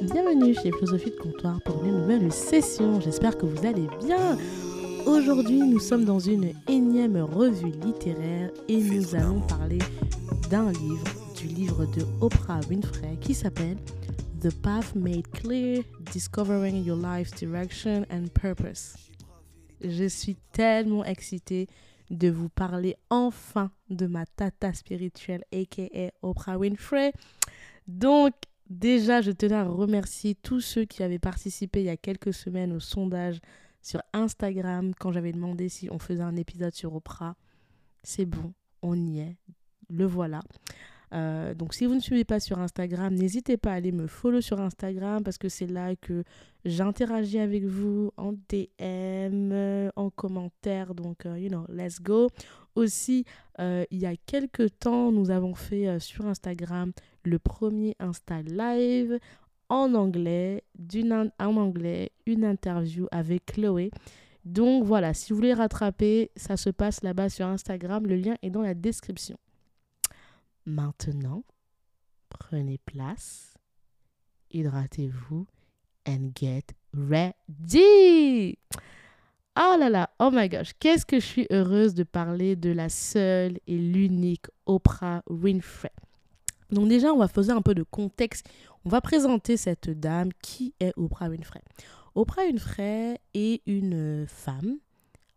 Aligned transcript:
bienvenue 0.00 0.54
chez 0.54 0.72
Philosophie 0.72 1.10
de 1.10 1.16
Comptoir 1.16 1.60
pour 1.62 1.84
une 1.84 2.00
nouvelle 2.00 2.32
session. 2.32 3.00
J'espère 3.00 3.38
que 3.38 3.46
vous 3.46 3.64
allez 3.66 3.86
bien. 4.04 4.36
Aujourd'hui, 5.06 5.58
nous 5.58 5.78
sommes 5.78 6.04
dans 6.04 6.18
une 6.18 6.52
énième 6.68 7.16
revue 7.16 7.70
littéraire 7.84 8.50
et 8.68 8.82
nous 8.82 9.14
allons 9.14 9.40
parler 9.40 9.78
d'un 10.50 10.72
livre, 10.72 11.04
du 11.36 11.46
livre 11.46 11.86
de 11.86 12.02
Oprah 12.20 12.60
Winfrey 12.68 13.16
qui 13.20 13.34
s'appelle 13.34 13.76
The 14.40 14.52
Path 14.62 14.94
Made 14.94 15.28
Clear, 15.28 15.82
Discovering 16.12 16.84
Your 16.84 16.96
Life's 16.96 17.32
Direction 17.32 18.04
and 18.10 18.26
Purpose. 18.34 18.96
Je 19.80 20.08
suis 20.08 20.36
tellement 20.52 21.04
excitée 21.04 21.68
de 22.10 22.30
vous 22.30 22.48
parler 22.48 22.96
enfin 23.10 23.70
de 23.90 24.06
ma 24.06 24.26
tata 24.26 24.72
spirituelle, 24.72 25.44
aka 25.52 26.10
Oprah 26.22 26.58
Winfrey. 26.58 27.12
Donc, 27.86 28.32
déjà, 28.68 29.20
je 29.20 29.30
tenais 29.30 29.54
à 29.54 29.64
remercier 29.64 30.34
tous 30.34 30.60
ceux 30.60 30.84
qui 30.84 31.02
avaient 31.02 31.18
participé 31.18 31.80
il 31.80 31.86
y 31.86 31.90
a 31.90 31.96
quelques 31.96 32.34
semaines 32.34 32.72
au 32.72 32.80
sondage 32.80 33.40
sur 33.82 34.00
Instagram 34.12 34.92
quand 34.98 35.12
j'avais 35.12 35.32
demandé 35.32 35.68
si 35.68 35.90
on 35.90 35.98
faisait 35.98 36.22
un 36.22 36.36
épisode 36.36 36.74
sur 36.74 36.94
Oprah. 36.94 37.36
C'est 38.02 38.24
bon, 38.24 38.52
on 38.82 38.96
y 38.96 39.20
est. 39.20 39.36
Le 39.90 40.06
voilà. 40.06 40.40
Euh, 41.12 41.54
donc 41.54 41.74
si 41.74 41.86
vous 41.86 41.94
ne 41.94 42.00
suivez 42.00 42.24
pas 42.24 42.40
sur 42.40 42.58
Instagram, 42.58 43.14
n'hésitez 43.14 43.56
pas 43.56 43.72
à 43.72 43.74
aller 43.74 43.92
me 43.92 44.06
follow 44.06 44.40
sur 44.40 44.60
Instagram 44.60 45.22
parce 45.22 45.38
que 45.38 45.48
c'est 45.48 45.66
là 45.66 45.94
que 45.94 46.24
j'interagis 46.64 47.38
avec 47.38 47.64
vous 47.64 48.10
en 48.16 48.32
DM, 48.32 49.90
en 49.94 50.10
commentaire. 50.10 50.94
Donc, 50.94 51.26
euh, 51.26 51.38
you 51.38 51.48
know, 51.48 51.66
let's 51.68 52.00
go. 52.00 52.30
Aussi, 52.74 53.24
euh, 53.60 53.84
il 53.90 53.98
y 53.98 54.06
a 54.06 54.16
quelques 54.16 54.78
temps, 54.78 55.12
nous 55.12 55.30
avons 55.30 55.54
fait 55.54 55.98
sur 56.00 56.26
Instagram 56.26 56.92
le 57.24 57.38
premier 57.38 57.96
Insta 58.00 58.42
Live 58.42 59.18
en 59.68 59.94
anglais, 59.94 60.64
en 61.38 61.56
anglais, 61.56 62.12
une 62.26 62.44
interview 62.44 63.06
avec 63.10 63.46
Chloé. 63.46 63.90
Donc 64.44 64.84
voilà, 64.84 65.14
si 65.14 65.32
vous 65.32 65.36
voulez 65.36 65.54
rattraper, 65.54 66.30
ça 66.36 66.56
se 66.56 66.70
passe 66.70 67.02
là-bas 67.02 67.28
sur 67.28 67.46
Instagram. 67.46 68.06
Le 68.06 68.16
lien 68.16 68.36
est 68.42 68.50
dans 68.50 68.62
la 68.62 68.74
description. 68.74 69.38
Maintenant, 70.66 71.44
prenez 72.28 72.78
place, 72.78 73.54
hydratez-vous 74.50 75.46
and 76.06 76.30
get 76.34 76.74
ready. 76.92 78.58
Oh 79.56 79.76
là 79.78 79.88
là, 79.88 80.10
oh 80.18 80.30
my 80.32 80.48
gosh, 80.48 80.72
qu'est-ce 80.80 81.06
que 81.06 81.20
je 81.20 81.24
suis 81.24 81.46
heureuse 81.50 81.94
de 81.94 82.02
parler 82.02 82.56
de 82.56 82.70
la 82.70 82.88
seule 82.88 83.60
et 83.68 83.78
l'unique 83.78 84.46
Oprah 84.66 85.22
Winfrey. 85.30 85.92
Donc 86.70 86.88
déjà, 86.88 87.12
on 87.12 87.18
va 87.18 87.28
faire 87.28 87.56
un 87.56 87.62
peu 87.62 87.74
de 87.74 87.84
contexte. 87.84 88.48
On 88.84 88.88
va 88.88 89.00
présenter 89.00 89.56
cette 89.56 89.90
dame 89.90 90.30
qui 90.42 90.74
est 90.80 90.92
Oprah 90.96 91.28
Winfrey. 91.28 91.62
Oprah 92.16 92.42
Winfrey 92.46 93.20
est 93.34 93.62
une 93.66 94.26
femme 94.26 94.78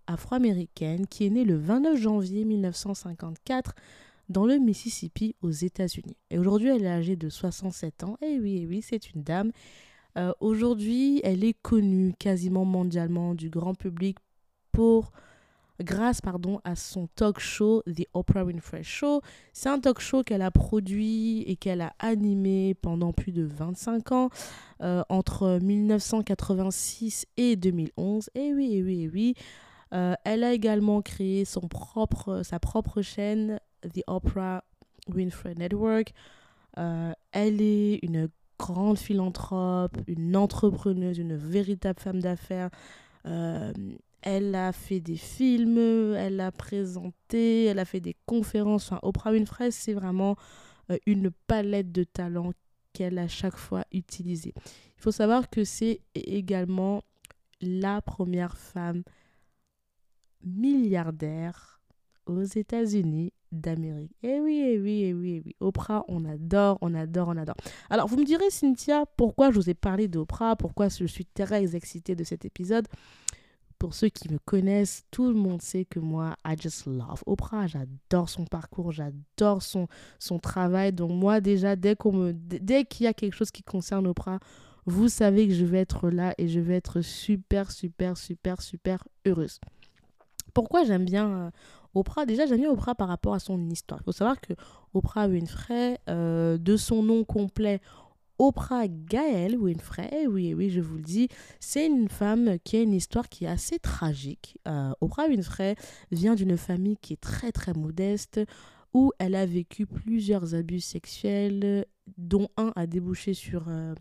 afro-américaine 0.07 1.05
qui 1.05 1.27
est 1.27 1.29
née 1.29 1.45
le 1.45 1.57
29 1.57 1.97
janvier 1.97 2.43
1954 2.43 3.75
dans 4.29 4.47
le 4.47 4.57
Mississippi 4.57 5.35
aux 5.43 5.51
États-Unis. 5.51 6.17
Et 6.31 6.39
aujourd'hui, 6.39 6.69
elle 6.69 6.85
est 6.85 6.89
âgée 6.89 7.15
de 7.15 7.29
67 7.29 8.03
ans. 8.03 8.17
Et 8.21 8.39
oui, 8.39 8.65
oui, 8.67 8.81
c'est 8.81 9.13
une 9.13 9.21
dame. 9.21 9.51
Euh, 10.17 10.33
aujourd'hui, 10.39 11.21
elle 11.23 11.43
est 11.43 11.53
connue 11.61 12.13
quasiment 12.17 12.65
mondialement 12.65 13.35
du 13.35 13.49
grand 13.49 13.75
public 13.75 14.17
pour 14.71 15.11
grâce 15.79 16.21
pardon 16.21 16.59
à 16.63 16.75
son 16.75 17.05
talk 17.15 17.39
show 17.39 17.83
The 17.83 18.07
Oprah 18.13 18.43
Winfrey 18.43 18.81
Show. 18.81 19.21
C'est 19.53 19.69
un 19.69 19.79
talk 19.79 19.99
show 19.99 20.23
qu'elle 20.23 20.41
a 20.41 20.49
produit 20.49 21.43
et 21.43 21.55
qu'elle 21.55 21.81
a 21.81 21.93
animé 21.99 22.73
pendant 22.73 23.13
plus 23.13 23.31
de 23.31 23.43
25 23.43 24.11
ans 24.11 24.29
euh, 24.81 25.03
entre 25.09 25.59
1986 25.61 27.27
et 27.37 27.55
2011. 27.55 28.31
Et 28.33 28.53
oui, 28.55 28.75
et 28.75 28.83
oui, 28.83 29.03
et 29.03 29.09
oui. 29.09 29.33
Euh, 29.93 30.15
elle 30.25 30.43
a 30.43 30.51
également 30.51 31.03
créé 31.03 31.45
son 31.45 31.67
propre, 31.67 32.41
sa 32.43 32.59
propre 32.59 33.03
chaîne 33.03 33.59
The 33.83 34.01
Oprah 34.07 34.63
Winfrey 35.13 35.53
Network. 35.53 36.11
Elle 36.75 37.61
est 37.61 37.99
une 38.03 38.29
grande 38.57 38.97
philanthrope, 38.97 39.97
une 40.07 40.35
entrepreneuse, 40.35 41.17
une 41.17 41.35
véritable 41.35 41.99
femme 41.99 42.19
d'affaires. 42.19 42.69
Euh, 43.25 43.71
elle 44.21 44.55
a 44.55 44.71
fait 44.71 44.99
des 44.99 45.15
films, 45.15 46.13
elle 46.15 46.39
a 46.39 46.51
présenté, 46.51 47.65
elle 47.65 47.79
a 47.79 47.85
fait 47.85 47.99
des 47.99 48.15
conférences. 48.25 48.91
Enfin, 48.91 48.99
Oprah 49.03 49.31
Winfrey, 49.31 49.71
c'est 49.71 49.93
vraiment 49.93 50.35
euh, 50.91 50.97
une 51.05 51.31
palette 51.47 51.91
de 51.91 52.03
talents 52.03 52.51
qu'elle 52.93 53.19
a 53.19 53.27
chaque 53.27 53.57
fois 53.57 53.85
utilisée. 53.91 54.53
Il 54.55 55.01
faut 55.01 55.11
savoir 55.11 55.49
que 55.49 55.63
c'est 55.63 56.01
également 56.15 57.03
la 57.61 58.01
première 58.01 58.57
femme 58.57 59.03
milliardaire 60.43 61.81
aux 62.25 62.43
États-Unis 62.43 63.33
d'Amérique. 63.51 64.11
Eh 64.23 64.39
oui, 64.39 64.61
eh 64.63 64.79
oui, 64.79 65.03
eh 65.03 65.13
oui, 65.13 65.35
eh 65.37 65.41
oui. 65.45 65.55
Oprah, 65.59 66.03
on 66.07 66.25
adore, 66.25 66.77
on 66.81 66.93
adore, 66.93 67.29
on 67.29 67.37
adore. 67.37 67.55
Alors, 67.89 68.07
vous 68.07 68.17
me 68.17 68.25
direz, 68.25 68.49
Cynthia, 68.49 69.05
pourquoi 69.17 69.51
je 69.51 69.55
vous 69.55 69.69
ai 69.69 69.73
parlé 69.73 70.07
d'Oprah, 70.07 70.55
pourquoi 70.55 70.89
je 70.89 71.05
suis 71.05 71.25
très 71.25 71.75
excitée 71.75 72.15
de 72.15 72.23
cet 72.23 72.45
épisode? 72.45 72.87
Pour 73.79 73.93
ceux 73.93 74.09
qui 74.09 74.31
me 74.31 74.39
connaissent, 74.39 75.05
tout 75.11 75.27
le 75.27 75.35
monde 75.35 75.61
sait 75.61 75.85
que 75.85 75.99
moi, 75.99 76.35
I 76.45 76.55
just 76.59 76.87
love 76.87 77.23
Oprah. 77.27 77.67
J'adore 77.67 78.27
son 78.27 78.45
parcours, 78.45 78.91
j'adore 78.91 79.61
son, 79.61 79.87
son 80.17 80.39
travail. 80.39 80.93
Donc 80.93 81.11
moi, 81.11 81.41
déjà, 81.41 81.75
dès 81.75 81.95
qu'on 81.95 82.11
me, 82.11 82.33
dès 82.33 82.85
qu'il 82.85 83.03
y 83.03 83.07
a 83.07 83.13
quelque 83.13 83.35
chose 83.35 83.51
qui 83.51 83.61
concerne 83.61 84.07
Oprah, 84.07 84.39
vous 84.87 85.09
savez 85.09 85.47
que 85.47 85.53
je 85.53 85.65
vais 85.65 85.79
être 85.79 86.09
là 86.09 86.33
et 86.37 86.47
je 86.47 86.59
vais 86.59 86.75
être 86.75 87.01
super, 87.01 87.71
super, 87.71 88.17
super, 88.17 88.61
super 88.61 89.05
heureuse. 89.27 89.59
Pourquoi 90.53 90.83
j'aime 90.85 91.05
bien 91.05 91.29
euh, 91.29 91.51
Oprah, 91.97 92.25
déjà 92.25 92.45
j'aime 92.45 92.61
bien 92.61 92.71
Oprah 92.71 92.95
par 92.95 93.07
rapport 93.07 93.33
à 93.33 93.39
son 93.39 93.69
histoire. 93.69 93.99
Il 94.01 94.05
faut 94.05 94.11
savoir 94.11 94.39
que 94.39 94.53
Oprah 94.93 95.27
Winfrey, 95.27 95.99
euh, 96.09 96.57
de 96.57 96.77
son 96.77 97.03
nom 97.03 97.23
complet, 97.23 97.81
Oprah 98.39 98.87
Gaëlle 98.87 99.57
Winfrey, 99.57 100.27
oui, 100.27 100.53
oui, 100.53 100.69
je 100.69 100.79
vous 100.79 100.97
le 100.97 101.03
dis, 101.03 101.27
c'est 101.59 101.87
une 101.87 102.07
femme 102.07 102.59
qui 102.63 102.77
a 102.77 102.81
une 102.81 102.93
histoire 102.93 103.29
qui 103.29 103.45
est 103.45 103.49
assez 103.49 103.79
tragique. 103.79 104.59
Euh, 104.67 104.91
Oprah 105.01 105.27
Winfrey 105.27 105.75
vient 106.11 106.35
d'une 106.35 106.55
famille 106.55 106.97
qui 106.97 107.13
est 107.13 107.21
très 107.21 107.51
très 107.51 107.73
modeste, 107.73 108.39
où 108.93 109.11
elle 109.17 109.35
a 109.35 109.45
vécu 109.45 109.85
plusieurs 109.87 110.53
abus 110.53 110.81
sexuels, 110.81 111.85
dont 112.17 112.47
un 112.57 112.71
a 112.75 112.85
débouché 112.85 113.33
sur 113.33 113.65
euh, 113.67 113.95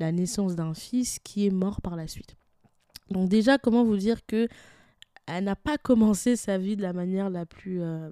la 0.00 0.10
naissance 0.10 0.56
d'un 0.56 0.74
fils 0.74 1.18
qui 1.20 1.46
est 1.46 1.50
mort 1.50 1.80
par 1.80 1.94
la 1.94 2.08
suite. 2.08 2.36
Donc 3.10 3.28
déjà, 3.28 3.58
comment 3.58 3.84
vous 3.84 3.96
dire 3.96 4.26
que 4.26 4.48
elle 5.28 5.44
n'a 5.44 5.56
pas 5.56 5.78
commencé 5.78 6.36
sa 6.36 6.58
vie 6.58 6.76
de 6.76 6.82
la 6.82 6.92
manière 6.92 7.30
la 7.30 7.46
plus, 7.46 7.82
euh, 7.82 8.10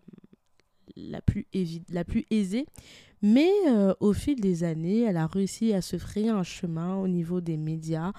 la 0.96 1.20
plus, 1.20 1.46
aisée. 2.30 2.66
Mais 3.22 3.50
euh, 3.68 3.94
au 4.00 4.12
fil 4.12 4.40
des 4.40 4.64
années, 4.64 5.02
elle 5.02 5.16
a 5.16 5.26
réussi 5.26 5.72
à 5.72 5.80
se 5.80 5.96
frayer 5.96 6.28
un 6.28 6.42
chemin 6.42 6.96
au 6.96 7.08
niveau 7.08 7.40
des 7.40 7.56
médias, 7.56 8.12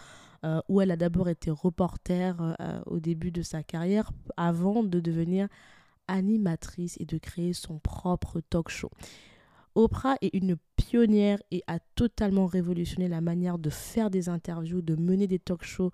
euh, 0.44 0.60
où 0.68 0.82
elle 0.82 0.92
a 0.92 0.98
d'abord 0.98 1.30
été 1.30 1.52
reporter 1.52 2.36
au 2.88 3.00
début 3.00 3.32
de 3.32 3.42
sa 3.42 3.64
carrière, 3.64 4.12
avant 4.36 4.84
de 4.84 5.00
devenir 5.00 5.48
animatrice 6.08 6.98
et 7.00 7.06
de 7.06 7.18
créer 7.18 7.54
son 7.54 7.80
propre 7.80 8.42
talk 8.50 8.70
show. 8.70 8.90
Oprah 9.76 10.16
est 10.22 10.34
une 10.34 10.58
pionnière 10.76 11.38
et 11.52 11.64
a 11.68 11.80
totalement 11.96 12.48
révolutionné 12.48 13.08
la 13.08 13.22
manière 13.22 13.60
de 13.60 13.70
faire 13.70 14.10
des 14.10 14.28
interviews, 14.28 14.82
de 14.82 14.96
mener 14.96 15.28
des 15.28 15.38
talk 15.38 15.64
shows 15.64 15.92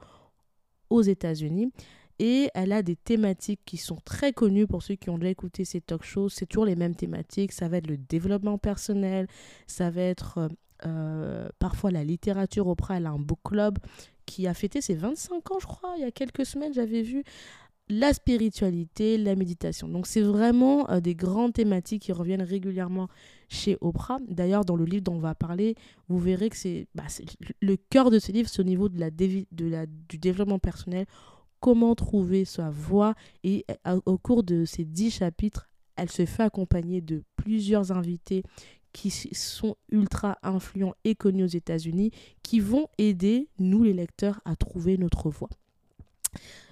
aux 0.90 1.02
États-Unis. 1.02 1.72
Et 2.20 2.50
elle 2.54 2.72
a 2.72 2.84
des 2.84 2.96
thématiques 2.96 3.62
qui 3.66 3.78
sont 3.78 3.98
très 4.06 4.34
connues 4.34 4.68
pour 4.68 4.84
ceux 4.84 4.96
qui 4.96 5.10
ont 5.10 5.18
déjà 5.18 5.32
écouté 5.32 5.66
ces 5.66 5.82
talk 5.82 6.04
shows. 6.04 6.30
C'est 6.30 6.46
toujours 6.46 6.66
les 6.66 6.76
mêmes 6.76 6.96
thématiques. 6.96 7.52
Ça 7.52 7.68
va 7.68 7.78
être 7.78 7.88
le 7.88 7.98
développement 7.98 8.58
personnel, 8.58 9.28
ça 9.68 9.90
va 9.90 10.02
être 10.02 10.38
euh, 10.38 10.48
euh, 10.86 11.50
parfois 11.60 11.92
la 11.92 12.04
littérature. 12.04 12.68
Oprah, 12.68 12.98
elle 12.98 13.08
a 13.08 13.12
un 13.12 13.20
book 13.20 13.40
club 13.44 13.80
qui 14.26 14.48
a 14.48 14.54
fêté 14.54 14.82
ses 14.82 14.96
25 14.96 15.52
ans, 15.52 15.60
je 15.60 15.66
crois. 15.66 15.94
Il 15.98 16.02
y 16.02 16.06
a 16.06 16.12
quelques 16.12 16.46
semaines, 16.46 16.74
j'avais 16.74 17.02
vu 17.02 17.24
la 17.90 18.14
spiritualité, 18.14 19.18
la 19.18 19.36
méditation. 19.36 19.88
Donc 19.88 20.08
c'est 20.08 20.22
vraiment 20.22 20.90
euh, 20.90 21.00
des 21.00 21.16
grandes 21.16 21.54
thématiques 21.54 22.04
qui 22.04 22.12
reviennent 22.12 22.42
régulièrement 22.42 23.08
chez 23.50 23.78
Oprah. 23.82 24.20
D'ailleurs, 24.28 24.66
dans 24.66 24.76
le 24.76 24.86
livre 24.86 25.04
dont 25.04 25.16
on 25.16 25.20
va 25.20 25.36
parler, 25.36 25.76
vous 26.08 26.20
verrez 26.20 26.50
que 26.50 26.56
c'est 26.56 26.88
bah, 26.96 27.04
le 27.62 27.76
cœur 27.76 28.10
de 28.10 28.20
ce 28.20 28.32
livre, 28.32 28.50
c'est 28.50 28.62
au 28.62 28.66
niveau 28.66 28.88
de 28.90 29.00
la, 29.00 29.10
du 29.10 30.18
développement 30.18 30.60
personnel 30.60 31.06
comment 31.64 31.96
trouver 31.96 32.44
sa 32.44 32.70
voie. 32.70 33.16
Et 33.46 33.66
euh, 33.88 34.02
au 34.06 34.18
cours 34.18 34.44
de 34.44 34.66
ces 34.66 34.84
dix 34.84 35.12
chapitres, 35.12 35.70
elle 35.96 36.12
se 36.12 36.26
fait 36.26 36.44
accompagner 36.44 37.00
de 37.00 37.24
plusieurs 37.38 37.94
invités 37.94 38.44
qui 38.92 39.10
sont 39.10 39.78
ultra 39.90 40.38
influents 40.44 40.94
et 41.06 41.16
connus 41.16 41.46
aux 41.46 41.48
États-Unis, 41.48 42.12
qui 42.44 42.60
vont 42.60 42.90
aider 42.98 43.48
nous 43.60 43.84
les 43.84 43.94
lecteurs 43.94 44.42
à 44.44 44.58
trouver 44.58 44.98
notre 44.98 45.30
voie. 45.30 45.50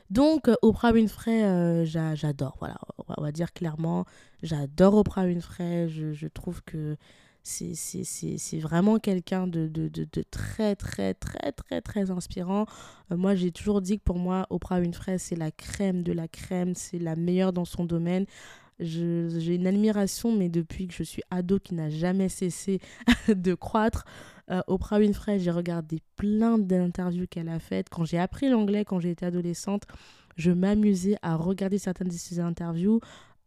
Donc 0.09 0.49
euh, 0.49 0.55
Oprah 0.61 0.91
Winfrey, 0.91 1.45
euh, 1.45 1.85
j'adore. 1.85 2.57
Voilà, 2.59 2.77
on 3.07 3.21
va 3.21 3.31
dire 3.31 3.53
clairement, 3.53 4.05
j'adore 4.44 4.95
Oprah 4.95 5.23
Winfrey. 5.23 5.87
Je, 5.87 6.11
je 6.11 6.27
trouve 6.27 6.61
que 6.63 6.97
c'est 7.43 8.59
vraiment 8.59 8.99
quelqu'un 8.99 9.47
de, 9.47 9.67
de, 9.67 9.88
de, 9.88 10.07
de, 10.11 10.23
très, 10.23 10.75
très, 10.75 11.13
très, 11.13 11.51
très, 11.51 11.81
très 11.81 12.11
inspirant. 12.11 12.65
Euh, 13.11 13.17
moi, 13.17 13.35
j'ai 13.35 13.51
toujours 13.51 13.81
dit 13.81 13.97
que 13.97 14.03
pour 14.03 14.19
moi, 14.19 14.45
Oprah 14.49 14.79
Winfrey, 14.79 15.17
c'est 15.17 15.35
la 15.35 15.51
crème 15.51 16.03
de 16.03 16.13
la 16.13 16.27
crème, 16.27 16.75
c'est 16.75 16.99
la 16.99 17.15
meilleure 17.15 17.53
dans 17.53 17.65
son 17.65 17.85
domaine. 17.85 18.25
J'ai 18.79 19.55
une 19.55 19.67
admiration, 19.67 20.35
mais 20.35 20.49
depuis 20.49 20.88
que 20.88 20.93
je 20.93 21.03
suis 21.03 21.21
ado, 21.29 21.59
qui 21.59 21.75
n'a 21.75 21.89
jamais 21.89 22.29
cessé 22.29 22.79
de 23.27 23.53
croître. 23.53 24.05
Euh, 24.49 24.61
Oprah 24.67 24.99
Winfrey, 24.99 25.39
j'ai 25.39 25.51
regardé 25.51 25.99
plein 26.15 26.57
d'interviews 26.57 27.27
qu'elle 27.27 27.49
a 27.49 27.59
faites. 27.59 27.89
Quand 27.89 28.05
j'ai 28.05 28.17
appris 28.17 28.49
l'anglais, 28.49 28.83
quand 28.83 28.99
j'étais 28.99 29.25
adolescente, 29.25 29.83
je 30.35 30.51
m'amusais 30.51 31.17
à 31.21 31.35
regarder 31.35 31.77
certaines 31.77 32.07
de 32.07 32.13
ses 32.13 32.39
interviews 32.39 32.99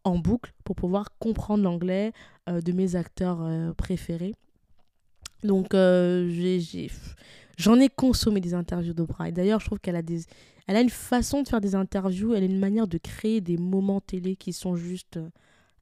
en 0.04 0.18
boucle 0.18 0.52
pour 0.64 0.76
pouvoir 0.76 1.16
comprendre 1.18 1.64
l'anglais 1.64 2.12
euh, 2.48 2.60
de 2.60 2.72
mes 2.72 2.96
acteurs 2.96 3.38
euh, 3.42 3.72
préférés. 3.72 4.34
Donc, 5.42 5.74
euh, 5.74 6.30
j'en 7.58 7.80
ai, 7.80 7.88
consommé 7.88 8.40
des 8.40 8.54
interviews 8.54 8.94
d'Oprah. 8.94 9.28
Et 9.28 9.32
d'ailleurs, 9.32 9.60
je 9.60 9.66
trouve 9.66 9.80
qu'elle 9.80 9.96
a, 9.96 10.02
des, 10.02 10.22
elle 10.66 10.76
a 10.76 10.80
une 10.80 10.90
façon 10.90 11.42
de 11.42 11.48
faire 11.48 11.60
des 11.60 11.74
interviews, 11.74 12.34
elle 12.34 12.42
a 12.42 12.46
une 12.46 12.58
manière 12.58 12.86
de 12.86 12.98
créer 12.98 13.40
des 13.40 13.58
moments 13.58 14.00
télé 14.00 14.36
qui 14.36 14.52
sont 14.52 14.76
juste 14.76 15.18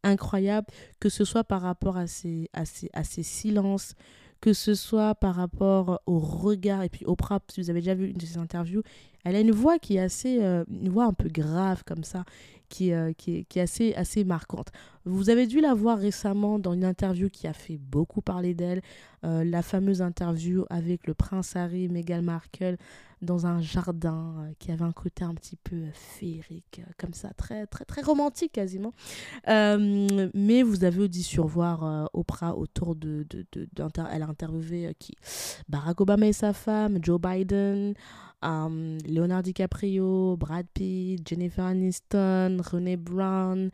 incroyables, 0.03 0.67
que 0.99 1.09
ce 1.09 1.25
soit 1.25 1.45
par 1.45 1.63
rapport 1.63 1.97
à 1.97 2.07
ses, 2.09 2.51
à 2.53 2.65
ses, 2.65 2.91
à 2.93 3.05
ses 3.05 3.23
silences, 3.23 3.95
que 4.41 4.53
ce 4.53 4.75
soit 4.75 5.15
par 5.15 5.37
rapport 5.37 6.01
au 6.07 6.19
regard. 6.19 6.83
Et 6.83 6.89
puis 6.89 7.05
Oprah, 7.07 7.41
si 7.49 7.61
vous 7.61 7.71
avez 7.71 7.81
déjà 7.81 7.95
vu 7.95 8.09
une 8.09 8.17
de 8.17 8.27
ses 8.27 8.39
interviews, 8.39 8.83
elle 9.25 9.37
a 9.37 9.41
une 9.41 9.53
voix 9.53 9.79
qui 9.79 9.97
est 9.97 10.01
assez, 10.01 10.41
une 10.41 10.89
voix 10.89 11.05
un 11.05 11.13
peu 11.13 11.29
grave 11.29 11.83
comme 11.85 12.05
ça, 12.05 12.25
euh, 12.81 13.13
qui, 13.13 13.33
est, 13.33 13.45
qui, 13.45 13.59
est, 13.59 13.63
assez, 13.63 13.95
assez 13.95 14.25
marquante. 14.25 14.69
Vous 15.05 15.29
avez 15.29 15.47
dû 15.47 15.61
la 15.61 15.75
voir 15.75 15.99
récemment 15.99 16.59
dans 16.59 16.73
une 16.73 16.85
interview 16.85 17.29
qui 17.29 17.47
a 17.47 17.53
fait 17.53 17.77
beaucoup 17.77 18.23
parler 18.23 18.55
d'elle, 18.55 18.81
euh, 19.25 19.45
la 19.45 19.63
fameuse 19.63 20.01
interview 20.01 20.65
avec 20.71 21.07
le 21.07 21.13
prince 21.13 21.55
Harry, 21.55 21.89
Meghan 21.89 22.23
Markle, 22.23 22.77
dans 23.21 23.47
un 23.47 23.61
jardin 23.61 24.35
euh, 24.39 24.53
qui 24.59 24.73
avait 24.73 24.85
un 24.85 24.93
côté 24.93 25.23
un 25.23 25.35
petit 25.35 25.57
peu 25.57 25.83
féerique, 25.93 26.81
comme 26.97 27.13
ça, 27.13 27.31
très, 27.37 27.67
très, 27.67 27.85
très 27.85 28.01
romantique 28.01 28.53
quasiment. 28.53 28.93
mais 29.47 30.63
vous 30.63 30.85
avez 30.85 31.09
dû 31.09 31.23
survoir 31.23 32.09
Oprah 32.15 32.57
autour 32.57 32.97
de... 32.97 33.27
de, 33.29 33.45
de, 33.53 33.89
elle 34.11 34.23
a 34.23 34.27
interviewé 34.27 34.95
qui? 34.99 35.15
Barack 35.69 36.01
Obama 36.01 36.27
et 36.27 36.33
sa 36.33 36.55
femme, 36.55 36.99
Joe 37.03 37.21
Biden. 37.21 37.95
Um, 38.43 38.99
Leonardo 39.06 39.43
DiCaprio, 39.43 40.37
Brad 40.37 40.67
Pitt, 40.75 41.27
Jennifer 41.27 41.65
Aniston, 41.65 42.59
René 42.61 42.97
Brown, 42.97 43.71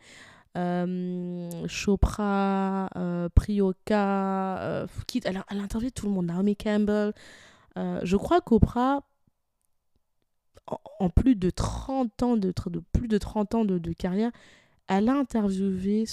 um, 0.55 1.49
Chopra, 1.67 2.89
uh, 2.95 3.29
Prioka, 3.33 4.85
uh, 4.85 5.19
elle, 5.25 5.37
a, 5.37 5.45
elle 5.49 5.59
a 5.59 5.63
interviewé 5.63 5.91
tout 5.91 6.05
le 6.05 6.11
monde, 6.11 6.27
Naomi 6.27 6.55
Campbell. 6.55 7.13
Uh, 7.75 7.99
je 8.03 8.15
crois 8.15 8.41
qu'Oprah, 8.41 9.01
en, 10.99 11.09
plus 11.09 11.35
de 11.35 11.49
30 11.49 12.23
ans 12.23 12.37
de, 12.37 12.53
plus 12.91 13.07
de 13.07 13.17
30 13.17 13.55
ans 13.55 13.65
de, 13.65 13.93
carrière, 13.93 14.31
elle 14.87 15.09
a 15.09 15.15
interviewé 15.15 16.05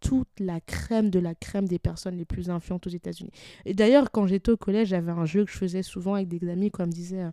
toute 0.00 0.28
la 0.40 0.60
crème 0.60 1.10
de 1.10 1.18
la 1.18 1.34
crème 1.34 1.66
des 1.66 1.78
personnes 1.78 2.16
les 2.16 2.24
plus 2.24 2.50
influentes 2.50 2.86
aux 2.86 2.90
États-Unis. 2.90 3.30
Et 3.64 3.74
d'ailleurs, 3.74 4.10
quand 4.10 4.26
j'étais 4.26 4.50
au 4.50 4.56
collège, 4.56 4.88
j'avais 4.88 5.12
un 5.12 5.24
jeu 5.24 5.44
que 5.44 5.52
je 5.52 5.56
faisais 5.56 5.82
souvent 5.82 6.14
avec 6.14 6.28
des 6.28 6.48
amis, 6.48 6.70
quand 6.70 6.86
me 6.86 6.92
disait 6.92 7.24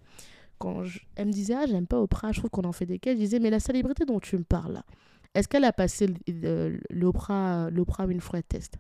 quand 0.64 0.84
elle 1.16 1.28
me 1.28 1.32
disait 1.34 1.56
ah 1.56 1.66
j'aime 1.68 1.88
pas 1.88 2.00
Oprah 2.00 2.32
je 2.32 2.40
trouve 2.40 2.50
qu'on 2.50 2.64
en 2.64 2.72
fait 2.72 2.86
des 2.86 2.98
caisses 2.98 3.18
je 3.18 3.24
disais 3.24 3.40
mais 3.40 3.50
la 3.50 3.60
célébrité 3.60 4.06
dont 4.06 4.20
tu 4.22 4.38
me 4.38 4.44
parles 4.44 4.82
est-ce 5.34 5.48
qu'elle 5.48 5.66
a 5.66 5.74
passé 5.74 6.08
l'Oprah 6.90 7.70
l'Oprah 7.72 8.06
Winfrey 8.06 8.44
test? 8.44 8.78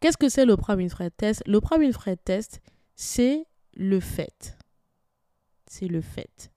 Qu'est-ce 0.00 0.16
que 0.16 0.28
c'est 0.28 0.46
l'Oprah 0.46 0.76
Winfrey 0.76 1.10
test? 1.10 1.42
l'Oprah 1.46 1.78
Winfrey 1.78 2.16
test 2.16 2.60
c'est 2.96 3.44
le 3.74 4.00
fait. 4.00 4.58
C'est 5.66 5.88
le 5.88 6.00
fait 6.00 6.50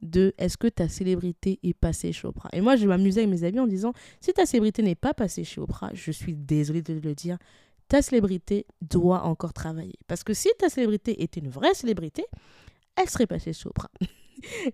de 0.00 0.32
est-ce 0.38 0.56
que 0.56 0.68
ta 0.68 0.88
célébrité 0.88 1.58
est 1.62 1.74
passée 1.74 2.12
chez 2.12 2.26
Oprah? 2.26 2.48
Et 2.52 2.60
moi 2.60 2.76
je 2.76 2.86
m'amusais 2.86 3.22
avec 3.22 3.30
mes 3.30 3.44
amis 3.44 3.60
en 3.60 3.66
disant 3.66 3.92
si 4.20 4.32
ta 4.32 4.46
célébrité 4.46 4.82
n'est 4.82 4.94
pas 4.94 5.12
passée 5.12 5.44
chez 5.44 5.60
Oprah 5.60 5.90
je 5.92 6.10
suis 6.10 6.34
désolée 6.34 6.82
de 6.82 6.94
le 6.94 7.14
dire 7.14 7.36
ta 7.88 8.02
célébrité 8.02 8.66
doit 8.82 9.22
encore 9.22 9.52
travailler. 9.52 9.98
Parce 10.06 10.22
que 10.22 10.34
si 10.34 10.48
ta 10.58 10.68
célébrité 10.68 11.22
était 11.22 11.40
une 11.40 11.48
vraie 11.48 11.74
célébrité 11.74 12.24
elle 12.98 13.08
serait 13.08 13.26
passée 13.26 13.52
chez 13.52 13.68
Oprah. 13.68 13.90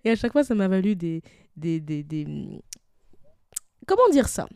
Et 0.03 0.11
à 0.11 0.15
chaque 0.15 0.31
fois, 0.31 0.43
ça 0.43 0.55
m'a 0.55 0.67
valu 0.67 0.95
des, 0.95 1.21
des, 1.55 1.79
des, 1.79 2.03
des, 2.03 2.25
Comment 3.85 4.09
dire 4.11 4.27
ça? 4.27 4.47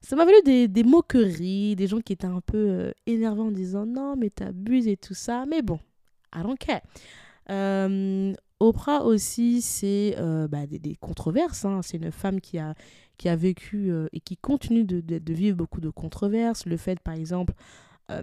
Ça 0.00 0.16
m'a 0.16 0.24
valu 0.24 0.38
des, 0.44 0.68
des, 0.68 0.82
moqueries, 0.82 1.76
des 1.76 1.86
gens 1.86 2.00
qui 2.00 2.12
étaient 2.12 2.26
un 2.26 2.40
peu 2.40 2.58
euh, 2.58 2.92
énervés 3.06 3.42
en 3.42 3.52
disant 3.52 3.86
non, 3.86 4.16
mais 4.16 4.30
t'abuses 4.30 4.88
et 4.88 4.96
tout 4.96 5.14
ça. 5.14 5.44
Mais 5.48 5.62
bon, 5.62 5.78
I 6.34 6.42
don't 6.42 6.56
care. 6.58 6.80
Euh, 7.50 8.32
Oprah 8.58 9.04
aussi, 9.04 9.62
c'est 9.62 10.16
euh, 10.18 10.48
bah, 10.48 10.66
des, 10.66 10.96
controverses. 10.96 11.64
Hein. 11.64 11.80
C'est 11.82 11.98
une 11.98 12.10
femme 12.10 12.40
qui 12.40 12.58
a, 12.58 12.74
qui 13.16 13.28
a 13.28 13.36
vécu 13.36 13.92
et 14.12 14.20
qui 14.20 14.36
continue 14.36 14.84
de, 14.84 15.32
vivre 15.32 15.56
beaucoup 15.56 15.80
de 15.80 15.90
controverses. 15.90 16.66
Le 16.66 16.76
fait, 16.76 16.98
par 16.98 17.14
exemple, 17.14 17.54
euh, 18.10 18.22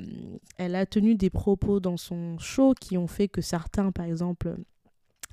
elle 0.58 0.76
a 0.76 0.86
tenu 0.86 1.16
des 1.16 1.30
propos 1.30 1.80
dans 1.80 1.98
son 1.98 2.38
show 2.38 2.74
qui 2.80 2.98
ont 2.98 3.08
fait 3.08 3.28
que 3.28 3.42
certains, 3.42 3.92
par 3.92 4.06
exemple, 4.06 4.56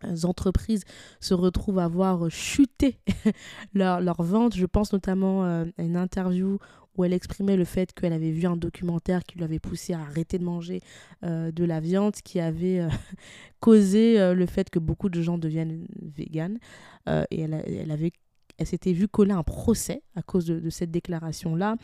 euh, 0.04 0.16
entreprises 0.24 0.84
se 1.20 1.34
retrouvent 1.34 1.78
à 1.78 1.88
voir 1.88 2.30
chuter 2.30 2.98
leur, 3.74 4.00
leur 4.00 4.22
vente. 4.22 4.54
Je 4.54 4.66
pense 4.66 4.92
notamment 4.92 5.44
euh, 5.44 5.64
à 5.78 5.82
une 5.82 5.96
interview 5.96 6.58
où 6.96 7.04
elle 7.04 7.12
exprimait 7.12 7.56
le 7.56 7.64
fait 7.64 7.92
qu'elle 7.92 8.14
avait 8.14 8.30
vu 8.30 8.46
un 8.46 8.56
documentaire 8.56 9.22
qui 9.24 9.36
lui 9.36 9.44
avait 9.44 9.58
poussé 9.58 9.92
à 9.92 10.00
arrêter 10.00 10.38
de 10.38 10.44
manger 10.44 10.80
de 11.22 11.64
la 11.64 11.78
viande, 11.78 12.14
qui 12.24 12.40
avait 12.40 12.88
causé 13.60 14.32
le 14.32 14.46
fait 14.46 14.70
que 14.70 14.78
beaucoup 14.78 15.10
de 15.10 15.20
gens 15.20 15.36
deviennent 15.36 15.86
véganes. 16.00 16.58
et 17.06 17.40
elle, 17.42 17.62
elle 17.66 17.90
avait 17.90 18.12
elle 18.56 18.66
s'était 18.66 18.94
vue 18.94 19.08
coller 19.08 19.32
un 19.32 19.42
procès 19.42 20.00
à 20.14 20.22
cause 20.22 20.46
de, 20.46 20.58
de 20.58 20.70
cette 20.70 20.90
déclaration-là. 20.90 21.76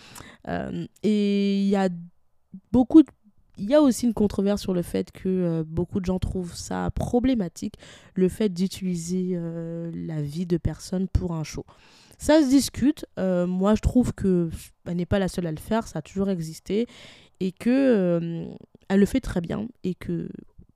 et 1.03 1.63
il 1.63 1.69
y 1.69 1.77
a 1.77 1.91
beaucoup 2.71 3.03
il 3.59 3.69
y 3.69 3.75
a 3.75 3.83
aussi 3.83 4.07
une 4.07 4.15
controverse 4.15 4.63
sur 4.63 4.73
le 4.73 4.83
fait 4.83 5.13
que 5.13 5.29
euh, 5.29 5.65
beaucoup 5.67 6.01
de 6.01 6.07
gens 6.07 6.19
trouvent 6.19 6.55
ça 6.55 6.91
problématique, 6.95 7.75
le 8.15 8.29
fait 8.29 8.49
d'utiliser 8.49 9.33
euh, 9.35 9.91
la 9.95 10.23
vie 10.23 10.47
de 10.47 10.57
personnes 10.57 11.07
pour 11.09 11.33
un 11.33 11.45
show. 11.45 11.65
Ça 12.19 12.41
se 12.43 12.49
discute. 12.49 13.05
Euh, 13.19 13.47
moi, 13.47 13.75
je 13.75 13.81
trouve 13.81 14.15
que 14.15 14.49
elle 14.87 14.97
n'est 14.97 15.07
pas 15.07 15.19
la 15.19 15.29
seule 15.29 15.47
à 15.47 15.51
le 15.51 15.59
faire. 15.59 15.87
Ça 15.87 15.99
a 15.99 16.03
toujours 16.03 16.31
existé 16.31 16.87
et 17.41 17.53
que 17.53 18.47
elle 18.89 19.01
le 19.01 19.07
fait 19.07 19.21
très 19.21 19.41
bien 19.41 19.67
et 19.85 19.95
que 19.95 20.29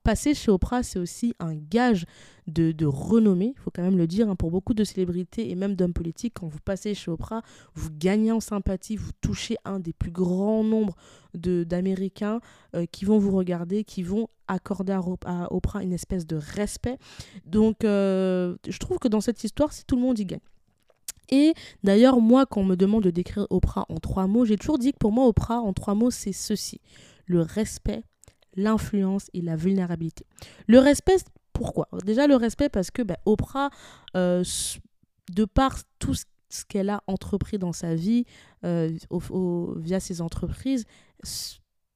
passer 0.07 0.33
chez 0.33 0.49
Oprah, 0.51 0.83
c'est 0.83 0.99
aussi 0.99 1.33
un 1.37 1.53
gage 1.53 2.05
de, 2.47 2.85
renommée, 2.85 3.55
il 3.57 3.61
faut 3.61 3.71
quand 3.75 3.81
même 3.81 3.97
le 3.97 4.07
dire, 4.07 4.29
hein, 4.29 4.37
pour 4.37 4.51
beaucoup 4.51 4.73
de 4.73 4.85
célébrités 4.85 5.51
et 5.51 5.55
même 5.55 5.75
d'hommes 5.75 5.91
politiques. 5.91 6.35
Quand 6.39 6.47
vous 6.47 6.61
passez 6.63 6.93
chez 6.93 7.11
Oprah, 7.11 7.41
vous 7.75 7.89
gagnez 7.91 8.31
en 8.31 8.39
sympathie, 8.39 8.95
vous 8.95 9.11
touchez 9.19 9.57
un 9.65 9.81
des 9.81 9.91
plus 9.91 10.11
grands 10.11 10.63
nombres 10.63 10.95
d'Américains 11.33 12.39
euh, 12.73 12.85
qui 12.89 13.03
vont 13.03 13.17
vous 13.17 13.35
regarder, 13.35 13.83
qui 13.83 14.01
vont 14.01 14.29
accorder 14.47 14.93
à, 14.93 15.53
Oprah 15.53 15.83
une 15.83 15.91
espèce 15.91 16.25
de 16.25 16.37
respect. 16.37 16.97
Donc, 17.45 17.83
euh, 17.83 18.55
je 18.65 18.77
trouve 18.77 18.99
que 18.99 19.09
dans 19.09 19.19
cette 19.19 19.43
histoire, 19.43 19.73
si 19.73 19.83
tout 19.83 19.97
le 19.97 20.03
monde 20.03 20.17
y 20.19 20.25
gagne. 20.25 20.39
Et 21.27 21.53
d'ailleurs, 21.83 22.21
moi, 22.21 22.45
quand 22.45 22.61
on 22.61 22.65
me 22.65 22.77
demande 22.77 23.03
de 23.03 23.11
décrire 23.11 23.45
Oprah 23.49 23.85
en 23.89 23.95
trois 23.95 24.27
mots, 24.27 24.45
j'ai 24.45 24.55
toujours 24.55 24.79
dit 24.79 24.93
que 24.93 24.99
pour 24.99 25.11
moi, 25.11 25.27
Oprah, 25.27 25.59
en 25.59 25.73
trois 25.73 25.95
mots, 25.95 26.11
c'est 26.11 26.31
ceci. 26.31 26.79
Le 27.25 27.41
respect, 27.41 28.03
l'influence 28.57 29.29
et 29.33 29.41
la 29.41 29.55
vulnérabilité. 29.55 30.25
Le 30.67 30.79
respect, 30.79 31.17
pourquoi? 31.53 31.87
Déjà 32.05 32.27
le 32.27 32.35
respect 32.35 32.69
parce 32.69 32.91
que 32.91 33.01
ben, 33.01 33.17
Oprah, 33.25 33.69
euh, 34.15 34.43
de 35.31 35.45
par 35.45 35.77
tout 35.99 36.15
ce 36.49 36.65
qu'elle 36.65 36.89
a 36.89 37.03
entrepris 37.07 37.57
dans 37.57 37.73
sa 37.73 37.95
vie 37.95 38.25
euh, 38.65 38.91
via 39.77 39.99
ses 39.99 40.21
entreprises, 40.21 40.85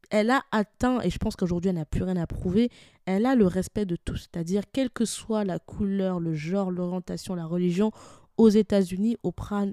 elle 0.10 0.30
a 0.30 0.44
atteint, 0.52 1.00
et 1.02 1.10
je 1.10 1.18
pense 1.18 1.36
qu'aujourd'hui 1.36 1.70
elle 1.70 1.76
n'a 1.76 1.86
plus 1.86 2.04
rien 2.04 2.18
à 2.18 2.28
prouver, 2.28 2.70
elle 3.06 3.26
a 3.26 3.36
le 3.36 3.48
respect 3.48 3.86
de 3.86 3.96
tous. 3.96 4.30
C'est-à-dire, 4.32 4.64
quelle 4.72 4.90
que 4.90 5.06
soit 5.06 5.44
la 5.46 5.58
couleur, 5.58 6.20
le 6.20 6.34
genre, 6.34 6.70
l'orientation, 6.70 7.34
la 7.34 7.46
religion, 7.46 7.92
aux 8.38 8.50
États-Unis, 8.50 9.18
Oprah 9.24 9.66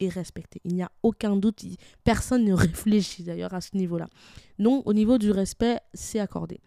est 0.00 0.08
respecté. 0.08 0.60
Il 0.64 0.74
n'y 0.74 0.82
a 0.82 0.90
aucun 1.02 1.36
doute, 1.36 1.64
personne 2.04 2.44
ne 2.44 2.52
réfléchit 2.54 3.22
d'ailleurs 3.22 3.54
à 3.54 3.60
ce 3.60 3.76
niveau-là. 3.76 4.08
Non, 4.58 4.82
au 4.86 4.92
niveau 4.92 5.18
du 5.18 5.30
respect, 5.30 5.80
c'est 5.94 6.20
accordé. 6.20 6.60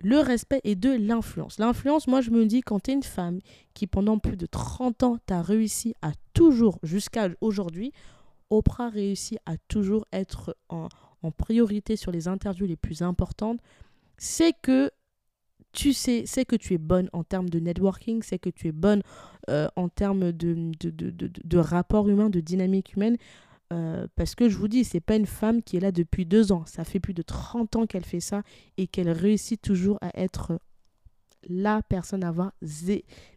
Le 0.00 0.18
respect 0.18 0.60
est 0.64 0.74
de 0.74 0.90
l'influence. 0.90 1.58
L'influence, 1.58 2.08
moi 2.08 2.20
je 2.20 2.30
me 2.30 2.44
dis, 2.46 2.60
quand 2.60 2.80
tu 2.80 2.90
es 2.90 2.94
une 2.94 3.02
femme 3.02 3.38
qui 3.72 3.86
pendant 3.86 4.18
plus 4.18 4.36
de 4.36 4.46
30 4.46 5.02
ans, 5.04 5.18
t'a 5.26 5.42
réussi 5.42 5.94
à 6.02 6.12
toujours, 6.34 6.78
jusqu'à 6.82 7.28
aujourd'hui, 7.40 7.92
Oprah 8.50 8.88
réussit 8.88 9.38
à 9.46 9.56
toujours 9.68 10.06
être 10.12 10.56
en 10.68 11.30
priorité 11.30 11.96
sur 11.96 12.10
les 12.10 12.26
interviews 12.26 12.66
les 12.66 12.76
plus 12.76 13.02
importantes, 13.02 13.60
c'est 14.18 14.52
que 14.60 14.90
tu 15.72 15.92
sais, 15.92 16.24
c'est 16.26 16.44
que 16.44 16.56
tu 16.56 16.74
es 16.74 16.78
bonne 16.78 17.08
en 17.12 17.24
termes 17.24 17.48
de 17.48 17.58
networking, 17.58 18.22
c'est 18.22 18.38
que 18.38 18.50
tu 18.50 18.68
es 18.68 18.72
bonne 18.72 19.02
euh, 19.50 19.68
en 19.76 19.88
termes 19.88 20.32
de, 20.32 20.70
de, 20.80 20.90
de, 20.90 21.10
de, 21.10 21.58
rapport 21.58 22.08
humain, 22.08 22.30
de 22.30 22.40
dynamique 22.40 22.94
humaine. 22.94 23.16
Euh, 23.72 24.06
parce 24.16 24.34
que 24.34 24.48
je 24.50 24.58
vous 24.58 24.68
dis, 24.68 24.84
c'est 24.84 25.00
pas 25.00 25.16
une 25.16 25.26
femme 25.26 25.62
qui 25.62 25.78
est 25.78 25.80
là 25.80 25.92
depuis 25.92 26.26
deux 26.26 26.52
ans. 26.52 26.64
Ça 26.66 26.84
fait 26.84 27.00
plus 27.00 27.14
de 27.14 27.22
30 27.22 27.76
ans 27.76 27.86
qu'elle 27.86 28.04
fait 28.04 28.20
ça 28.20 28.42
et 28.76 28.86
qu'elle 28.86 29.10
réussit 29.10 29.60
toujours 29.60 29.98
à 30.02 30.10
être 30.20 30.58
la 31.48 31.82
personne 31.82 32.22
à 32.22 32.28
avoir 32.28 32.52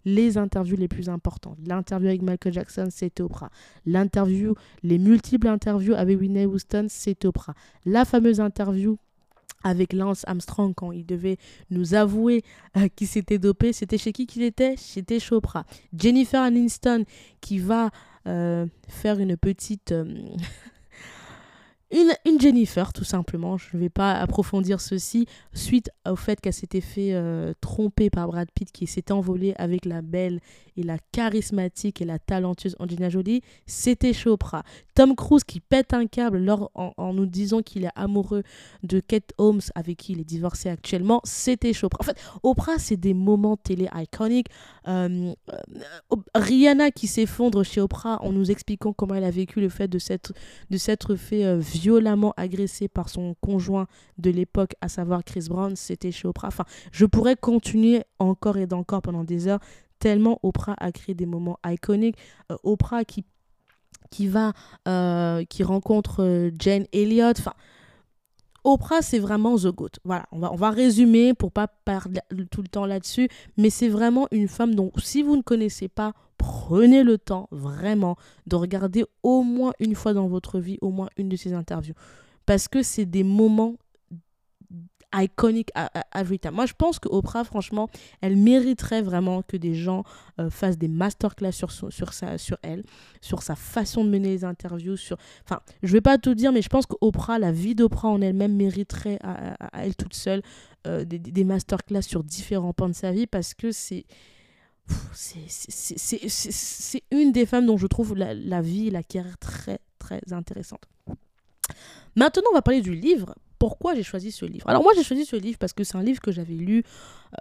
les 0.06 0.38
interviews 0.38 0.78
les 0.78 0.88
plus 0.88 1.10
importantes. 1.10 1.58
L'interview 1.66 2.10
avec 2.10 2.22
Michael 2.22 2.54
Jackson, 2.54 2.88
c'était 2.92 3.24
Oprah. 3.24 3.50
L'interview, 3.86 4.56
les 4.84 5.00
multiples 5.00 5.48
interviews 5.48 5.96
avec 5.96 6.20
Whitney 6.20 6.46
Houston, 6.46 6.86
c'était 6.90 7.28
Oprah. 7.28 7.56
La 7.86 8.06
fameuse 8.06 8.40
interview 8.40 8.98
avec 9.66 9.92
Lance 9.92 10.24
Armstrong 10.28 10.74
quand 10.74 10.94
il 10.94 11.06
devait 11.06 11.38
nous 11.72 11.96
avouer 11.96 12.44
euh, 12.78 12.88
qu'il 12.96 13.08
s'était 13.08 13.40
dopé, 13.40 13.74
c'était 13.74 13.98
chez 13.98 14.14
qui 14.14 14.28
qu'il 14.28 14.44
était? 14.44 14.76
C'était 14.78 15.20
chez 15.20 15.36
Oprah. 15.36 15.66
Jennifer 15.98 16.42
Aniston 16.42 17.04
qui 17.42 17.60
va 17.60 17.90
euh, 18.28 18.66
faire 18.88 19.20
une 19.20 19.36
petite... 19.36 19.94
Une, 21.92 22.40
Jennifer, 22.40 22.94
tout 22.94 23.04
simplement. 23.04 23.58
Je 23.58 23.76
ne 23.76 23.82
vais 23.82 23.90
pas 23.90 24.14
approfondir 24.14 24.82
ceci. 24.82 25.28
Suite 25.54 25.92
au 26.10 26.16
fait 26.16 26.42
qu'elle 26.42 26.54
s'était 26.54 26.82
fait 26.82 27.14
euh, 27.14 27.54
tromper 27.62 28.10
par 28.10 28.28
Brad 28.28 28.50
Pitt, 28.54 28.72
qui 28.72 28.88
s'était 28.88 29.12
envolé 29.12 29.54
avec 29.58 29.86
la 29.86 30.02
belle 30.02 30.40
et 30.78 30.84
la 30.84 30.98
charismatique 31.12 32.02
et 32.02 32.06
la 32.06 32.20
talentueuse 32.20 32.76
Angelina 32.80 33.10
Jolie, 33.10 33.42
c'était 33.66 34.14
Chopra. 34.14 34.64
Tom 34.94 35.16
Cruise 35.16 35.44
qui 35.44 35.60
pète 35.60 35.94
un 35.94 36.08
câble 36.08 36.38
lors, 36.40 36.72
en, 36.76 37.14
nous 37.14 37.26
disant 37.26 37.62
qu'il 37.62 37.86
est 37.86 37.92
amoureux 37.96 38.44
de 38.84 39.00
Kate 39.00 39.34
Holmes, 39.38 39.62
avec 39.76 39.98
qui 39.98 40.14
il 40.14 40.22
est 40.22 40.26
divorcé 40.26 40.70
actuellement, 40.70 41.22
c'était 41.24 41.74
Chopra. 41.74 42.00
En 42.02 42.04
fait, 42.04 42.18
Oprah, 42.44 42.78
c'est 42.78 42.98
des 42.98 43.14
moments 43.14 43.58
télé 43.58 43.88
iconiques. 43.96 44.48
Euh, 44.88 45.34
euh, 45.52 46.18
Rihanna 46.36 46.92
qui 46.92 47.08
s'effondre 47.08 47.64
chez 47.64 47.82
Oprah 47.82 48.22
en 48.22 48.32
nous 48.32 48.52
expliquant 48.52 48.94
comment 48.94 49.16
elle 49.16 49.24
a 49.24 49.32
vécu 49.32 49.62
le 49.62 49.70
fait 49.70 49.88
de 49.88 50.00
s'être, 50.00 50.34
de 50.70 51.16
fait 51.16 51.46
euh, 51.46 51.60
violemment 51.86 52.34
agressée 52.36 52.88
par 52.88 53.10
son 53.10 53.36
conjoint 53.42 53.86
de 54.18 54.32
l'époque, 54.32 54.74
à 54.82 54.90
savoir 54.90 55.24
Chris 55.24 55.46
Brown, 55.50 55.76
c'était 55.76 56.12
chez 56.12 56.28
Oprah. 56.28 56.48
Enfin, 56.48 56.66
je 56.92 57.06
pourrais 57.06 57.36
continuer 57.36 58.02
encore 58.18 58.58
et 58.58 58.68
encore 58.72 59.04
pendant 59.04 59.24
des 59.24 59.48
heures 59.48 59.60
tellement 60.00 60.40
Oprah 60.44 60.76
a 60.80 60.92
créé 60.92 61.14
des 61.16 61.28
moments 61.28 61.60
iconiques. 61.66 62.18
Euh, 62.52 62.58
Oprah 62.64 63.04
qui, 63.06 63.24
va, 64.28 64.54
euh, 64.88 65.44
qui 65.46 65.64
rencontre 65.64 66.24
euh, 66.24 66.52
Jane 66.60 66.86
Elliott. 66.92 67.38
Enfin, 67.40 67.54
Oprah, 68.66 69.04
c'est 69.04 69.20
vraiment 69.20 69.58
The 69.58 69.68
Goat. 69.68 69.92
Voilà, 70.04 70.26
on 70.32 70.40
va, 70.40 70.52
on 70.52 70.56
va 70.56 70.72
résumer 70.72 71.36
pour 71.36 71.52
pas 71.52 71.68
parler 71.68 72.20
tout 72.50 72.64
le 72.64 72.68
temps 72.68 72.88
là-dessus, 72.88 73.30
mais 73.58 73.70
c'est 73.70 73.90
vraiment 73.90 74.28
une 74.32 74.48
femme 74.48 74.74
dont, 74.74 74.92
si 74.98 75.22
vous 75.22 75.38
ne 75.38 75.44
connaissez 75.44 75.88
pas, 75.88 76.14
prenez 76.40 77.04
le 77.04 77.20
temps 77.20 77.48
vraiment 77.52 78.18
de 78.48 78.56
regarder 78.56 79.06
au 79.22 79.44
moins 79.44 79.72
une 79.80 79.94
fois 79.94 80.14
dans 80.14 80.28
votre 80.28 80.60
vie, 80.60 80.80
au 80.82 80.90
moins 80.90 81.10
une 81.18 81.30
de 81.30 81.36
ses 81.36 81.54
interviews. 81.54 81.94
Parce 82.48 82.68
que 82.68 82.82
c'est 82.82 83.06
des 83.06 83.24
moments 83.24 83.76
iconique 85.16 85.70
à, 85.76 85.90
every 86.14 86.40
time. 86.40 86.54
Moi, 86.54 86.66
je 86.66 86.74
pense 86.74 87.00
que 87.00 87.08
Oprah, 87.10 87.44
franchement, 87.44 87.90
elle 88.22 88.36
mériterait 88.36 89.02
vraiment 89.02 89.42
que 89.42 89.58
des 89.58 89.74
gens 89.74 90.04
euh, 90.40 90.50
fassent 90.50 90.78
des 90.78 90.88
masterclass 90.88 91.52
sur, 91.52 91.72
sur, 91.72 92.14
sa, 92.14 92.38
sur 92.38 92.58
elle, 92.62 92.84
sur 93.22 93.42
sa 93.44 93.56
façon 93.56 94.04
de 94.04 94.10
mener 94.10 94.30
les 94.30 94.44
interviews. 94.44 94.98
Sur... 94.98 95.18
Enfin, 95.44 95.62
je 95.84 95.94
vais 95.94 96.02
pas 96.02 96.18
tout 96.18 96.36
dire, 96.36 96.52
mais 96.52 96.62
je 96.62 96.70
pense 96.70 96.86
qu'Oprah, 96.86 97.40
la 97.40 97.52
vie 97.52 97.76
d'Oprah 97.76 98.10
en 98.10 98.22
elle-même 98.22 98.56
mériterait 98.56 99.20
à, 99.24 99.56
elle 99.74 99.96
toute 99.96 100.14
seule 100.14 100.42
euh, 100.88 101.06
des, 101.06 101.20
des 101.20 101.44
masterclass 101.44 102.02
sur 102.02 102.24
différents 102.24 102.74
pans 102.74 102.90
de 102.90 102.94
sa 102.94 103.12
vie 103.12 103.28
parce 103.28 103.54
que 103.54 103.72
c'est 103.72 104.06
c'est 105.14 107.04
une 107.12 107.32
des 107.32 107.46
femmes 107.46 107.66
dont 107.66 107.78
je 107.78 107.88
trouve 107.88 108.16
la, 108.16 108.34
la 108.34 108.62
vie 108.62 108.88
et 108.88 108.92
la 108.92 109.04
carrière 109.04 109.38
très, 109.38 109.80
très 109.98 110.22
intéressante. 110.32 110.88
Maintenant, 112.16 112.44
on 112.52 112.54
va 112.54 112.62
parler 112.62 112.82
du 112.82 112.94
livre 112.94 113.36
pourquoi 113.66 113.96
j'ai 113.96 114.04
choisi 114.04 114.32
ce 114.32 114.46
livre. 114.46 114.70
Alors 114.70 114.84
moi 114.84 114.92
j'ai 114.96 115.02
choisi 115.02 115.26
ce 115.26 115.36
livre 115.36 115.58
parce 115.58 115.74
que 115.74 115.84
c'est 115.84 115.98
un 115.98 116.04
livre 116.04 116.22
que 116.22 116.32
j'avais 116.32 116.54
lu 116.54 116.84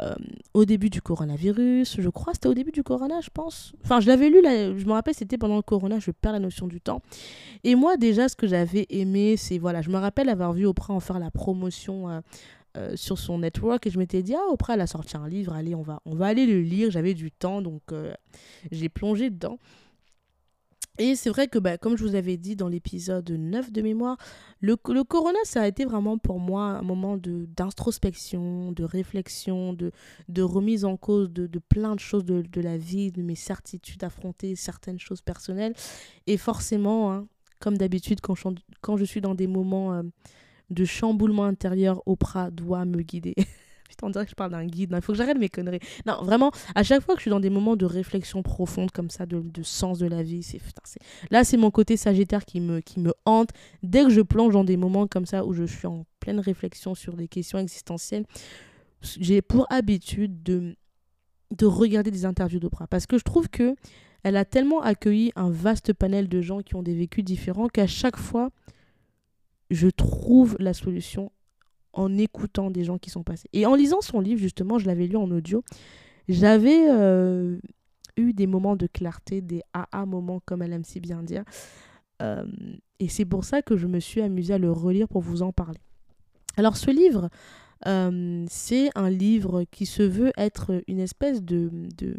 euh, 0.00 0.14
au 0.54 0.64
début 0.64 0.88
du 0.88 1.02
coronavirus, 1.02 2.00
je 2.00 2.09
crois 2.09 2.33
c'était 2.33 2.49
au 2.49 2.54
début 2.54 2.73
du 2.73 2.83
corona 2.83 3.21
je 3.21 3.28
pense. 3.28 3.75
Enfin 3.85 4.00
je 4.00 4.07
l'avais 4.07 4.31
lu, 4.31 4.40
je 4.43 4.87
me 4.87 4.93
rappelle 4.93 5.12
c'était 5.14 5.37
pendant 5.37 5.57
le 5.57 5.62
corona, 5.62 5.99
je 5.99 6.12
perds 6.12 6.33
la 6.33 6.38
notion 6.38 6.66
du 6.66 6.81
temps. 6.81 7.02
Et 7.62 7.75
moi 7.75 7.99
déjà 7.99 8.31
ce 8.31 8.37
que 8.37 8.47
j'avais 8.47 8.87
aimé 8.88 9.37
c'est, 9.37 9.59
voilà, 9.59 9.83
je 9.83 9.90
me 9.90 9.99
rappelle 9.99 10.31
avoir 10.31 10.54
vu 10.54 10.64
Oprah 10.64 10.95
en 10.95 11.00
faire 11.00 11.19
la 11.19 11.31
promotion 11.31 12.09
euh, 12.09 12.21
euh, 12.78 12.97
sur 12.97 13.19
son 13.19 13.40
network 13.40 13.87
et 13.87 13.90
je 13.90 13.99
m'étais 13.99 14.23
dit 14.23 14.35
ah 14.35 14.50
Oprah 14.50 14.75
elle 14.75 14.81
a 14.81 14.87
sorti 14.87 15.19
un 15.19 15.28
livre, 15.28 15.52
allez 15.52 15.75
on 15.75 15.83
va, 15.83 16.00
on 16.07 16.14
va 16.14 16.25
aller 16.28 16.47
le 16.47 16.62
lire, 16.62 16.90
j'avais 16.90 17.12
du 17.12 17.31
temps 17.33 17.61
donc 17.61 17.83
j'ai 18.73 18.88
plongé 18.88 19.28
dedans. 19.28 19.59
Et 20.99 21.17
c'est 21.17 21.31
vrai 21.31 21.49
que, 21.49 21.59
bah, 21.59 21.77
comme 21.77 21.97
je 21.97 22.05
vous 22.05 22.15
avais 22.15 22.37
dit 22.37 22.55
dans 22.55 22.69
l'épisode 22.69 23.29
9 23.29 23.73
de 23.73 23.83
mémoire, 23.83 24.17
le, 24.61 24.77
corona, 24.77 25.39
ça 25.43 25.63
a 25.63 25.67
été 25.67 25.85
vraiment 25.85 26.19
pour 26.19 26.39
moi 26.39 26.67
un 26.67 26.83
moment 26.83 27.17
d'introspection, 27.19 28.71
de, 28.71 28.85
réflexion, 28.85 29.73
de, 29.73 29.91
de 30.29 30.43
remise 30.43 30.85
en 30.85 30.97
cause 30.97 31.33
de, 31.33 31.49
de 31.49 31.59
plein 31.59 31.97
de 31.97 32.01
choses 32.01 32.25
de, 32.25 32.43
de, 32.43 32.61
la 32.61 32.79
vie, 32.79 33.11
de 33.11 33.23
mes 33.23 33.35
certitudes, 33.35 34.05
affronter 34.05 34.55
certaines 34.55 35.01
choses 35.01 35.21
personnelles. 35.21 35.75
Et 36.29 36.37
forcément, 36.37 37.13
hein, 37.13 37.27
comme 37.59 37.77
d'habitude, 37.77 38.21
quand, 38.21 38.37
quand, 38.81 38.97
je 38.97 39.05
suis 39.05 39.21
dans 39.21 39.35
des 39.35 39.49
moments 39.49 39.95
euh, 39.95 40.03
de 40.71 40.85
chamboulement 40.85 41.45
intérieur, 41.45 42.03
Oprah 42.07 42.53
doit 42.53 42.85
me 42.85 43.03
guider. 43.03 43.35
Putain, 43.88 44.07
on 44.07 44.11
dirait 44.11 44.25
que 44.25 44.31
je 44.31 44.35
parle 44.35 44.50
d'un 44.50 44.64
guide. 44.64 44.93
Il 44.95 45.03
faut 45.03 45.12
que 45.12 45.19
j'arrête 45.19 45.38
mes 45.38 45.49
conneries. 45.49 45.81
Non, 46.07 46.23
vraiment, 46.23 46.50
à 46.75 46.83
chaque 46.83 47.03
fois 47.03 47.14
que 47.14 47.21
je 47.21 47.25
suis 47.25 47.31
dans 47.31 47.41
des 47.41 47.50
moments 47.50 47.76
de 47.76 47.85
réflexion 47.85 48.43
profonde 48.43 48.91
comme 48.91 49.11
ça, 49.11 49.26
de, 49.26 49.41
de 49.41 49.62
sens 49.62 49.99
de 49.99 50.07
la 50.07 50.23
vie, 50.23 50.43
c'est 50.43 50.61
là, 51.31 51.45
c'est 51.45 51.57
mon 51.57 51.71
côté 51.71 51.97
sagittaire 51.97 52.45
qui 52.45 52.61
me, 52.61 52.81
qui 52.81 53.00
me 53.00 53.12
hante. 53.25 53.50
Dès 53.83 54.05
que 54.05 54.11
je 54.11 54.21
plonge 54.21 54.55
dans 54.55 54.64
des 54.64 54.76
moments 54.76 55.07
comme 55.07 55.26
ça 55.26 55.45
où 55.45 55.53
je 55.53 55.64
suis 55.64 55.87
en 55.87 56.05
pleine 56.21 56.41
réflexion 56.41 56.95
sur 56.95 57.14
des 57.14 57.29
questions 57.29 57.59
existentielles, 57.59 58.25
j'ai 59.03 59.43
pour 59.43 59.67
habitude 59.71 60.43
de, 60.43 60.76
de 61.50 61.67
regarder 61.67 62.11
des 62.11 62.25
interviews 62.25 62.61
d'Oprah. 62.61 62.87
Parce 62.87 63.07
que 63.07 63.19
je 63.19 63.25
trouve 63.25 63.49
que 63.49 63.75
elle 64.23 64.37
a 64.37 64.47
tellement 64.47 64.81
accueilli 64.81 65.33
un 65.37 65.50
vaste 65.50 65.93
panel 65.93 66.29
de 66.29 66.41
gens 66.41 66.62
qui 66.62 66.75
ont 66.75 66.83
des 66.83 66.95
vécus 66.95 67.23
différents 67.23 67.69
qu'à 67.69 67.87
chaque 67.87 68.17
fois, 68.17 68.50
je 69.71 69.88
trouve 69.88 70.57
la 70.59 70.73
solution 70.73 71.31
en 71.95 72.19
écoutant 72.19 72.71
des 72.71 72.85
gens 72.85 72.99
qui 72.99 73.11
sont 73.11 73.23
passés. 73.23 73.49
Et 73.53 73.67
en 73.67 73.75
lisant 73.75 74.01
son 74.01 74.21
livre, 74.21 74.41
justement, 74.41 74.79
je 74.79 74.87
l'avais 74.87 75.07
lu 75.07 75.17
en 75.17 75.31
audio, 75.31 75.65
j'avais 76.29 76.91
euh, 76.91 77.59
eu 78.17 78.33
des 78.33 78.47
moments 78.47 78.77
de 78.77 78.87
clarté, 78.87 79.41
des 79.41 79.63
AA 79.73 80.07
moments, 80.07 80.41
comme 80.45 80.63
elle 80.63 80.73
aime 80.73 80.85
si 80.85 81.01
bien 81.01 81.23
dire. 81.23 81.45
Euh, 82.23 82.45
et 83.01 83.09
c'est 83.09 83.25
pour 83.25 83.45
ça 83.45 83.63
que 83.63 83.77
je 83.77 83.87
me 83.87 84.01
suis 84.01 84.21
amusée 84.21 84.55
à 84.55 84.59
le 84.59 84.71
relire 84.71 85.09
pour 85.09 85.23
vous 85.23 85.43
en 85.43 85.53
parler. 85.53 85.81
Alors 86.57 86.77
ce 86.77 86.91
livre, 86.91 87.29
euh, 87.87 88.45
c'est 88.49 88.91
un 88.95 89.11
livre 89.11 89.65
qui 89.71 89.87
se 89.87 90.03
veut 90.03 90.33
être 90.37 90.83
une 90.87 91.01
espèce 91.01 91.43
de, 91.43 91.71
de, 91.97 92.17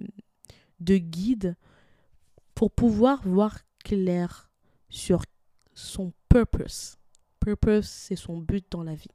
de 0.79 0.97
guide 0.97 1.55
pour 2.53 2.71
pouvoir 2.71 3.21
voir 3.27 3.59
clair 3.83 4.49
sur 4.89 5.23
son 5.73 6.13
purpose. 6.29 6.97
Purpose, 7.39 7.85
c'est 7.85 8.15
son 8.15 8.37
but 8.37 8.65
dans 8.71 8.83
la 8.83 8.95
vie. 8.95 9.14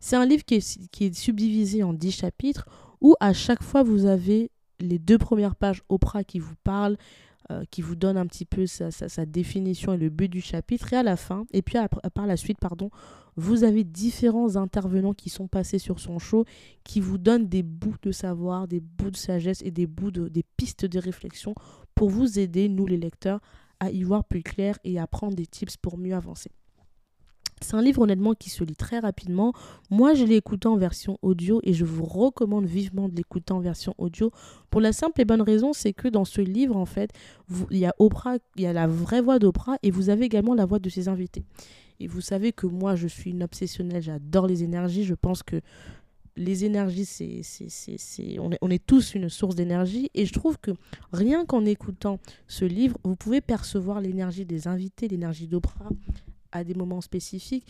C'est 0.00 0.16
un 0.16 0.26
livre 0.26 0.44
qui 0.44 0.56
est, 0.56 1.14
subdivisé 1.14 1.82
en 1.82 1.92
10 1.92 2.10
chapitres 2.10 2.66
où 3.00 3.14
à 3.20 3.32
chaque 3.32 3.62
fois 3.62 3.82
vous 3.82 4.06
avez 4.06 4.50
les 4.78 4.98
deux 4.98 5.18
premières 5.18 5.56
pages 5.56 5.82
Oprah 5.88 6.24
qui 6.24 6.38
vous 6.38 6.54
parlent, 6.64 6.96
euh, 7.50 7.64
qui 7.70 7.82
vous 7.82 7.96
donne 7.96 8.16
un 8.16 8.26
petit 8.26 8.44
peu 8.44 8.66
sa, 8.66 8.90
définition 9.26 9.92
et 9.92 9.96
le 9.96 10.08
but 10.08 10.28
du 10.28 10.40
chapitre. 10.40 10.92
Et 10.92 10.96
à 10.96 11.02
la 11.02 11.16
fin, 11.16 11.44
et 11.52 11.62
puis 11.62 11.78
par 12.14 12.26
la 12.26 12.36
suite, 12.36 12.58
pardon, 12.60 12.90
vous 13.36 13.64
avez 13.64 13.84
différents 13.84 14.56
intervenants 14.56 15.14
qui 15.14 15.30
sont 15.30 15.48
passés 15.48 15.78
sur 15.78 16.00
son 16.00 16.18
show, 16.18 16.44
qui 16.84 17.00
vous 17.00 17.18
donnent 17.18 17.48
des 17.48 17.62
bouts 17.62 17.96
de 18.02 18.12
savoir, 18.12 18.68
des 18.68 18.80
bouts 18.80 19.10
de 19.10 19.16
sagesse 19.16 19.62
et 19.62 19.70
des 19.70 19.86
bouts 19.86 20.10
de, 20.10 20.28
des 20.28 20.44
pistes 20.56 20.84
de 20.84 20.98
réflexion 20.98 21.54
pour 21.94 22.10
vous 22.10 22.38
aider, 22.38 22.68
nous 22.68 22.86
les 22.86 22.96
lecteurs, 22.96 23.40
à 23.80 23.90
y 23.90 24.02
voir 24.02 24.24
plus 24.24 24.42
clair 24.42 24.78
et 24.84 24.98
à 24.98 25.06
prendre 25.06 25.34
des 25.34 25.46
tips 25.46 25.76
pour 25.76 25.98
mieux 25.98 26.14
avancer. 26.14 26.50
C'est 27.62 27.74
un 27.74 27.82
livre 27.82 28.02
honnêtement 28.02 28.34
qui 28.34 28.50
se 28.50 28.64
lit 28.64 28.76
très 28.76 28.98
rapidement. 28.98 29.52
Moi, 29.90 30.14
je 30.14 30.24
l'ai 30.24 30.36
écouté 30.36 30.66
en 30.68 30.76
version 30.76 31.18
audio 31.22 31.60
et 31.62 31.72
je 31.72 31.84
vous 31.84 32.04
recommande 32.04 32.66
vivement 32.66 33.08
de 33.08 33.14
l'écouter 33.14 33.52
en 33.52 33.60
version 33.60 33.94
audio 33.98 34.32
pour 34.70 34.80
la 34.80 34.92
simple 34.92 35.20
et 35.20 35.24
bonne 35.24 35.42
raison, 35.42 35.72
c'est 35.72 35.92
que 35.92 36.08
dans 36.08 36.24
ce 36.24 36.40
livre, 36.40 36.76
en 36.76 36.86
fait, 36.86 37.10
il 37.70 37.78
y 37.78 37.86
a 37.86 37.94
Oprah, 37.98 38.36
il 38.56 38.62
y 38.62 38.66
a 38.66 38.72
la 38.72 38.86
vraie 38.86 39.20
voix 39.20 39.38
d'Oprah 39.38 39.76
et 39.82 39.90
vous 39.90 40.10
avez 40.10 40.24
également 40.24 40.54
la 40.54 40.64
voix 40.64 40.78
de 40.78 40.88
ses 40.88 41.08
invités. 41.08 41.44
Et 41.98 42.06
vous 42.06 42.20
savez 42.20 42.52
que 42.52 42.66
moi, 42.66 42.96
je 42.96 43.06
suis 43.08 43.30
une 43.30 43.42
obsessionnelle, 43.42 44.02
j'adore 44.02 44.46
les 44.46 44.64
énergies. 44.64 45.04
Je 45.04 45.14
pense 45.14 45.42
que 45.42 45.60
les 46.36 46.64
énergies, 46.64 47.04
c'est, 47.04 47.42
c'est, 47.42 48.38
on, 48.38 48.52
est, 48.52 48.58
on 48.62 48.70
est 48.70 48.84
tous 48.84 49.14
une 49.14 49.28
source 49.28 49.54
d'énergie. 49.54 50.10
Et 50.14 50.24
je 50.24 50.32
trouve 50.32 50.58
que 50.58 50.70
rien 51.12 51.44
qu'en 51.44 51.64
écoutant 51.66 52.18
ce 52.48 52.64
livre, 52.64 52.96
vous 53.04 53.16
pouvez 53.16 53.40
percevoir 53.40 54.00
l'énergie 54.00 54.46
des 54.46 54.66
invités, 54.66 55.08
l'énergie 55.08 55.46
d'Oprah, 55.46 55.90
à 56.52 56.64
des 56.64 56.74
moments 56.74 57.00
spécifiques, 57.00 57.66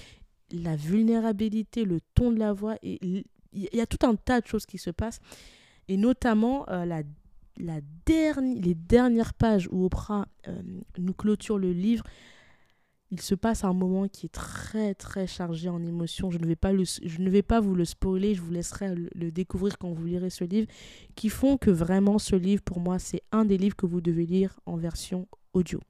la 0.53 0.77
vulnérabilité, 0.77 1.85
le 1.85 2.01
ton 2.15 2.33
de 2.33 2.39
la 2.39 2.53
voix, 2.53 2.77
et 2.83 2.99
il 3.53 3.69
y 3.73 3.81
a 3.81 3.87
tout 3.87 4.05
un 4.07 4.15
tas 4.17 4.41
de 4.41 4.47
choses 4.47 4.67
qui 4.67 4.79
se 4.79 4.91
passent, 4.91 5.21
et 5.89 5.97
notamment 5.97 6.69
euh, 6.69 6.85
la, 6.85 7.03
les 7.57 8.75
dernières 8.75 9.35
pages 9.35 9.69
où 9.71 9.85
Oprah 9.85 10.27
euh, 10.49 10.63
nous 10.99 11.15
clôture 11.15 11.59
le 11.59 11.73
livre. 11.73 12.05
il 13.11 13.21
se 13.21 13.35
passe 13.35 13.65
un 13.65 13.73
moment 13.73 14.09
qui 14.09 14.27
est 14.27 14.31
très 14.31 14.95
très 14.95 15.27
chargé 15.27 15.69
en 15.69 15.85
émotions. 15.85 16.31
Je 16.31 16.39
ne 16.39 16.47
vais 16.47 16.57
pas, 16.57 16.73
le, 16.73 16.85
je 16.85 17.21
ne 17.21 17.29
vais 17.29 17.43
pas 17.43 17.61
vous 17.61 17.75
le 17.75 17.85
spoiler, 17.85 18.35
je 18.35 18.41
vous 18.41 18.53
laisserai 18.53 18.95
le, 18.95 19.11
le, 19.15 19.31
découvrir 19.31 19.79
quand 19.79 19.93
vous 19.93 20.07
lirez 20.07 20.31
ce 20.31 20.45
livre, 20.45 20.69
qui 21.17 21.29
font 21.29 21.57
que 21.57 21.71
vraiment 21.71 22.19
ce 22.19 22.37
livre, 22.37 22.63
pour 22.63 22.81
moi, 22.81 22.99
c'est 22.99 23.23
un 23.33 23.45
des 23.45 23.59
livres 23.59 23.77
que 23.77 23.87
vous 23.87 24.01
devez 24.01 24.27
lire 24.27 24.59
en 24.67 24.77
version 24.77 25.27
audio. 25.53 25.81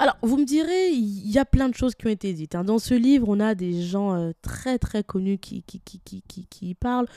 Alors, 0.00 0.16
vous 0.22 0.36
me 0.36 0.44
direz, 0.44 0.90
il 0.92 1.28
y 1.28 1.38
a 1.38 1.44
plein 1.44 1.68
de 1.68 1.74
choses 1.74 1.96
qui 1.96 2.06
ont 2.06 2.10
été 2.10 2.32
dites. 2.32 2.54
Hein. 2.54 2.62
Dans 2.62 2.78
ce 2.78 2.94
livre, 2.94 3.28
on 3.28 3.40
a 3.40 3.56
des 3.56 3.82
gens 3.82 4.14
euh, 4.14 4.30
très 4.42 4.78
très 4.78 5.02
connus 5.02 5.38
qui, 5.38 5.64
qui, 5.64 5.80
qui, 5.80 6.00
qui, 6.00 6.22
qui, 6.22 6.68
y 6.68 6.74
parlent. 6.74 7.08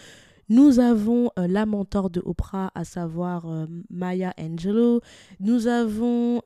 Nous 0.50 0.80
avons 0.80 1.30
euh, 1.38 1.48
la 1.48 1.68
mentor 1.68 2.10
de 2.10 2.24
Oprah, 2.26 2.72
à 2.74 2.84
savoir 2.84 3.48
euh, 3.48 3.68
Maya 3.92 4.34
Angelou. 4.40 5.00
Nous 5.40 5.68
avons, 5.68 6.42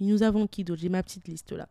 nous 0.00 0.22
avons 0.22 0.46
qui 0.46 0.62
d'autre? 0.62 0.80
J'ai 0.80 0.88
ma 0.88 1.02
petite 1.02 1.26
liste 1.26 1.50
là. 1.50 1.68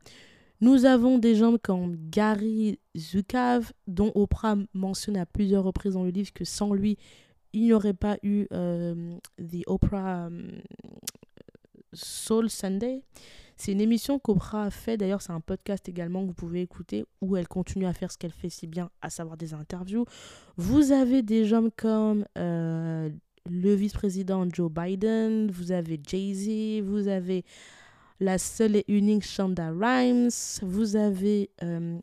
Nous 0.59 0.83
avons 0.83 1.19
des 1.19 1.35
gens 1.35 1.55
comme 1.57 1.95
Gary 2.09 2.79
Zukav, 2.97 3.71
dont 3.87 4.11
Oprah 4.13 4.57
mentionne 4.73 5.15
à 5.15 5.25
plusieurs 5.25 5.63
reprises 5.63 5.93
dans 5.93 6.03
le 6.03 6.09
livre 6.09 6.33
que 6.33 6.43
sans 6.43 6.73
lui, 6.73 6.97
il 7.53 7.63
n'y 7.63 7.71
aurait 7.71 7.93
pas 7.93 8.17
eu 8.23 8.45
The 8.49 9.63
Oprah 9.67 10.29
Soul 11.93 12.49
Sunday. 12.49 13.01
C'est 13.57 13.73
une 13.73 13.81
émission 13.81 14.19
qu'Oprah 14.19 14.63
a 14.63 14.69
fait, 14.69 14.95
d'ailleurs 14.95 15.21
c'est 15.21 15.33
un 15.33 15.41
podcast 15.41 15.89
également 15.89 16.21
que 16.21 16.27
vous 16.27 16.33
pouvez 16.33 16.61
écouter 16.61 17.05
où 17.19 17.35
elle 17.35 17.47
continue 17.47 17.85
à 17.85 17.93
faire 17.93 18.09
ce 18.09 18.17
qu'elle 18.17 18.31
fait 18.31 18.49
si 18.49 18.67
bien, 18.67 18.89
à 19.01 19.09
savoir 19.09 19.35
des 19.35 19.53
interviews. 19.53 20.05
Vous 20.55 20.93
avez 20.93 21.23
des 21.23 21.43
gens 21.45 21.67
comme 21.75 22.25
euh, 22.37 23.09
le 23.49 23.73
vice-président 23.73 24.47
Joe 24.49 24.71
Biden, 24.71 25.51
vous 25.51 25.73
avez 25.73 25.99
Jay-Z, 26.01 26.85
vous 26.85 27.09
avez 27.09 27.43
la 28.21 28.37
seule 28.37 28.77
et 28.77 28.85
unique 28.87 29.25
Shonda 29.25 29.71
Rhimes, 29.71 30.29
vous 30.61 30.95
avez 30.95 31.49
euh, 31.61 31.99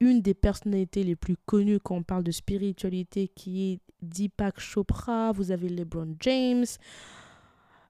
une 0.00 0.22
des 0.22 0.34
personnalités 0.34 1.04
les 1.04 1.16
plus 1.16 1.36
connues 1.44 1.78
quand 1.78 1.96
on 1.96 2.02
parle 2.02 2.24
de 2.24 2.30
spiritualité 2.30 3.28
qui 3.28 3.72
est 3.72 3.80
Deepak 4.00 4.60
Chopra, 4.60 5.32
vous 5.32 5.50
avez 5.50 5.68
LeBron 5.68 6.14
James, 6.20 6.66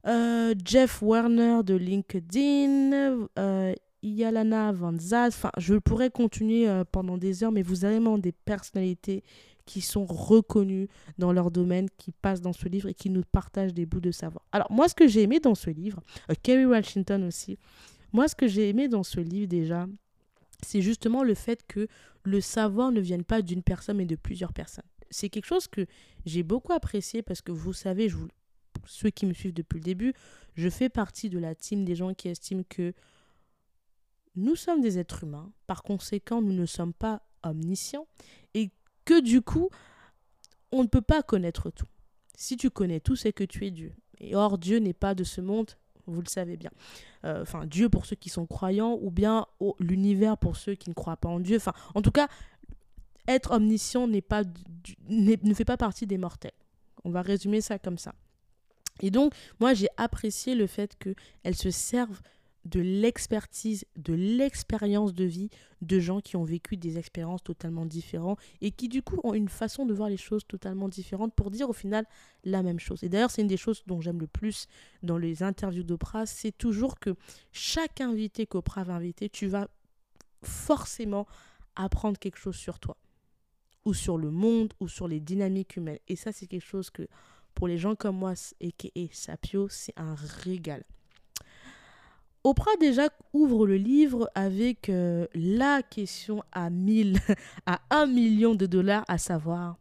euh, 0.08 0.54
Jeff 0.64 1.02
Werner 1.02 1.60
de 1.64 1.74
LinkedIn, 1.74 3.28
euh, 3.38 3.74
Yalana 4.02 4.72
Van 4.72 4.96
Zaz. 4.98 5.34
Enfin, 5.34 5.50
je 5.58 5.74
pourrais 5.74 6.10
continuer 6.10 6.68
euh, 6.68 6.84
pendant 6.90 7.18
des 7.18 7.44
heures, 7.44 7.52
mais 7.52 7.62
vous 7.62 7.84
avez 7.84 7.96
vraiment 7.96 8.18
des 8.18 8.32
personnalités 8.32 9.22
qui 9.66 9.82
sont 9.82 10.06
reconnues 10.06 10.88
dans 11.18 11.32
leur 11.32 11.50
domaine, 11.50 11.88
qui 11.98 12.10
passent 12.10 12.40
dans 12.40 12.54
ce 12.54 12.68
livre 12.68 12.88
et 12.88 12.94
qui 12.94 13.10
nous 13.10 13.22
partagent 13.30 13.74
des 13.74 13.84
bouts 13.84 14.00
de 14.00 14.10
savoir. 14.10 14.42
Alors, 14.50 14.72
moi, 14.72 14.88
ce 14.88 14.94
que 14.94 15.06
j'ai 15.06 15.22
aimé 15.22 15.40
dans 15.40 15.54
ce 15.54 15.68
livre, 15.68 16.00
Kerry 16.42 16.64
Washington 16.64 17.22
aussi, 17.24 17.58
moi, 18.14 18.28
ce 18.28 18.34
que 18.34 18.46
j'ai 18.46 18.70
aimé 18.70 18.88
dans 18.88 19.02
ce 19.02 19.20
livre 19.20 19.46
déjà, 19.46 19.86
c'est 20.64 20.80
justement 20.80 21.22
le 21.22 21.34
fait 21.34 21.66
que 21.68 21.86
le 22.24 22.40
savoir 22.40 22.92
ne 22.92 23.00
vienne 23.00 23.24
pas 23.24 23.42
d'une 23.42 23.62
personne, 23.62 23.98
mais 23.98 24.06
de 24.06 24.16
plusieurs 24.16 24.54
personnes. 24.54 24.84
C'est 25.10 25.28
quelque 25.28 25.46
chose 25.46 25.68
que 25.68 25.86
j'ai 26.24 26.42
beaucoup 26.42 26.72
apprécié 26.72 27.22
parce 27.22 27.42
que 27.42 27.52
vous 27.52 27.74
savez, 27.74 28.08
je 28.08 28.16
vous, 28.16 28.28
ceux 28.86 29.10
qui 29.10 29.26
me 29.26 29.32
suivent 29.32 29.54
depuis 29.54 29.78
le 29.78 29.84
début, 29.84 30.14
je 30.54 30.68
fais 30.68 30.88
partie 30.88 31.30
de 31.30 31.38
la 31.38 31.54
team 31.54 31.84
des 31.84 31.94
gens 31.94 32.14
qui 32.14 32.28
estiment 32.28 32.64
que 32.68 32.92
nous 34.36 34.56
sommes 34.56 34.80
des 34.80 34.98
êtres 34.98 35.24
humains, 35.24 35.50
par 35.66 35.82
conséquent, 35.82 36.40
nous 36.40 36.52
ne 36.52 36.66
sommes 36.66 36.92
pas 36.92 37.22
omniscients, 37.42 38.06
et 38.54 38.70
que 39.04 39.20
du 39.20 39.42
coup, 39.42 39.68
on 40.70 40.82
ne 40.82 40.88
peut 40.88 41.00
pas 41.02 41.22
connaître 41.22 41.70
tout. 41.70 41.88
Si 42.36 42.56
tu 42.56 42.70
connais 42.70 43.00
tout, 43.00 43.16
c'est 43.16 43.32
que 43.32 43.44
tu 43.44 43.66
es 43.66 43.70
Dieu. 43.70 43.92
Et 44.20 44.36
or, 44.36 44.58
Dieu 44.58 44.78
n'est 44.78 44.92
pas 44.92 45.14
de 45.14 45.24
ce 45.24 45.40
monde, 45.40 45.72
vous 46.06 46.20
le 46.20 46.28
savez 46.28 46.56
bien. 46.56 46.70
Euh, 47.24 47.42
enfin, 47.42 47.66
Dieu 47.66 47.88
pour 47.88 48.06
ceux 48.06 48.16
qui 48.16 48.28
sont 48.28 48.46
croyants, 48.46 48.98
ou 49.00 49.10
bien 49.10 49.46
l'univers 49.80 50.38
pour 50.38 50.56
ceux 50.56 50.74
qui 50.74 50.88
ne 50.88 50.94
croient 50.94 51.16
pas 51.16 51.28
en 51.28 51.40
Dieu. 51.40 51.56
Enfin, 51.56 51.72
en 51.94 52.02
tout 52.02 52.12
cas, 52.12 52.28
être 53.26 53.52
omniscient 53.52 54.08
pas, 54.26 54.42
ne 55.08 55.54
fait 55.54 55.64
pas 55.64 55.76
partie 55.76 56.06
des 56.06 56.18
mortels. 56.18 56.52
On 57.04 57.10
va 57.10 57.22
résumer 57.22 57.60
ça 57.60 57.78
comme 57.78 57.98
ça. 57.98 58.14
Et 59.00 59.10
donc, 59.10 59.32
moi, 59.60 59.74
j'ai 59.74 59.88
apprécié 59.96 60.54
le 60.54 60.66
fait 60.66 60.96
qu'elles 60.98 61.56
se 61.56 61.70
servent 61.70 62.20
de 62.64 62.80
l'expertise, 62.80 63.84
de 63.96 64.14
l'expérience 64.14 65.14
de 65.14 65.24
vie 65.24 65.48
de 65.80 66.00
gens 66.00 66.20
qui 66.20 66.36
ont 66.36 66.44
vécu 66.44 66.76
des 66.76 66.98
expériences 66.98 67.42
totalement 67.42 67.86
différentes 67.86 68.38
et 68.60 68.72
qui 68.72 68.88
du 68.88 69.02
coup 69.02 69.20
ont 69.24 69.32
une 69.32 69.48
façon 69.48 69.86
de 69.86 69.94
voir 69.94 70.08
les 70.08 70.16
choses 70.16 70.46
totalement 70.46 70.88
différentes 70.88 71.34
pour 71.34 71.50
dire 71.50 71.70
au 71.70 71.72
final 71.72 72.04
la 72.44 72.62
même 72.62 72.80
chose. 72.80 73.02
Et 73.04 73.08
d'ailleurs, 73.08 73.30
c'est 73.30 73.42
une 73.42 73.48
des 73.48 73.56
choses 73.56 73.82
dont 73.86 74.00
j'aime 74.00 74.20
le 74.20 74.26
plus 74.26 74.66
dans 75.02 75.18
les 75.18 75.42
interviews 75.42 75.84
d'Oprah, 75.84 76.26
c'est 76.26 76.52
toujours 76.52 76.98
que 76.98 77.14
chaque 77.52 78.00
invité 78.00 78.46
qu'Oprah 78.46 78.84
va 78.84 78.94
inviter, 78.94 79.28
tu 79.28 79.46
vas 79.46 79.68
forcément 80.42 81.26
apprendre 81.76 82.18
quelque 82.18 82.38
chose 82.38 82.56
sur 82.56 82.78
toi 82.78 82.96
ou 83.84 83.94
sur 83.94 84.18
le 84.18 84.30
monde 84.30 84.74
ou 84.80 84.88
sur 84.88 85.08
les 85.08 85.20
dynamiques 85.20 85.76
humaines. 85.76 85.98
Et 86.08 86.16
ça, 86.16 86.32
c'est 86.32 86.46
quelque 86.46 86.66
chose 86.66 86.90
que 86.90 87.06
pour 87.58 87.66
les 87.66 87.76
gens 87.76 87.96
comme 87.96 88.18
moi, 88.18 88.34
et 88.60 89.10
Sapio, 89.10 89.66
c'est 89.68 89.92
un 89.96 90.14
régal. 90.44 90.84
Oprah 92.44 92.76
déjà 92.78 93.08
ouvre 93.32 93.66
le 93.66 93.74
livre 93.74 94.30
avec 94.36 94.88
euh, 94.88 95.26
la 95.34 95.82
question 95.82 96.44
à 96.52 96.70
1000, 96.70 97.18
à 97.66 97.80
1 97.90 98.06
million 98.06 98.54
de 98.54 98.64
dollars, 98.64 99.04
à 99.08 99.18
savoir 99.18 99.76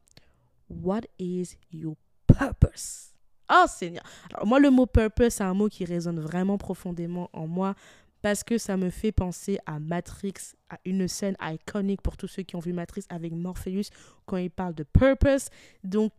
What 0.71 1.01
is 1.19 1.49
your 1.71 1.93
purpose? 2.25 3.13
Oh 3.47 3.65
Seigneur! 3.67 4.03
Alors 4.33 4.47
moi, 4.47 4.59
le 4.59 4.71
mot 4.71 4.87
purpose, 4.87 5.35
c'est 5.35 5.43
un 5.43 5.53
mot 5.53 5.69
qui 5.69 5.85
résonne 5.85 6.19
vraiment 6.19 6.57
profondément 6.57 7.29
en 7.31 7.45
moi 7.45 7.75
parce 8.23 8.43
que 8.43 8.57
ça 8.57 8.75
me 8.75 8.89
fait 8.89 9.11
penser 9.11 9.59
à 9.67 9.77
Matrix, 9.77 10.33
à 10.71 10.79
une 10.83 11.07
scène 11.07 11.37
iconique 11.39 12.01
pour 12.01 12.17
tous 12.17 12.27
ceux 12.27 12.41
qui 12.41 12.55
ont 12.55 12.59
vu 12.59 12.73
Matrix 12.73 13.03
avec 13.09 13.33
Morpheus 13.33 13.91
quand 14.25 14.37
il 14.37 14.49
parle 14.49 14.73
de 14.73 14.81
purpose. 14.81 15.49
Donc, 15.83 16.11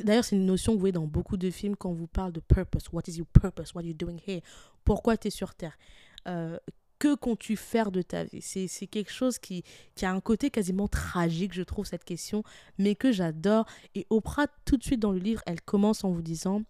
D'ailleurs, 0.00 0.24
c'est 0.24 0.36
une 0.36 0.46
notion 0.46 0.72
que 0.72 0.76
vous 0.76 0.80
voyez 0.80 0.92
dans 0.92 1.06
beaucoup 1.06 1.36
de 1.36 1.50
films 1.50 1.76
quand 1.76 1.90
on 1.90 1.94
vous 1.94 2.06
parle 2.06 2.32
de 2.32 2.40
purpose. 2.40 2.84
What 2.92 3.02
is 3.06 3.18
your 3.18 3.26
purpose? 3.26 3.74
What 3.74 3.82
are 3.82 3.86
you 3.86 3.94
doing 3.94 4.18
here? 4.26 4.40
Pourquoi 4.84 5.16
tu 5.16 5.28
es 5.28 5.30
sur 5.30 5.54
Terre? 5.54 5.76
Euh, 6.26 6.58
que 6.98 7.14
comptes-tu 7.14 7.56
faire 7.56 7.90
de 7.92 8.02
ta 8.02 8.24
vie? 8.24 8.40
C'est 8.40 8.86
quelque 8.86 9.12
chose 9.12 9.38
qui, 9.38 9.62
qui 9.94 10.06
a 10.06 10.12
un 10.12 10.20
côté 10.20 10.50
quasiment 10.50 10.88
tragique, 10.88 11.52
je 11.52 11.62
trouve, 11.62 11.86
cette 11.86 12.04
question, 12.04 12.42
mais 12.78 12.94
que 12.94 13.12
j'adore. 13.12 13.66
Et 13.94 14.06
Oprah, 14.10 14.46
tout 14.64 14.76
de 14.76 14.82
suite 14.82 15.00
dans 15.00 15.12
le 15.12 15.18
livre, 15.18 15.42
elle 15.46 15.60
commence 15.60 16.04
en 16.04 16.10
vous 16.10 16.22
disant 16.22 16.62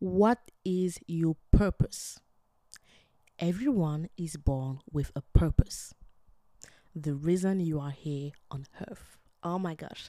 What 0.00 0.36
is 0.64 0.94
your 1.06 1.34
purpose? 1.50 2.18
Everyone 3.38 4.08
is 4.16 4.36
born 4.38 4.78
with 4.92 5.10
a 5.16 5.20
purpose. 5.32 5.92
The 6.94 7.12
reason 7.12 7.58
you 7.60 7.80
are 7.80 7.92
here 7.92 8.32
on 8.50 8.62
earth. 8.80 9.18
Oh 9.42 9.58
my 9.58 9.74
gosh. 9.74 10.08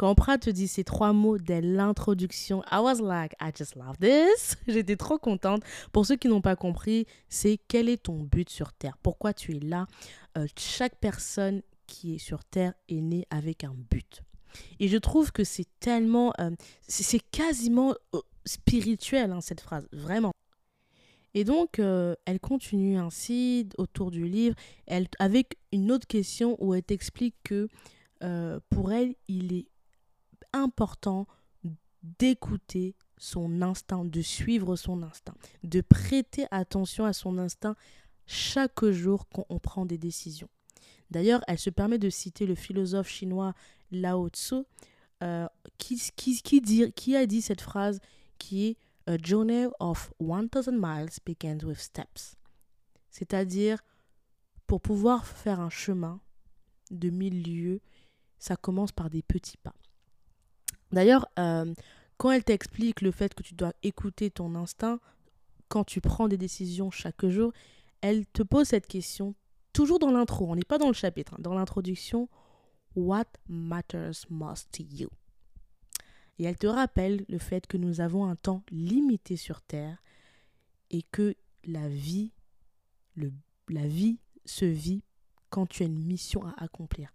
Quand 0.00 0.12
Oprah 0.12 0.38
te 0.38 0.48
dit 0.48 0.66
ces 0.66 0.82
trois 0.82 1.12
mots 1.12 1.36
dès 1.36 1.60
l'introduction, 1.60 2.62
I 2.72 2.78
was 2.78 3.02
like, 3.02 3.34
I 3.38 3.50
just 3.54 3.76
love 3.76 3.98
this. 3.98 4.56
J'étais 4.66 4.96
trop 4.96 5.18
contente. 5.18 5.62
Pour 5.92 6.06
ceux 6.06 6.16
qui 6.16 6.26
n'ont 6.28 6.40
pas 6.40 6.56
compris, 6.56 7.04
c'est 7.28 7.58
quel 7.68 7.86
est 7.90 8.04
ton 8.04 8.22
but 8.22 8.48
sur 8.48 8.72
Terre? 8.72 8.96
Pourquoi 9.02 9.34
tu 9.34 9.54
es 9.54 9.60
là? 9.60 9.86
Euh, 10.38 10.46
Chaque 10.56 10.96
personne 10.96 11.60
qui 11.86 12.14
est 12.14 12.18
sur 12.18 12.44
Terre 12.44 12.72
est 12.88 13.02
née 13.02 13.26
avec 13.28 13.62
un 13.62 13.74
but. 13.90 14.22
Et 14.78 14.88
je 14.88 14.96
trouve 14.96 15.32
que 15.32 15.44
c'est 15.44 15.68
tellement, 15.80 16.32
euh, 16.40 16.48
c'est 16.88 17.20
quasiment 17.20 17.94
euh, 18.14 18.20
spirituel 18.46 19.32
hein, 19.32 19.42
cette 19.42 19.60
phrase, 19.60 19.86
vraiment. 19.92 20.32
Et 21.34 21.44
donc, 21.44 21.78
elle 21.78 22.40
continue 22.40 22.96
ainsi 22.96 23.68
autour 23.78 24.10
du 24.10 24.26
livre, 24.26 24.56
avec 25.20 25.58
une 25.72 25.92
autre 25.92 26.08
question 26.08 26.56
où 26.58 26.74
elle 26.74 26.82
t'explique 26.82 27.36
que 27.44 27.68
pour 28.68 28.90
elle, 28.90 29.14
il 29.28 29.52
est 29.52 29.69
important 30.52 31.26
d'écouter 32.02 32.94
son 33.18 33.60
instinct, 33.62 34.04
de 34.04 34.22
suivre 34.22 34.76
son 34.76 35.02
instinct, 35.02 35.34
de 35.62 35.80
prêter 35.80 36.46
attention 36.50 37.04
à 37.04 37.12
son 37.12 37.38
instinct 37.38 37.76
chaque 38.26 38.84
jour 38.86 39.28
quand 39.28 39.44
on 39.48 39.58
prend 39.58 39.84
des 39.84 39.98
décisions. 39.98 40.48
D'ailleurs, 41.10 41.42
elle 41.48 41.58
se 41.58 41.70
permet 41.70 41.98
de 41.98 42.08
citer 42.08 42.46
le 42.46 42.54
philosophe 42.54 43.08
chinois 43.08 43.54
Lao 43.90 44.28
Tzu, 44.28 44.62
euh, 45.22 45.46
qui, 45.76 46.00
qui, 46.16 46.40
qui, 46.92 47.16
a 47.16 47.26
dit 47.26 47.42
cette 47.42 47.60
phrase 47.60 48.00
qui 48.38 48.68
est 48.68 48.76
A 49.06 49.16
journey 49.18 49.66
of 49.80 50.12
1000 50.20 50.48
miles 50.72 51.10
begins 51.26 51.64
with 51.64 51.78
steps. 51.78 52.36
C'est-à-dire, 53.10 53.82
pour 54.66 54.80
pouvoir 54.80 55.26
faire 55.26 55.60
un 55.60 55.70
chemin 55.70 56.20
de 56.90 57.10
mille 57.10 57.42
lieues, 57.42 57.80
ça 58.38 58.56
commence 58.56 58.92
par 58.92 59.10
des 59.10 59.22
petits 59.22 59.56
pas. 59.56 59.74
D'ailleurs, 60.92 61.26
euh, 61.38 61.72
quand 62.16 62.30
elle 62.30 62.44
t'explique 62.44 63.00
le 63.00 63.10
fait 63.10 63.34
que 63.34 63.42
tu 63.42 63.54
dois 63.54 63.72
écouter 63.82 64.30
ton 64.30 64.54
instinct, 64.54 65.00
quand 65.68 65.84
tu 65.84 66.00
prends 66.00 66.28
des 66.28 66.36
décisions 66.36 66.90
chaque 66.90 67.26
jour, 67.26 67.52
elle 68.00 68.26
te 68.26 68.42
pose 68.42 68.68
cette 68.68 68.86
question, 68.86 69.34
toujours 69.72 69.98
dans 69.98 70.10
l'intro, 70.10 70.50
on 70.50 70.56
n'est 70.56 70.62
pas 70.62 70.78
dans 70.78 70.88
le 70.88 70.94
chapitre, 70.94 71.34
hein, 71.34 71.40
dans 71.40 71.54
l'introduction, 71.54 72.28
What 72.96 73.38
matters 73.48 74.26
most 74.28 74.68
to 74.72 74.82
you? 74.82 75.08
Et 76.38 76.44
elle 76.44 76.56
te 76.56 76.66
rappelle 76.66 77.24
le 77.28 77.38
fait 77.38 77.66
que 77.66 77.76
nous 77.76 78.00
avons 78.00 78.26
un 78.26 78.34
temps 78.34 78.64
limité 78.70 79.36
sur 79.36 79.62
Terre 79.62 80.02
et 80.90 81.02
que 81.02 81.36
la 81.64 81.88
vie 81.88 82.32
le, 83.14 83.32
la 83.68 83.86
vie 83.86 84.18
se 84.44 84.64
vit 84.64 85.02
quand 85.50 85.66
tu 85.66 85.82
as 85.82 85.86
une 85.86 86.04
mission 86.04 86.44
à 86.46 86.54
accomplir. 86.64 87.12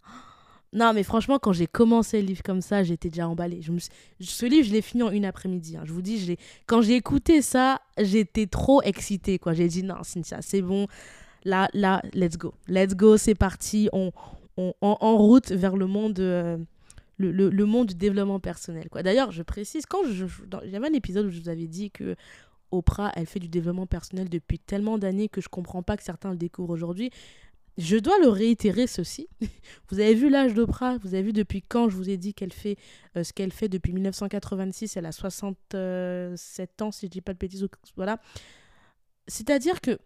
Non, 0.76 0.92
mais 0.92 1.04
franchement, 1.04 1.38
quand 1.38 1.54
j'ai 1.54 1.66
commencé 1.66 2.20
le 2.20 2.26
livre 2.26 2.42
comme 2.42 2.60
ça, 2.60 2.82
j'étais 2.82 3.08
déjà 3.08 3.26
emballée. 3.26 3.62
Je 3.62 3.72
me 3.72 3.78
Ce 4.20 4.44
livre, 4.44 4.68
je 4.68 4.72
l'ai 4.72 4.82
fini 4.82 5.02
en 5.02 5.10
une 5.10 5.24
après-midi. 5.24 5.78
Hein. 5.78 5.84
Je 5.86 5.92
vous 5.92 6.02
dis, 6.02 6.36
quand 6.66 6.82
j'ai 6.82 6.96
écouté 6.96 7.40
ça, 7.40 7.80
j'étais 7.98 8.46
trop 8.46 8.82
excitée. 8.82 9.38
quoi. 9.38 9.54
J'ai 9.54 9.68
dit, 9.68 9.82
non, 9.82 10.02
Cynthia, 10.02 10.42
c'est 10.42 10.60
bon. 10.60 10.86
Là, 11.46 11.70
là, 11.72 12.02
let's 12.12 12.36
go. 12.36 12.52
Let's 12.68 12.94
go, 12.94 13.16
c'est 13.16 13.34
parti. 13.34 13.88
On, 13.94 14.12
on, 14.58 14.74
en, 14.82 15.16
route 15.16 15.50
vers 15.50 15.76
le 15.76 15.86
monde, 15.86 16.20
euh, 16.20 16.58
le, 17.16 17.30
le, 17.32 17.64
monde 17.64 17.86
du 17.86 17.94
développement 17.94 18.38
personnel. 18.38 18.90
quoi. 18.90 19.02
D'ailleurs, 19.02 19.32
je 19.32 19.42
précise, 19.42 19.86
quand 19.86 20.00
j'avais 20.04 20.88
un 20.88 20.92
épisode 20.92 21.24
où 21.24 21.30
je 21.30 21.40
vous 21.40 21.48
avais 21.48 21.68
dit 21.68 21.90
que 21.90 22.16
Oprah, 22.70 23.12
elle 23.14 23.26
fait 23.26 23.38
du 23.38 23.48
développement 23.48 23.86
personnel 23.86 24.28
depuis 24.28 24.58
tellement 24.58 24.98
d'années 24.98 25.28
que 25.28 25.40
je 25.40 25.48
comprends 25.48 25.82
pas 25.82 25.96
que 25.96 26.02
certains 26.02 26.30
le 26.30 26.36
découvrent 26.36 26.72
aujourd'hui. 26.72 27.10
Je 27.78 27.96
dois 27.96 28.18
le 28.18 28.28
réitérer 28.28 28.86
ceci. 28.86 29.28
Vous 29.90 30.00
avez 30.00 30.14
vu 30.14 30.30
l'âge 30.30 30.54
d'Oprah? 30.54 30.96
Vous 30.98 31.14
avez 31.14 31.22
vu 31.22 31.32
depuis 31.32 31.62
quand 31.62 31.88
je 31.88 31.96
vous 31.96 32.08
ai 32.08 32.16
dit 32.16 32.32
qu'elle 32.32 32.52
fait 32.52 32.76
euh, 33.16 33.24
ce 33.24 33.32
qu'elle 33.32 33.52
fait 33.52 33.68
depuis 33.68 33.92
1986 33.92 34.96
Elle 34.96 35.06
a 35.06 35.12
67 35.12 36.82
ans, 36.82 36.90
si 36.90 37.06
je 37.06 37.10
dis 37.10 37.20
pas 37.20 37.34
de 37.34 37.38
bêtises. 37.38 37.66
Voilà. 37.96 38.18
C'est-à-dire 39.28 39.80
que 39.80 39.98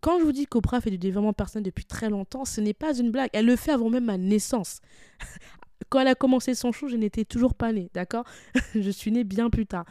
quand 0.00 0.18
je 0.18 0.24
vous 0.24 0.32
dis 0.32 0.46
qu'Oprah 0.46 0.80
fait 0.80 0.90
du 0.90 0.98
développement 0.98 1.32
personnel 1.32 1.64
depuis 1.64 1.84
très 1.84 2.08
longtemps, 2.08 2.44
ce 2.44 2.60
n'est 2.60 2.74
pas 2.74 2.96
une 2.96 3.10
blague. 3.10 3.30
Elle 3.32 3.46
le 3.46 3.56
fait 3.56 3.72
avant 3.72 3.90
même 3.90 4.06
ma 4.06 4.16
naissance. 4.16 4.80
quand 5.90 6.00
elle 6.00 6.08
a 6.08 6.14
commencé 6.14 6.54
son 6.54 6.72
show, 6.72 6.88
je 6.88 6.96
n'étais 6.96 7.24
toujours 7.24 7.54
pas 7.54 7.72
née, 7.72 7.90
d'accord? 7.94 8.24
Je 8.74 8.90
suis 8.90 9.10
née 9.10 9.24
bien 9.24 9.50
plus 9.50 9.66
tard. 9.66 9.84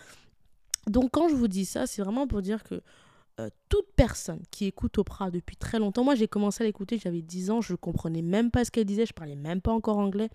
Donc 0.88 1.12
quand 1.12 1.28
je 1.28 1.36
vous 1.36 1.50
dis 1.50 1.66
ça, 1.66 1.86
c'est 1.86 2.02
vraiment 2.02 2.28
pour 2.28 2.42
dire 2.42 2.64
que 2.64 2.82
euh, 3.40 3.50
toute 3.70 3.86
personne 3.96 4.42
qui 4.52 4.66
écoute 4.66 4.98
Oprah 4.98 5.30
depuis 5.30 5.56
très 5.56 5.80
longtemps, 5.80 6.04
moi 6.04 6.16
j'ai 6.16 6.28
commencé 6.28 6.64
à 6.64 6.66
l'écouter, 6.66 6.98
j'avais 6.98 7.22
10 7.22 7.52
ans, 7.52 7.62
je 7.62 7.76
comprenais 7.76 8.22
même 8.22 8.50
pas 8.50 8.66
ce 8.66 8.72
qu'elle 8.72 8.86
disait, 8.86 9.06
je 9.06 9.14
parlais 9.14 9.36
même 9.36 9.62
pas 9.62 9.72
encore 9.72 9.98
anglais. 9.98 10.30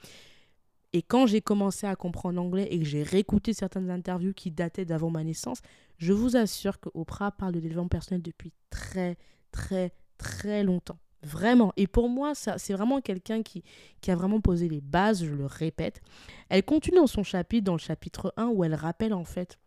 Et 0.92 1.02
quand 1.02 1.26
j'ai 1.26 1.40
commencé 1.40 1.86
à 1.86 1.96
comprendre 1.96 2.40
anglais 2.40 2.68
et 2.70 2.78
que 2.78 2.84
j'ai 2.84 3.02
réécouté 3.02 3.54
certaines 3.54 3.90
interviews 3.90 4.34
qui 4.34 4.50
dataient 4.50 4.84
d'avant 4.84 5.10
ma 5.10 5.24
naissance, 5.24 5.62
je 5.96 6.12
vous 6.12 6.36
assure 6.36 6.80
que 6.80 6.90
Oprah 6.94 7.32
parle 7.32 7.52
de 7.52 7.60
développement 7.60 7.88
personnel 7.88 8.22
depuis 8.22 8.52
très, 8.70 9.16
très, 9.50 9.92
très 10.18 10.62
longtemps. 10.62 10.98
Vraiment. 11.22 11.72
Et 11.76 11.86
pour 11.86 12.08
moi, 12.08 12.34
ça, 12.34 12.58
c'est 12.58 12.72
vraiment 12.72 13.00
quelqu'un 13.00 13.42
qui, 13.42 13.62
qui 14.00 14.10
a 14.10 14.16
vraiment 14.16 14.40
posé 14.40 14.68
les 14.68 14.80
bases, 14.80 15.24
je 15.24 15.32
le 15.32 15.46
répète. 15.46 16.02
Elle 16.48 16.64
continue 16.64 16.96
dans 16.96 17.06
son 17.06 17.22
chapitre, 17.22 17.64
dans 17.64 17.74
le 17.74 17.78
chapitre 17.78 18.34
1, 18.36 18.48
où 18.48 18.64
elle 18.64 18.74
rappelle 18.74 19.14
en 19.14 19.24
fait 19.24 19.58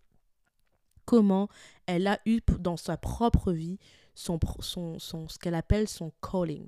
comment 1.05 1.49
elle 1.85 2.07
a 2.07 2.19
eu 2.25 2.41
dans 2.59 2.77
sa 2.77 2.97
propre 2.97 3.51
vie 3.51 3.77
son, 4.15 4.39
son, 4.59 4.99
son 4.99 5.27
ce 5.27 5.37
qu'elle 5.37 5.55
appelle 5.55 5.87
son 5.87 6.11
calling. 6.21 6.65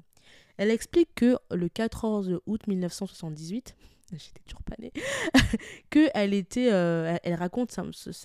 Elle 0.57 0.71
explique 0.71 1.09
que 1.15 1.37
le 1.51 1.69
14 1.69 2.39
août 2.45 2.67
1978, 2.67 3.75
j'étais 4.11 4.41
toujours 4.45 4.63
pas 4.63 4.75
née, 4.79 4.91
que 5.89 6.09
elle 6.13 6.33
était, 6.33 6.71
euh, 6.71 7.17
elle, 7.23 7.35
raconte 7.35 7.71
sa, 7.71 7.83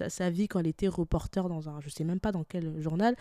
sa, 0.09 0.31
vie 0.31 0.48
quand 0.48 0.61
elle 0.61 0.66
était 0.66 0.88
reporter 0.88 1.48
dans 1.48 1.68
un, 1.68 1.81
je 1.81 1.90
sais 1.90 2.05
même 2.05 2.20
pas 2.20 2.33
dans 2.33 2.44
quel 2.44 2.81
journal, 2.81 3.16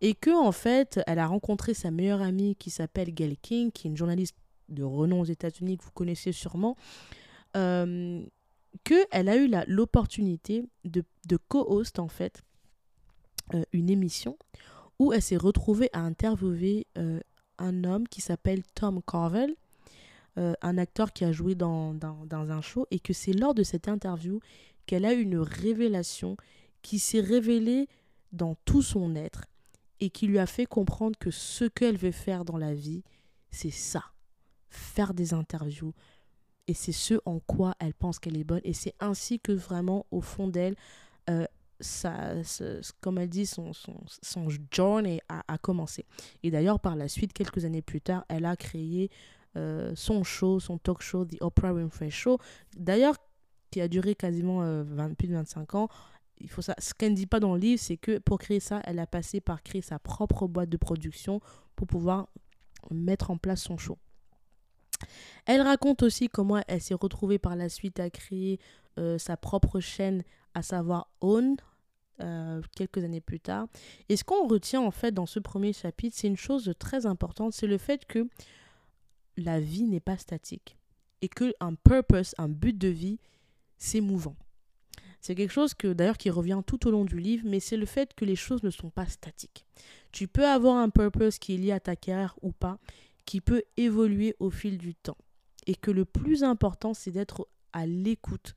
et 0.00 0.14
que 0.14 0.30
en 0.30 0.52
fait, 0.52 1.00
elle 1.06 1.18
a 1.18 1.26
rencontré 1.26 1.74
sa 1.74 1.90
meilleure 1.90 2.22
amie 2.22 2.56
qui 2.56 2.70
s'appelle 2.70 3.12
Gail 3.12 3.36
King, 3.36 3.72
qui 3.72 3.88
est 3.88 3.90
une 3.90 3.96
journaliste 3.96 4.36
de 4.68 4.84
renom 4.84 5.20
aux 5.20 5.26
États-Unis 5.26 5.76
que 5.76 5.84
vous 5.84 5.90
connaissez 5.90 6.32
sûrement, 6.32 6.76
euh, 7.56 8.22
qu'elle 8.84 9.28
a 9.28 9.36
eu 9.36 9.50
l'opportunité 9.66 10.64
de, 10.84 11.04
de 11.28 11.36
co-host 11.48 11.98
en 11.98 12.08
fait 12.08 12.42
euh, 13.54 13.62
une 13.72 13.90
émission 13.90 14.36
où 14.98 15.12
elle 15.12 15.22
s'est 15.22 15.36
retrouvée 15.36 15.90
à 15.92 16.00
interviewer 16.00 16.86
euh, 16.96 17.20
un 17.58 17.84
homme 17.84 18.08
qui 18.08 18.20
s'appelle 18.20 18.62
Tom 18.74 19.00
Carvel, 19.06 19.54
euh, 20.38 20.54
un 20.62 20.78
acteur 20.78 21.12
qui 21.12 21.24
a 21.24 21.32
joué 21.32 21.54
dans, 21.54 21.94
dans, 21.94 22.24
dans 22.26 22.50
un 22.50 22.60
show, 22.60 22.86
et 22.90 22.98
que 22.98 23.12
c'est 23.12 23.32
lors 23.32 23.54
de 23.54 23.62
cette 23.62 23.88
interview 23.88 24.40
qu'elle 24.86 25.04
a 25.04 25.12
eu 25.12 25.22
une 25.22 25.38
révélation 25.38 26.36
qui 26.82 26.98
s'est 26.98 27.20
révélée 27.20 27.88
dans 28.32 28.56
tout 28.64 28.82
son 28.82 29.14
être 29.14 29.44
et 30.00 30.10
qui 30.10 30.26
lui 30.26 30.38
a 30.38 30.46
fait 30.46 30.66
comprendre 30.66 31.16
que 31.18 31.30
ce 31.30 31.64
qu'elle 31.64 31.96
veut 31.96 32.12
faire 32.12 32.44
dans 32.44 32.56
la 32.56 32.74
vie, 32.74 33.04
c'est 33.50 33.70
ça, 33.70 34.02
faire 34.68 35.14
des 35.14 35.34
interviews, 35.34 35.94
et 36.68 36.74
c'est 36.74 36.92
ce 36.92 37.14
en 37.24 37.40
quoi 37.40 37.74
elle 37.80 37.94
pense 37.94 38.18
qu'elle 38.18 38.36
est 38.36 38.44
bonne. 38.44 38.60
Et 38.64 38.72
c'est 38.72 38.94
ainsi 39.00 39.40
que 39.40 39.52
vraiment, 39.52 40.06
au 40.10 40.20
fond 40.20 40.48
d'elle, 40.48 40.76
euh, 41.30 41.46
ça, 41.80 42.34
comme 43.00 43.18
elle 43.18 43.28
dit, 43.28 43.46
son, 43.46 43.72
son, 43.72 44.00
son 44.22 44.48
journey 44.70 45.20
a, 45.28 45.58
commencé. 45.58 46.06
Et 46.42 46.50
d'ailleurs, 46.50 46.78
par 46.78 46.96
la 46.96 47.08
suite, 47.08 47.32
quelques 47.32 47.64
années 47.64 47.82
plus 47.82 48.00
tard, 48.00 48.24
elle 48.28 48.44
a 48.44 48.56
créé 48.56 49.10
euh, 49.56 49.92
son 49.96 50.22
show, 50.22 50.60
son 50.60 50.78
talk 50.78 51.02
show, 51.02 51.24
The 51.24 51.36
Oprah 51.40 51.72
Winfrey 51.72 52.10
Show. 52.10 52.38
D'ailleurs, 52.76 53.16
qui 53.70 53.80
a 53.80 53.88
duré 53.88 54.14
quasiment 54.14 54.62
euh, 54.62 54.84
plus 55.18 55.28
de 55.28 55.34
25 55.34 55.74
ans. 55.74 55.88
Il 56.38 56.48
faut 56.48 56.62
ça. 56.62 56.74
Ce 56.78 56.94
qu'elle 56.94 57.12
ne 57.12 57.16
dit 57.16 57.26
pas 57.26 57.40
dans 57.40 57.54
le 57.54 57.60
livre, 57.60 57.80
c'est 57.80 57.96
que 57.96 58.18
pour 58.18 58.38
créer 58.38 58.60
ça, 58.60 58.80
elle 58.84 58.98
a 58.98 59.06
passé 59.06 59.40
par 59.40 59.62
créer 59.62 59.82
sa 59.82 59.98
propre 59.98 60.46
boîte 60.46 60.68
de 60.68 60.76
production 60.76 61.40
pour 61.74 61.86
pouvoir 61.86 62.28
mettre 62.90 63.30
en 63.30 63.36
place 63.36 63.62
son 63.62 63.78
show. 63.78 63.98
Elle 65.46 65.60
raconte 65.60 66.02
aussi 66.02 66.28
comment 66.28 66.62
elle 66.68 66.80
s'est 66.80 66.94
retrouvée 66.94 67.38
par 67.38 67.56
la 67.56 67.68
suite 67.68 68.00
à 68.00 68.10
créer 68.10 68.58
euh, 68.98 69.18
sa 69.18 69.36
propre 69.36 69.80
chaîne, 69.80 70.22
à 70.54 70.62
savoir 70.62 71.08
Own, 71.20 71.56
euh, 72.20 72.60
quelques 72.76 73.02
années 73.02 73.20
plus 73.20 73.40
tard. 73.40 73.66
Et 74.08 74.16
ce 74.16 74.24
qu'on 74.24 74.46
retient 74.46 74.80
en 74.80 74.90
fait 74.90 75.12
dans 75.12 75.26
ce 75.26 75.40
premier 75.40 75.72
chapitre, 75.72 76.16
c'est 76.18 76.28
une 76.28 76.36
chose 76.36 76.72
très 76.78 77.06
importante, 77.06 77.52
c'est 77.52 77.66
le 77.66 77.78
fait 77.78 78.04
que 78.04 78.28
la 79.36 79.60
vie 79.60 79.84
n'est 79.84 80.00
pas 80.00 80.18
statique 80.18 80.76
et 81.22 81.28
que 81.28 81.54
un 81.60 81.74
purpose, 81.74 82.34
un 82.38 82.48
but 82.48 82.76
de 82.76 82.88
vie, 82.88 83.18
c'est 83.78 84.00
mouvant. 84.00 84.36
C'est 85.20 85.34
quelque 85.34 85.52
chose 85.52 85.72
que 85.72 85.92
d'ailleurs 85.92 86.18
qui 86.18 86.30
revient 86.30 86.60
tout 86.66 86.86
au 86.86 86.90
long 86.90 87.04
du 87.04 87.18
livre, 87.18 87.44
mais 87.46 87.60
c'est 87.60 87.76
le 87.76 87.86
fait 87.86 88.12
que 88.14 88.24
les 88.24 88.36
choses 88.36 88.62
ne 88.64 88.70
sont 88.70 88.90
pas 88.90 89.06
statiques. 89.06 89.64
Tu 90.10 90.26
peux 90.26 90.46
avoir 90.46 90.76
un 90.76 90.90
purpose 90.90 91.38
qui 91.38 91.54
est 91.54 91.58
lié 91.58 91.72
à 91.72 91.80
ta 91.80 91.96
carrière 91.96 92.36
ou 92.42 92.52
pas, 92.52 92.78
qui 93.24 93.40
peut 93.40 93.62
évoluer 93.76 94.34
au 94.38 94.50
fil 94.50 94.78
du 94.78 94.94
temps. 94.94 95.18
Et 95.66 95.74
que 95.74 95.90
le 95.90 96.04
plus 96.04 96.42
important, 96.42 96.94
c'est 96.94 97.12
d'être 97.12 97.48
à 97.72 97.86
l'écoute 97.86 98.54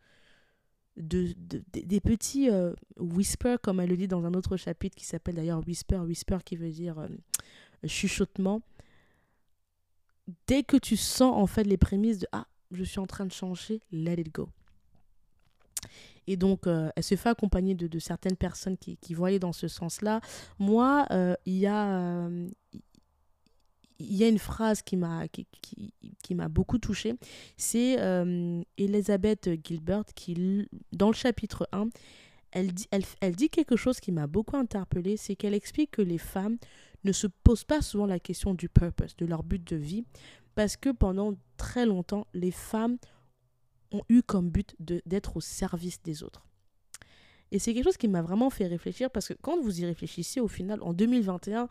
de, 0.97 1.33
des 1.73 1.99
petits 1.99 2.49
euh, 2.49 2.73
whispers, 2.97 3.59
comme 3.61 3.79
elle 3.79 3.89
le 3.89 3.97
dit 3.97 4.07
dans 4.07 4.25
un 4.25 4.33
autre 4.33 4.57
chapitre 4.57 4.95
qui 4.95 5.05
s'appelle 5.05 5.35
d'ailleurs 5.35 5.61
whisper, 5.67 5.97
whisper 5.97 6.37
qui 6.45 6.55
veut 6.55 6.71
dire 6.71 6.99
euh, 6.99 7.07
chuchotement. 7.85 8.61
Dès 10.47 10.63
que 10.63 10.77
tu 10.77 10.95
sens 10.97 11.35
en 11.35 11.47
fait 11.47 11.63
les 11.63 11.77
prémices 11.77 12.19
de 12.19 12.27
Ah, 12.31 12.47
je 12.71 12.83
suis 12.83 12.99
en 12.99 13.05
train 13.05 13.25
de 13.25 13.31
changer, 13.31 13.81
let 13.91 14.15
it 14.15 14.33
go. 14.33 14.49
Et 16.27 16.37
donc, 16.37 16.65
euh, 16.65 16.89
elle 16.95 17.03
se 17.03 17.15
fait 17.15 17.29
accompagner 17.29 17.75
de, 17.75 17.99
certaines 17.99 18.35
personnes 18.35 18.77
qui, 18.77 18.97
qui 18.97 19.13
voyaient 19.13 19.37
dans 19.37 19.53
ce 19.53 19.67
sens-là. 19.67 20.21
Moi, 20.57 21.05
il 21.45 21.57
y 21.57 21.67
a, 21.67 22.27
il 23.99 24.15
y 24.15 24.23
a 24.23 24.27
une 24.27 24.39
phrase 24.39 24.81
qui 24.81 24.97
m'a 24.97 25.27
qui, 25.27 25.47
qui, 26.21 26.35
beaucoup 26.49 26.77
touchée. 26.77 27.13
C'est 27.57 27.99
euh, 27.99 28.61
Elizabeth 28.77 29.49
Gilbert 29.63 30.05
qui, 30.15 30.67
dans 30.91 31.07
le 31.07 31.13
chapitre 31.13 31.67
1, 31.71 31.89
elle 32.51 32.73
dit, 32.73 32.87
elle, 32.91 33.03
elle 33.21 33.35
dit 33.35 33.49
quelque 33.49 33.75
chose 33.75 33.99
qui 33.99 34.11
m'a 34.11 34.27
beaucoup 34.27 34.57
interpellée, 34.57 35.17
c'est 35.17 35.35
qu'elle 35.35 35.53
explique 35.53 35.91
que 35.91 36.01
les 36.01 36.17
femmes 36.17 36.57
ne 37.03 37.11
se 37.11 37.27
posent 37.27 37.63
pas 37.63 37.81
souvent 37.81 38.05
la 38.05 38.19
question 38.19 38.53
du 38.53 38.69
purpose, 38.69 39.15
de 39.17 39.25
leur 39.25 39.43
but 39.43 39.63
de 39.63 39.75
vie, 39.75 40.05
parce 40.55 40.77
que 40.77 40.89
pendant 40.89 41.35
très 41.57 41.85
longtemps, 41.85 42.27
les 42.33 42.51
femmes 42.51 42.97
ont 43.91 44.03
eu 44.09 44.21
comme 44.23 44.49
but 44.49 44.75
d'être 44.79 45.37
au 45.37 45.41
service 45.41 46.01
des 46.01 46.23
autres. 46.23 46.45
Et 47.51 47.59
c'est 47.59 47.73
quelque 47.73 47.85
chose 47.85 47.97
qui 47.97 48.07
m'a 48.07 48.21
vraiment 48.21 48.49
fait 48.49 48.67
réfléchir, 48.67 49.11
parce 49.11 49.27
que 49.27 49.33
quand 49.33 49.61
vous 49.61 49.81
y 49.81 49.85
réfléchissez, 49.85 50.39
au 50.39 50.47
final, 50.47 50.81
en 50.81 50.93
2021, 50.93 51.69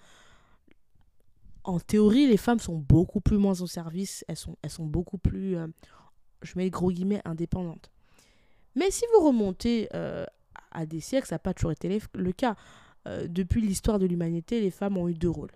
en 1.64 1.80
théorie, 1.80 2.26
les 2.26 2.36
femmes 2.36 2.60
sont 2.60 2.76
beaucoup 2.76 3.20
plus 3.20 3.38
moins 3.38 3.60
au 3.60 3.66
service, 3.66 4.24
elles 4.28 4.36
sont, 4.36 4.56
elles 4.62 4.70
sont 4.70 4.84
beaucoup 4.84 5.18
plus, 5.18 5.56
euh, 5.56 5.66
je 6.42 6.52
mets 6.56 6.68
gros 6.70 6.90
guillemets, 6.90 7.22
indépendantes. 7.24 7.90
Mais 8.76 8.90
si 8.90 9.04
vous 9.14 9.26
remontez 9.26 9.88
euh, 9.94 10.26
à 10.70 10.84
des 10.84 11.00
siècles, 11.00 11.26
ça 11.26 11.36
n'a 11.36 11.40
pas 11.40 11.54
toujours 11.54 11.72
été 11.72 12.00
le 12.12 12.32
cas. 12.32 12.56
Euh, 13.06 13.26
depuis 13.28 13.60
l'histoire 13.60 13.98
de 13.98 14.06
l'humanité, 14.06 14.60
les 14.60 14.70
femmes 14.70 14.96
ont 14.98 15.08
eu 15.08 15.14
deux 15.14 15.30
rôles. 15.30 15.52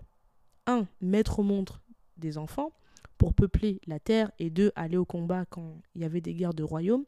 Un, 0.67 0.87
mettre 1.01 1.41
au 1.41 1.43
monde 1.43 1.71
des 2.17 2.39
enfants 2.39 2.73
pour 3.19 3.35
peupler 3.35 3.81
la 3.87 3.99
terre, 3.99 4.31
et 4.39 4.49
deux, 4.49 4.73
aller 4.77 4.97
au 4.97 5.05
combat 5.05 5.45
quand 5.47 5.81
il 5.95 6.03
y 6.03 6.05
avait 6.05 6.21
des 6.21 6.35
guerres 6.35 6.55
de 6.55 6.63
royaumes. 6.63 7.05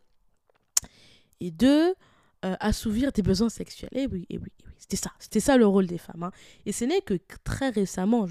Et 1.39 1.51
deux, 1.51 1.95
assouvir 2.43 3.13
des 3.13 3.23
besoins 3.23 3.49
sexuels. 3.49 3.91
Et 3.93 4.07
oui, 4.07 4.27
et 4.29 4.39
oui, 4.39 4.51
c'était 4.77 4.97
ça. 4.97 5.13
C'était 5.21 5.41
ça 5.41 5.57
le 5.57 5.67
rôle 5.67 5.87
des 5.87 5.99
femmes. 5.99 6.25
Hein. 6.25 6.33
Et 6.67 6.73
ce 6.73 6.85
n'est 6.85 7.03
que 7.03 7.15
très 7.45 7.69
récemment, 7.69 8.27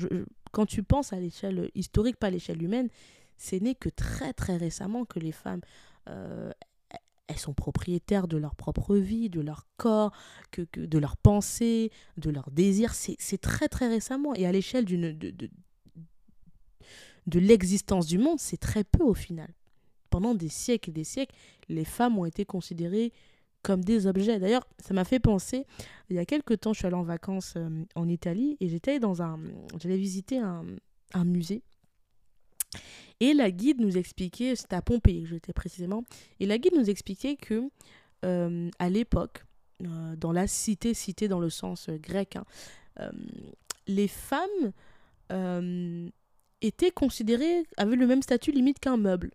quand 0.52 0.66
tu 0.66 0.84
penses 0.84 1.14
à 1.14 1.20
l'échelle 1.20 1.70
historique, 1.76 2.18
pas 2.18 2.28
à 2.28 2.32
l'échelle 2.32 2.62
humaine, 2.62 2.90
ce 3.38 3.56
n'est 3.56 3.76
que 3.76 3.90
très 3.90 4.34
très 4.34 4.58
récemment 4.58 5.06
que 5.06 5.20
les 5.20 5.32
femmes, 5.32 5.62
euh, 6.10 6.52
elles 7.28 7.38
sont 7.38 7.54
propriétaires 7.54 8.28
de 8.28 8.38
leur 8.38 8.56
propre 8.56 8.96
vie, 8.96 9.30
de 9.30 9.40
leur 9.40 9.68
corps, 9.78 10.12
de 10.58 10.98
leurs 10.98 11.16
pensées, 11.16 11.92
de 12.18 12.32
leurs 12.32 12.50
désirs. 12.52 12.94
C'est 12.96 13.42
très 13.42 13.70
très 13.70 13.88
récemment. 13.88 14.34
Et 14.34 14.46
à 14.46 14.52
l'échelle 14.52 14.86
d'une 14.86 15.18
de 17.28 17.40
l'existence 17.40 18.08
du 18.08 18.18
monde, 18.18 18.40
c'est 18.40 18.58
très 18.58 18.84
peu 18.84 19.04
au 19.04 19.14
final. 19.14 19.54
Pendant 20.10 20.34
des 20.34 20.50
siècles 20.50 20.90
et 20.90 20.94
des 20.94 21.04
siècles, 21.04 21.36
les 21.70 21.86
femmes 21.86 22.18
ont 22.18 22.26
été 22.26 22.44
considérées 22.46 23.14
comme 23.62 23.84
des 23.84 24.08
objets. 24.08 24.40
D'ailleurs, 24.40 24.66
ça 24.80 24.94
m'a 24.94 25.04
fait 25.04 25.20
penser, 25.20 25.66
il 26.10 26.16
y 26.16 26.20
a 26.20 26.26
quelques 26.26 26.60
temps, 26.60 26.74
je 26.74 26.80
suis 26.80 26.88
allée 26.88 26.96
en 26.96 27.04
vacances 27.04 27.54
euh, 27.58 27.70
en 27.96 28.08
Italie 28.08 28.58
et 28.60 28.70
j'étais 28.70 29.00
dans 29.00 29.22
un... 29.22 29.40
J'allais 29.82 29.98
visiter 29.98 30.40
un, 30.40 30.66
musée. 31.26 31.64
Et 33.20 33.34
la 33.34 33.52
guide 33.52 33.82
nous 33.82 33.98
expliquait, 33.98 34.56
c'était 34.56 34.76
à 34.76 34.82
Pompéi 34.82 35.24
que 35.24 35.30
j'étais 35.30 35.54
précisément, 35.54 36.04
et 36.40 36.46
la 36.46 36.58
guide 36.58 36.76
nous 36.76 36.90
expliquait 36.90 37.36
que 37.36 37.70
euh, 38.24 38.70
à 38.80 38.90
l'époque, 38.90 39.44
euh, 39.84 40.16
dans 40.16 40.32
la 40.32 40.48
cité, 40.48 40.94
cité 40.94 41.28
dans 41.28 41.40
le 41.40 41.50
sens 41.50 41.90
grec, 41.90 42.36
hein, 42.36 42.46
les 43.88 44.08
femmes 44.08 44.72
étaient 46.62 46.92
considérées, 46.92 47.64
avaient 47.78 47.96
le 47.96 48.08
même 48.08 48.22
statut 48.22 48.52
limite 48.52 48.80
qu'un 48.80 48.98
meuble 48.98 49.32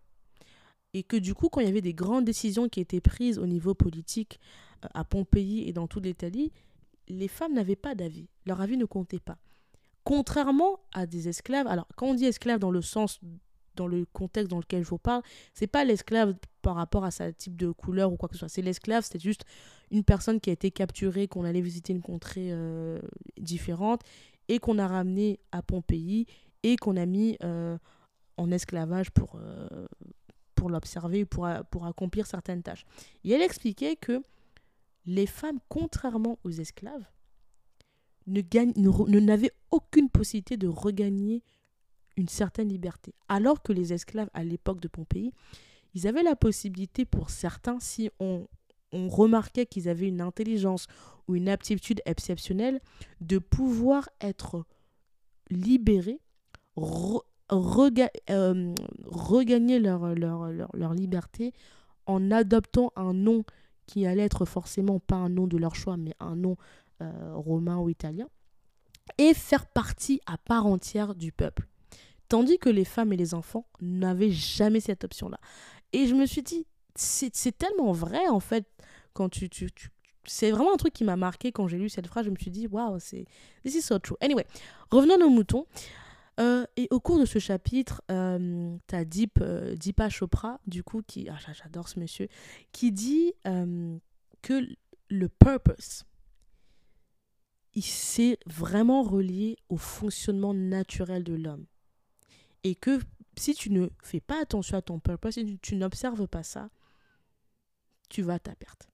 et 0.95 1.03
que 1.03 1.17
du 1.17 1.33
coup, 1.33 1.49
quand 1.49 1.59
il 1.59 1.67
y 1.67 1.69
avait 1.69 1.81
des 1.81 1.93
grandes 1.93 2.23
décisions 2.23 2.69
qui 2.69 2.79
étaient 2.79 3.01
prises 3.01 3.37
au 3.37 3.45
niveau 3.45 3.73
politique 3.73 4.39
euh, 4.85 4.87
à 4.93 5.03
Pompéi 5.03 5.67
et 5.67 5.73
dans 5.73 5.87
toute 5.87 6.05
l'Italie, 6.05 6.53
les 7.09 7.27
femmes 7.27 7.53
n'avaient 7.53 7.75
pas 7.75 7.95
d'avis. 7.95 8.29
Leur 8.45 8.61
avis 8.61 8.77
ne 8.77 8.85
comptait 8.85 9.19
pas. 9.19 9.37
Contrairement 10.05 10.79
à 10.93 11.05
des 11.05 11.27
esclaves, 11.27 11.67
alors 11.67 11.85
quand 11.97 12.07
on 12.07 12.13
dit 12.13 12.23
esclave 12.23 12.59
dans 12.59 12.71
le 12.71 12.81
sens, 12.81 13.19
dans 13.75 13.87
le 13.87 14.05
contexte 14.13 14.49
dans 14.49 14.59
lequel 14.59 14.85
je 14.85 14.89
vous 14.89 14.97
parle, 14.97 15.21
c'est 15.53 15.67
pas 15.67 15.83
l'esclave 15.83 16.33
par 16.61 16.75
rapport 16.75 17.03
à 17.03 17.11
sa 17.11 17.33
type 17.33 17.57
de 17.57 17.71
couleur 17.71 18.13
ou 18.13 18.15
quoi 18.15 18.29
que 18.29 18.35
ce 18.35 18.39
soit. 18.39 18.49
C'est 18.49 18.61
l'esclave, 18.61 19.05
c'est 19.05 19.21
juste 19.21 19.43
une 19.91 20.05
personne 20.05 20.39
qui 20.39 20.49
a 20.49 20.53
été 20.53 20.71
capturée, 20.71 21.27
qu'on 21.27 21.43
allait 21.43 21.59
visiter 21.59 21.91
une 21.91 22.01
contrée 22.01 22.53
euh, 22.53 23.01
différente 23.37 24.01
et 24.47 24.59
qu'on 24.59 24.79
a 24.79 24.87
ramené 24.87 25.41
à 25.51 25.61
Pompéi 25.61 26.25
et 26.63 26.77
qu'on 26.77 26.95
a 26.95 27.05
mis 27.05 27.37
euh, 27.43 27.77
en 28.37 28.49
esclavage 28.49 29.11
pour, 29.11 29.37
pour 30.55 30.69
l'observer, 30.69 31.25
pour, 31.25 31.47
pour 31.69 31.85
accomplir 31.85 32.25
certaines 32.25 32.63
tâches. 32.63 32.85
Et 33.23 33.31
elle 33.31 33.41
expliquait 33.41 33.95
que 33.95 34.23
les 35.05 35.27
femmes, 35.27 35.59
contrairement 35.69 36.39
aux 36.43 36.51
esclaves, 36.51 37.05
n'avaient 38.27 39.51
aucune 39.71 40.09
possibilité 40.09 40.57
de 40.57 40.67
regagner 40.67 41.43
une 42.17 42.29
certaine 42.29 42.69
liberté. 42.69 43.13
Alors 43.27 43.61
que 43.61 43.73
les 43.73 43.93
esclaves, 43.93 44.29
à 44.33 44.43
l'époque 44.43 44.79
de 44.79 44.87
Pompéi, 44.87 45.31
ils 45.93 46.07
avaient 46.07 46.23
la 46.23 46.35
possibilité 46.35 47.05
pour 47.05 47.29
certains, 47.29 47.79
si 47.79 48.09
on, 48.19 48.47
on 48.91 49.09
remarquait 49.09 49.65
qu'ils 49.65 49.89
avaient 49.89 50.07
une 50.07 50.21
intelligence 50.21 50.87
ou 51.27 51.35
une 51.35 51.49
aptitude 51.49 52.01
exceptionnelle, 52.05 52.81
de 53.21 53.37
pouvoir 53.37 54.09
être 54.21 54.65
libérés, 55.49 56.19
euh, 57.51 58.75
regagner 59.05 59.79
leur, 59.79 60.15
leur, 60.15 60.49
leur, 60.73 60.93
liberté 60.93 61.53
en 62.05 62.31
adoptant 62.31 62.91
un 62.95 63.13
nom 63.13 63.43
qui 63.85 64.05
allait 64.07 64.23
être 64.23 64.45
forcément 64.45 64.99
pas 64.99 65.15
un 65.15 65.29
nom 65.29 65.47
de 65.47 65.57
leur 65.57 65.75
choix, 65.75 65.97
mais 65.97 66.13
un 66.19 66.35
nom 66.35 66.57
euh, 67.01 67.33
romain 67.33 67.77
ou 67.77 67.89
italien, 67.89 68.27
et 69.17 69.33
faire 69.33 69.67
partie 69.67 70.21
à 70.25 70.37
part 70.37 70.65
entière 70.65 71.13
du 71.13 71.31
peuple. 71.31 71.67
Tandis 72.29 72.57
que 72.57 72.69
les 72.69 72.85
femmes 72.85 73.13
et 73.13 73.17
les 73.17 73.35
enfants 73.35 73.67
n'avaient 73.79 74.31
jamais 74.31 74.79
cette 74.79 75.03
option-là. 75.03 75.37
Et 75.93 76.07
je 76.07 76.15
me 76.15 76.25
suis 76.25 76.41
dit, 76.41 76.65
c'est 76.95 77.55
tellement 77.55 77.91
vrai 77.91 78.27
en 78.27 78.39
fait, 78.39 78.65
quand 79.13 79.29
tu, 79.29 79.49
tu, 79.49 79.69
c'est 80.25 80.51
vraiment 80.51 80.73
un 80.73 80.77
truc 80.77 80.93
qui 80.93 81.03
m'a 81.03 81.15
marqué 81.15 81.51
quand 81.51 81.67
j'ai 81.67 81.77
lu 81.77 81.89
cette 81.89 82.07
phrase. 82.07 82.25
Je 82.25 82.31
me 82.31 82.35
suis 82.35 82.51
dit, 82.51 82.67
waouh, 82.67 82.99
c'est 82.99 83.25
this 83.63 83.75
is 83.75 83.81
so 83.81 83.99
true. 83.99 84.17
Anyway, 84.21 84.45
revenons 84.89 85.15
à 85.15 85.17
nos 85.17 85.29
moutons. 85.29 85.65
Euh, 86.39 86.65
et 86.75 86.87
au 86.91 86.99
cours 86.99 87.19
de 87.19 87.25
ce 87.25 87.39
chapitre, 87.39 88.01
euh, 88.11 88.77
tu 88.87 88.95
as 88.95 89.05
Deep, 89.05 89.39
euh, 89.41 89.75
Deepa 89.75 90.09
Chopra, 90.09 90.59
du 90.67 90.83
coup, 90.83 91.01
qui, 91.01 91.29
ah, 91.29 91.37
j'adore 91.53 91.87
ce 91.87 91.99
monsieur, 91.99 92.27
qui 92.71 92.91
dit 92.91 93.33
euh, 93.47 93.97
que 94.41 94.67
le 95.09 95.29
purpose, 95.29 96.03
il 97.73 97.83
s'est 97.83 98.37
vraiment 98.45 99.03
relié 99.03 99.57
au 99.69 99.77
fonctionnement 99.77 100.53
naturel 100.53 101.23
de 101.23 101.33
l'homme. 101.33 101.65
Et 102.63 102.75
que 102.75 102.99
si 103.37 103.53
tu 103.53 103.69
ne 103.69 103.89
fais 104.01 104.21
pas 104.21 104.41
attention 104.41 104.77
à 104.77 104.81
ton 104.81 104.99
purpose, 104.99 105.35
si 105.35 105.59
tu 105.59 105.75
n'observes 105.75 106.27
pas 106.27 106.43
ça, 106.43 106.69
tu 108.09 108.21
vas 108.21 108.35
à 108.35 108.39
ta 108.39 108.55
perte. 108.55 108.89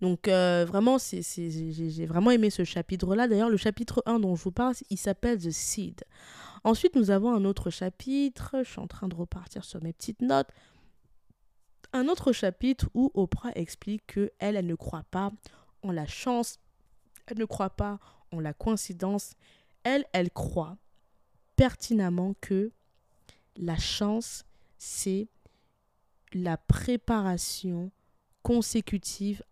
Donc 0.00 0.28
euh, 0.28 0.64
vraiment, 0.66 0.96
j'ai 0.98 2.06
vraiment 2.06 2.30
aimé 2.30 2.50
ce 2.50 2.64
chapitre-là. 2.64 3.28
D'ailleurs, 3.28 3.50
le 3.50 3.56
chapitre 3.56 4.02
1 4.06 4.20
dont 4.20 4.34
je 4.34 4.44
vous 4.44 4.52
parle, 4.52 4.74
il 4.88 4.96
s'appelle 4.96 5.38
The 5.38 5.50
Seed. 5.50 6.04
Ensuite, 6.64 6.94
nous 6.96 7.10
avons 7.10 7.34
un 7.34 7.44
autre 7.44 7.70
chapitre. 7.70 8.56
Je 8.64 8.70
suis 8.70 8.80
en 8.80 8.86
train 8.86 9.08
de 9.08 9.14
repartir 9.14 9.64
sur 9.64 9.82
mes 9.82 9.92
petites 9.92 10.22
notes. 10.22 10.48
Un 11.92 12.08
autre 12.08 12.32
chapitre 12.32 12.88
où 12.94 13.10
Oprah 13.14 13.50
explique 13.54 14.06
que 14.06 14.30
elle, 14.38 14.56
elle 14.56 14.66
ne 14.66 14.74
croit 14.74 15.04
pas 15.10 15.32
en 15.82 15.92
la 15.92 16.06
chance. 16.06 16.58
Elle 17.26 17.38
ne 17.38 17.44
croit 17.44 17.70
pas 17.70 17.98
en 18.32 18.40
la 18.40 18.52
coïncidence. 18.52 19.32
Elle, 19.82 20.04
elle 20.12 20.30
croit 20.30 20.76
pertinemment 21.56 22.34
que 22.40 22.70
la 23.56 23.76
chance, 23.76 24.44
c'est 24.78 25.28
la 26.32 26.56
préparation 26.56 27.90
consécutive 28.42 29.42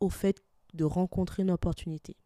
au 0.00 0.08
fait 0.08 0.42
de 0.74 0.84
rencontrer 0.84 1.42
une 1.42 1.50
opportunité. 1.50 2.16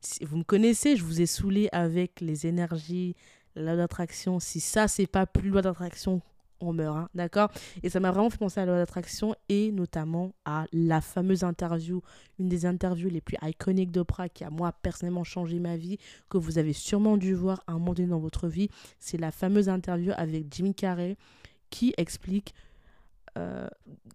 Si 0.00 0.24
vous 0.24 0.38
me 0.38 0.44
connaissez, 0.44 0.96
je 0.96 1.04
vous 1.04 1.20
ai 1.20 1.26
saoulé 1.26 1.68
avec 1.72 2.20
les 2.20 2.46
énergies, 2.46 3.14
la 3.54 3.62
loi 3.62 3.76
d'attraction. 3.76 4.38
Si 4.40 4.60
ça, 4.60 4.88
c'est 4.88 5.06
pas 5.06 5.26
plus 5.26 5.50
loi 5.50 5.62
d'attraction, 5.62 6.20
on 6.60 6.72
meurt, 6.72 6.96
hein, 6.96 7.08
d'accord? 7.14 7.50
Et 7.82 7.88
ça 7.88 8.00
m'a 8.00 8.10
vraiment 8.10 8.30
fait 8.30 8.38
penser 8.38 8.60
à 8.60 8.64
la 8.66 8.72
loi 8.72 8.80
d'attraction 8.80 9.34
et 9.48 9.72
notamment 9.72 10.32
à 10.44 10.66
la 10.72 11.00
fameuse 11.00 11.44
interview, 11.44 12.02
une 12.38 12.48
des 12.48 12.66
interviews 12.66 13.10
les 13.10 13.20
plus 13.20 13.36
iconiques 13.42 13.90
d'Oprah 13.90 14.28
qui 14.28 14.44
a 14.44 14.50
moi 14.50 14.72
personnellement 14.72 15.24
changé 15.24 15.58
ma 15.58 15.76
vie, 15.76 15.98
que 16.30 16.38
vous 16.38 16.58
avez 16.58 16.72
sûrement 16.72 17.16
dû 17.16 17.34
voir 17.34 17.62
à 17.66 17.72
un 17.72 17.78
moment 17.78 17.94
donné 17.94 18.08
dans 18.08 18.20
votre 18.20 18.48
vie. 18.48 18.68
C'est 19.00 19.18
la 19.18 19.30
fameuse 19.30 19.68
interview 19.68 20.12
avec 20.16 20.46
Jim 20.54 20.72
Carrey 20.72 21.16
qui 21.70 21.92
explique 21.96 22.54
euh, 23.36 23.68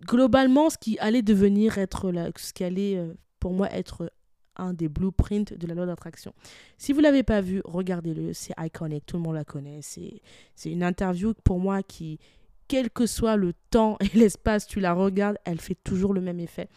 globalement, 0.08 0.70
ce 0.70 0.78
qui 0.78 0.98
allait 1.00 1.22
devenir 1.22 1.78
être 1.78 2.12
la, 2.12 2.30
ce 2.36 2.54
qui 2.54 2.64
allait 2.64 2.98
euh, 2.98 3.14
pour 3.40 3.54
moi 3.54 3.72
être 3.72 4.12
un 4.56 4.74
des 4.74 4.90
blueprints 4.90 5.54
de 5.54 5.68
la 5.68 5.74
loi 5.74 5.86
d'attraction. 5.86 6.34
Si 6.78 6.92
vous 6.94 7.00
l'avez 7.00 7.24
pas 7.24 7.42
vu, 7.42 7.62
regardez-le, 7.64 8.34
c'est 8.34 8.54
iconique, 8.60 9.06
tout 9.06 9.18
le 9.18 9.24
monde 9.24 9.36
la 9.36 9.46
connaît. 9.46 9.80
C'est 9.82 10.22
une 10.66 10.84
interview 10.84 11.34
pour 11.44 11.60
moi 11.60 11.84
qui, 11.84 12.20
quel 12.68 12.90
que 12.90 13.06
soit 13.06 13.36
le 13.36 13.54
temps 13.70 13.98
et 14.00 14.08
l'espace, 14.18 14.68
tu 14.68 14.80
la 14.80 14.94
regardes, 14.94 15.38
elle 15.46 15.60
fait 15.60 15.78
toujours 15.84 16.14
le 16.14 16.22
même 16.22 16.40
effet. 16.40 16.68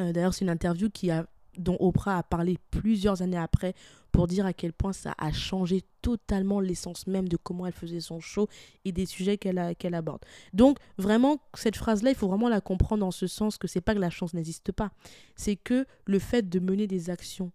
Euh, 0.00 0.12
d'ailleurs, 0.12 0.34
c'est 0.34 0.44
une 0.44 0.50
interview 0.50 0.90
qui 0.90 1.10
a, 1.10 1.26
dont 1.56 1.76
Oprah 1.78 2.18
a 2.18 2.22
parlé 2.22 2.58
plusieurs 2.70 3.22
années 3.22 3.38
après 3.38 3.74
pour 4.14 4.28
dire 4.28 4.46
à 4.46 4.52
quel 4.52 4.72
point 4.72 4.92
ça 4.92 5.12
a 5.18 5.32
changé 5.32 5.82
totalement 6.00 6.60
l'essence 6.60 7.08
même 7.08 7.28
de 7.28 7.36
comment 7.36 7.66
elle 7.66 7.72
faisait 7.72 7.98
son 7.98 8.20
show 8.20 8.46
et 8.84 8.92
des 8.92 9.06
sujets 9.06 9.38
qu'elle 9.38 9.94
aborde. 9.94 10.20
Donc 10.52 10.78
vraiment 10.98 11.40
cette 11.54 11.74
phrase 11.74 12.04
là, 12.04 12.10
il 12.10 12.14
faut 12.14 12.28
vraiment 12.28 12.48
la 12.48 12.60
comprendre 12.60 13.00
dans 13.00 13.10
ce 13.10 13.26
sens 13.26 13.58
que 13.58 13.66
c'est 13.66 13.80
pas 13.80 13.92
que 13.92 13.98
la 13.98 14.10
chance 14.10 14.32
n'existe 14.32 14.70
pas, 14.70 14.92
c'est 15.34 15.56
que 15.56 15.84
le 16.04 16.20
fait 16.20 16.48
de 16.48 16.60
mener 16.60 16.86
des 16.86 17.10
actions 17.10 17.50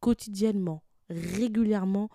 quotidiennement, 0.00 0.82
régulièrement 1.10 2.08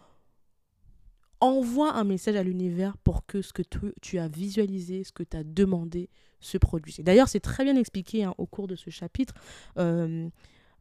envoie 1.40 1.94
un 1.94 2.06
message 2.06 2.38
à 2.38 2.42
l'univers 2.42 2.98
pour 2.98 3.28
que 3.28 3.44
ce 3.44 3.54
que 3.54 3.62
tu, 4.02 4.18
as 4.18 4.28
visualisé, 4.28 5.04
ce 5.04 5.12
que 5.12 5.22
tu 5.22 5.38
as 5.38 5.44
demandé 5.44 6.10
se 6.40 6.58
produise. 6.58 7.02
D'ailleurs, 7.02 7.28
c'est 7.28 7.40
très 7.40 7.64
bien 7.64 7.76
expliqué 7.76 8.24
hein, 8.24 8.34
au 8.40 8.48
cours 8.48 8.66
de 8.66 8.76
ce 8.76 8.90
chapitre. 8.90 9.36
Euh, 9.78 10.28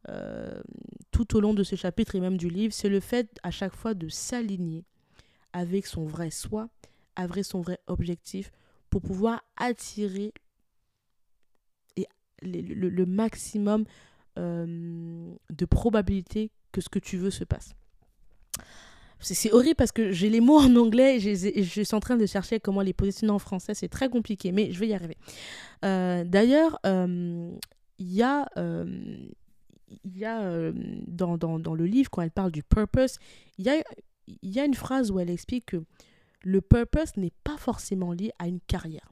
euh, 0.09 0.61
tout 1.11 1.35
au 1.35 1.39
long 1.39 1.53
de 1.53 1.63
ce 1.63 1.75
chapitre 1.75 2.15
et 2.15 2.19
même 2.19 2.37
du 2.37 2.49
livre, 2.49 2.73
c'est 2.73 2.89
le 2.89 2.99
fait 2.99 3.29
à 3.43 3.51
chaque 3.51 3.75
fois 3.75 3.93
de 3.93 4.09
s'aligner 4.09 4.83
avec 5.53 5.87
son 5.87 6.05
vrai 6.05 6.29
soi, 6.29 6.69
avec 7.15 7.45
son 7.45 7.61
vrai 7.61 7.79
objectif, 7.87 8.51
pour 8.89 9.01
pouvoir 9.01 9.41
attirer 9.57 10.33
et 11.95 12.07
le, 12.41 13.05
maximum 13.05 13.85
euh, 14.37 15.33
de 15.49 15.65
probabilité 15.65 16.51
que 16.71 16.81
ce 16.81 16.89
que 16.89 16.99
tu 16.99 17.17
veux 17.17 17.31
se 17.31 17.45
passe. 17.45 17.73
C'est 19.21 19.53
horrible 19.53 19.75
parce 19.75 19.93
que 19.93 20.11
j'ai 20.11 20.29
les 20.29 20.41
mots 20.41 20.59
en 20.59 20.75
anglais 20.75 21.15
et, 21.17 21.63
je 21.63 21.81
suis 21.81 21.95
en 21.95 21.99
train 21.99 22.17
de 22.17 22.25
chercher 22.25 22.59
comment 22.59 22.81
les 22.81 22.93
positionner 22.93 23.31
en 23.31 23.39
français. 23.39 23.73
C'est 23.73 23.87
très 23.87 24.09
compliqué, 24.09 24.51
mais 24.51 24.71
je 24.71 24.79
vais 24.79 24.89
y 24.89 24.93
arriver. 24.93 25.17
Euh, 25.83 26.23
d'ailleurs, 26.25 26.79
il 26.83 27.57
y 28.11 28.21
a 28.21 28.45
il 30.03 30.17
y 30.17 30.25
a 30.25 30.41
euh, 30.41 30.73
dans, 31.07 31.37
dans, 31.37 31.59
dans, 31.59 31.75
le 31.75 31.85
livre, 31.85 32.09
quand 32.09 32.21
elle 32.21 32.31
parle 32.31 32.51
du 32.51 32.63
purpose, 32.63 33.17
il 33.57 33.65
y 33.65 33.69
a, 33.69 33.83
il 34.27 34.49
y 34.49 34.59
a 34.59 34.65
une 34.65 34.73
phrase 34.73 35.11
où 35.11 35.19
elle 35.19 35.29
explique 35.29 35.67
que 35.67 35.83
le 36.41 36.61
purpose 36.61 37.17
n'est 37.17 37.33
pas 37.43 37.57
forcément 37.57 38.11
lié 38.11 38.31
à 38.39 38.47
une 38.47 38.61
carrière. 38.61 39.11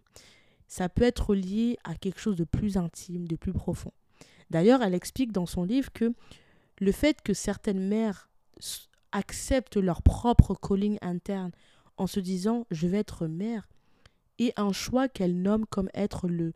Ça 0.68 0.90
peut 0.90 1.04
être 1.04 1.36
lié 1.36 1.78
à 1.84 1.96
quelque 1.96 2.20
chose 2.20 2.36
de 2.36 2.44
plus 2.44 2.78
intime, 2.78 3.28
de 3.28 3.36
plus 3.36 3.54
profond. 3.54 3.92
D'ailleurs, 4.50 4.82
elle 4.82 4.94
explique 4.94 5.32
dans 5.32 5.46
son 5.46 5.64
livre 5.64 5.92
que 5.94 6.14
le 6.80 6.92
fait 6.92 7.22
que 7.22 7.34
certaines 7.34 7.88
mères 7.88 8.30
acceptent 9.12 9.78
leur 9.78 10.02
propre 10.02 10.56
calling 10.56 10.98
interne 11.02 11.52
en 11.98 12.08
se 12.08 12.20
disant 12.20 12.66
je 12.72 12.88
vais 12.88 12.98
être 12.98 13.28
mère 13.28 13.68
et 14.40 14.54
un 14.58 14.72
choix 14.72 15.08
qu'elle 15.08 15.42
nomme 15.42 15.66
comme 15.68 15.90
être 15.94 16.28
le 16.28 16.54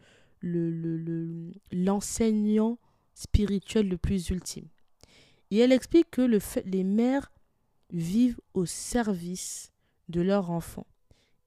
l'enseignant 1.71 2.71
le, 2.71 2.86
spirituel 3.17 3.89
le 3.89 3.97
plus 3.97 4.29
ultime. 4.29 4.67
Et 5.49 5.57
elle 5.57 5.71
explique 5.71 6.11
que 6.11 6.21
le 6.21 6.39
les 6.65 6.83
mères 6.83 7.31
vivent 7.91 8.39
au 8.53 8.65
service 8.65 9.71
de 10.09 10.21
leurs 10.21 10.51
enfants 10.51 10.85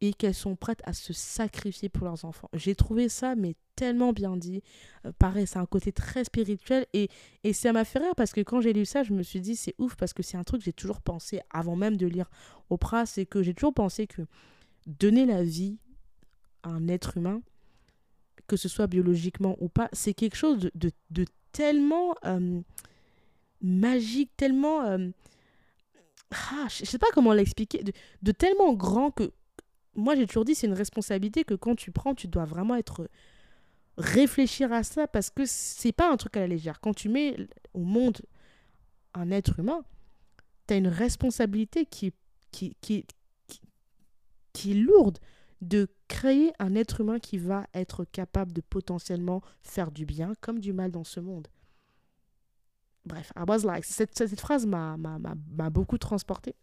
et 0.01 0.15
qu'elles 0.15 0.35
sont 0.35 0.57
prêtes 0.57 0.81
à 0.85 0.95
se 0.95 1.13
sacrifier 1.13 1.91
pour 1.91 2.07
leurs 2.07 2.25
enfants. 2.25 2.49
J'ai 2.55 2.75
trouvé 2.75 3.09
ça 3.09 3.35
mais 3.37 3.55
tellement 3.77 4.13
bien 4.13 4.37
dit. 4.37 4.63
Euh, 5.05 5.13
pareil, 5.19 5.47
c'est 5.47 5.59
un 5.59 5.67
côté 5.67 5.93
très 5.93 6.25
spirituel 6.25 6.87
et, 6.93 7.09
et 7.45 7.53
ça 7.53 7.73
m'a 7.73 7.85
fait 7.85 7.99
rire 7.99 8.15
parce 8.17 8.33
que 8.33 8.41
quand 8.41 8.61
j'ai 8.61 8.73
lu 8.73 8.87
ça, 8.87 9.03
je 9.03 9.13
me 9.13 9.23
suis 9.23 9.41
dit 9.41 9.55
c'est 9.55 9.75
ouf 9.79 9.97
parce 9.97 10.15
que 10.15 10.23
c'est 10.23 10.39
un 10.39 10.45
truc 10.45 10.61
que 10.61 10.65
j'ai 10.65 10.73
toujours 10.73 11.03
pensé 11.03 11.41
avant 11.51 11.77
même 11.77 11.97
de 11.97 12.07
lire 12.07 12.31
Oprah, 12.71 13.07
c'est 13.07 13.27
que 13.27 13.43
j'ai 13.43 13.55
toujours 13.55 13.75
pensé 13.75 14.07
que 14.07 14.23
donner 14.87 15.27
la 15.27 15.45
vie 15.45 15.79
à 16.63 16.71
un 16.71 16.89
être 16.89 17.19
humain, 17.19 17.43
que 18.47 18.57
ce 18.57 18.69
soit 18.69 18.87
biologiquement 18.87 19.57
ou 19.61 19.69
pas, 19.69 19.89
c'est 19.93 20.15
quelque 20.15 20.37
chose 20.37 20.71
de, 20.75 21.25
tellement 21.53 22.15
euh, 22.25 22.61
magique, 23.61 24.31
tellement... 24.37 24.83
Euh, 24.83 25.09
ah, 26.33 26.67
je 26.69 26.85
sais 26.85 26.99
pas 26.99 27.09
comment 27.13 27.33
l'expliquer, 27.33 27.83
de, 28.23 28.33
tellement 28.33 28.73
grand 28.73 29.11
que 29.11 29.33
moi 29.97 30.15
j'ai 30.15 30.27
toujours 30.27 30.45
dit 30.45 30.55
c'est 30.55 30.69
une 30.69 30.75
responsabilité 30.75 31.43
que 31.43 31.55
quand 31.55 31.75
tu 31.75 31.91
prends, 31.91 32.15
tu 32.15 32.29
dois 32.29 32.45
vraiment 32.45 32.77
être 32.77 33.09
réfléchir 33.99 34.73
à 34.73 34.83
ça 34.83 35.09
parce 35.09 35.31
que 35.31 35.43
c'est 35.45 35.93
pas 35.93 36.11
un 36.11 36.17
truc 36.17 36.37
à 36.37 36.41
la 36.41 36.47
légère. 36.47 36.81
Quand 36.81 36.95
tu 36.95 37.09
mets 37.09 37.37
au 37.75 37.81
monde 37.81 38.19
un 39.15 39.31
être 39.31 39.59
humain, 39.59 39.85
tu 40.67 40.75
as 40.75 40.77
une 40.77 40.89
responsabilité 40.89 41.85
qui, 41.85 42.13
qui, 42.53 42.77
qui, 42.81 43.07
qui, 44.53 44.71
est 44.71 44.75
lourde 44.75 45.19
de 45.61 45.89
créer 46.11 46.53
un 46.59 46.75
être 46.75 47.01
humain 47.01 47.21
qui 47.21 47.39
va 47.39 47.67
être 47.73 48.05
capable 48.05 48.53
de 48.53 48.61
potentiellement 48.61 49.43
faire 49.63 49.93
du 49.93 50.05
bien 50.05 50.33
comme 50.41 50.59
du 50.59 50.73
mal 50.73 50.91
dans 50.91 51.05
ce 51.05 51.21
monde. 51.21 51.47
Bref, 53.07 53.33
I 53.37 53.45
was 53.47 53.61
like, 53.61 53.85
cette, 53.85 54.41
phrase 54.41 54.67
m'a 54.67 54.97
beaucoup 55.71 55.99
transporté. 55.99 56.57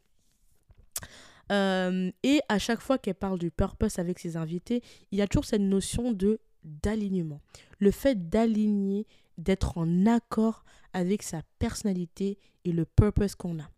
Euh, 1.49 2.12
et 2.23 2.41
à 2.49 2.60
chaque 2.60 2.81
fois 2.81 2.97
qu'elle 2.97 3.15
parle 3.15 3.39
du 3.39 3.49
purpose 3.49 3.99
avec 3.99 4.19
ses 4.19 4.36
invités, 4.36 4.83
il 5.12 5.17
y 5.17 5.21
a 5.21 5.27
toujours 5.27 5.45
cette 5.45 5.62
notion 5.62 6.12
de 6.12 6.39
d'alignement. 6.63 7.39
Le 7.79 7.91
fait 7.91 8.29
d'aligner, 8.29 9.07
d'être 9.38 9.77
en 9.77 10.05
accord 10.05 10.65
avec 10.91 11.23
sa 11.23 11.41
personnalité 11.57 12.38
et 12.65 12.73
le 12.73 12.83
purpose 12.83 13.36
qu'on 13.36 13.60
a. 13.62 13.69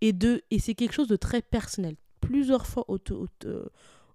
Et, 0.00 0.14
et 0.52 0.58
c'est 0.60 0.74
quelque 0.74 0.92
chose 0.92 1.08
de 1.08 1.16
très 1.16 1.42
personnel. 1.42 1.96
Plusieurs 2.20 2.68
fois 2.68 2.84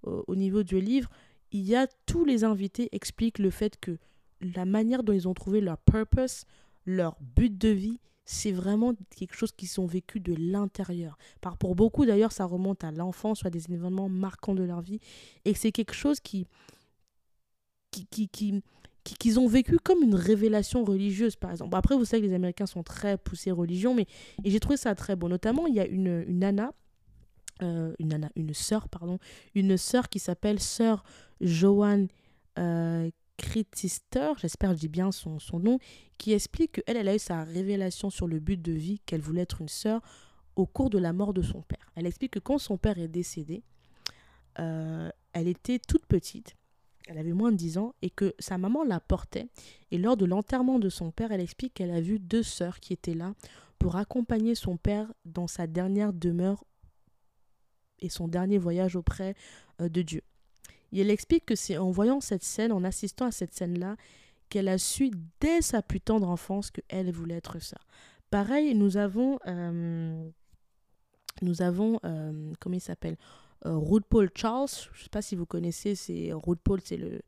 au, 0.05 0.35
niveau 0.35 0.63
du 0.63 0.79
livre, 0.79 1.09
il 1.51 1.61
y 1.61 1.75
a 1.75 1.87
tous 2.05 2.25
les 2.25 2.43
invités 2.43 2.89
expliquent 2.91 3.39
le 3.39 3.49
fait 3.49 3.79
que 3.79 3.97
la 4.41 4.65
manière 4.65 5.03
dont 5.03 5.13
ils 5.13 5.27
ont 5.27 5.33
trouvé 5.33 5.61
leur 5.61 5.77
purpose, 5.77 6.45
leur 6.85 7.17
but 7.21 7.57
de 7.57 7.69
vie, 7.69 7.99
c'est 8.25 8.51
vraiment 8.51 8.93
quelque 9.15 9.35
chose 9.35 9.51
qui 9.51 9.67
sont 9.67 9.85
vécus 9.85 10.21
de 10.21 10.35
l'intérieur. 10.37 11.17
Pour 11.59 11.75
beaucoup 11.75 12.05
d'ailleurs, 12.05 12.31
ça 12.31 12.45
remonte 12.45 12.83
à 12.83 12.91
l'enfance, 12.91 13.39
soit 13.39 13.51
des 13.51 13.71
événements 13.71 14.09
marquants 14.09 14.55
de 14.55 14.63
leur 14.63 14.81
vie, 14.81 14.99
et 15.45 15.53
c'est 15.53 15.71
quelque 15.71 15.93
chose 15.93 16.19
qui, 16.19 16.47
qui, 17.91 18.27
qui, 18.27 18.63
qu'ils 19.19 19.39
ont 19.39 19.47
vécu 19.47 19.77
comme 19.77 20.01
une 20.01 20.15
révélation 20.15 20.83
religieuse, 20.83 21.35
par 21.35 21.51
exemple. 21.51 21.75
Après, 21.75 21.95
vous 21.95 22.05
savez 22.05 22.23
que 22.23 22.27
les 22.27 22.33
Américains 22.33 22.65
sont 22.65 22.83
très 22.83 23.17
poussés 23.17 23.51
religion, 23.51 23.93
mais 23.93 24.07
et 24.43 24.49
j'ai 24.49 24.59
trouvé 24.59 24.77
ça 24.77 24.95
très 24.95 25.15
beau. 25.15 25.29
Notamment, 25.29 25.67
il 25.67 25.75
y 25.75 25.79
a 25.79 25.85
une, 25.85 26.25
une 26.27 26.39
nana, 26.39 26.73
euh, 27.61 27.93
une 27.99 28.09
nana, 28.09 28.29
sœur, 28.53 28.89
pardon, 28.89 29.19
une 29.53 29.77
sœur 29.77 30.09
qui 30.09 30.19
s'appelle 30.19 30.59
sœur 30.59 31.03
Joanne 31.41 32.07
euh, 32.57 33.09
j'espère 33.67 34.35
que 34.69 34.75
je 34.75 34.79
dis 34.79 34.87
bien 34.87 35.11
son, 35.11 35.39
son 35.39 35.59
nom, 35.59 35.77
qui 36.17 36.33
explique 36.33 36.81
qu'elle, 36.83 36.97
elle 36.97 37.09
a 37.09 37.15
eu 37.15 37.19
sa 37.19 37.43
révélation 37.43 38.09
sur 38.09 38.27
le 38.27 38.39
but 38.39 38.61
de 38.61 38.71
vie, 38.71 38.99
qu'elle 39.05 39.21
voulait 39.21 39.41
être 39.41 39.61
une 39.61 39.67
sœur, 39.67 40.01
au 40.55 40.65
cours 40.65 40.89
de 40.89 40.97
la 40.97 41.11
mort 41.11 41.33
de 41.33 41.41
son 41.41 41.61
père. 41.61 41.91
Elle 41.95 42.05
explique 42.05 42.31
que 42.31 42.39
quand 42.39 42.57
son 42.57 42.77
père 42.77 42.97
est 42.97 43.09
décédé, 43.09 43.61
euh, 44.59 45.09
elle 45.33 45.49
était 45.49 45.79
toute 45.79 46.05
petite 46.05 46.55
elle 47.07 47.17
avait 47.17 47.33
moins 47.33 47.51
de 47.51 47.57
10 47.57 47.77
ans, 47.77 47.93
et 48.01 48.09
que 48.09 48.33
sa 48.39 48.57
maman 48.57 48.83
la 48.83 48.99
portait. 48.99 49.47
Et 49.91 49.97
lors 49.97 50.17
de 50.17 50.25
l'enterrement 50.25 50.79
de 50.79 50.89
son 50.89 51.11
père, 51.11 51.31
elle 51.31 51.41
explique 51.41 51.75
qu'elle 51.75 51.91
a 51.91 52.01
vu 52.01 52.19
deux 52.19 52.43
sœurs 52.43 52.79
qui 52.79 52.93
étaient 52.93 53.13
là 53.13 53.33
pour 53.79 53.95
accompagner 53.95 54.55
son 54.55 54.77
père 54.77 55.11
dans 55.25 55.47
sa 55.47 55.67
dernière 55.67 56.13
demeure 56.13 56.63
et 57.99 58.10
son 58.10 58.27
dernier 58.27 58.58
voyage 58.58 58.95
auprès 58.95 59.36
euh, 59.81 59.89
de 59.89 60.01
Dieu. 60.01 60.21
Et 60.91 61.01
elle 61.01 61.10
explique 61.10 61.45
que 61.45 61.55
c'est 61.55 61.77
en 61.77 61.91
voyant 61.91 62.21
cette 62.21 62.43
scène, 62.43 62.71
en 62.71 62.84
assistant 62.84 63.25
à 63.25 63.31
cette 63.31 63.53
scène-là, 63.53 63.97
qu'elle 64.49 64.67
a 64.67 64.77
su 64.77 65.12
dès 65.39 65.62
sa 65.62 65.81
plus 65.81 66.01
tendre 66.01 66.29
enfance 66.29 66.71
qu'elle 66.71 67.12
voulait 67.12 67.36
être 67.36 67.60
ça. 67.60 67.77
Pareil, 68.29 68.75
nous 68.75 68.97
avons... 68.97 69.39
Euh, 69.47 70.29
nous 71.41 71.62
avons... 71.62 71.99
Euh, 72.05 72.53
comment 72.60 72.75
il 72.75 72.81
s'appelle 72.81 73.17
euh, 73.65 73.99
Paul 74.10 74.29
Charles, 74.36 74.69
je 74.93 74.99
ne 74.99 75.03
sais 75.03 75.10
pas 75.10 75.21
si 75.21 75.36
vous 75.36 75.45
connaissez, 75.45 75.95
c'est 75.95 76.31
Paul, 76.63 76.79
c'est 76.84 76.97
le, 76.97 77.21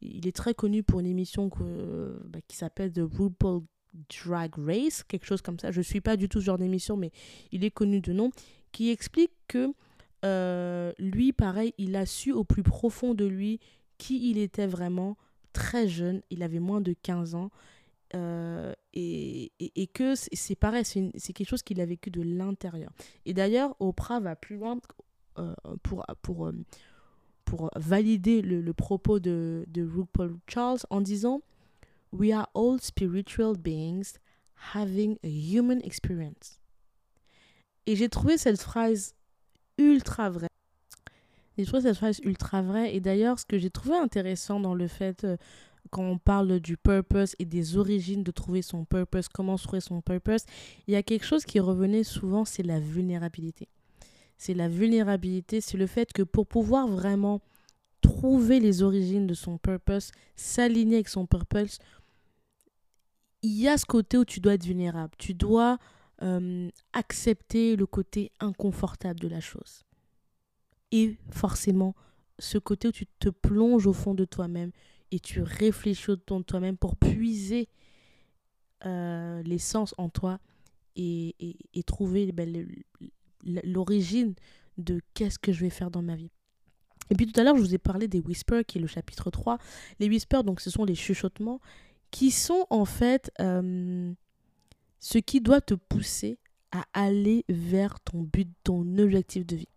il 0.00 0.26
est 0.26 0.36
très 0.36 0.54
connu 0.54 0.82
pour 0.82 1.00
une 1.00 1.06
émission 1.06 1.50
que, 1.50 2.20
bah, 2.26 2.38
qui 2.46 2.56
s'appelle 2.56 2.92
The 2.92 3.00
RuPaul 3.02 3.62
Drag 4.24 4.52
Race, 4.58 5.02
quelque 5.02 5.26
chose 5.26 5.42
comme 5.42 5.58
ça. 5.58 5.72
Je 5.72 5.78
ne 5.78 5.84
suis 5.84 6.00
pas 6.00 6.16
du 6.16 6.28
tout 6.28 6.40
ce 6.40 6.46
genre 6.46 6.58
d'émission, 6.58 6.96
mais 6.96 7.10
il 7.50 7.64
est 7.64 7.70
connu 7.70 8.00
de 8.00 8.12
nom, 8.12 8.30
qui 8.72 8.90
explique 8.90 9.32
que 9.48 9.72
euh, 10.26 10.92
lui, 10.98 11.32
pareil, 11.32 11.72
il 11.78 11.94
a 11.94 12.04
su 12.04 12.32
au 12.32 12.42
plus 12.42 12.64
profond 12.64 13.14
de 13.14 13.24
lui 13.24 13.60
qui 13.96 14.30
il 14.30 14.38
était 14.38 14.66
vraiment 14.66 15.16
très 15.52 15.88
jeune, 15.88 16.20
il 16.30 16.42
avait 16.42 16.58
moins 16.58 16.80
de 16.80 16.94
15 17.00 17.34
ans, 17.34 17.50
euh, 18.14 18.74
et, 18.92 19.52
et, 19.58 19.86
que 19.86 20.14
c'est 20.14 20.54
pareil, 20.54 20.84
c'est 20.84 21.32
quelque 21.32 21.48
chose 21.48 21.62
qu'il 21.62 21.80
a 21.80 21.86
vécu 21.86 22.10
de 22.10 22.22
l'intérieur. 22.22 22.92
Et 23.24 23.34
d'ailleurs, 23.34 23.74
Oprah 23.80 24.20
va 24.20 24.36
plus 24.36 24.56
loin 24.56 24.78
euh, 25.38 25.54
pour, 25.82 26.04
pour, 26.22 26.50
pour 27.44 27.70
valider 27.76 28.42
le, 28.42 28.60
le, 28.60 28.72
propos 28.74 29.18
de, 29.18 29.64
de 29.68 29.82
RuPaul 29.82 30.36
Charles 30.46 30.80
en 30.90 31.00
disant 31.00 31.40
We 32.12 32.32
are 32.32 32.48
all 32.54 32.80
spiritual 32.80 33.56
beings 33.56 34.18
having 34.74 35.18
a 35.24 35.28
human 35.28 35.80
experience. 35.82 36.60
Et 37.86 37.96
j'ai 37.96 38.08
trouvé 38.08 38.38
cette 38.38 38.60
phrase 38.60 39.15
ultra 39.78 40.30
vraie. 40.30 40.48
J'ai 41.56 41.64
trouvé 41.64 41.82
cette 41.82 41.96
phrase 41.96 42.20
ultra 42.22 42.62
vraie. 42.62 42.94
Et 42.94 43.00
d'ailleurs, 43.00 43.38
ce 43.38 43.46
que 43.46 43.58
j'ai 43.58 43.70
trouvé 43.70 43.96
intéressant 43.96 44.60
dans 44.60 44.74
le 44.74 44.88
fait, 44.88 45.24
euh, 45.24 45.36
quand 45.90 46.02
on 46.02 46.18
parle 46.18 46.60
du 46.60 46.76
purpose 46.76 47.34
et 47.38 47.44
des 47.44 47.76
origines 47.76 48.22
de 48.22 48.30
trouver 48.30 48.62
son 48.62 48.84
purpose, 48.84 49.28
comment 49.28 49.56
trouver 49.56 49.80
son 49.80 50.00
purpose, 50.00 50.42
il 50.86 50.94
y 50.94 50.96
a 50.96 51.02
quelque 51.02 51.24
chose 51.24 51.44
qui 51.44 51.60
revenait 51.60 52.04
souvent, 52.04 52.44
c'est 52.44 52.62
la 52.62 52.80
vulnérabilité 52.80 53.68
c'est 54.38 54.54
la 54.54 54.68
vulnérabilité, 54.68 55.60
c'est 55.60 55.78
le 55.78 55.86
fait 55.86 56.12
que 56.12 56.22
pour 56.22 56.46
pouvoir 56.46 56.86
vraiment 56.86 57.40
trouver 58.00 58.60
les 58.60 58.82
origines 58.82 59.26
de 59.26 59.34
son 59.34 59.58
purpose, 59.58 60.12
s'aligner 60.36 60.96
avec 60.96 61.08
son 61.08 61.26
purpose, 61.26 61.78
il 63.42 63.58
y 63.60 63.68
a 63.68 63.78
ce 63.78 63.86
côté 63.86 64.18
où 64.18 64.24
tu 64.24 64.40
dois 64.40 64.54
être 64.54 64.64
vulnérable. 64.64 65.12
Tu 65.18 65.34
dois 65.34 65.78
euh, 66.22 66.70
accepter 66.92 67.76
le 67.76 67.86
côté 67.86 68.32
inconfortable 68.40 69.20
de 69.20 69.28
la 69.28 69.40
chose. 69.40 69.82
Et 70.92 71.16
forcément, 71.30 71.94
ce 72.38 72.58
côté 72.58 72.88
où 72.88 72.92
tu 72.92 73.06
te 73.06 73.28
plonges 73.28 73.86
au 73.86 73.92
fond 73.92 74.14
de 74.14 74.24
toi-même 74.24 74.70
et 75.10 75.20
tu 75.20 75.42
réfléchis 75.42 76.10
au 76.10 76.16
fond 76.16 76.40
de 76.40 76.44
toi-même 76.44 76.76
pour 76.76 76.96
puiser 76.96 77.68
euh, 78.84 79.42
l'essence 79.42 79.94
en 79.98 80.08
toi 80.08 80.38
et, 80.96 81.34
et, 81.74 81.82
trouver 81.82 82.32
ben, 82.32 82.66
l'origine 83.44 84.34
de 84.78 85.00
qu'est-ce 85.14 85.38
que 85.38 85.52
je 85.52 85.60
vais 85.60 85.70
faire 85.70 85.90
dans 85.90 86.02
ma 86.02 86.16
vie. 86.16 86.30
Et 87.10 87.14
puis 87.14 87.26
tout 87.26 87.38
à 87.38 87.44
l'heure, 87.44 87.56
je 87.56 87.60
vous 87.60 87.74
ai 87.74 87.78
parlé 87.78 88.08
des 88.08 88.20
whispers, 88.20 88.64
qui 88.64 88.78
est 88.78 88.80
le 88.80 88.86
chapitre 88.86 89.30
3. 89.30 89.58
Les 90.00 90.08
whispers, 90.08 90.44
donc, 90.44 90.60
ce 90.60 90.70
sont 90.70 90.84
les 90.84 90.94
chuchotements 90.94 91.60
qui 92.10 92.30
sont 92.30 92.66
en 92.70 92.84
fait 92.84 93.30
euh, 93.40 94.12
ce 95.06 95.18
qui 95.18 95.40
doit 95.40 95.60
te 95.60 95.74
pousser 95.74 96.36
à 96.72 96.84
aller 96.92 97.44
vers 97.48 98.00
ton 98.00 98.22
but, 98.22 98.48
ton 98.64 98.98
objectif 98.98 99.46
de 99.46 99.54
vie. 99.54 99.68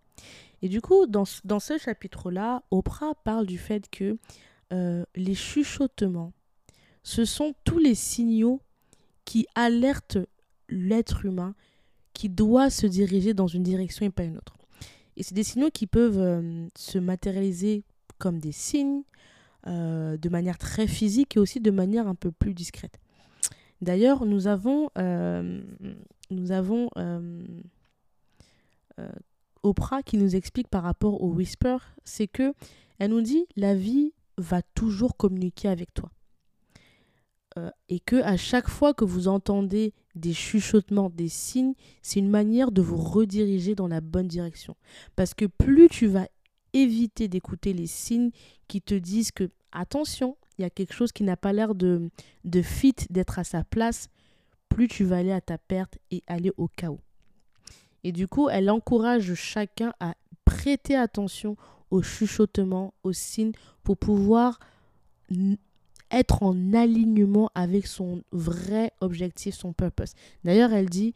Et 0.63 0.69
du 0.69 0.81
coup, 0.81 1.05
dans, 1.05 1.25
dans 1.43 1.59
ce 1.59 1.77
chapitre-là, 1.77 2.63
Oprah 2.71 3.13
parle 3.23 3.45
du 3.45 3.59
fait 3.59 3.87
que 3.91 4.17
euh, 4.73 5.05
les 5.15 5.35
chuchotements, 5.35 6.33
ce 7.03 7.25
sont 7.25 7.53
tous 7.63 7.77
les 7.77 7.93
signaux 7.93 8.59
qui 9.23 9.45
alertent 9.53 10.17
l'être 10.67 11.23
humain 11.25 11.53
qui 12.13 12.29
doit 12.29 12.71
se 12.71 12.87
diriger 12.87 13.35
dans 13.35 13.45
une 13.45 13.61
direction 13.61 14.07
et 14.07 14.09
pas 14.09 14.23
une 14.23 14.37
autre. 14.37 14.57
Et 15.15 15.21
c'est 15.21 15.35
des 15.35 15.43
signaux 15.43 15.69
qui 15.69 15.85
peuvent 15.85 16.17
euh, 16.17 16.67
se 16.75 16.97
matérialiser 16.97 17.83
comme 18.17 18.39
des 18.39 18.51
signes, 18.51 19.03
euh, 19.67 20.17
de 20.17 20.29
manière 20.29 20.57
très 20.57 20.87
physique 20.87 21.37
et 21.37 21.39
aussi 21.39 21.59
de 21.59 21.69
manière 21.69 22.07
un 22.07 22.15
peu 22.15 22.31
plus 22.31 22.55
discrète. 22.55 22.99
D'ailleurs, 23.81 24.25
nous 24.25 24.47
avons, 24.47 24.89
euh, 24.97 25.61
nous 26.29 26.51
avons 26.51 26.89
Oprah 29.63 30.03
qui 30.03 30.17
nous 30.17 30.35
explique 30.35 30.67
par 30.67 30.83
rapport 30.83 31.21
au 31.21 31.31
whisper, 31.33 31.77
c'est 32.03 32.27
que 32.27 32.53
elle 32.97 33.11
nous 33.11 33.21
dit 33.21 33.45
la 33.55 33.75
vie 33.75 34.13
va 34.37 34.61
toujours 34.61 35.17
communiquer 35.17 35.67
avec 35.67 35.93
toi. 35.93 36.11
Euh, 37.57 37.71
et 37.87 37.99
que 37.99 38.17
à 38.17 38.37
chaque 38.37 38.69
fois 38.69 38.93
que 38.93 39.05
vous 39.05 39.27
entendez 39.27 39.93
des 40.15 40.33
chuchotements, 40.33 41.09
des 41.09 41.29
signes, 41.29 41.73
c'est 42.01 42.19
une 42.19 42.29
manière 42.29 42.71
de 42.71 42.81
vous 42.81 42.97
rediriger 42.97 43.75
dans 43.75 43.87
la 43.87 44.01
bonne 44.01 44.27
direction. 44.27 44.75
Parce 45.15 45.33
que 45.33 45.45
plus 45.45 45.89
tu 45.89 46.07
vas 46.07 46.27
éviter 46.73 47.27
d'écouter 47.27 47.73
les 47.73 47.87
signes 47.87 48.31
qui 48.67 48.81
te 48.81 48.93
disent 48.93 49.31
que 49.31 49.49
attention, 49.71 50.37
il 50.59 50.63
y 50.63 50.65
a 50.65 50.69
quelque 50.69 50.93
chose 50.93 51.11
qui 51.13 51.23
n'a 51.23 51.37
pas 51.37 51.53
l'air 51.53 51.73
de, 51.73 52.09
de 52.43 52.61
fit, 52.61 52.95
d'être 53.09 53.39
à 53.39 53.43
sa 53.43 53.63
place, 53.63 54.09
plus 54.67 54.87
tu 54.87 55.05
vas 55.05 55.17
aller 55.17 55.31
à 55.31 55.41
ta 55.41 55.57
perte 55.57 55.97
et 56.11 56.21
aller 56.27 56.51
au 56.57 56.67
chaos. 56.67 56.99
Et 58.03 58.11
du 58.11 58.27
coup, 58.27 58.49
elle 58.49 58.69
encourage 58.69 59.33
chacun 59.33 59.93
à 59.99 60.15
prêter 60.45 60.95
attention 60.95 61.55
aux 61.91 62.03
chuchotements, 62.03 62.93
aux 63.03 63.13
signes, 63.13 63.53
pour 63.83 63.97
pouvoir 63.97 64.59
être 66.11 66.43
en 66.43 66.73
alignement 66.73 67.49
avec 67.55 67.87
son 67.87 68.21
vrai 68.31 68.91
objectif, 68.99 69.55
son 69.55 69.73
purpose. 69.73 70.13
D'ailleurs, 70.43 70.73
elle 70.73 70.89
dit, 70.89 71.13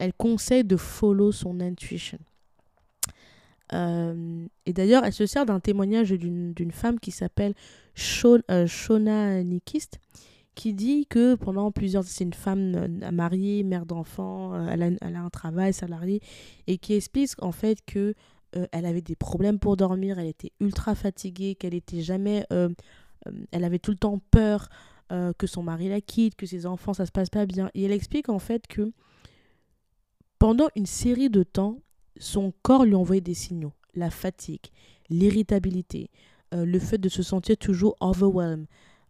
elle 0.00 0.12
conseille 0.12 0.64
de 0.64 0.76
follow 0.76 1.32
son 1.32 1.60
intuition. 1.60 2.18
Euh, 3.72 4.46
et 4.66 4.72
d'ailleurs, 4.72 5.04
elle 5.04 5.12
se 5.12 5.26
sert 5.26 5.46
d'un 5.46 5.60
témoignage 5.60 6.10
d'une 6.10 6.72
femme 6.72 7.00
qui 7.00 7.10
s'appelle 7.10 7.54
Shona 7.94 9.42
Nikist, 9.42 9.98
qui 10.54 10.74
dit 10.74 11.06
que 11.06 11.34
pendant 11.34 11.70
plusieurs... 11.72 12.04
C'est 12.04 12.24
une 12.24 12.34
femme 12.34 12.74
euh, 12.74 13.10
mariée, 13.10 13.62
mère 13.62 13.86
d'enfants, 13.86 14.66
elle 14.66 14.82
a, 14.82 14.86
elle, 15.00 15.16
a, 15.16 15.22
un 15.22 15.30
travail 15.30 15.72
salarié, 15.72 16.20
et 16.66 16.78
qui 16.78 16.94
explique 16.94 17.30
en 17.42 17.52
fait 17.52 17.78
que 17.86 18.14
elle 18.70 18.84
avait 18.84 19.00
des 19.00 19.16
problèmes 19.16 19.58
pour 19.58 19.78
dormir, 19.78 20.18
elle 20.18 20.26
était 20.26 20.52
ultra 20.60 20.94
fatiguée, 20.94 21.54
qu'elle 21.54 21.72
était 21.72 22.02
jamais... 22.02 22.46
elle 22.50 23.64
avait 23.64 23.78
tout 23.78 23.92
le 23.92 23.96
temps 23.96 24.20
peur 24.30 24.68
que 25.08 25.46
son 25.46 25.62
mari 25.62 25.88
la 25.88 26.02
quitte, 26.02 26.34
que 26.34 26.44
ses 26.44 26.66
enfants, 26.66 26.92
ça 26.92 27.06
se 27.06 27.12
passe 27.12 27.30
pas 27.30 27.46
bien. 27.46 27.70
Et 27.72 27.84
elle 27.84 27.92
explique 27.92 28.28
en 28.28 28.38
fait 28.38 28.66
que 28.66 28.92
pendant 30.38 30.68
une 30.74 30.86
série 30.86 31.30
de 31.30 31.44
temps, 31.44 31.80
son 32.18 32.52
corps 32.62 32.84
lui 32.84 32.96
envoyait 32.96 33.20
des 33.20 33.32
signaux. 33.32 33.72
La 33.94 34.10
fatigue, 34.10 34.66
l'irritabilité, 35.08 36.10
euh, 36.52 36.64
le 36.64 36.78
fait 36.78 36.98
de 36.98 37.08
se 37.08 37.22
sentir 37.22 37.56
toujours 37.56 37.96
overwhelmed, 38.00 38.66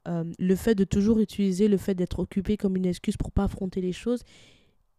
euh, 0.08 0.24
le 0.38 0.56
fait 0.56 0.74
de 0.74 0.84
toujours 0.84 1.18
utiliser 1.18 1.68
le 1.68 1.76
fait 1.76 1.94
d'être 1.94 2.18
occupé 2.18 2.56
comme 2.56 2.76
une 2.76 2.86
excuse 2.86 3.16
pour 3.16 3.30
pas 3.30 3.44
affronter 3.44 3.80
les 3.80 3.92
choses. 3.92 4.22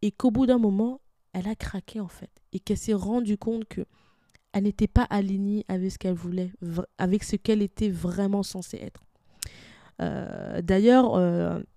Et 0.01 0.11
qu'au 0.11 0.31
bout 0.31 0.45
d'un 0.45 0.57
moment, 0.57 1.01
elle 1.33 1.47
a 1.47 1.55
craqué 1.55 1.99
en 1.99 2.07
fait. 2.07 2.29
Et 2.51 2.59
qu'elle 2.59 2.77
s'est 2.77 2.93
rendue 2.93 3.37
compte 3.37 3.65
que 3.65 3.81
elle 4.51 4.63
n'était 4.63 4.87
pas 4.87 5.07
alignée 5.09 5.65
avec 5.67 5.91
ce 5.91 5.97
qu'elle 5.97 6.13
voulait, 6.13 6.51
avec 6.99 7.23
ce 7.23 7.35
qu'elle 7.35 7.63
était 7.63 7.89
vraiment 7.89 8.43
censée 8.43 8.77
être. 8.77 9.03
Euh, 9.99 10.61
d'ailleurs, 10.61 11.19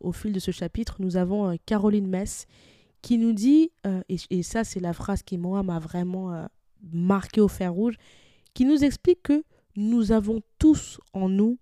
au 0.00 0.12
fil 0.12 0.32
de 0.32 0.38
ce 0.38 0.50
chapitre, 0.50 0.96
nous 0.98 1.16
avons 1.16 1.56
Caroline 1.64 2.06
Mess 2.06 2.46
qui 3.00 3.16
nous 3.16 3.32
dit, 3.32 3.70
euh, 3.86 4.02
et, 4.08 4.42
ça 4.42 4.64
c'est 4.64 4.80
la 4.80 4.92
phrase 4.92 5.22
qui 5.22 5.38
moi 5.38 5.62
m'a 5.62 5.78
vraiment 5.78 6.46
marqué 6.92 7.40
au 7.40 7.48
fer 7.48 7.72
rouge, 7.72 7.96
qui 8.52 8.64
nous 8.64 8.84
explique 8.84 9.22
que 9.22 9.44
nous 9.76 10.12
avons 10.12 10.42
tous 10.58 11.00
en 11.12 11.28
nous 11.28 11.58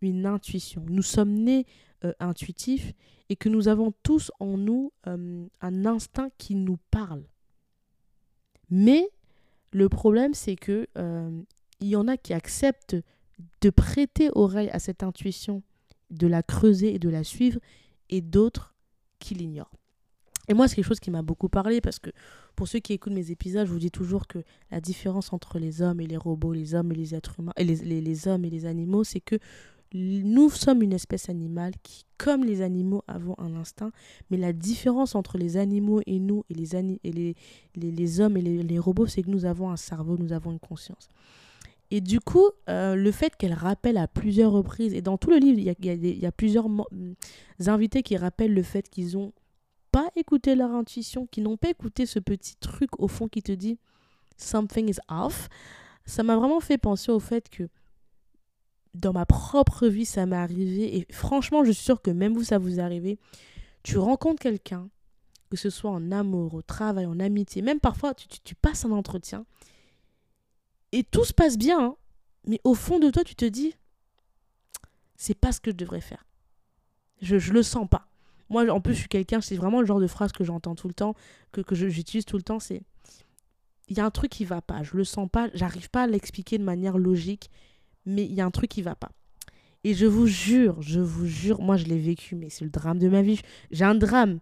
une 0.00 0.26
intuition. 0.26 0.84
Nous 0.88 1.02
sommes 1.02 1.32
nés 1.32 1.66
euh, 2.04 2.12
intuitifs 2.20 2.92
et 3.28 3.36
que 3.36 3.48
nous 3.48 3.68
avons 3.68 3.92
tous 4.02 4.30
en 4.38 4.58
nous 4.58 4.92
un 5.06 5.86
instinct 5.86 6.28
qui 6.36 6.54
nous 6.54 6.78
parle. 6.90 7.24
Mais 8.68 9.08
le 9.72 9.88
problème 9.88 10.34
c'est 10.34 10.56
que 10.56 10.86
il 11.80 11.88
y 11.88 11.96
en 11.96 12.06
a 12.06 12.16
qui 12.16 12.34
acceptent 12.34 12.96
de 13.60 13.70
prêter 13.70 14.30
oreille 14.34 14.70
à 14.70 14.78
cette 14.78 15.02
intuition, 15.02 15.62
de 16.10 16.26
la 16.26 16.42
creuser 16.42 16.94
et 16.94 16.98
de 16.98 17.08
la 17.08 17.24
suivre, 17.24 17.60
et 18.10 18.20
d'autres 18.20 18.74
qui 19.18 19.34
l'ignorent. 19.34 19.72
Et 20.48 20.54
moi, 20.54 20.68
c'est 20.68 20.76
quelque 20.76 20.86
chose 20.86 21.00
qui 21.00 21.10
m'a 21.10 21.22
beaucoup 21.22 21.48
parlé 21.48 21.80
parce 21.80 21.98
que 21.98 22.10
pour 22.54 22.68
ceux 22.68 22.78
qui 22.78 22.92
écoutent 22.92 23.14
mes 23.14 23.30
épisodes, 23.30 23.66
je 23.66 23.72
vous 23.72 23.78
dis 23.78 23.90
toujours 23.90 24.26
que 24.26 24.38
la 24.70 24.80
différence 24.80 25.32
entre 25.32 25.58
les 25.58 25.82
hommes 25.82 26.00
et 26.00 26.06
les 26.06 26.16
robots, 26.16 26.52
les 26.52 26.74
hommes 26.74 26.92
et 26.92 26.94
les 26.94 27.14
êtres 27.14 27.40
humains, 27.40 27.52
et 27.56 27.64
les, 27.64 28.00
les, 28.00 28.28
hommes 28.28 28.44
et 28.44 28.50
les 28.50 28.66
animaux, 28.66 29.04
c'est 29.04 29.20
que 29.20 29.36
nous 29.92 30.50
sommes 30.50 30.82
une 30.82 30.92
espèce 30.92 31.28
animale 31.28 31.72
qui, 31.82 32.04
comme 32.18 32.44
les 32.44 32.62
animaux, 32.62 33.02
avons 33.06 33.36
un 33.38 33.54
instinct. 33.54 33.92
Mais 34.30 34.36
la 34.36 34.52
différence 34.52 35.14
entre 35.14 35.38
les 35.38 35.56
animaux 35.56 36.00
et 36.06 36.18
nous, 36.18 36.44
et 36.50 36.54
les, 36.54 36.76
et 36.76 37.12
les, 37.12 37.34
les, 37.76 37.90
les 37.90 38.20
hommes 38.20 38.36
et 38.36 38.42
les, 38.42 38.78
robots, 38.78 39.06
c'est 39.06 39.22
que 39.22 39.30
nous 39.30 39.44
avons 39.44 39.70
un 39.70 39.76
cerveau, 39.76 40.16
nous 40.18 40.32
avons 40.32 40.52
une 40.52 40.58
conscience. 40.58 41.08
Et 41.90 42.00
du 42.00 42.18
coup, 42.18 42.48
euh, 42.68 42.96
le 42.96 43.12
fait 43.12 43.36
qu'elle 43.36 43.52
rappelle 43.52 43.98
à 43.98 44.08
plusieurs 44.08 44.50
reprises, 44.50 44.94
et 44.94 45.00
dans 45.00 45.16
tout 45.16 45.30
le 45.30 45.36
livre, 45.36 45.58
il 45.58 45.68
y 45.68 45.88
il 45.88 46.18
y 46.18 46.26
a, 46.26 46.32
plusieurs 46.32 46.66
invités 47.66 48.02
qui 48.02 48.16
rappellent 48.16 48.54
le 48.54 48.62
fait 48.62 48.88
qu'ils 48.88 49.16
ont 49.16 49.32
pas 49.94 50.10
écouté 50.16 50.56
leur 50.56 50.72
intuition, 50.72 51.28
qui 51.28 51.40
n'ont 51.40 51.56
pas 51.56 51.68
écouté 51.68 52.04
ce 52.04 52.18
petit 52.18 52.56
truc 52.56 52.98
au 52.98 53.06
fond 53.06 53.28
qui 53.28 53.42
te 53.42 53.52
dit 53.52 53.78
something 54.36 54.90
is 54.90 54.98
off, 55.06 55.48
ça 56.04 56.24
m'a 56.24 56.34
vraiment 56.34 56.58
fait 56.58 56.78
penser 56.78 57.12
au 57.12 57.20
fait 57.20 57.48
que 57.48 57.68
dans 58.94 59.12
ma 59.12 59.24
propre 59.24 59.86
vie, 59.86 60.04
ça 60.04 60.26
m'est 60.26 60.34
arrivé. 60.34 60.96
Et 60.96 61.06
franchement, 61.12 61.62
je 61.62 61.70
suis 61.70 61.84
sûre 61.84 62.02
que 62.02 62.10
même 62.10 62.34
vous, 62.34 62.42
ça 62.42 62.58
vous 62.58 62.80
est 62.80 62.82
arrivé. 62.82 63.20
Tu 63.84 63.96
rencontres 63.96 64.42
quelqu'un, 64.42 64.88
que 65.48 65.56
ce 65.56 65.70
soit 65.70 65.92
en 65.92 66.10
amour, 66.10 66.54
au 66.54 66.62
travail, 66.62 67.06
en 67.06 67.20
amitié, 67.20 67.62
même 67.62 67.78
parfois, 67.78 68.14
tu, 68.14 68.56
passes 68.56 68.84
un 68.84 68.90
entretien 68.90 69.46
et 70.90 71.04
tout 71.04 71.24
se 71.24 71.32
passe 71.32 71.56
bien. 71.56 71.80
Hein. 71.80 71.96
mais 72.48 72.60
au 72.64 72.74
fond 72.74 72.98
de 72.98 73.10
toi, 73.10 73.22
tu 73.22 73.36
te 73.36 73.44
dis, 73.44 73.76
c'est 75.14 75.38
pas 75.38 75.52
ce 75.52 75.60
que 75.60 75.70
je 75.70 75.76
devrais 75.76 76.00
faire. 76.00 76.26
Je 77.22 77.52
le 77.52 77.62
sens 77.62 77.88
pas. 77.88 78.08
Moi, 78.50 78.68
en 78.70 78.80
plus, 78.80 78.94
je 78.94 79.00
suis 79.00 79.08
quelqu'un, 79.08 79.40
c'est 79.40 79.56
vraiment 79.56 79.80
le 79.80 79.86
genre 79.86 80.00
de 80.00 80.06
phrase 80.06 80.32
que 80.32 80.44
j'entends 80.44 80.74
tout 80.74 80.88
le 80.88 80.94
temps, 80.94 81.14
que, 81.52 81.60
que 81.60 81.74
j'utilise 81.74 82.24
tout 82.24 82.36
le 82.36 82.42
temps, 82.42 82.60
c'est 82.60 82.82
il 83.88 83.96
y 83.96 84.00
a 84.00 84.04
un 84.04 84.10
truc 84.10 84.30
qui 84.30 84.44
va 84.44 84.62
pas, 84.62 84.82
je 84.82 84.96
le 84.96 85.04
sens 85.04 85.28
pas, 85.30 85.48
j'arrive 85.54 85.90
pas 85.90 86.04
à 86.04 86.06
l'expliquer 86.06 86.58
de 86.58 86.64
manière 86.64 86.96
logique, 86.96 87.50
mais 88.06 88.24
il 88.24 88.32
y 88.32 88.40
a 88.40 88.46
un 88.46 88.50
truc 88.50 88.70
qui 88.70 88.82
va 88.82 88.94
pas. 88.94 89.10
Et 89.84 89.92
je 89.92 90.06
vous 90.06 90.26
jure, 90.26 90.80
je 90.80 91.00
vous 91.00 91.26
jure, 91.26 91.60
moi 91.60 91.76
je 91.76 91.84
l'ai 91.84 91.98
vécu, 91.98 92.34
mais 92.34 92.48
c'est 92.48 92.64
le 92.64 92.70
drame 92.70 92.98
de 92.98 93.08
ma 93.08 93.20
vie. 93.20 93.40
J'ai 93.70 93.84
un 93.84 93.94
drame, 93.94 94.38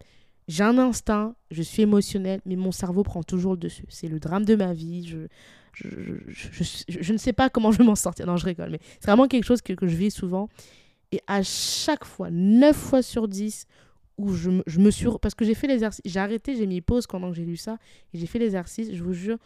j'ai 0.46 0.62
un 0.62 0.78
instinct, 0.78 1.34
je 1.50 1.62
suis 1.62 1.82
émotionnel, 1.82 2.40
mais 2.46 2.54
mon 2.54 2.70
cerveau 2.70 3.02
prend 3.02 3.24
toujours 3.24 3.52
le 3.52 3.58
dessus. 3.58 3.84
C'est 3.88 4.08
le 4.08 4.20
drame 4.20 4.44
de 4.44 4.54
ma 4.54 4.72
vie. 4.72 5.04
Je, 5.04 5.26
je, 5.72 5.88
je, 6.28 6.64
je, 6.88 7.12
ne 7.12 7.18
sais 7.18 7.32
pas 7.32 7.50
comment 7.50 7.72
je 7.72 7.78
vais 7.78 7.84
m'en 7.84 7.96
sortir. 7.96 8.26
Non, 8.26 8.36
je 8.36 8.46
rigole, 8.46 8.70
mais 8.70 8.78
c'est 9.00 9.06
vraiment 9.06 9.26
quelque 9.26 9.44
chose 9.44 9.62
que, 9.62 9.72
que 9.72 9.88
je 9.88 9.96
vis 9.96 10.12
souvent. 10.12 10.48
Et 11.10 11.20
à 11.26 11.42
chaque 11.42 12.04
fois, 12.04 12.30
9 12.30 12.76
fois 12.76 13.02
sur 13.02 13.26
10, 13.26 13.66
où 14.18 14.32
je, 14.32 14.50
me 14.50 14.90
suis... 14.90 15.06
Parce 15.20 15.34
que 15.34 15.44
j'ai 15.44 15.54
fait 15.54 15.66
l'exercice, 15.66 16.02
j'ai 16.04 16.20
arrêté, 16.20 16.56
j'ai 16.56 16.66
mis 16.66 16.80
pause 16.80 17.06
pendant 17.06 17.30
que 17.30 17.36
j'ai 17.36 17.44
lu 17.44 17.56
ça, 17.56 17.78
et 18.12 18.18
j'ai 18.18 18.26
fait 18.26 18.38
l'exercice, 18.38 18.92
je 18.92 19.02
vous 19.02 19.14
jure, 19.14 19.38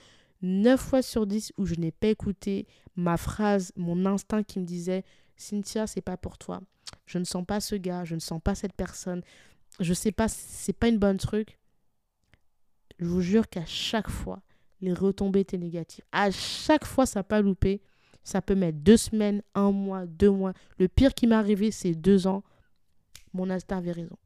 9 0.42 0.80
fois 0.80 1.02
sur 1.02 1.26
10 1.26 1.52
où 1.56 1.66
je 1.66 1.74
n'ai 1.76 1.92
pas 1.92 2.08
écouté 2.08 2.66
ma 2.94 3.16
phrase, 3.16 3.72
mon 3.76 4.06
instinct 4.06 4.42
qui 4.42 4.58
me 4.58 4.64
disait 4.64 5.04
Cynthia, 5.36 5.86
c'est 5.86 6.00
pas 6.00 6.16
pour 6.16 6.38
toi. 6.38 6.60
Je 7.06 7.18
ne 7.18 7.24
sens 7.24 7.44
pas 7.44 7.60
ce 7.60 7.74
gars, 7.74 8.04
je 8.04 8.14
ne 8.14 8.20
sens 8.20 8.40
pas 8.42 8.54
cette 8.54 8.72
personne. 8.72 9.22
Je 9.80 9.92
sais 9.92 10.12
pas, 10.12 10.28
c'est 10.28 10.72
pas 10.72 10.88
une 10.88 10.98
bonne 10.98 11.18
truc. 11.18 11.58
Je 12.98 13.06
vous 13.06 13.20
jure 13.20 13.48
qu'à 13.48 13.66
chaque 13.66 14.08
fois, 14.08 14.42
les 14.80 14.92
retombées 14.92 15.40
étaient 15.40 15.58
négatives. 15.58 16.04
À 16.12 16.30
chaque 16.30 16.84
fois, 16.84 17.06
ça 17.06 17.20
n'a 17.20 17.24
pas 17.24 17.40
loupé. 17.40 17.82
Ça 18.24 18.42
peut 18.42 18.54
mettre 18.54 18.78
deux 18.78 18.96
semaines, 18.96 19.42
un 19.54 19.70
mois, 19.70 20.06
deux 20.06 20.30
mois. 20.30 20.52
Le 20.78 20.88
pire 20.88 21.14
qui 21.14 21.26
m'est 21.26 21.36
arrivé, 21.36 21.70
c'est 21.70 21.94
deux 21.94 22.26
ans. 22.26 22.42
Mon 23.32 23.50
instinct 23.50 23.78
avait 23.78 23.92
raison. 23.92 24.16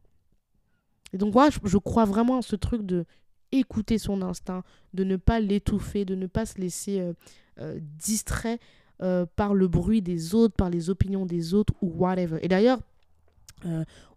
Et 1.13 1.19
donc, 1.19 1.35
moi, 1.35 1.49
je, 1.51 1.79
crois 1.79 2.05
vraiment 2.05 2.39
en 2.39 2.43
ce 2.43 2.57
truc 2.57 2.83
de 2.83 3.05
son 3.99 4.23
instinct, 4.23 4.63
de 4.95 5.05
ne 5.05 5.17
pas 5.17 5.41
l'étouffer, 5.41 6.05
de 6.05 6.15
ne 6.15 6.27
pas 6.27 6.47
se 6.47 6.59
laisser 6.59 7.01
euh, 7.01 7.13
euh, 7.59 7.81
distrait 7.99 8.61
euh, 9.03 9.27
par 9.37 9.55
le 9.55 9.67
bruit 9.67 10.03
des 10.03 10.35
autres, 10.35 10.55
par 10.55 10.71
les 10.71 10.91
opinions 10.91 11.27
des 11.27 11.55
autres 11.55 11.75
ou 11.81 11.89
whatever. 11.89 12.39
Et 12.43 12.49
d'ailleurs, 12.49 12.79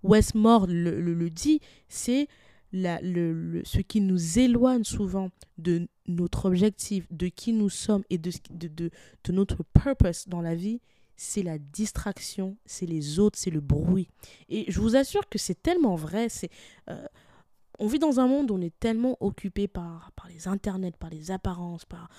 Westmore 0.03 0.67
le, 0.67 1.01
le, 1.01 1.29
dit, 1.29 1.59
c'est 1.89 2.27
ce 2.71 3.81
qui 3.81 3.99
nous 3.99 4.39
éloigne 4.39 4.85
souvent 4.85 5.31
de 5.57 5.87
notre 6.07 6.45
objectif, 6.45 7.05
de 7.11 7.27
qui 7.27 7.51
nous 7.51 7.69
sommes 7.69 8.03
et 8.09 8.17
de, 8.17 8.31
de, 8.51 8.89
de 9.23 9.31
notre 9.33 9.63
purpose 9.63 10.29
dans 10.29 10.41
la 10.41 10.55
vie, 10.55 10.79
c'est 11.23 11.41
la 11.41 11.57
distraction, 11.57 12.57
c'est 12.65 12.85
les 12.85 13.17
autres, 13.17 13.39
c'est 13.39 13.49
le 13.49 13.61
bruit. 13.61 14.09
Et 14.49 14.69
je 14.69 14.79
vous 14.81 14.95
assure 14.95 15.29
que 15.29 15.37
c'est 15.37 15.61
tellement 15.61 15.95
vrai. 15.95 16.27
C'est, 16.27 16.49
euh, 16.89 17.05
on 17.79 17.87
vit 17.87 17.97
dans 17.97 18.19
un 18.19 18.27
monde 18.27 18.51
où 18.51 18.55
on 18.55 18.61
est 18.61 18.77
tellement 18.79 19.17
occupé 19.21 19.67
par, 19.67 20.11
par 20.11 20.27
les 20.27 20.47
internets, 20.47 20.91
par 20.91 21.09
les 21.09 21.31
apparences, 21.31 21.85
par... 21.85 22.09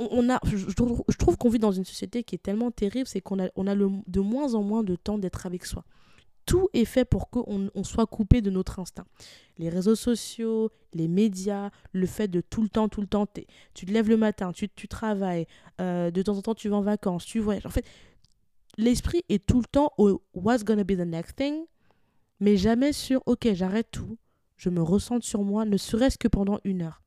On, 0.00 0.30
a, 0.30 0.38
je, 0.44 0.72
trouve, 1.16 1.36
qu'on 1.36 1.48
vit 1.48 1.58
dans 1.58 1.72
une 1.72 1.84
société 1.84 2.22
qui 2.22 2.36
est 2.36 2.42
tellement 2.42 2.70
terrible, 2.70 3.08
c'est 3.08 3.20
qu'on 3.20 3.44
a, 3.44 3.48
on 3.56 3.66
a 3.66 3.74
de 3.74 4.20
moins 4.20 4.54
en 4.54 4.62
moins 4.62 4.84
de 4.84 4.94
temps 4.94 5.18
d'être 5.18 5.44
avec 5.44 5.66
soi. 5.66 5.84
Tout 6.48 6.70
est 6.72 6.86
fait 6.86 7.04
pour 7.04 7.28
qu'on 7.28 7.70
on 7.74 7.84
soit 7.84 8.06
coupé 8.06 8.40
de 8.40 8.48
notre 8.48 8.80
instinct. 8.80 9.04
Les 9.58 9.68
réseaux 9.68 9.94
sociaux, 9.94 10.70
les 10.94 11.06
médias, 11.06 11.70
le 11.92 12.06
fait 12.06 12.26
de 12.26 12.40
tout 12.40 12.62
le 12.62 12.70
temps, 12.70 12.88
tout 12.88 13.02
le 13.02 13.06
temps, 13.06 13.26
tu 13.74 13.84
te 13.84 13.92
lèves 13.92 14.08
le 14.08 14.16
matin, 14.16 14.52
tu, 14.52 14.88
travailles, 14.88 15.46
euh, 15.78 16.10
de 16.10 16.22
temps 16.22 16.38
en 16.38 16.40
temps 16.40 16.54
tu 16.54 16.70
vas 16.70 16.76
en 16.76 16.80
vacances, 16.80 17.26
tu 17.26 17.38
voyages. 17.38 17.66
En 17.66 17.70
fait, 17.70 17.84
l'esprit 18.78 19.22
est 19.28 19.44
tout 19.44 19.58
le 19.58 19.66
temps 19.66 19.92
au 19.98 20.22
what's 20.32 20.64
gonna 20.64 20.84
be 20.84 20.96
the 20.96 21.00
next 21.00 21.36
thing, 21.36 21.66
mais 22.40 22.56
jamais 22.56 22.94
sur 22.94 23.22
ok, 23.26 23.52
j'arrête 23.52 23.90
tout, 23.90 24.16
je 24.56 24.70
me 24.70 24.80
ressens 24.80 25.20
sur 25.20 25.42
moi, 25.42 25.66
ne 25.66 25.76
serait-ce 25.76 26.16
que 26.16 26.28
pendant 26.28 26.60
une 26.64 26.80
heure. 26.80 27.02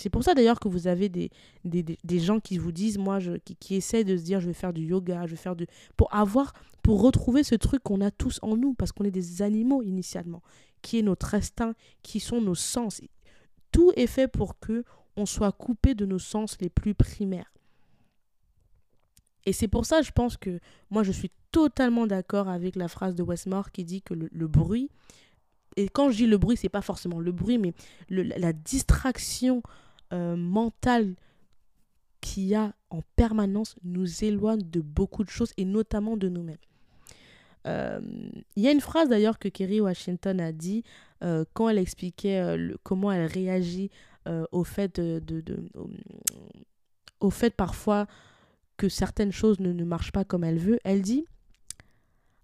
C'est 0.00 0.10
pour 0.10 0.24
ça 0.24 0.34
d'ailleurs 0.34 0.58
que 0.58 0.68
vous 0.68 0.86
avez 0.86 1.08
des, 1.08 1.30
des, 1.64 1.82
des, 1.82 2.18
gens 2.18 2.40
qui 2.40 2.58
vous 2.58 2.72
disent, 2.72 2.98
moi, 2.98 3.18
je, 3.18 3.32
qui, 3.32 3.54
qui 3.56 3.74
essaient 3.74 4.04
de 4.04 4.16
se 4.16 4.22
dire, 4.22 4.40
je 4.40 4.46
vais 4.46 4.54
faire 4.54 4.72
du 4.72 4.82
yoga, 4.82 5.26
je 5.26 5.32
vais 5.32 5.36
faire 5.36 5.54
du... 5.54 5.66
Pour 5.96 6.14
avoir, 6.14 6.52
pour 6.82 7.02
retrouver 7.02 7.42
ce 7.42 7.54
truc 7.54 7.82
qu'on 7.82 8.00
a 8.00 8.10
tous 8.10 8.38
en 8.42 8.56
nous, 8.56 8.74
parce 8.74 8.92
qu'on 8.92 9.04
est 9.04 9.10
des 9.10 9.42
animaux 9.42 9.82
initialement, 9.82 10.42
qui 10.82 10.98
est 10.98 11.02
notre 11.02 11.34
instinct, 11.34 11.74
qui 12.02 12.20
sont 12.20 12.40
nos 12.40 12.54
sens. 12.54 13.00
Tout 13.72 13.92
est 13.96 14.06
fait 14.06 14.28
pour 14.28 14.58
que 14.58 14.84
on 15.16 15.26
soit 15.26 15.52
coupé 15.52 15.94
de 15.94 16.06
nos 16.06 16.18
sens 16.18 16.56
les 16.60 16.70
plus 16.70 16.94
primaires. 16.94 17.52
Et 19.44 19.52
c'est 19.52 19.68
pour 19.68 19.86
ça, 19.86 20.02
je 20.02 20.12
pense 20.12 20.36
que 20.36 20.60
moi, 20.90 21.02
je 21.02 21.12
suis 21.12 21.30
totalement 21.50 22.06
d'accord 22.06 22.48
avec 22.48 22.76
la 22.76 22.88
phrase 22.88 23.14
de 23.14 23.22
Westmore 23.22 23.70
qui 23.70 23.84
dit 23.84 24.02
que 24.02 24.14
le, 24.14 24.28
le 24.32 24.46
bruit, 24.46 24.90
et 25.76 25.88
quand 25.88 26.10
je 26.10 26.18
dis 26.18 26.26
le 26.26 26.38
bruit, 26.38 26.56
c'est 26.56 26.68
pas 26.68 26.82
forcément 26.82 27.20
le 27.20 27.32
bruit, 27.32 27.58
mais 27.58 27.72
le, 28.08 28.22
la 28.22 28.52
distraction 28.52 29.62
euh, 30.12 30.36
mentale 30.36 31.14
qu'il 32.20 32.44
y 32.44 32.54
a 32.54 32.74
en 32.90 33.02
permanence 33.16 33.76
nous 33.82 34.24
éloigne 34.24 34.62
de 34.62 34.80
beaucoup 34.80 35.24
de 35.24 35.30
choses 35.30 35.52
et 35.56 35.64
notamment 35.64 36.16
de 36.16 36.28
nous-mêmes. 36.28 36.58
Euh, 37.66 38.00
il 38.56 38.62
y 38.62 38.68
a 38.68 38.72
une 38.72 38.80
phrase 38.80 39.08
d'ailleurs 39.08 39.38
que 39.38 39.48
Kerry 39.48 39.80
Washington 39.80 40.40
a 40.40 40.52
dit 40.52 40.82
euh, 41.22 41.44
quand 41.52 41.68
elle 41.68 41.78
expliquait 41.78 42.42
comment 42.82 43.12
elle 43.12 43.26
réagit 43.26 43.90
au 44.52 44.64
fait 44.64 45.00
de, 45.00 45.42
au 47.20 47.30
fait 47.30 47.50
parfois 47.50 48.06
que 48.76 48.88
certaines 48.88 49.32
choses 49.32 49.60
ne, 49.60 49.72
ne 49.72 49.84
marchent 49.84 50.12
pas 50.12 50.24
comme 50.24 50.44
elle 50.44 50.58
veut. 50.58 50.78
Elle 50.84 51.02
dit 51.02 51.24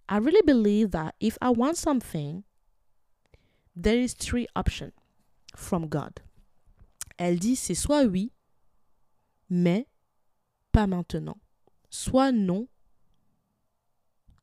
I 0.08 0.18
really 0.18 0.42
believe 0.46 0.90
that 0.90 1.14
if 1.20 1.36
I 1.42 1.48
want 1.48 1.74
something, 1.76 2.44
there 3.74 3.98
is 3.98 4.14
three 4.14 4.46
options 4.54 4.92
from 5.56 5.88
God. 5.88 6.20
Elle 7.18 7.38
dit 7.38 7.56
c'est 7.56 7.74
soit 7.74 8.04
oui, 8.04 8.32
mais 9.48 9.86
pas 10.72 10.86
maintenant. 10.86 11.38
Soit 11.90 12.32
non, 12.32 12.68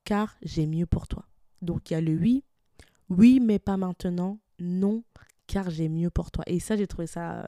car 0.06 0.36
j'ai 0.42 0.66
mieux 0.66 0.86
pour 0.86 1.08
toi. 1.08 1.26
Donc 1.62 1.90
il 1.90 1.94
y 1.94 1.96
a 1.96 2.02
le 2.02 2.14
oui, 2.14 2.44
oui, 3.10 3.40
mais 3.40 3.60
pas 3.60 3.78
maintenant, 3.78 4.40
non, 4.60 5.04
car 5.48 5.70
j'ai 5.70 5.90
mieux 5.90 6.10
pour 6.10 6.32
toi. 6.32 6.44
Et 6.48 6.60
ça, 6.60 6.76
j'ai 6.76 6.88
trouvé 6.88 7.08
ça 7.08 7.42
euh, 7.42 7.48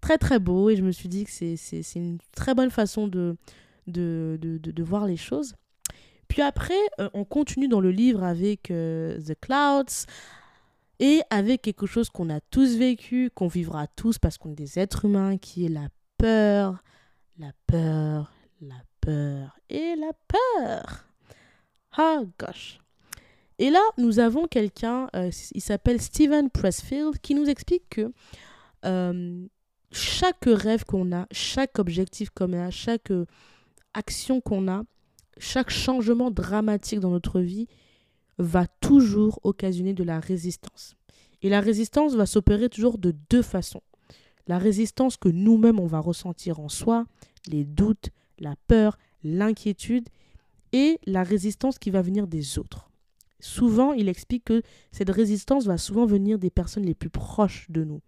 très 0.00 0.18
très 0.18 0.38
beau 0.38 0.70
et 0.70 0.76
je 0.76 0.82
me 0.82 0.92
suis 0.92 1.08
dit 1.08 1.24
que 1.24 1.30
c'est 1.30 1.94
une 1.94 2.18
très 2.34 2.54
bonne 2.54 2.70
façon 2.70 3.08
de, 3.08 3.36
de, 3.86 4.38
de, 4.40 4.58
de, 4.58 4.82
voir 4.82 5.06
les 5.06 5.16
choses. 5.16 5.54
Puis 6.28 6.42
après, 6.42 6.74
euh, 7.00 7.08
on 7.14 7.24
continue 7.24 7.68
dans 7.68 7.80
le 7.80 7.90
livre 7.90 8.22
avec 8.22 8.70
euh, 8.70 9.18
The 9.20 9.34
Clouds, 9.40 10.06
et 11.00 11.20
avec 11.30 11.62
quelque 11.62 11.86
chose 11.86 12.08
qu'on 12.08 12.30
a 12.30 12.40
tous 12.40 12.76
vécu, 12.76 13.30
qu'on 13.34 13.48
vivra 13.48 13.86
tous 13.86 14.18
parce 14.18 14.38
qu'on 14.38 14.52
est 14.52 14.56
des 14.56 14.78
êtres 14.78 15.04
humains, 15.04 15.38
qui 15.38 15.66
est 15.66 15.68
la 15.68 15.88
peur, 16.18 16.82
la 17.38 17.52
peur, 17.66 18.32
la 18.60 18.82
peur 19.00 19.58
et 19.68 19.94
la 19.96 20.12
peur. 20.28 21.06
Ah 21.96 22.22
gosh. 22.38 22.78
Et 23.58 23.70
là, 23.70 23.80
nous 23.98 24.18
avons 24.18 24.46
quelqu'un, 24.46 25.08
euh, 25.14 25.30
il 25.52 25.60
s'appelle 25.60 26.00
Steven 26.00 26.50
Pressfield, 26.50 27.18
qui 27.20 27.34
nous 27.34 27.48
explique 27.48 27.88
que 27.88 28.12
euh, 28.84 29.46
chaque 29.92 30.44
rêve 30.46 30.84
qu'on 30.84 31.12
a, 31.12 31.26
chaque 31.30 31.78
objectif 31.78 32.30
qu'on 32.30 32.52
a, 32.52 32.70
chaque 32.70 33.12
euh, 33.12 33.26
action 33.94 34.40
qu'on 34.40 34.66
a, 34.68 34.82
chaque 35.38 35.70
changement 35.70 36.30
dramatique 36.30 37.00
dans 37.00 37.10
notre 37.10 37.40
vie 37.40 37.68
va 38.38 38.66
toujours 38.66 39.40
occasionner 39.42 39.94
de 39.94 40.04
la 40.04 40.20
résistance. 40.20 40.96
Et 41.42 41.48
la 41.48 41.60
résistance 41.60 42.14
va 42.14 42.26
s'opérer 42.26 42.68
toujours 42.68 42.98
de 42.98 43.14
deux 43.30 43.42
façons. 43.42 43.82
La 44.46 44.58
résistance 44.58 45.16
que 45.16 45.28
nous-mêmes 45.28 45.80
on 45.80 45.86
va 45.86 46.00
ressentir 46.00 46.60
en 46.60 46.68
soi, 46.68 47.06
les 47.48 47.64
doutes, 47.64 48.10
la 48.38 48.54
peur, 48.66 48.98
l'inquiétude, 49.22 50.08
et 50.72 50.98
la 51.06 51.22
résistance 51.22 51.78
qui 51.78 51.90
va 51.90 52.02
venir 52.02 52.26
des 52.26 52.58
autres. 52.58 52.90
Souvent, 53.38 53.92
il 53.92 54.08
explique 54.08 54.44
que 54.44 54.62
cette 54.90 55.10
résistance 55.10 55.66
va 55.66 55.78
souvent 55.78 56.06
venir 56.06 56.38
des 56.38 56.50
personnes 56.50 56.84
les 56.84 56.94
plus 56.94 57.10
proches 57.10 57.70
de 57.70 57.84
nous, 57.84 58.00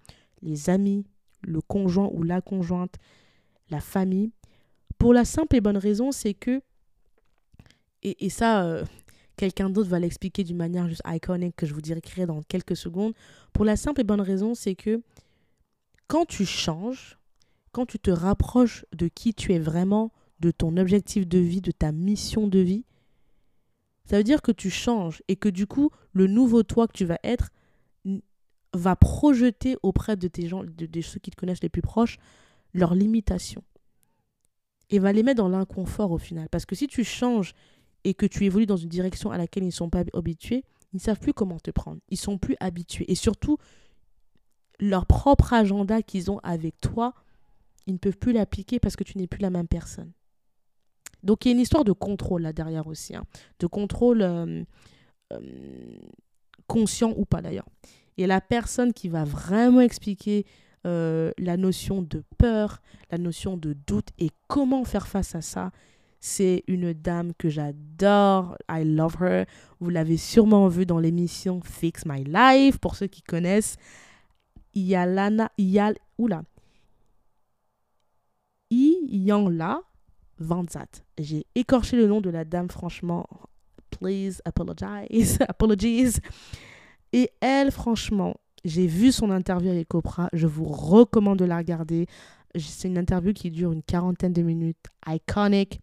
les 0.42 0.68
amis, 0.70 1.04
le 1.42 1.60
conjoint 1.60 2.10
ou 2.12 2.22
la 2.22 2.40
conjointe, 2.40 2.96
la 3.70 3.80
famille, 3.80 4.32
pour 4.98 5.12
la 5.12 5.24
simple 5.24 5.56
et 5.56 5.60
bonne 5.60 5.76
raison, 5.76 6.10
c'est 6.10 6.34
que, 6.34 6.62
et, 8.02 8.30
ça, 8.30 8.64
euh, 8.64 8.84
quelqu'un 9.36 9.70
d'autre 9.70 9.88
va 9.88 9.98
l'expliquer 9.98 10.44
d'une 10.44 10.56
manière 10.56 10.88
juste 10.88 11.02
iconique 11.06 11.56
que 11.56 11.66
je 11.66 11.74
vous 11.74 11.80
dirai 11.80 12.00
dans 12.26 12.42
quelques 12.42 12.76
secondes. 12.76 13.14
Pour 13.52 13.64
la 13.64 13.76
simple 13.76 14.00
et 14.00 14.04
bonne 14.04 14.20
raison, 14.20 14.54
c'est 14.54 14.74
que 14.74 15.02
quand 16.08 16.24
tu 16.24 16.46
changes, 16.46 17.18
quand 17.72 17.86
tu 17.86 17.98
te 17.98 18.10
rapproches 18.10 18.84
de 18.92 19.08
qui 19.08 19.34
tu 19.34 19.52
es 19.52 19.58
vraiment, 19.58 20.12
de 20.40 20.50
ton 20.50 20.76
objectif 20.76 21.26
de 21.26 21.38
vie, 21.38 21.60
de 21.60 21.70
ta 21.70 21.92
mission 21.92 22.46
de 22.46 22.58
vie, 22.58 22.84
ça 24.04 24.18
veut 24.18 24.24
dire 24.24 24.42
que 24.42 24.52
tu 24.52 24.70
changes 24.70 25.22
et 25.28 25.36
que 25.36 25.48
du 25.48 25.66
coup, 25.66 25.90
le 26.12 26.26
nouveau 26.26 26.62
toi 26.62 26.86
que 26.86 26.92
tu 26.92 27.04
vas 27.04 27.18
être 27.24 27.50
va 28.72 28.94
projeter 28.94 29.76
auprès 29.82 30.16
de 30.16 30.28
tes 30.28 30.46
gens, 30.46 30.62
de, 30.62 30.86
de 30.86 31.00
ceux 31.00 31.18
qui 31.18 31.30
te 31.30 31.36
connaissent 31.36 31.62
les 31.62 31.68
plus 31.68 31.82
proches, 31.82 32.18
leurs 32.72 32.94
limitations. 32.94 33.64
Et 34.90 34.98
va 35.00 35.12
les 35.12 35.24
mettre 35.24 35.42
dans 35.42 35.48
l'inconfort 35.48 36.12
au 36.12 36.18
final. 36.18 36.48
Parce 36.48 36.66
que 36.66 36.76
si 36.76 36.86
tu 36.86 37.02
changes 37.02 37.54
et 38.06 38.14
que 38.14 38.24
tu 38.24 38.44
évolues 38.44 38.66
dans 38.66 38.76
une 38.76 38.88
direction 38.88 39.32
à 39.32 39.36
laquelle 39.36 39.64
ils 39.64 39.66
ne 39.66 39.72
sont 39.72 39.90
pas 39.90 40.04
habitués, 40.14 40.62
ils 40.92 40.96
ne 40.96 41.00
savent 41.00 41.18
plus 41.18 41.34
comment 41.34 41.58
te 41.58 41.72
prendre. 41.72 42.00
Ils 42.08 42.16
sont 42.16 42.38
plus 42.38 42.54
habitués. 42.60 43.04
Et 43.10 43.16
surtout, 43.16 43.58
leur 44.78 45.06
propre 45.06 45.52
agenda 45.52 46.02
qu'ils 46.02 46.30
ont 46.30 46.38
avec 46.44 46.80
toi, 46.80 47.14
ils 47.88 47.94
ne 47.94 47.98
peuvent 47.98 48.16
plus 48.16 48.32
l'appliquer 48.32 48.78
parce 48.78 48.94
que 48.94 49.02
tu 49.02 49.18
n'es 49.18 49.26
plus 49.26 49.40
la 49.40 49.50
même 49.50 49.66
personne. 49.66 50.12
Donc 51.24 51.44
il 51.44 51.48
y 51.48 51.50
a 51.50 51.54
une 51.54 51.60
histoire 51.60 51.82
de 51.82 51.90
contrôle 51.90 52.42
là 52.42 52.52
derrière 52.52 52.86
aussi, 52.86 53.16
hein. 53.16 53.24
de 53.58 53.66
contrôle 53.66 54.22
euh, 54.22 54.62
euh, 55.32 55.98
conscient 56.68 57.12
ou 57.16 57.24
pas 57.24 57.42
d'ailleurs. 57.42 57.66
Et 58.18 58.28
la 58.28 58.40
personne 58.40 58.92
qui 58.92 59.08
va 59.08 59.24
vraiment 59.24 59.80
expliquer 59.80 60.46
euh, 60.86 61.32
la 61.38 61.56
notion 61.56 62.02
de 62.02 62.22
peur, 62.38 62.80
la 63.10 63.18
notion 63.18 63.56
de 63.56 63.72
doute 63.72 64.10
et 64.20 64.30
comment 64.46 64.84
faire 64.84 65.08
face 65.08 65.34
à 65.34 65.40
ça, 65.40 65.72
c'est 66.26 66.64
une 66.66 66.92
dame 66.92 67.32
que 67.38 67.48
j'adore. 67.48 68.58
I 68.68 68.84
love 68.84 69.16
her. 69.22 69.46
Vous 69.78 69.90
l'avez 69.90 70.16
sûrement 70.16 70.66
vue 70.66 70.84
dans 70.84 70.98
l'émission 70.98 71.60
Fix 71.62 72.04
My 72.04 72.24
Life. 72.24 72.78
Pour 72.78 72.96
ceux 72.96 73.06
qui 73.06 73.22
connaissent, 73.22 73.76
Yalana, 74.74 75.52
Yal, 75.56 75.94
oula. 76.18 76.42
Iyanla 78.70 79.80
Vanzat. 80.38 80.88
J'ai 81.16 81.46
écorché 81.54 81.96
le 81.96 82.08
nom 82.08 82.20
de 82.20 82.30
la 82.30 82.44
dame, 82.44 82.68
franchement. 82.68 83.28
Please 83.90 84.42
apologize. 84.44 85.38
Apologies. 85.48 86.18
Et 87.12 87.30
elle, 87.40 87.70
franchement, 87.70 88.34
j'ai 88.64 88.88
vu 88.88 89.12
son 89.12 89.30
interview 89.30 89.70
avec 89.70 89.94
Oprah. 89.94 90.28
Je 90.32 90.48
vous 90.48 90.64
recommande 90.64 91.38
de 91.38 91.44
la 91.44 91.58
regarder. 91.58 92.08
C'est 92.58 92.88
une 92.88 92.98
interview 92.98 93.32
qui 93.32 93.52
dure 93.52 93.70
une 93.70 93.84
quarantaine 93.84 94.32
de 94.32 94.42
minutes. 94.42 94.86
Iconic. 95.06 95.80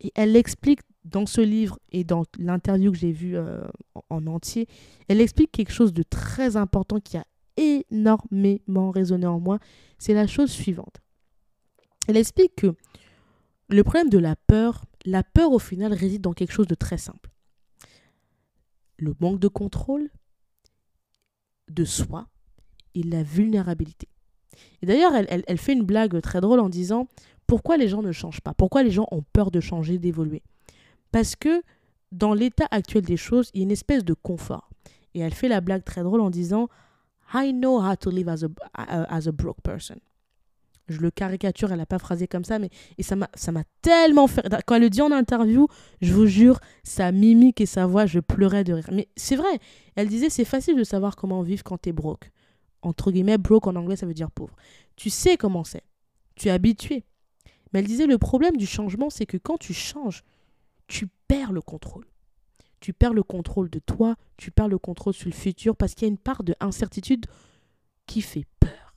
Et 0.00 0.12
elle 0.14 0.36
explique 0.36 0.80
dans 1.04 1.26
ce 1.26 1.40
livre 1.40 1.78
et 1.92 2.04
dans 2.04 2.24
l'interview 2.38 2.92
que 2.92 2.98
j'ai 2.98 3.12
vue 3.12 3.36
euh, 3.36 3.62
en 4.08 4.26
entier, 4.26 4.66
elle 5.08 5.20
explique 5.20 5.52
quelque 5.52 5.72
chose 5.72 5.92
de 5.92 6.02
très 6.02 6.56
important 6.56 7.00
qui 7.00 7.16
a 7.16 7.24
énormément 7.56 8.90
résonné 8.90 9.26
en 9.26 9.40
moi. 9.40 9.58
C'est 9.98 10.14
la 10.14 10.26
chose 10.26 10.50
suivante. 10.50 11.00
Elle 12.08 12.16
explique 12.16 12.56
que 12.56 12.74
le 13.68 13.84
problème 13.84 14.10
de 14.10 14.18
la 14.18 14.36
peur, 14.36 14.84
la 15.04 15.22
peur 15.22 15.52
au 15.52 15.58
final 15.58 15.92
réside 15.92 16.22
dans 16.22 16.32
quelque 16.32 16.52
chose 16.52 16.66
de 16.66 16.74
très 16.74 16.98
simple. 16.98 17.30
Le 18.98 19.14
manque 19.20 19.38
de 19.38 19.48
contrôle 19.48 20.10
de 21.70 21.84
soi 21.84 22.28
et 22.94 23.02
la 23.02 23.22
vulnérabilité. 23.22 24.08
Et 24.82 24.86
d'ailleurs, 24.86 25.14
elle, 25.14 25.44
elle, 25.46 25.58
fait 25.58 25.72
une 25.72 25.84
blague 25.84 26.20
très 26.20 26.40
drôle 26.40 26.60
en 26.60 26.68
disant 26.68 27.06
pourquoi 27.50 27.76
les 27.76 27.88
gens 27.88 28.00
ne 28.00 28.12
changent 28.12 28.42
pas? 28.42 28.54
Pourquoi 28.54 28.84
les 28.84 28.92
gens 28.92 29.08
ont 29.10 29.24
peur 29.32 29.50
de 29.50 29.58
changer, 29.58 29.98
d'évoluer? 29.98 30.44
Parce 31.10 31.34
que 31.34 31.64
dans 32.12 32.32
l'état 32.32 32.68
actuel 32.70 33.02
des 33.02 33.16
choses, 33.16 33.50
il 33.54 33.58
y 33.58 33.62
a 33.62 33.64
une 33.64 33.72
espèce 33.72 34.04
de 34.04 34.14
confort. 34.14 34.70
Et 35.14 35.18
elle 35.18 35.34
fait 35.34 35.48
la 35.48 35.60
blague 35.60 35.82
très 35.82 36.04
drôle 36.04 36.20
en 36.20 36.30
disant 36.30 36.68
I 37.34 37.52
know 37.52 37.82
how 37.82 37.96
to 37.96 38.08
live 38.08 38.28
as 38.28 38.44
a, 38.44 38.48
as 38.74 39.26
a 39.26 39.32
broke 39.32 39.62
person. 39.64 39.96
je 40.86 41.00
le 41.00 41.10
caricature, 41.10 41.72
elle 41.72 41.78
n'a 41.78 41.86
pas 41.86 41.98
phrasé 41.98 42.28
comme 42.28 42.44
ça, 42.44 42.60
mais 42.60 42.70
et 42.98 43.02
ça 43.02 43.16
m'a 43.16 43.64
tellement 43.82 44.28
fait. 44.28 44.46
Quand 44.64 44.76
elle 44.76 44.82
le 44.82 44.90
dit 44.90 45.02
en 45.02 45.10
interview, 45.10 45.66
je 46.00 46.12
vous 46.12 46.26
jure, 46.26 46.60
sa 46.84 47.10
mimique 47.10 47.60
et 47.60 47.66
sa 47.66 47.84
voix, 47.84 48.06
je 48.06 48.20
pleurais 48.20 48.62
de 48.62 48.74
rire. 48.74 48.88
Mais 48.92 49.08
c'est 49.16 49.34
vrai, 49.34 49.58
elle 49.96 50.06
disait 50.06 50.30
c'est 50.30 50.44
facile 50.44 50.76
de 50.76 50.84
savoir 50.84 51.16
comment 51.16 51.42
vivre 51.42 51.64
quand 51.64 51.78
t'es 51.78 51.92
broke. 51.92 52.30
Entre 52.82 53.10
guillemets, 53.10 53.38
broke 53.38 53.66
en 53.66 53.74
anglais, 53.74 53.96
ça 53.96 54.06
veut 54.06 54.14
dire 54.14 54.30
pauvre. 54.30 54.54
Tu 54.94 55.10
sais 55.10 55.36
comment 55.36 55.64
c'est. 55.64 55.82
Tu 56.36 56.46
es 56.46 56.52
habitué. 56.52 57.04
Mais 57.72 57.80
elle 57.80 57.86
disait 57.86 58.06
le 58.06 58.18
problème 58.18 58.56
du 58.56 58.66
changement, 58.66 59.10
c'est 59.10 59.26
que 59.26 59.36
quand 59.36 59.58
tu 59.58 59.72
changes, 59.74 60.24
tu 60.86 61.06
perds 61.28 61.52
le 61.52 61.60
contrôle. 61.60 62.06
Tu 62.80 62.92
perds 62.92 63.12
le 63.14 63.22
contrôle 63.22 63.70
de 63.70 63.78
toi, 63.78 64.16
tu 64.36 64.50
perds 64.50 64.68
le 64.68 64.78
contrôle 64.78 65.12
sur 65.12 65.28
le 65.28 65.34
futur 65.34 65.76
parce 65.76 65.94
qu'il 65.94 66.06
y 66.06 66.10
a 66.10 66.12
une 66.12 66.18
part 66.18 66.42
de 66.42 66.54
incertitude 66.60 67.26
qui 68.06 68.22
fait 68.22 68.46
peur. 68.58 68.94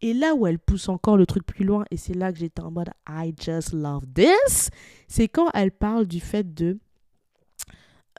Et 0.00 0.14
là 0.14 0.34
où 0.34 0.46
elle 0.46 0.58
pousse 0.58 0.88
encore 0.88 1.16
le 1.16 1.26
truc 1.26 1.44
plus 1.44 1.64
loin, 1.64 1.84
et 1.90 1.96
c'est 1.96 2.14
là 2.14 2.32
que 2.32 2.38
j'étais 2.38 2.62
en 2.62 2.70
mode 2.70 2.90
I 3.08 3.34
just 3.38 3.72
love 3.72 4.04
this, 4.14 4.70
c'est 5.08 5.28
quand 5.28 5.50
elle 5.54 5.72
parle 5.72 6.06
du 6.06 6.20
fait 6.20 6.54
de, 6.54 6.78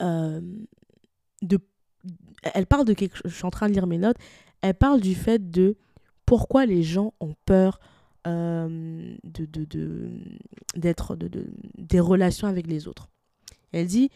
euh, 0.01 0.41
de. 1.41 1.59
Elle 2.53 2.65
parle 2.65 2.85
de 2.85 2.93
quelque. 2.93 3.17
Je 3.25 3.33
suis 3.33 3.45
en 3.45 3.49
train 3.49 3.67
de 3.69 3.73
lire 3.73 3.87
mes 3.87 3.97
notes. 3.97 4.17
Elle 4.61 4.73
parle 4.75 4.99
du 4.99 5.15
fait 5.15 5.49
de 5.51 5.77
pourquoi 6.25 6.65
les 6.65 6.83
gens 6.83 7.13
ont 7.21 7.33
peur 7.45 7.79
euh, 8.27 9.15
de, 9.23 9.45
de, 9.45 9.65
de, 9.65 10.09
de, 10.75 11.47
des 11.77 11.99
relations 11.99 12.47
avec 12.47 12.67
les 12.67 12.87
autres. 12.87 13.09
Elle 13.71 13.87
dit 13.87 14.09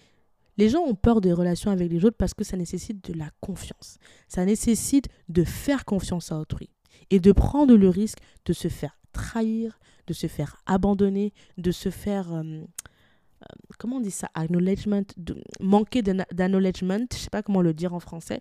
les 0.58 0.70
gens 0.70 0.82
ont 0.82 0.96
peur 0.96 1.22
des 1.22 1.34
relations 1.34 1.72
avec 1.72 1.92
les 1.92 2.06
autres 2.06 2.18
parce 2.18 2.34
que 2.34 2.44
ça 2.44 2.58
nécessite 2.58 3.04
de 3.10 3.18
la 3.18 3.30
confiance. 3.40 3.98
Ça 4.28 4.46
nécessite 4.46 5.08
de 5.30 5.44
faire 5.44 5.86
confiance 5.86 6.32
à 6.32 6.40
autrui 6.40 6.70
et 7.10 7.20
de 7.20 7.32
prendre 7.32 7.76
le 7.76 7.90
risque 7.90 8.20
de 8.46 8.54
se 8.54 8.68
faire 8.68 8.98
trahir, 9.14 9.80
de 10.08 10.14
se 10.14 10.28
faire 10.28 10.58
abandonner, 10.66 11.34
de 11.58 11.72
se 11.72 11.90
faire... 11.90 12.32
Euh, 12.34 12.44
euh, 12.44 13.46
comment 13.80 13.98
on 13.98 14.02
dit 14.02 14.12
ça 14.12 14.30
Acknowledgement, 14.36 15.04
manquer 15.60 16.02
d'acknowledgement, 16.02 17.00
je 17.12 17.18
ne 17.18 17.22
sais 17.22 17.30
pas 17.30 17.42
comment 17.42 17.62
le 17.62 17.74
dire 17.74 17.94
en 17.94 18.00
français. 18.00 18.40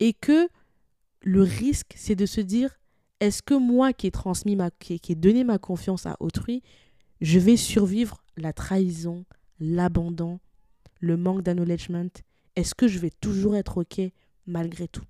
Et 0.00 0.12
que 0.12 0.48
le 1.22 1.42
risque, 1.42 1.92
c'est 1.94 2.16
de 2.16 2.26
se 2.26 2.40
dire, 2.40 2.78
est-ce 3.22 3.40
que 3.40 3.54
moi 3.54 3.92
qui 3.92 4.08
ai 4.08 4.10
transmis 4.10 4.56
ma, 4.56 4.72
qui, 4.72 5.00
ai 5.08 5.14
donné 5.14 5.44
ma 5.44 5.56
confiance 5.58 6.06
à 6.06 6.16
autrui, 6.18 6.60
je 7.20 7.38
vais 7.38 7.56
survivre 7.56 8.24
la 8.36 8.52
trahison, 8.52 9.24
l'abandon, 9.60 10.40
le 10.98 11.16
manque 11.16 11.42
d'acknowledgement? 11.42 12.08
Est-ce 12.56 12.74
que 12.74 12.88
je 12.88 12.98
vais 12.98 13.10
toujours 13.10 13.54
être 13.54 13.78
OK 13.78 14.00
malgré 14.46 14.88
tout? 14.88 15.04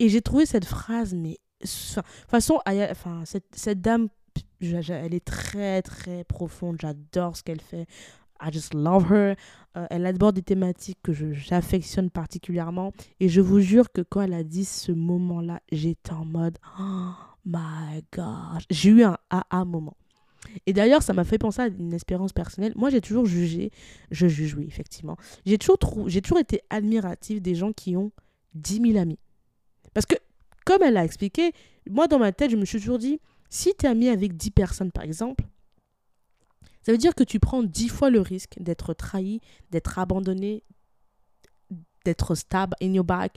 Et 0.00 0.08
j'ai 0.08 0.20
trouvé 0.20 0.46
cette 0.46 0.64
phrase, 0.64 1.14
mais. 1.14 1.38
De 1.62 1.66
toute 1.66 2.04
façon, 2.28 2.58
cette 3.24 3.80
dame, 3.80 4.08
elle 4.60 5.14
est 5.14 5.24
très, 5.24 5.82
très 5.82 6.24
profonde. 6.24 6.76
J'adore 6.80 7.36
ce 7.36 7.44
qu'elle 7.44 7.62
fait. 7.62 7.86
I 8.40 8.52
just 8.52 8.74
love 8.74 9.10
her. 9.10 9.34
Euh, 9.76 9.86
elle 9.90 10.06
aborde 10.06 10.36
des 10.36 10.42
thématiques 10.42 10.98
que 11.02 11.12
j'affectionne 11.12 12.10
particulièrement. 12.10 12.92
Et 13.20 13.28
je 13.28 13.40
vous 13.40 13.60
jure 13.60 13.92
que 13.92 14.00
quand 14.00 14.22
elle 14.22 14.34
a 14.34 14.42
dit 14.42 14.64
ce 14.64 14.92
moment-là, 14.92 15.60
j'étais 15.70 16.12
en 16.12 16.24
mode 16.24 16.58
Oh 16.80 17.12
my 17.44 18.02
gosh. 18.14 18.64
J'ai 18.70 18.90
eu 18.90 19.04
un 19.04 19.16
AA 19.30 19.64
moment. 19.64 19.96
Et 20.66 20.72
d'ailleurs, 20.72 21.02
ça 21.02 21.12
m'a 21.12 21.24
fait 21.24 21.38
penser 21.38 21.62
à 21.62 21.66
une 21.66 21.92
expérience 21.92 22.32
personnelle. 22.32 22.72
Moi, 22.76 22.90
j'ai 22.90 23.00
toujours 23.00 23.26
jugé, 23.26 23.70
je 24.10 24.26
juge, 24.26 24.54
oui, 24.54 24.64
effectivement. 24.66 25.16
J'ai 25.44 25.58
toujours, 25.58 26.08
j'ai 26.08 26.22
toujours 26.22 26.38
été 26.38 26.62
admirative 26.70 27.42
des 27.42 27.54
gens 27.54 27.72
qui 27.72 27.96
ont 27.96 28.12
10 28.54 28.80
000 28.92 28.98
amis. 28.98 29.18
Parce 29.92 30.06
que, 30.06 30.14
comme 30.64 30.82
elle 30.82 30.94
l'a 30.94 31.04
expliqué, 31.04 31.52
moi, 31.90 32.06
dans 32.06 32.18
ma 32.18 32.32
tête, 32.32 32.50
je 32.50 32.56
me 32.56 32.64
suis 32.64 32.78
toujours 32.78 32.98
dit, 32.98 33.20
si 33.50 33.74
tu 33.78 33.86
es 33.86 33.88
ami 33.88 34.08
avec 34.08 34.36
10 34.36 34.50
personnes, 34.50 34.92
par 34.92 35.04
exemple, 35.04 35.44
ça 36.86 36.92
veut 36.92 36.98
dire 36.98 37.16
que 37.16 37.24
tu 37.24 37.40
prends 37.40 37.64
10 37.64 37.88
fois 37.88 38.10
le 38.10 38.20
risque 38.20 38.54
d'être 38.60 38.94
trahi, 38.94 39.40
d'être 39.72 39.98
abandonné, 39.98 40.62
d'être 42.04 42.36
stable 42.36 42.76
in 42.80 42.92
your 42.92 43.04
back 43.04 43.36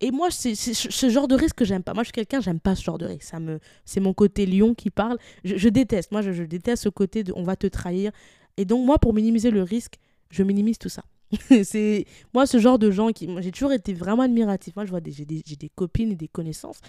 et 0.00 0.10
moi, 0.10 0.30
c'est 0.30 0.54
ce 0.54 1.08
genre 1.08 1.28
de 1.28 1.34
risque 1.34 1.56
que 1.56 1.64
j'aime 1.64 1.82
pas. 1.82 1.94
Moi, 1.94 2.02
je 2.02 2.08
suis 2.08 2.12
quelqu'un, 2.12 2.40
j'aime 2.40 2.60
pas 2.60 2.74
ce 2.74 2.82
genre 2.82 2.98
de 2.98 3.06
risque. 3.06 3.22
Ça 3.22 3.40
me, 3.40 3.58
c'est 3.86 4.00
mon 4.00 4.12
côté 4.12 4.44
lion 4.44 4.74
qui 4.74 4.90
parle. 4.90 5.16
Je, 5.44 5.68
déteste. 5.70 6.12
Moi, 6.12 6.20
je, 6.20 6.42
déteste 6.42 6.82
ce 6.82 6.90
côté 6.90 7.24
de 7.24 7.32
on 7.34 7.42
va 7.42 7.56
te 7.56 7.66
trahir. 7.66 8.12
Et 8.58 8.66
donc, 8.66 8.84
moi, 8.84 8.98
pour 8.98 9.14
minimiser 9.14 9.50
le 9.50 9.62
risque, 9.62 9.94
je 10.28 10.42
minimise 10.42 10.76
tout 10.76 10.90
ça. 10.90 11.04
c'est 11.64 12.04
moi 12.34 12.46
ce 12.46 12.58
genre 12.58 12.78
de 12.78 12.90
gens 12.90 13.10
qui 13.10 13.28
j'ai 13.40 13.50
toujours 13.50 13.72
été 13.72 13.94
vraiment 13.94 14.22
admiratif. 14.24 14.76
Moi, 14.76 14.84
je 14.84 14.90
vois 14.90 15.00
des, 15.00 15.10
j'ai 15.10 15.24
des, 15.24 15.42
des, 15.42 15.70
copines 15.70 16.12
et 16.12 16.16
des 16.16 16.28
connaissances. 16.28 16.80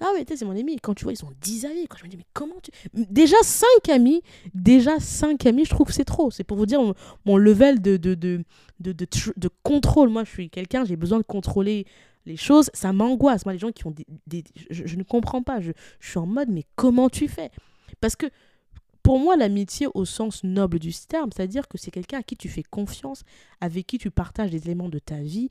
Ah 0.00 0.12
mais 0.14 0.24
c'est 0.28 0.44
mon 0.44 0.58
ami. 0.58 0.76
Quand 0.76 0.94
tu 0.94 1.04
vois, 1.04 1.12
ils 1.12 1.24
ont 1.24 1.32
10 1.40 1.64
amis. 1.66 1.86
Quand 1.88 1.98
je 1.98 2.04
me 2.04 2.08
dis 2.08 2.16
mais 2.16 2.26
comment 2.32 2.54
tu 2.62 2.70
déjà 2.94 3.36
5 3.42 3.66
amis, 3.88 4.22
déjà 4.54 4.98
5 5.00 5.44
amis, 5.46 5.64
je 5.64 5.70
trouve 5.70 5.86
que 5.86 5.92
c'est 5.92 6.04
trop. 6.04 6.30
C'est 6.30 6.44
pour 6.44 6.56
vous 6.56 6.66
dire 6.66 6.80
mon, 7.24 7.36
level 7.36 7.80
de 7.80 7.96
de, 7.96 8.14
de, 8.14 8.44
de, 8.80 8.92
de, 8.92 9.06
de 9.36 9.50
contrôle. 9.62 10.08
Moi, 10.08 10.24
je 10.24 10.30
suis 10.30 10.50
quelqu'un, 10.50 10.84
j'ai 10.84 10.96
besoin 10.96 11.18
de 11.18 11.24
contrôler 11.24 11.86
les 12.28 12.36
choses, 12.36 12.70
ça 12.74 12.92
m'angoisse. 12.92 13.44
Moi, 13.44 13.54
les 13.54 13.58
gens 13.58 13.72
qui 13.72 13.86
ont 13.86 13.94
des... 14.26 14.44
je, 14.70 14.96
ne 14.96 15.02
comprends 15.02 15.42
pas. 15.42 15.60
Je, 15.60 15.72
suis 16.00 16.18
en 16.18 16.26
mode, 16.26 16.50
mais 16.50 16.64
comment 16.76 17.08
tu 17.08 17.26
fais? 17.26 17.50
Parce 18.00 18.14
que 18.14 18.26
pour 19.02 19.18
moi, 19.18 19.36
l'amitié 19.36 19.88
au 19.94 20.04
sens 20.04 20.44
noble 20.44 20.78
du 20.78 20.92
terme, 20.92 21.30
c'est-à-dire 21.34 21.66
que 21.66 21.78
c'est 21.78 21.90
quelqu'un 21.90 22.18
à 22.18 22.22
qui 22.22 22.36
tu 22.36 22.48
fais 22.48 22.62
confiance, 22.62 23.22
avec 23.60 23.86
qui 23.86 23.98
tu 23.98 24.10
partages 24.10 24.50
des 24.50 24.66
éléments 24.66 24.90
de 24.90 24.98
ta 24.98 25.16
vie. 25.16 25.48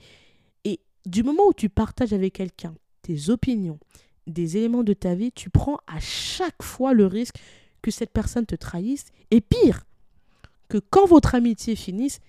Et 0.64 0.80
du 1.06 1.24
moment 1.24 1.48
où 1.48 1.54
tu 1.54 1.68
partages 1.68 2.14
avec 2.14 2.34
quelqu'un 2.34 2.76
tes 3.02 3.30
opinions, 3.30 3.80
des 4.28 4.57
éléments 4.57 4.84
de 4.84 4.93
ta 4.93 5.15
vie, 5.15 5.32
tu 5.32 5.49
prends 5.49 5.78
à 5.88 5.99
chaque 5.99 6.61
fois 6.61 6.93
le 6.93 7.05
risque 7.05 7.36
que 7.82 7.91
cette 7.91 8.11
personne 8.11 8.45
te 8.45 8.55
trahisse. 8.55 9.05
Et 9.32 9.41
pire, 9.41 9.86
que 10.69 10.78
quand 10.78 11.05
votre 11.05 11.36
amitié 11.36 11.75
finisse, 11.75 12.19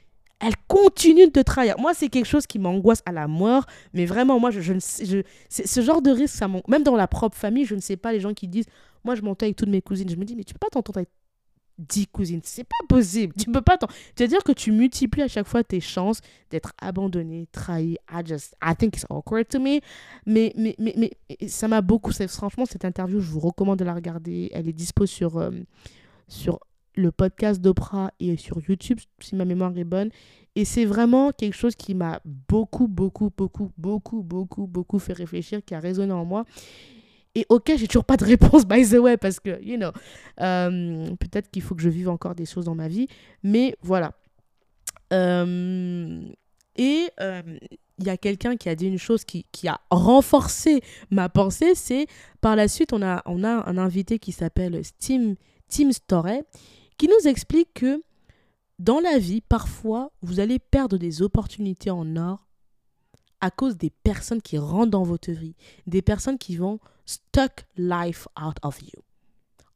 elle 0.41 0.55
continue 0.69 1.27
de 1.27 1.33
te 1.33 1.41
trahir. 1.41 1.77
Moi, 1.79 1.95
c'est 1.95 2.09
quelque 2.09 2.27
chose 2.27 2.47
qui 2.47 2.59
m'angoisse 2.59 3.03
à 3.07 3.13
la 3.13 3.27
mort. 3.27 3.67
Mais 3.93 4.07
vraiment, 4.07 4.39
moi, 4.39 4.51
je, 4.51 4.61
je, 4.61 5.23
ce 5.51 5.81
genre 5.81 6.01
de 6.01 6.11
risque, 6.11 6.37
ça 6.37 6.49
même 6.69 6.85
dans 6.85 6.95
la 6.95 7.09
propre 7.09 7.37
famille, 7.37 7.65
je 7.65 7.75
ne 7.75 7.81
sais 7.81 7.97
pas 7.97 8.13
les 8.13 8.21
gens 8.21 8.35
qui 8.35 8.47
disent, 8.47 8.67
moi, 9.05 9.15
je 9.15 9.23
m'entends 9.23 9.47
avec 9.47 9.57
toutes 9.57 9.69
mes 9.69 9.83
cousines. 9.83 10.09
Je 10.09 10.17
me 10.17 10.25
dis, 10.25 10.37
mais 10.37 10.45
tu 10.45 10.55
peux 10.55 10.59
pas 10.59 10.71
t'entendre 10.71 10.99
avec 10.99 11.11
10 11.79 12.07
cousines. 12.09 12.41
C'est 12.43 12.65
pas 12.65 12.87
possible. 12.89 13.35
Tu 13.39 13.51
peux 13.51 13.63
pas 13.63 13.79
C'est-à-dire 14.15 14.43
que 14.43 14.53
tu 14.53 14.73
multiplies 14.73 15.23
à 15.23 15.29
chaque 15.29 15.47
fois 15.47 15.63
tes 15.65 15.81
chances 15.81 16.21
d'être 16.51 16.73
abandonné, 16.81 17.47
trahi. 17.53 17.97
I 18.11 18.23
just, 18.25 18.55
I 18.63 18.75
think 18.77 18.97
it's 18.97 19.07
awkward 19.09 19.49
to 19.49 19.61
me. 19.61 19.81
Mais, 20.27 20.53
mais, 20.57 20.75
mais, 20.79 20.95
mais 20.97 21.49
ça 21.49 21.69
m'a 21.69 21.81
beaucoup, 21.81 22.13
franchement, 22.29 22.67
cette 22.67 22.85
interview, 22.85 23.21
je 23.21 23.31
vous 23.31 23.41
recommande 23.41 23.79
de 23.79 23.85
la 23.85 23.95
regarder. 23.95 24.51
Elle 24.53 24.69
est 24.69 24.73
dispo 24.73 25.07
sur, 25.07 25.39
euh, 25.39 25.51
sur 26.27 26.61
le 26.99 27.13
podcast 27.13 27.61
d'Oprah 27.61 28.11
est 28.19 28.37
sur 28.37 28.59
YouTube, 28.69 28.99
si 29.21 29.37
ma 29.37 29.45
mémoire 29.45 29.77
est 29.79 29.85
bonne. 29.85 30.11
Et 30.57 30.65
c'est 30.65 30.85
vraiment 30.85 31.31
quelque 31.31 31.55
chose 31.55 31.77
qui 31.77 31.95
m'a 31.95 32.21
beaucoup, 32.25 32.89
beaucoup, 32.89 33.31
beaucoup, 33.37 33.71
beaucoup, 33.79 34.23
beaucoup, 34.23 34.67
beaucoup 34.67 34.99
fait 34.99 35.13
réfléchir, 35.13 35.65
qui 35.65 35.75
a 35.75 35.81
résonné 35.81 36.13
en 36.13 36.25
moi. 36.25 36.45
Et 37.39 37.47
ok, 37.51 37.73
j'ai 37.77 37.87
toujours 37.87 38.05
pas 38.05 38.17
de 38.17 38.25
réponse, 38.25 38.67
by 38.67 38.85
the 38.85 38.95
way, 38.95 39.17
parce 39.17 39.39
que, 39.39 39.63
you 39.63 39.77
know, 39.77 39.93
euh, 40.41 41.07
peut-être 41.21 41.49
qu'il 41.53 41.63
faut 41.63 41.77
que 41.77 41.83
je 41.83 41.89
vive 41.89 42.09
encore 42.09 42.35
des 42.35 42.47
choses 42.47 42.65
dans 42.65 42.75
ma 42.75 42.89
vie. 42.89 43.07
Mais 43.45 43.77
voilà. 43.81 44.13
Euh, 45.13 46.21
et 46.75 47.09
euh, 47.21 47.43
il 47.99 48.07
y 48.07 48.11
a 48.11 48.17
quelqu'un 48.17 48.57
qui 48.57 48.69
a 48.69 48.75
dit 48.75 48.89
une 48.89 48.99
chose 48.99 49.25
qui, 49.25 49.47
qui 49.53 49.69
a 49.69 49.81
renforcé 49.89 50.81
ma 51.13 51.29
pensée, 51.29 51.77
c'est 51.77 52.09
par 52.41 52.57
la 52.57 52.67
suite, 52.67 52.93
on 52.93 53.03
a, 53.03 53.23
on 53.25 53.45
a 53.45 53.71
un 53.71 53.79
invité 53.79 54.19
qui 54.19 54.33
s'appelle 54.33 54.83
Tim, 54.99 55.35
Tim 55.69 55.93
Storey 55.93 56.43
qui 56.97 57.07
nous 57.07 57.29
explique 57.29 57.73
que 57.75 58.03
dans 58.81 58.99
la 58.99 59.19
vie, 59.19 59.43
parfois, 59.43 60.11
vous 60.23 60.41
allez 60.41 60.59
perdre 60.59 60.99
des 60.99 61.23
opportunités 61.23 61.91
en 61.91 62.17
or 62.17 62.49
à 63.41 63.53
cause 63.53 63.77
des 63.77 63.91
personnes 63.91 64.43
qui 64.43 64.59
rentrent 64.59 64.91
dans 64.91 65.05
votre 65.05 65.31
vie, 65.31 65.55
des 65.87 66.03
personnes 66.03 66.39
qui 66.39 66.57
vont 66.57 66.81
stuck 67.09 67.65
life 67.77 68.29
out 68.41 68.57
of 68.63 68.81
you. 68.83 69.03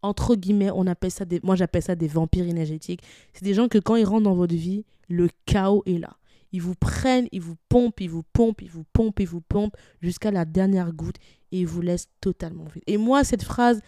Entre 0.02 0.34
guillemets, 0.34 0.70
on 0.74 0.86
appelle 0.86 1.10
ça 1.10 1.24
moi 1.42 1.56
j'appelle 1.56 1.82
ça 1.82 1.94
des 1.94 2.08
vampires 2.08 2.46
énergétiques. 2.46 3.02
C'est 3.32 3.44
des 3.44 3.54
gens 3.54 3.68
que 3.68 3.78
quand 3.78 3.96
ils 3.96 4.04
rentrent 4.04 4.24
dans 4.24 4.34
votre 4.34 4.54
vie, 4.54 4.84
le 5.08 5.28
chaos 5.46 5.82
est 5.86 5.98
là. 5.98 6.16
Ils 6.52 6.60
vous 6.60 6.74
prennent, 6.74 7.28
ils 7.32 7.40
vous 7.40 7.56
pompent, 7.68 8.00
ils 8.00 8.10
vous 8.10 8.24
pompent, 8.32 8.60
ils 8.60 8.68
vous 8.68 8.84
pompent, 8.92 9.20
ils 9.20 9.28
vous 9.28 9.40
pompent 9.40 9.76
jusqu'à 10.02 10.30
la 10.30 10.44
dernière 10.44 10.92
goutte 10.92 11.16
et 11.50 11.60
ils 11.60 11.66
vous 11.66 11.80
laissent 11.80 12.10
totalement 12.20 12.64
vide. 12.64 12.82
Et 12.86 12.98
moi, 12.98 13.24
cette 13.24 13.42
phrase, 13.42 13.80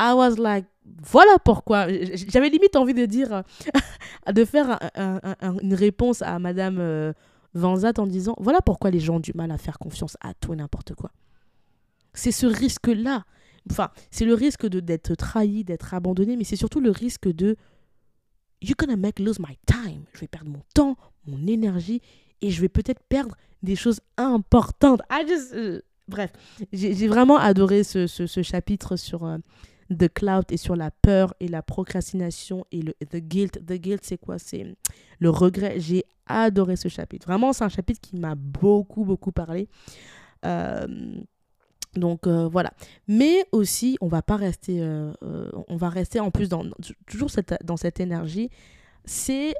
I 0.00 0.12
was 0.14 0.36
like, 0.36 0.66
voilà 0.84 1.38
pourquoi. 1.44 1.86
J'avais 2.28 2.48
limite 2.48 2.74
envie 2.74 2.94
de 2.94 3.06
dire, 3.06 3.44
de 4.32 4.44
faire 4.44 4.78
une 5.62 5.74
réponse 5.74 6.22
à 6.22 6.40
Madame 6.40 6.78
euh, 6.80 7.12
Vanzat 7.54 7.92
en 7.98 8.06
disant, 8.06 8.34
voilà 8.38 8.60
pourquoi 8.62 8.90
les 8.90 8.98
gens 8.98 9.16
ont 9.16 9.20
du 9.20 9.32
mal 9.34 9.52
à 9.52 9.58
faire 9.58 9.78
confiance 9.78 10.16
à 10.20 10.34
tout 10.34 10.54
et 10.54 10.56
n'importe 10.56 10.94
quoi. 10.94 11.12
C'est 12.14 12.32
ce 12.32 12.46
risque-là. 12.46 13.24
Enfin, 13.70 13.90
c'est 14.10 14.24
le 14.24 14.34
risque 14.34 14.66
de 14.66 14.80
d'être 14.80 15.14
trahi, 15.14 15.64
d'être 15.64 15.94
abandonné, 15.94 16.36
mais 16.36 16.44
c'est 16.44 16.56
surtout 16.56 16.80
le 16.80 16.90
risque 16.90 17.28
de 17.28 17.56
you're 18.60 18.76
gonna 18.76 18.96
make 18.96 19.18
lose 19.18 19.38
my 19.38 19.58
time. 19.66 20.04
Je 20.14 20.20
vais 20.20 20.28
perdre 20.28 20.50
mon 20.50 20.62
temps, 20.74 20.96
mon 21.26 21.46
énergie, 21.46 22.00
et 22.40 22.50
je 22.50 22.60
vais 22.60 22.68
peut-être 22.68 23.02
perdre 23.08 23.36
des 23.62 23.76
choses 23.76 24.00
importantes. 24.16 25.00
I 25.10 25.24
just, 25.26 25.54
euh, 25.54 25.80
Bref, 26.08 26.32
j'ai 26.72 27.08
vraiment 27.08 27.38
adoré 27.38 27.84
ce, 27.84 28.06
ce, 28.06 28.42
chapitre 28.42 28.96
sur 28.96 29.24
euh, 29.24 29.38
The 29.96 30.12
Cloud 30.12 30.44
et 30.50 30.56
sur 30.56 30.74
la 30.76 30.90
peur 30.90 31.34
et 31.40 31.48
la 31.48 31.62
procrastination 31.62 32.66
et 32.72 32.82
le 32.82 32.92
The 33.08 33.16
Guilt. 33.16 33.64
The 33.64 33.74
Guilt, 33.74 34.04
c'est 34.04 34.18
quoi? 34.18 34.38
C'est 34.38 34.74
le 35.20 35.30
regret. 35.30 35.78
J'ai 35.78 36.04
adoré 36.26 36.76
ce 36.76 36.88
chapitre. 36.88 37.26
Vraiment, 37.26 37.52
c'est 37.52 37.64
un 37.64 37.68
chapitre 37.68 38.00
qui 38.00 38.16
m'a 38.16 38.34
beaucoup, 38.34 39.04
beaucoup 39.04 39.32
parlé. 39.32 39.68
Euh, 40.44 40.86
donc 41.94 42.26
euh, 42.26 42.48
voilà. 42.48 42.72
Mais 43.08 43.44
aussi, 43.52 43.96
on 44.00 44.08
va 44.08 44.22
pas 44.22 44.36
rester, 44.36 44.78
euh, 44.80 45.12
on 45.68 45.76
va 45.76 45.88
rester 45.88 46.20
en 46.20 46.30
plus 46.30 46.48
dans, 46.48 46.64
toujours 47.06 47.30
cette, 47.30 47.54
dans 47.64 47.76
cette 47.76 48.00
énergie. 48.00 48.50
C'est, 49.04 49.54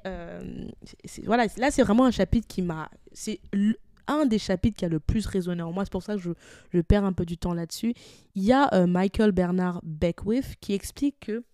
voilà, 1.24 1.47
là 1.57 1.70
c'est 1.70 1.83
vraiment 1.83 2.05
un 2.05 2.11
chapitre 2.11 2.47
qui 2.47 2.62
m'a, 2.62 2.89
c'est 3.12 3.41
un 4.07 4.26
des 4.26 4.39
chapitres 4.39 4.76
qui 4.76 4.85
a 4.85 4.89
le 4.89 5.01
plus 5.01 5.26
résonné 5.26 5.62
en 5.62 5.72
moi. 5.72 5.85
C'est 5.85 5.93
pour 5.93 6.03
ça 6.03 6.14
que 6.14 6.20
je, 6.20 6.30
je, 6.72 6.80
perds 6.80 7.05
un 7.05 7.12
peu 7.12 7.26
du 7.26 7.37
temps 7.37 7.55
là-dessus. 7.55 7.95
Il 8.35 8.45
y 8.45 8.53
a 8.53 8.87
Michael 8.87 9.33
Bernard 9.33 9.80
Beckwith 9.83 10.57
qui 10.61 10.74
explique 10.74 11.18
que 11.20 11.45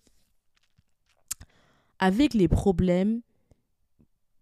avec 1.99 2.35
les 2.35 2.47
problèmes, 2.47 3.21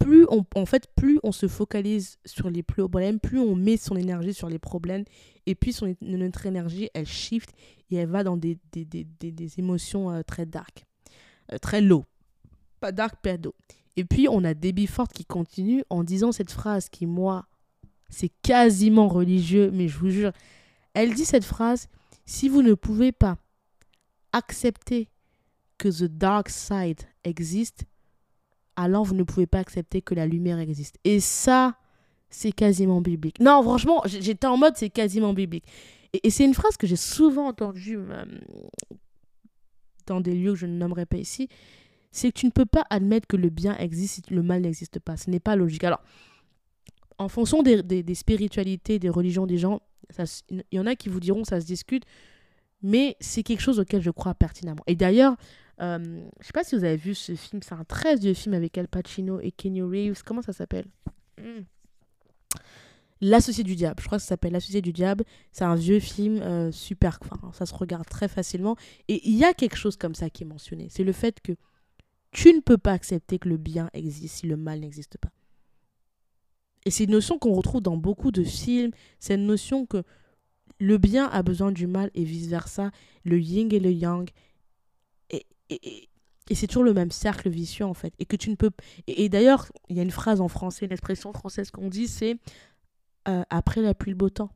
plus 0.07 0.25
on, 0.31 0.47
en 0.55 0.67
fait, 0.67 0.87
plus 0.95 1.19
on 1.25 1.33
se 1.33 1.49
focalise 1.49 2.19
sur 2.25 2.49
les 2.49 2.63
problèmes, 2.63 3.19
plus 3.19 3.41
on 3.41 3.57
met 3.57 3.77
son 3.77 3.97
énergie 3.97 4.33
sur 4.33 4.49
les 4.49 4.61
problèmes, 4.61 5.03
et 5.47 5.57
puis 5.57 5.77
notre 6.01 6.47
énergie, 6.47 6.89
elle 6.95 7.07
shift 7.07 7.51
et 7.91 7.97
elle 7.97 8.09
va 8.09 8.23
dans 8.23 8.37
des, 8.37 8.57
des, 8.71 8.85
des, 8.85 9.05
des 9.05 9.59
émotions 9.59 10.13
euh, 10.13 10.23
très 10.23 10.47
dark, 10.47 10.85
euh, 11.53 11.59
très 11.59 11.81
low. 11.81 12.05
Pas 12.79 12.93
dark, 12.93 13.17
pas. 13.21 13.35
Et 13.97 14.05
puis, 14.05 14.29
on 14.29 14.45
a 14.45 14.55
Debbie 14.55 14.87
Ford 14.87 15.09
qui 15.09 15.25
continue 15.25 15.83
en 15.91 16.05
disant 16.05 16.31
cette 16.31 16.53
phrase 16.53 16.89
qui, 16.89 17.07
moi, 17.07 17.47
c'est 18.09 18.31
quasiment 18.43 19.09
religieux, 19.09 19.73
mais 19.73 19.89
je 19.89 19.99
vous 19.99 20.11
jure, 20.11 20.31
elle 20.95 21.15
dit 21.15 21.25
cette 21.25 21.45
phrase, 21.45 21.89
si 22.27 22.49
vous 22.49 22.63
ne 22.63 22.75
pouvez 22.75 23.11
pas 23.11 23.39
accepter 24.33 25.09
que 25.79 25.89
the 25.89 26.05
dark 26.05 26.49
side 26.49 27.01
existe, 27.25 27.87
alors 28.77 29.05
vous 29.05 29.15
ne 29.15 29.23
pouvez 29.23 29.47
pas 29.47 29.59
accepter 29.59 30.03
que 30.03 30.15
la 30.15 30.27
lumière 30.27 30.59
existe. 30.59 30.99
Et 31.05 31.21
ça, 31.21 31.77
c'est 32.31 32.53
quasiment 32.53 33.01
biblique. 33.01 33.41
Non, 33.41 33.63
franchement, 33.63 34.03
j'étais 34.05 34.47
en 34.47 34.57
mode 34.57 34.77
c'est 34.77 34.91
quasiment 34.91 35.33
biblique. 35.33 35.65
Et, 36.23 36.31
c'est 36.31 36.45
une 36.45 36.55
phrase 36.55 36.77
que 36.77 36.87
j'ai 36.87 36.97
souvent 36.97 37.49
entendue 37.49 37.99
euh, 37.99 38.25
dans 40.07 40.21
des 40.21 40.35
lieux 40.35 40.53
que 40.53 40.59
je 40.59 40.67
ne 40.67 40.77
nommerai 40.77 41.07
pas 41.07 41.17
ici. 41.17 41.49
C'est 42.13 42.33
que 42.33 42.39
tu 42.39 42.47
ne 42.47 42.51
peux 42.51 42.65
pas 42.65 42.85
admettre 42.89 43.27
que 43.27 43.37
le 43.37 43.51
bien 43.51 43.77
existe 43.77 44.27
si 44.27 44.35
le 44.35 44.43
mal 44.43 44.63
n'existe 44.63 44.99
pas. 45.01 45.17
Ce 45.17 45.29
n'est 45.31 45.41
pas 45.41 45.57
logique. 45.57 45.85
Alors, 45.85 46.03
en 47.19 47.29
fonction 47.29 47.63
des, 47.63 47.83
des, 47.83 48.15
spiritualités, 48.15 48.99
des 48.99 49.09
religions 49.09 49.47
des 49.47 49.59
gens, 49.59 49.81
il 50.51 50.65
y 50.73 50.79
en 50.79 50.87
a 50.87 50.95
qui 50.95 51.09
vous 51.09 51.21
diront 51.21 51.45
ça 51.45 51.61
se 51.61 51.67
discute, 51.67 52.05
mais 52.83 53.17
c'est 53.21 53.43
quelque 53.43 53.61
chose 53.61 53.81
auquel 53.81 54.03
je 54.03 54.11
crois 54.11 54.35
pertinemment. 54.35 54.83
Et 54.87 54.95
d'ailleurs, 54.95 55.37
euh, 55.81 56.25
je 56.41 56.47
sais 56.47 56.53
pas 56.53 56.65
si 56.65 56.77
vous 56.77 56.85
avez 56.85 56.97
vu 56.97 57.15
ce 57.15 57.35
film, 57.35 57.63
c'est 57.63 57.75
un 57.75 57.85
très 57.85 58.17
vieux 58.17 58.35
film 58.35 58.55
avec 58.55 58.79
Al 58.79 58.89
Pacino 58.89 59.41
et 59.41 59.53
Kenny 59.53 59.83
Reeves. 59.83 60.23
Comment 60.25 60.43
ça 60.43 60.53
s'appelle? 60.53 60.87
Hmm. 61.39 61.63
L'associé 63.23 63.65
du 63.65 63.77
diable, 63.77 64.01
je 64.01 64.07
crois 64.07 64.19
que 64.19 64.23
ça 64.23 64.29
s'appelle 64.29 64.53
L'associé 64.53 64.83
du 64.83 64.93
diable. 64.93 65.25
C'est 65.53 65.65
un 65.65 65.75
vieux 65.75 66.01
film 66.01 66.41
euh, 66.43 66.71
super, 66.71 67.19
enfin, 67.23 67.51
ça 67.53 67.67
se 67.67 67.75
regarde 67.75 68.07
très 68.07 68.29
facilement. 68.29 68.77
Et 69.09 69.27
il 69.29 69.37
y 69.37 69.45
a 69.45 69.55
quelque 69.55 69.77
chose 69.77 69.97
comme 69.97 70.15
ça 70.15 70.29
qui 70.31 70.43
est 70.45 70.47
mentionné. 70.47 70.89
C'est 70.91 71.05
le 71.05 71.13
fait 71.13 71.41
que 71.41 71.53
tu 72.31 72.53
ne 72.53 72.61
peux 72.61 72.79
pas 72.79 72.93
accepter 72.93 73.39
que 73.39 73.49
le 73.49 73.57
bien 73.57 73.89
existe 73.95 74.37
si 74.37 74.47
le 74.47 74.57
mal 74.57 74.81
n'existe 74.81 75.17
pas. 75.19 75.31
Et 76.85 76.91
c'est 76.91 77.05
une 77.05 77.13
notion 77.13 77.39
qu'on 77.39 77.55
retrouve 77.55 77.81
dans 77.81 77.97
beaucoup 77.97 78.31
de 78.31 78.45
films. 78.45 78.93
C'est 79.19 79.35
une 79.35 79.47
notion 79.47 79.87
que 79.87 80.05
le 80.79 80.99
bien 80.99 81.27
a 81.27 81.43
besoin 81.43 81.73
du 81.73 81.87
mal 81.87 82.11
et 82.15 82.25
vice-versa. 82.25 82.91
Le 83.25 83.41
yin 83.41 83.73
et 83.73 83.81
le 83.81 83.91
yang 83.91 84.29
et, 85.71 86.09
c'est 86.55 86.69
toujours 86.69 86.85
le 86.85 86.95
même 86.95 87.11
cercle 87.11 87.49
vicieux 87.49 87.85
en 87.85 87.95
fait. 87.95 88.15
Et 88.19 88.25
que 88.25 88.37
tu 88.37 88.51
ne 88.51 88.55
peux 88.55 88.71
et, 89.07 89.29
d'ailleurs 89.29 89.67
il 89.89 89.97
y 89.97 90.01
a 90.01 90.03
une 90.03 90.11
phrase 90.11 90.41
en 90.41 90.49
français 90.49 90.87
une 90.87 90.93
expression 90.93 91.33
française 91.33 91.71
qu'on 91.71 91.89
dit 91.89 92.07
c'est 92.07 92.37
euh, 93.29 93.43
après 93.51 93.83
la 93.83 93.95
pluie 93.95 94.13
le 94.13 94.17
beau 94.17 94.31
temps. 94.31 94.51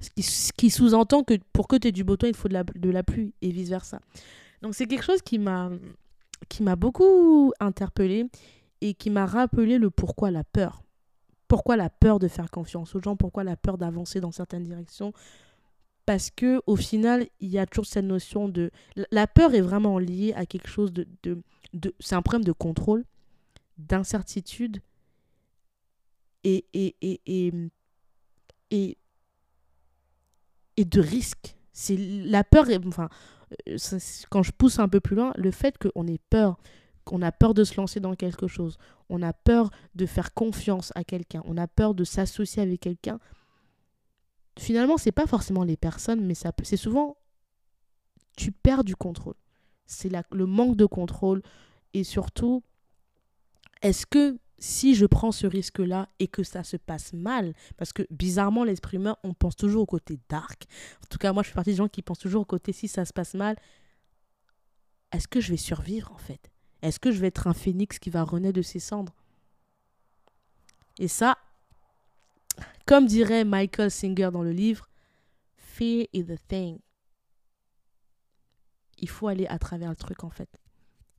Ce 0.00 0.52
qui, 0.52 0.70
sous-entend 0.70 1.24
que 1.24 1.34
pour 1.52 1.66
que 1.66 1.74
tu 1.74 1.88
aies 1.88 1.92
du 1.92 2.04
beau 2.04 2.16
temps 2.16 2.28
il 2.28 2.36
faut 2.36 2.48
de 2.48 2.54
la, 2.54 2.62
de 2.62 2.88
la 2.88 3.02
pluie 3.02 3.34
et 3.42 3.50
vice 3.50 3.68
versa 3.68 4.00
donc 4.62 4.74
c'est 4.74 4.86
quelque 4.86 5.04
chose 5.04 5.22
qui 5.22 5.38
m'a 5.38 5.70
qui 6.48 6.62
m'a 6.62 6.76
beaucoup 6.76 7.52
interpellé 7.60 8.26
et 8.80 8.94
qui 8.94 9.10
m'a 9.10 9.26
rappelé 9.26 9.78
le 9.78 9.90
pourquoi 9.90 10.30
la 10.30 10.44
peur. 10.44 10.82
Pourquoi 11.48 11.76
la 11.76 11.90
peur 11.90 12.18
de 12.18 12.28
faire 12.28 12.50
confiance 12.50 12.94
aux 12.94 13.00
gens 13.00 13.16
pourquoi 13.16 13.42
la 13.42 13.56
peur 13.56 13.78
d'avancer 13.78 14.20
dans 14.20 14.32
certaines 14.32 14.64
directions 14.64 15.12
parce 16.08 16.30
que 16.30 16.62
au 16.66 16.74
final, 16.74 17.28
il 17.38 17.50
y 17.50 17.58
a 17.58 17.66
toujours 17.66 17.84
cette 17.84 18.06
notion 18.06 18.48
de... 18.48 18.70
La 19.10 19.26
peur 19.26 19.52
est 19.54 19.60
vraiment 19.60 19.98
liée 19.98 20.32
à 20.34 20.46
quelque 20.46 20.68
chose 20.68 20.90
de... 20.90 21.06
de, 21.22 21.42
de... 21.74 21.94
C'est 22.00 22.14
un 22.14 22.22
problème 22.22 22.44
de 22.44 22.52
contrôle, 22.52 23.04
d'incertitude 23.76 24.80
et, 26.44 26.64
et, 26.72 26.96
et, 27.02 27.20
et, 28.70 28.96
et, 30.78 30.84
de 30.86 31.00
risque. 31.02 31.54
C'est 31.74 31.98
la 31.98 32.42
peur, 32.42 32.70
est, 32.70 32.82
enfin, 32.86 33.10
euh, 33.68 33.76
quand 34.30 34.42
je 34.42 34.52
pousse 34.52 34.78
un 34.78 34.88
peu 34.88 35.00
plus 35.00 35.14
loin, 35.14 35.34
le 35.36 35.50
fait 35.50 35.76
qu'on 35.76 36.06
ait 36.06 36.20
peur, 36.30 36.56
qu'on 37.04 37.20
a 37.20 37.32
peur 37.32 37.52
de 37.52 37.64
se 37.64 37.76
lancer 37.78 38.00
dans 38.00 38.14
quelque 38.14 38.46
chose, 38.46 38.78
on 39.10 39.20
a 39.20 39.34
peur 39.34 39.70
de 39.94 40.06
faire 40.06 40.32
confiance 40.32 40.90
à 40.94 41.04
quelqu'un, 41.04 41.42
on 41.44 41.58
a 41.58 41.68
peur 41.68 41.92
de 41.92 42.04
s'associer 42.04 42.62
avec 42.62 42.80
quelqu'un, 42.80 43.20
finalement, 44.58 44.96
c'est 44.98 45.12
pas 45.12 45.26
forcément 45.26 45.64
les 45.64 45.76
personnes, 45.76 46.24
mais 46.24 46.34
ça 46.34 46.52
c'est 46.62 46.76
souvent 46.76 47.16
tu 48.36 48.52
perds 48.52 48.84
du 48.84 48.94
contrôle. 48.94 49.34
C'est 49.86 50.10
le 50.30 50.46
manque 50.46 50.76
de 50.76 50.86
contrôle 50.86 51.42
et 51.92 52.04
surtout, 52.04 52.62
est-ce 53.82 54.06
que 54.06 54.38
si 54.58 54.94
je 54.94 55.06
prends 55.06 55.32
ce 55.32 55.46
risque-là 55.46 56.08
et 56.18 56.28
que 56.28 56.42
ça 56.42 56.64
se 56.64 56.76
passe 56.76 57.12
mal, 57.12 57.54
parce 57.76 57.92
que 57.92 58.02
bizarrement, 58.10 58.64
l'esprit 58.64 58.96
humain, 58.96 59.16
on 59.22 59.32
pense 59.34 59.56
toujours 59.56 59.82
au 59.82 59.86
côté 59.86 60.18
dark. 60.28 60.66
En 61.04 61.06
tout 61.08 61.18
cas, 61.18 61.32
moi, 61.32 61.42
je 61.42 61.48
fais 61.48 61.54
partie 61.54 61.70
des 61.70 61.76
gens 61.76 61.88
qui 61.88 62.02
pensent 62.02 62.18
toujours 62.18 62.42
au 62.42 62.46
côté 62.46 62.72
si 62.72 62.88
ça 62.88 63.04
se 63.04 63.12
passe 63.12 63.34
mal, 63.34 63.56
est-ce 65.12 65.28
que 65.28 65.40
je 65.40 65.50
vais 65.50 65.56
survivre 65.56 66.12
en 66.12 66.18
fait? 66.18 66.50
Est-ce 66.82 67.00
que 67.00 67.10
je 67.10 67.20
vais 67.20 67.28
être 67.28 67.46
un 67.46 67.54
phénix 67.54 67.98
qui 67.98 68.10
va 68.10 68.22
renaître 68.22 68.56
de 68.56 68.62
ses 68.62 68.78
cendres? 68.78 69.14
Et 70.98 71.08
ça, 71.08 71.38
comme 72.86 73.06
dirait 73.06 73.44
Michael 73.44 73.90
Singer 73.90 74.30
dans 74.32 74.42
le 74.42 74.52
livre, 74.52 74.88
Fear 75.56 76.06
is 76.12 76.24
the 76.24 76.38
thing. 76.48 76.78
Il 78.98 79.08
faut 79.08 79.28
aller 79.28 79.46
à 79.46 79.58
travers 79.58 79.90
le 79.90 79.96
truc 79.96 80.24
en 80.24 80.30
fait. 80.30 80.48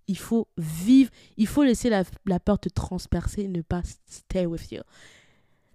Il 0.07 0.17
faut 0.17 0.47
vivre, 0.57 1.11
il 1.37 1.47
faut 1.47 1.63
laisser 1.63 1.89
la, 1.89 2.03
la 2.25 2.39
peur 2.39 2.59
te 2.59 2.67
transpercer, 2.67 3.47
ne 3.47 3.61
pas 3.61 3.81
stay 4.05 4.45
with 4.45 4.71
you. 4.71 4.81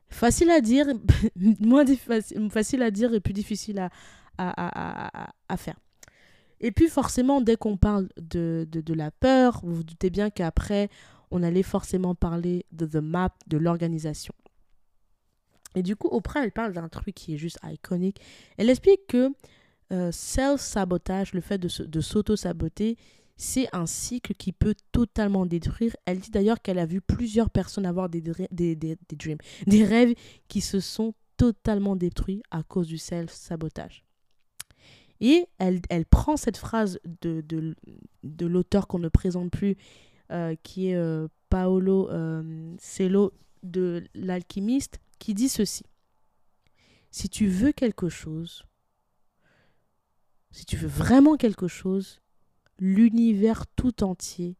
Facile 0.08 0.50
à 0.50 0.60
dire, 0.60 0.86
moins 1.60 1.84
facile 2.50 2.82
à 2.82 2.90
dire 2.90 3.14
et 3.14 3.20
plus 3.20 3.32
difficile 3.32 3.78
à, 3.78 3.90
à, 4.38 5.26
à, 5.26 5.32
à 5.48 5.56
faire. 5.56 5.76
Et 6.60 6.72
puis 6.72 6.88
forcément, 6.88 7.40
dès 7.40 7.56
qu'on 7.56 7.76
parle 7.76 8.08
de, 8.16 8.66
de, 8.70 8.80
de, 8.80 8.94
la 8.94 9.10
peur, 9.10 9.60
vous 9.62 9.74
vous 9.76 9.84
doutez 9.84 10.10
bien 10.10 10.30
qu'après, 10.30 10.88
on 11.30 11.42
allait 11.42 11.62
forcément 11.62 12.14
parler 12.14 12.64
de 12.72 12.86
the 12.86 13.02
map, 13.02 13.34
de 13.46 13.58
l'organisation. 13.58 14.34
Et 15.74 15.82
du 15.82 15.96
coup, 15.96 16.08
Oprah, 16.10 16.44
elle 16.44 16.52
parle 16.52 16.72
d'un 16.72 16.88
truc 16.88 17.14
qui 17.14 17.34
est 17.34 17.38
juste 17.38 17.58
iconique. 17.64 18.20
Elle 18.56 18.70
explique 18.70 19.06
que 19.08 19.32
euh, 19.92 20.10
self-sabotage, 20.12 21.34
le 21.34 21.40
fait 21.40 21.58
de, 21.58 22.00
s'auto-saboter, 22.00 22.96
c'est 23.36 23.68
un 23.72 23.86
cycle 23.86 24.34
qui 24.34 24.52
peut 24.52 24.74
totalement 24.92 25.44
détruire. 25.44 25.94
Elle 26.06 26.20
dit 26.20 26.30
d'ailleurs 26.30 26.62
qu'elle 26.62 26.78
a 26.78 26.86
vu 26.86 27.00
plusieurs 27.00 27.50
personnes 27.50 27.84
avoir 27.84 28.08
des, 28.08 28.20
des, 28.20 28.34
des, 28.50 28.76
des, 28.76 28.96
dreams, 29.16 29.38
des 29.66 29.84
rêves 29.84 30.14
qui 30.48 30.60
se 30.60 30.80
sont 30.80 31.14
totalement 31.36 31.96
détruits 31.96 32.42
à 32.50 32.62
cause 32.62 32.86
du 32.86 32.98
self-sabotage. 32.98 34.04
Et 35.20 35.46
elle, 35.58 35.80
elle, 35.90 36.06
prend 36.06 36.36
cette 36.36 36.56
phrase 36.56 36.98
de, 37.22 37.40
de, 37.40 37.74
de 38.22 38.46
l'auteur 38.46 38.86
qu'on 38.88 38.98
ne 38.98 39.08
présente 39.08 39.50
plus, 39.50 39.76
euh, 40.32 40.54
qui 40.62 40.88
est 40.88 40.96
euh, 40.96 41.28
Paolo 41.50 42.08
Cello 42.78 43.32
de 43.62 44.04
l'alchimiste, 44.14 44.98
qui 45.18 45.34
dit 45.34 45.48
ceci. 45.48 45.84
Si 47.10 47.28
tu 47.28 47.46
veux 47.46 47.72
quelque 47.72 48.08
chose, 48.08 48.64
si 50.50 50.64
tu 50.64 50.76
veux 50.76 50.88
vraiment 50.88 51.36
quelque 51.36 51.68
chose, 51.68 52.20
l'univers 52.78 53.66
tout 53.66 54.02
entier 54.02 54.56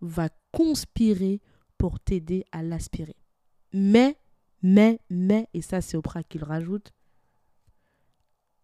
va 0.00 0.28
conspirer 0.52 1.40
pour 1.78 2.00
t'aider 2.00 2.44
à 2.52 2.62
l'aspirer. 2.62 3.16
Mais, 3.72 4.18
mais, 4.62 5.00
mais, 5.10 5.48
et 5.52 5.62
ça 5.62 5.80
c'est 5.80 5.96
Oprah 5.96 6.22
qui 6.22 6.38
le 6.38 6.44
rajoute, 6.44 6.92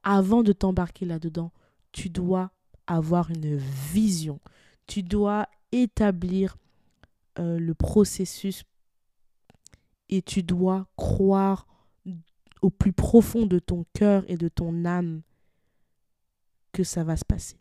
avant 0.03 0.43
de 0.43 0.53
t'embarquer 0.53 1.05
là-dedans, 1.05 1.53
tu 1.93 2.09
dois 2.09 2.53
avoir 2.87 3.31
une 3.31 3.57
vision. 3.57 4.41
Tu 4.87 5.03
dois 5.03 5.49
établir 5.73 6.57
euh, 7.39 7.59
le 7.59 7.75
processus 7.75 8.65
et 10.11 10.23
tu 10.23 10.43
dois 10.43 10.87
croire 10.97 11.67
au 12.63 12.69
plus 12.69 12.93
profond 12.93 13.47
de 13.47 13.59
ton 13.59 13.87
cœur 13.95 14.25
et 14.29 14.37
de 14.37 14.49
ton 14.49 14.85
âme 14.85 15.23
que 16.73 16.85
ça 16.85 17.05
va 17.05 17.17
se 17.17 17.25
passer. 17.25 17.57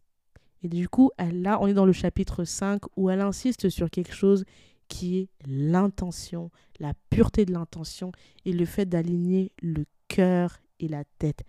Et 0.61 0.67
du 0.67 0.89
coup, 0.89 1.11
là, 1.17 1.57
on 1.61 1.67
est 1.67 1.73
dans 1.73 1.85
le 1.85 1.93
chapitre 1.93 2.43
5 2.43 2.81
où 2.97 3.09
elle 3.09 3.21
insiste 3.21 3.69
sur 3.69 3.89
quelque 3.89 4.13
chose 4.13 4.43
qui 4.89 5.19
est 5.19 5.29
l'intention, 5.47 6.51
la 6.79 6.93
pureté 7.09 7.45
de 7.45 7.53
l'intention 7.53 8.11
et 8.45 8.51
le 8.51 8.65
fait 8.65 8.85
d'aligner 8.85 9.51
le 9.61 9.85
cœur 10.07 10.57
et 10.79 10.87
la 10.87 11.03
tête. 11.19 11.43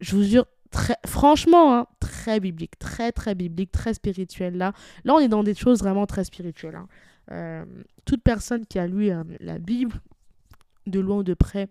Je 0.00 0.14
vous 0.14 0.22
jure, 0.22 0.46
très, 0.70 0.96
franchement, 1.06 1.74
hein, 1.74 1.86
très 1.98 2.38
biblique, 2.38 2.78
très 2.78 3.10
très 3.10 3.34
biblique, 3.34 3.72
très 3.72 3.94
spirituel 3.94 4.56
là. 4.56 4.72
Là, 5.04 5.14
on 5.14 5.18
est 5.18 5.28
dans 5.28 5.42
des 5.42 5.54
choses 5.54 5.80
vraiment 5.80 6.06
très 6.06 6.24
spirituelles. 6.24 6.76
Hein. 6.76 6.88
Euh, 7.30 7.64
toute 8.04 8.22
personne 8.22 8.66
qui 8.66 8.78
a 8.78 8.86
lu 8.86 9.10
euh, 9.10 9.24
la 9.40 9.58
Bible, 9.58 10.00
de 10.86 11.00
loin 11.00 11.18
ou 11.18 11.22
de 11.22 11.34
près, 11.34 11.68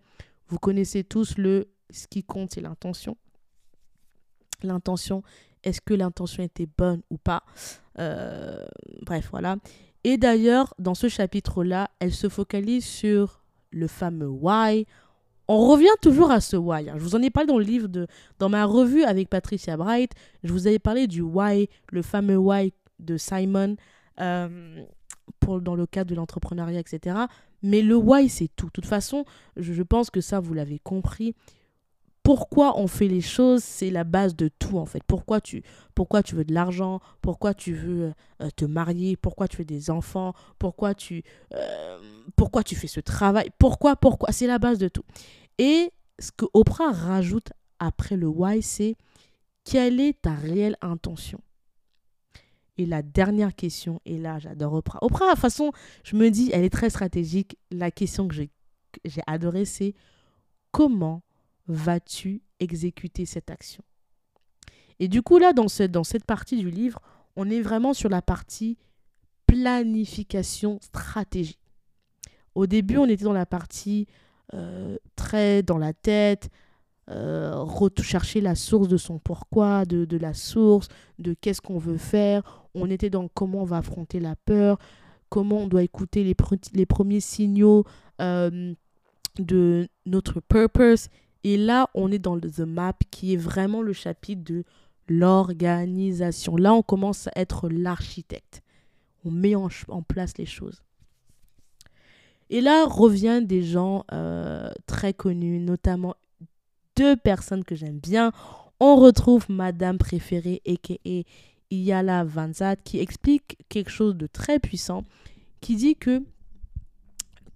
vous 0.47 0.59
connaissez 0.59 1.03
tous 1.03 1.37
le 1.37 1.67
ce 1.89 2.07
qui 2.07 2.23
compte, 2.23 2.51
c'est 2.53 2.61
l'intention. 2.61 3.17
L'intention, 4.63 5.23
est-ce 5.63 5.81
que 5.81 5.93
l'intention 5.93 6.43
était 6.43 6.67
bonne 6.77 7.01
ou 7.09 7.17
pas? 7.17 7.43
Euh, 7.99 8.65
Bref, 9.01 9.29
voilà. 9.31 9.57
Et 10.03 10.17
d'ailleurs, 10.17 10.73
dans 10.79 10.95
ce 10.95 11.09
chapitre-là, 11.09 11.89
elle 11.99 12.13
se 12.13 12.29
focalise 12.29 12.85
sur 12.85 13.43
le 13.71 13.87
fameux 13.87 14.29
why. 14.29 14.85
On 15.47 15.67
revient 15.67 15.87
toujours 16.01 16.31
à 16.31 16.39
ce 16.39 16.55
why. 16.55 16.89
Hein. 16.89 16.95
Je 16.97 17.03
vous 17.03 17.15
en 17.15 17.21
ai 17.21 17.29
parlé 17.29 17.47
dans 17.47 17.57
le 17.57 17.63
livre, 17.63 17.87
de, 17.87 18.07
dans 18.39 18.49
ma 18.49 18.65
revue 18.65 19.03
avec 19.03 19.29
Patricia 19.29 19.77
Bright. 19.77 20.13
Je 20.43 20.51
vous 20.53 20.67
avais 20.67 20.79
parlé 20.79 21.07
du 21.07 21.21
why, 21.21 21.67
le 21.91 22.01
fameux 22.01 22.37
why 22.37 22.73
de 22.99 23.17
Simon, 23.17 23.75
euh, 24.19 24.85
pour, 25.39 25.61
dans 25.61 25.75
le 25.75 25.85
cadre 25.85 26.09
de 26.09 26.15
l'entrepreneuriat, 26.15 26.79
etc. 26.79 27.17
Mais 27.63 27.81
le 27.81 27.95
why, 27.95 28.29
c'est 28.29 28.49
tout. 28.55 28.67
De 28.67 28.71
toute 28.71 28.85
façon, 28.85 29.25
je, 29.57 29.73
je 29.73 29.83
pense 29.83 30.09
que 30.09 30.21
ça, 30.21 30.39
vous 30.39 30.53
l'avez 30.53 30.79
compris 30.79 31.35
pourquoi 32.23 32.79
on 32.79 32.87
fait 32.87 33.07
les 33.07 33.21
choses, 33.21 33.63
c'est 33.63 33.89
la 33.89 34.03
base 34.03 34.35
de 34.35 34.47
tout 34.47 34.77
en 34.77 34.85
fait. 34.85 35.03
Pourquoi 35.05 35.41
tu, 35.41 35.63
pourquoi 35.95 36.21
tu 36.21 36.35
veux 36.35 36.45
de 36.45 36.53
l'argent, 36.53 36.99
pourquoi 37.21 37.53
tu 37.53 37.73
veux 37.73 38.13
euh, 38.41 38.49
te 38.55 38.65
marier, 38.65 39.17
pourquoi 39.17 39.47
tu 39.47 39.57
veux 39.57 39.65
des 39.65 39.89
enfants, 39.89 40.33
pourquoi 40.59 40.93
tu, 40.93 41.23
euh, 41.53 41.99
pourquoi 42.35 42.63
tu 42.63 42.75
fais 42.75 42.87
ce 42.87 42.99
travail, 42.99 43.49
pourquoi, 43.57 43.95
pourquoi, 43.95 44.31
c'est 44.31 44.47
la 44.47 44.59
base 44.59 44.77
de 44.77 44.87
tout. 44.87 45.03
Et 45.57 45.91
ce 46.19 46.31
que 46.31 46.45
Oprah 46.53 46.91
rajoute 46.91 47.51
après 47.79 48.17
le 48.17 48.27
why, 48.27 48.61
c'est 48.61 48.95
quelle 49.63 49.99
est 49.99 50.21
ta 50.21 50.33
réelle 50.33 50.77
intention? 50.81 51.39
Et 52.77 52.85
la 52.85 53.01
dernière 53.01 53.55
question, 53.55 54.01
et 54.05 54.17
là 54.17 54.39
j'adore 54.39 54.73
Oprah. 54.73 54.99
Oprah, 55.01 55.25
de 55.25 55.31
toute 55.31 55.39
façon, 55.39 55.71
je 56.03 56.15
me 56.15 56.29
dis, 56.29 56.49
elle 56.53 56.63
est 56.63 56.69
très 56.69 56.89
stratégique. 56.89 57.57
La 57.69 57.91
question 57.91 58.27
que 58.27 58.35
j'ai 58.35 59.21
adorée, 59.27 59.65
c'est 59.65 59.93
comment 60.71 61.21
vas-tu 61.67 62.41
exécuter 62.59 63.25
cette 63.25 63.51
action? 63.51 63.83
Et 64.99 65.07
du 65.07 65.21
coup, 65.21 65.39
là, 65.39 65.51
dans, 65.51 65.67
cette 65.67 66.25
partie 66.25 66.57
du 66.57 66.69
livre, 66.69 66.99
on 67.35 67.49
est 67.49 67.61
vraiment 67.61 67.93
sur 67.93 68.07
la 68.07 68.21
partie 68.21 68.77
planification 69.47 70.79
stratégie. 70.81 71.57
Au 72.53 72.67
début, 72.67 72.97
on 72.97 73.05
était 73.05 73.23
dans 73.23 73.33
la 73.33 73.47
partie 73.47 74.07
euh, 74.53 74.97
très 75.15 75.63
dans 75.63 75.79
la 75.79 75.93
tête, 75.93 76.49
euh, 77.09 77.65
chercher 78.03 78.41
la 78.41 78.53
source 78.53 78.87
de 78.87 78.97
son 78.97 79.17
pourquoi, 79.17 79.85
de 79.85 80.17
la 80.17 80.35
source, 80.35 80.87
de 81.17 81.33
qu'est-ce 81.33 81.61
qu'on 81.61 81.79
veut 81.79 81.97
faire. 81.97 82.60
On 82.73 82.89
était 82.89 83.09
dans 83.09 83.27
comment 83.27 83.61
on 83.61 83.65
va 83.65 83.77
affronter 83.77 84.19
la 84.19 84.35
peur, 84.35 84.77
comment 85.29 85.59
on 85.59 85.67
doit 85.67 85.83
écouter 85.83 86.23
les, 86.23 86.85
premiers 86.85 87.19
signaux 87.19 87.85
euh, 88.21 88.73
de 89.39 89.87
notre 90.05 90.39
purpose 90.39 91.09
et 91.43 91.57
là, 91.57 91.89
on 91.93 92.11
est 92.11 92.19
dans 92.19 92.39
The 92.39 92.59
Map 92.59 92.93
qui 93.09 93.33
est 93.33 93.37
vraiment 93.37 93.81
le 93.81 93.93
chapitre 93.93 94.43
de 94.43 94.63
l'organisation. 95.07 96.55
Là, 96.55 96.73
on 96.73 96.83
commence 96.83 97.27
à 97.27 97.31
être 97.35 97.67
l'architecte. 97.69 98.61
On 99.25 99.31
met 99.31 99.55
en, 99.55 99.69
place 100.07 100.37
les 100.37 100.45
choses. 100.45 100.83
Et 102.49 102.61
là, 102.61 102.85
reviennent 102.85 103.47
des 103.47 103.63
gens 103.63 104.03
euh, 104.11 104.71
très 104.85 105.13
connus, 105.13 105.59
notamment 105.59 106.15
deux 106.95 107.15
personnes 107.15 107.63
que 107.63 107.75
j'aime 107.75 107.99
bien. 107.99 108.31
On 108.79 108.95
retrouve 108.95 109.45
Madame 109.49 109.97
préférée, 109.97 110.61
a.k.a. 110.67 111.23
Iyala 111.71 112.23
Vanzat, 112.23 112.75
qui 112.75 112.99
explique 112.99 113.57
quelque 113.69 113.89
chose 113.89 114.15
de 114.15 114.27
très 114.27 114.59
puissant, 114.59 115.03
qui 115.61 115.75
dit 115.75 115.95
que 115.95 116.21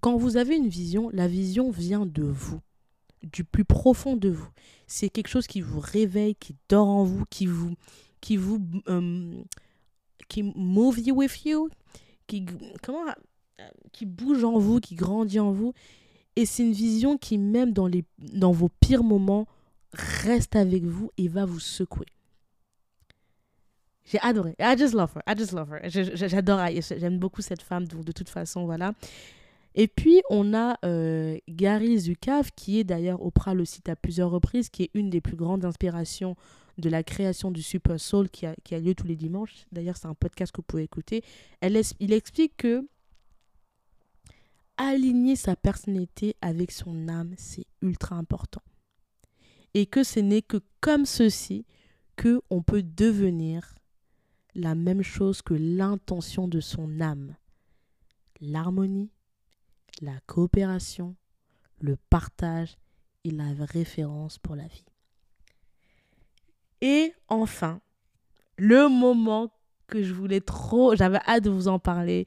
quand 0.01 0.17
vous 0.17 0.37
avez 0.37 0.55
une 0.55 0.69
vision, 0.69 1.09
la 1.11 1.27
vision 1.27 1.71
vient 1.71 2.05
de 2.05 2.23
vous 2.23 2.61
du 3.23 3.43
plus 3.43 3.65
profond 3.65 4.15
de 4.15 4.29
vous. 4.29 4.47
C'est 4.87 5.09
quelque 5.09 5.27
chose 5.27 5.47
qui 5.47 5.61
vous 5.61 5.79
réveille, 5.79 6.35
qui 6.35 6.55
dort 6.69 6.87
en 6.87 7.03
vous, 7.03 7.25
qui 7.29 7.47
vous, 7.47 7.73
qui 8.21 8.37
vous, 8.37 8.59
euh, 8.87 9.33
qui 10.27 10.43
move 10.43 10.99
you 10.99 11.15
with 11.15 11.43
you, 11.45 11.69
qui, 12.27 12.45
comment, 12.83 13.05
qui 13.91 14.05
bouge 14.05 14.43
en 14.43 14.59
vous, 14.59 14.79
qui 14.79 14.95
grandit 14.95 15.39
en 15.39 15.51
vous. 15.51 15.73
Et 16.35 16.45
c'est 16.45 16.63
une 16.63 16.73
vision 16.73 17.17
qui, 17.17 17.37
même 17.37 17.71
dans, 17.71 17.87
les, 17.87 18.03
dans 18.19 18.51
vos 18.51 18.69
pires 18.79 19.03
moments, 19.03 19.47
reste 19.93 20.55
avec 20.55 20.83
vous 20.83 21.11
et 21.17 21.27
va 21.27 21.45
vous 21.45 21.59
secouer. 21.59 22.07
J'ai 24.05 24.19
adoré. 24.21 24.55
I 24.59 24.75
just 24.77 24.93
love 24.93 25.11
her. 25.15 25.21
I 25.27 25.35
just 25.37 25.51
love 25.51 25.71
her. 25.71 25.79
J'adore. 25.89 26.59
J'aime 26.97 27.17
beaucoup 27.17 27.41
cette 27.41 27.61
femme. 27.61 27.87
de 27.87 28.11
toute 28.11 28.29
façon, 28.29 28.65
voilà. 28.65 28.93
Et 29.73 29.87
puis, 29.87 30.21
on 30.29 30.53
a 30.53 30.77
euh, 30.85 31.37
Gary 31.49 31.99
Zukav, 31.99 32.51
qui 32.55 32.79
est 32.79 32.83
d'ailleurs, 32.83 33.21
Oprah 33.25 33.53
le 33.53 33.65
cite 33.65 33.89
à 33.89 33.95
plusieurs 33.95 34.29
reprises, 34.29 34.69
qui 34.69 34.83
est 34.83 34.91
une 34.93 35.09
des 35.09 35.19
plus 35.19 35.35
grandes 35.35 35.65
inspirations 35.65 36.35
de 36.77 36.89
la 36.89 37.03
création 37.03 37.51
du 37.51 37.61
Super 37.61 37.99
Soul 37.99 38.29
qui 38.29 38.45
a, 38.45 38.79
lieu 38.79 38.95
tous 38.95 39.07
les 39.07 39.15
dimanches. 39.15 39.65
D'ailleurs, 39.71 39.97
c'est 39.97 40.07
un 40.07 40.13
podcast 40.13 40.51
que 40.51 40.57
vous 40.57 40.65
pouvez 40.67 40.83
écouter. 40.83 41.23
Il 41.61 42.13
explique 42.13 42.57
que 42.57 42.87
aligner 44.77 45.35
sa 45.35 45.55
personnalité 45.55 46.35
avec 46.41 46.71
son 46.71 47.07
âme, 47.07 47.33
c'est 47.37 47.65
ultra 47.81 48.15
important. 48.15 48.61
Et 49.73 49.85
que 49.85 50.03
ce 50.03 50.19
n'est 50.19 50.41
que 50.41 50.57
comme 50.79 51.05
ceci 51.05 51.65
que 52.15 52.41
on 52.49 52.61
peut 52.61 52.83
devenir 52.83 53.74
la 54.55 54.73
même 54.73 55.03
chose 55.03 55.41
que 55.41 55.53
l'intention 55.53 56.47
de 56.47 56.59
son 56.59 57.01
âme. 57.01 57.35
L'harmonie, 58.41 59.11
la 60.01 60.19
coopération, 60.25 61.15
le 61.79 61.97
partage 62.09 62.77
et 63.23 63.31
la 63.31 63.53
référence 63.59 64.39
pour 64.39 64.55
la 64.55 64.67
vie. 64.67 64.85
Et 66.81 67.13
enfin, 67.27 67.81
le 68.57 68.87
moment 68.87 69.51
que 69.87 70.03
je 70.03 70.13
voulais 70.13 70.41
trop, 70.41 70.95
j'avais 70.95 71.19
hâte 71.27 71.43
de 71.43 71.49
vous 71.49 71.67
en 71.67 71.79
parler, 71.79 72.25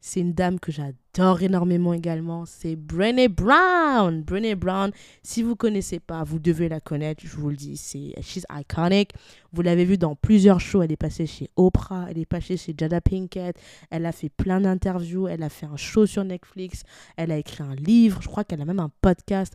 c'est 0.00 0.20
une 0.20 0.32
dame 0.32 0.58
que 0.58 0.72
j'adore 0.72 1.42
énormément 1.42 1.92
également. 1.92 2.46
C'est 2.46 2.74
Brené 2.74 3.28
Brown. 3.28 4.22
Brené 4.22 4.54
Brown, 4.54 4.90
si 5.22 5.42
vous 5.42 5.50
ne 5.50 5.54
connaissez 5.54 6.00
pas, 6.00 6.24
vous 6.24 6.38
devez 6.38 6.68
la 6.68 6.80
connaître. 6.80 7.22
Je 7.24 7.36
vous 7.36 7.50
le 7.50 7.56
dis, 7.56 7.76
c'est 7.76 8.14
she's 8.22 8.46
iconic. 8.50 9.12
Vous 9.52 9.60
l'avez 9.60 9.84
vu 9.84 9.98
dans 9.98 10.14
plusieurs 10.14 10.60
shows. 10.60 10.82
Elle 10.82 10.92
est 10.92 10.96
passée 10.96 11.26
chez 11.26 11.50
Oprah, 11.56 12.06
elle 12.08 12.18
est 12.18 12.26
passée 12.26 12.56
chez 12.56 12.74
Jada 12.76 13.00
Pinkett. 13.00 13.56
Elle 13.90 14.06
a 14.06 14.12
fait 14.12 14.30
plein 14.30 14.60
d'interviews. 14.60 15.28
Elle 15.28 15.42
a 15.42 15.50
fait 15.50 15.66
un 15.66 15.76
show 15.76 16.06
sur 16.06 16.24
Netflix. 16.24 16.82
Elle 17.16 17.30
a 17.30 17.36
écrit 17.36 17.62
un 17.62 17.74
livre. 17.74 18.22
Je 18.22 18.28
crois 18.28 18.44
qu'elle 18.44 18.62
a 18.62 18.64
même 18.64 18.80
un 18.80 18.90
podcast 19.02 19.54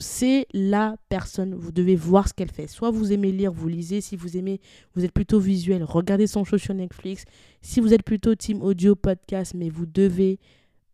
c'est 0.00 0.46
la 0.52 0.96
personne. 1.08 1.54
Vous 1.54 1.72
devez 1.72 1.94
voir 1.94 2.26
ce 2.26 2.34
qu'elle 2.34 2.50
fait. 2.50 2.66
Soit 2.66 2.90
vous 2.90 3.12
aimez 3.12 3.30
lire, 3.30 3.52
vous 3.52 3.68
lisez. 3.68 4.00
Si 4.00 4.16
vous 4.16 4.36
aimez, 4.36 4.60
vous 4.94 5.04
êtes 5.04 5.12
plutôt 5.12 5.38
visuel, 5.38 5.84
regardez 5.84 6.26
son 6.26 6.42
show 6.42 6.58
sur 6.58 6.74
Netflix. 6.74 7.24
Si 7.60 7.80
vous 7.80 7.94
êtes 7.94 8.02
plutôt 8.02 8.34
team 8.34 8.62
audio 8.62 8.96
podcast, 8.96 9.54
mais 9.54 9.68
vous 9.68 9.86
devez 9.86 10.38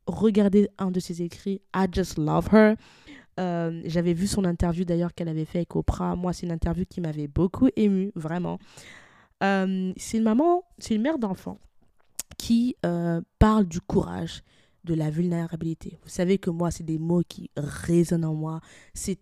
regarder 0.07 0.69
un 0.79 0.91
de 0.91 1.01
ses 1.01 1.23
écrits. 1.23 1.63
I 1.75 1.87
just 1.91 2.19
love 2.19 2.49
her. 2.53 2.75
Euh, 3.39 3.83
j'avais 3.85 4.15
vu 4.15 4.27
son 4.27 4.45
interview 4.45 4.85
d'ailleurs 4.85 5.15
qu'elle 5.15 5.29
avait 5.29 5.45
fait 5.45 5.59
avec 5.59 5.77
Oprah. 5.77 6.17
Moi, 6.17 6.33
c'est 6.33 6.47
une 6.47 6.53
interview 6.53 6.85
qui 6.89 7.01
m'avait 7.01 7.29
beaucoup 7.29 7.69
ému, 7.77 8.13
vraiment. 8.15 8.59
Euh, 9.43 9.93
c'est 9.97 10.19
une 10.19 10.25
maman, 10.25 10.65
c'est 10.79 10.95
une 10.95 11.03
mère 11.03 11.19
d'enfant 11.19 11.59
qui 12.39 12.77
euh, 12.85 13.21
parle 13.39 13.67
du 13.67 13.81
courage, 13.81 14.43
de 14.87 14.95
la 14.95 15.11
vulnérabilité. 15.11 15.99
Vous 16.03 16.09
savez 16.09 16.39
que 16.39 16.49
moi, 16.49 16.71
c'est 16.71 16.85
des 16.85 16.99
mots 16.99 17.23
qui 17.29 17.51
résonnent 17.57 18.25
en 18.25 18.35
moi. 18.35 18.61
C'est 18.95 19.19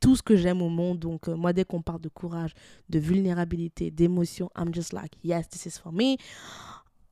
tout 0.00 0.16
ce 0.16 0.22
que 0.22 0.36
j'aime 0.36 0.62
au 0.62 0.68
monde. 0.68 0.98
Donc, 0.98 1.28
euh, 1.28 1.36
moi, 1.36 1.52
dès 1.52 1.64
qu'on 1.64 1.82
parle 1.82 2.00
de 2.00 2.08
courage, 2.08 2.54
de 2.88 2.98
vulnérabilité, 2.98 3.90
d'émotion, 3.90 4.50
I'm 4.58 4.74
just 4.74 4.92
like, 4.92 5.12
yes, 5.22 5.48
this 5.48 5.66
is 5.66 5.78
for 5.78 5.92
me. 5.92 6.16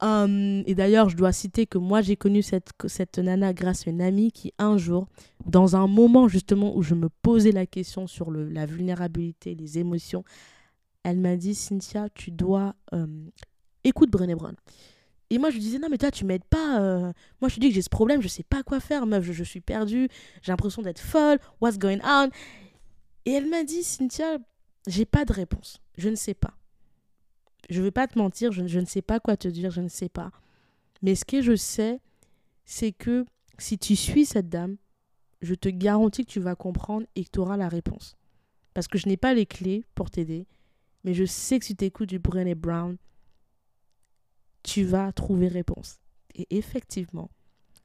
Um, 0.01 0.62
et 0.66 0.74
d'ailleurs, 0.74 1.09
je 1.09 1.16
dois 1.16 1.32
citer 1.32 1.66
que 1.66 1.78
moi, 1.78 2.03
j'ai 2.03 2.16
connu 2.16 2.43
cette, 2.43 2.70
cette 2.87 3.18
nana 3.18 3.53
grâce 3.53 3.87
à 3.87 3.91
une 3.91 4.03
amie 4.03 4.32
qui, 4.32 4.53
un 4.59 4.76
jour, 4.76 5.07
dans 5.47 5.76
un 5.76 5.87
moment 5.87 6.26
justement 6.26 6.76
où 6.76 6.82
je 6.82 6.95
me 6.95 7.09
posais 7.09 7.53
la 7.53 7.66
question 7.66 8.07
sur 8.07 8.30
la 8.30 8.66
vulnérabilité, 8.66 9.55
les 9.55 9.78
émotions, 9.78 10.24
elle 11.05 11.18
m'a 11.18 11.37
dit, 11.37 11.55
Cynthia, 11.55 12.09
tu 12.14 12.30
dois... 12.30 12.74
Euh, 12.93 13.07
écoute 13.85 14.11
Brené 14.11 14.35
Brown. 14.35 14.57
Et 15.35 15.39
moi, 15.39 15.51
je 15.51 15.59
disais, 15.59 15.80
non, 15.80 15.89
mais 15.91 15.99
toi, 15.99 16.12
tu 16.12 16.24
m'aides 16.24 16.45
pas. 16.45 16.80
euh. 16.80 17.12
Moi, 17.41 17.49
je 17.49 17.57
te 17.57 17.61
dis 17.61 17.68
que 17.70 17.74
j'ai 17.74 17.82
ce 17.82 17.89
problème, 17.91 18.22
je 18.22 18.28
sais 18.28 18.45
pas 18.45 18.62
quoi 18.62 18.78
faire, 18.78 19.05
meuf, 19.05 19.24
je, 19.24 19.32
je 19.32 19.43
suis 19.43 19.61
perdue, 19.61 20.09
j'ai 20.43 20.53
l'impression 20.53 20.80
d'être 20.80 21.01
folle, 21.01 21.41
what's 21.61 21.76
going 21.76 21.99
on? 22.05 22.30
Et 23.24 23.32
elle 23.32 23.49
m'a 23.51 23.64
dit, 23.64 23.82
Cynthia, 23.82 24.39
j'ai 24.87 25.05
pas 25.05 25.24
de 25.24 25.32
réponse, 25.32 25.82
je 25.99 26.09
ne 26.09 26.14
sais 26.14 26.35
pas. 26.35 26.55
Je 27.68 27.82
vais 27.82 27.91
pas 27.91 28.07
te 28.07 28.16
mentir, 28.16 28.53
je, 28.53 28.64
je 28.68 28.78
ne 28.78 28.85
sais 28.85 29.03
pas 29.03 29.18
quoi 29.18 29.37
te 29.37 29.49
dire, 29.49 29.72
je 29.72 29.80
ne 29.80 29.89
sais 29.89 30.09
pas. 30.09 30.30
Mais 31.03 31.16
ce 31.16 31.24
que 31.24 31.43
je 31.43 31.57
sais, 31.57 32.01
c'est 32.64 32.93
que 32.93 33.26
si 33.59 33.76
tu 33.76 33.97
suis 33.97 34.26
cette 34.26 34.49
dame, 34.49 34.76
je 35.43 35.57
te 35.57 35.68
garantis 35.68 36.24
que 36.24 36.30
tu 36.30 36.39
vas 36.39 36.55
comprendre 36.55 37.09
et 37.16 37.24
que 37.24 37.30
tu 37.30 37.41
auras 37.41 37.57
la 37.57 37.68
réponse. 37.68 38.16
Parce 38.72 38.87
que 38.87 38.99
je 38.99 39.09
n'ai 39.09 39.16
pas 39.16 39.35
les 39.35 39.47
clés 39.47 39.85
pour 39.97 40.11
t'aider, 40.11 40.47
mais 41.03 41.12
je 41.12 41.24
sais 41.24 41.59
que 41.59 41.64
si 41.64 41.74
tu 41.74 41.85
écoutes 41.85 42.09
du 42.09 42.20
Brené 42.20 42.55
Brown, 42.55 42.97
tu 44.64 44.82
vas 44.82 45.12
trouver 45.12 45.46
réponse. 45.46 46.00
Et 46.34 46.48
effectivement, 46.50 47.30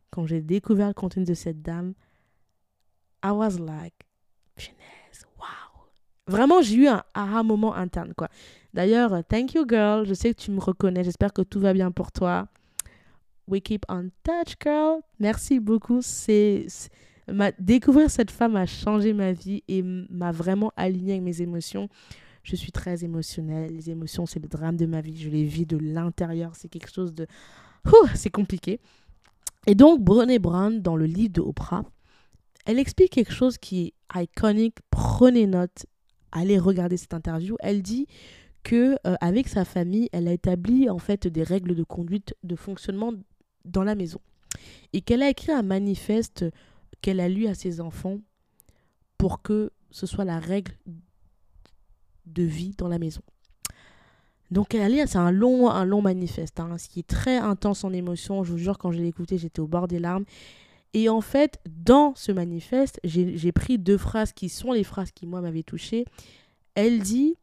quand 0.10 0.26
j'ai 0.26 0.42
découvert 0.42 0.88
le 0.88 0.94
contenu 0.96 1.24
de 1.24 1.36
cette 1.36 1.62
dame, 1.62 1.94
I 3.24 3.30
was 3.30 3.60
like, 3.60 4.08
punaise, 4.56 5.28
wow. 5.38 5.86
Vraiment, 6.26 6.62
j'ai 6.62 6.76
eu 6.76 6.88
un 6.88 7.04
aha 7.14 7.44
moment 7.44 7.76
interne, 7.76 8.14
quoi. 8.16 8.30
D'ailleurs, 8.74 9.24
thank 9.28 9.54
you, 9.54 9.66
girl. 9.68 10.06
Je 10.08 10.14
sais 10.14 10.34
que 10.34 10.40
tu 10.40 10.52
me 10.52 10.60
reconnais. 10.60 11.04
J'espère 11.04 11.34
que 11.34 11.42
tout 11.42 11.60
va 11.60 11.74
bien 11.74 11.92
pour 11.92 12.12
toi. 12.12 12.48
We 13.48 13.62
keep 13.62 13.84
on 13.90 14.10
touch, 14.24 14.56
girl. 14.64 15.02
Merci 15.20 15.60
beaucoup. 15.60 16.02
C'est, 16.02 16.68
ma... 17.28 17.52
découvrir 17.54 18.10
cette 18.10 18.32
femme 18.32 18.56
a 18.56 18.66
changé 18.66 19.14
ma 19.14 19.32
vie 19.32 19.64
et 19.68 19.82
m'a 19.82 20.32
vraiment 20.32 20.72
alignée 20.78 21.14
avec 21.14 21.24
mes 21.24 21.42
émotions. 21.42 21.90
Je 22.44 22.56
suis 22.56 22.72
très 22.72 23.04
émotionnelle. 23.04 23.76
Les 23.76 23.90
émotions, 23.90 24.26
c'est 24.26 24.40
le 24.40 24.48
drame 24.48 24.78
de 24.78 24.86
ma 24.86 25.02
vie. 25.02 25.18
Je 25.18 25.30
les 25.30 25.44
vis 25.44 25.66
de 25.66 25.78
l'intérieur. 25.78 26.56
C'est 26.56 26.70
quelque 26.70 26.92
chose 26.92 27.14
de... 27.14 27.28
C'est 28.16 28.30
compliqué. 28.30 28.80
Et 29.68 29.76
donc, 29.76 30.02
Brené 30.02 30.40
Brown, 30.40 30.82
dans 30.82 30.96
le 30.96 31.06
livre 31.06 31.34
de 31.34 31.42
Oprah, 31.42 31.84
elle 32.66 32.80
explique 32.80 33.12
quelque 33.12 33.34
chose 33.34 33.58
qui 33.58 33.94
est 34.16 34.22
iconique. 34.22 34.78
Prenez 34.90 35.48
note. 35.48 35.86
Allez 36.32 36.60
regarder 36.60 36.98
cette 36.98 37.14
interview. 37.14 37.56
Elle 37.60 37.82
dit 37.82 38.08
que 38.64 38.98
euh, 39.08 39.16
avec 39.22 39.48
sa 39.48 39.66
famille, 39.66 40.10
elle 40.12 40.28
a 40.28 40.34
établi 40.34 40.90
en 40.90 41.00
fait 41.00 41.28
des 41.28 41.44
règles 41.44 41.76
de 41.76 41.84
conduite, 41.84 42.36
de 42.44 42.56
fonctionnement 42.56 43.14
dans 43.66 43.84
la 43.84 43.96
maison, 43.96 44.20
et 44.94 45.02
qu'elle 45.02 45.24
a 45.24 45.30
écrit 45.30 45.52
un 45.52 45.64
manifeste 45.64 46.46
qu'elle 47.02 47.20
a 47.20 47.30
lu 47.30 47.48
à 47.48 47.54
ses 47.54 47.82
enfants 47.82 48.20
pour 49.18 49.42
que 49.42 49.72
ce 49.92 50.06
soit 50.06 50.26
la 50.26 50.40
règle 50.40 50.74
de 52.34 52.44
vie 52.44 52.74
dans 52.78 52.88
la 52.88 53.00
maison. 53.00 53.22
Donc 54.52 54.74
elle 54.74 54.82
a 54.82 54.90
lu, 54.90 55.00
c'est 55.08 55.18
un 55.18 55.32
long, 55.32 55.70
un 55.70 55.86
long 55.86 56.02
manifeste, 56.02 56.60
hein, 56.60 56.78
ce 56.78 56.90
qui 56.90 57.00
est 57.00 57.08
très 57.08 57.38
intense 57.38 57.84
en 57.84 57.94
émotion. 57.94 58.44
Je 58.44 58.52
vous 58.52 58.58
jure, 58.58 58.78
quand 58.78 58.92
je 58.92 58.98
l'ai 58.98 59.08
écouté, 59.08 59.38
j'étais 59.38 59.60
au 59.60 59.68
bord 59.68 59.88
des 59.88 60.00
larmes. 60.00 60.26
Et 60.94 61.08
en 61.08 61.22
fait, 61.22 61.60
dans 61.70 62.16
ce 62.16 62.32
manifeste, 62.32 63.00
j'ai 63.04 63.38
j'ai 63.38 63.52
pris 63.52 63.78
deux 63.78 63.98
phrases 63.98 64.34
qui 64.34 64.50
sont 64.50 64.72
les 64.72 64.84
phrases 64.84 65.12
qui, 65.12 65.28
moi, 65.28 65.42
m'avaient 65.42 65.64
touchée. 65.64 66.06
Elle 66.74 67.02
dit 67.02 67.36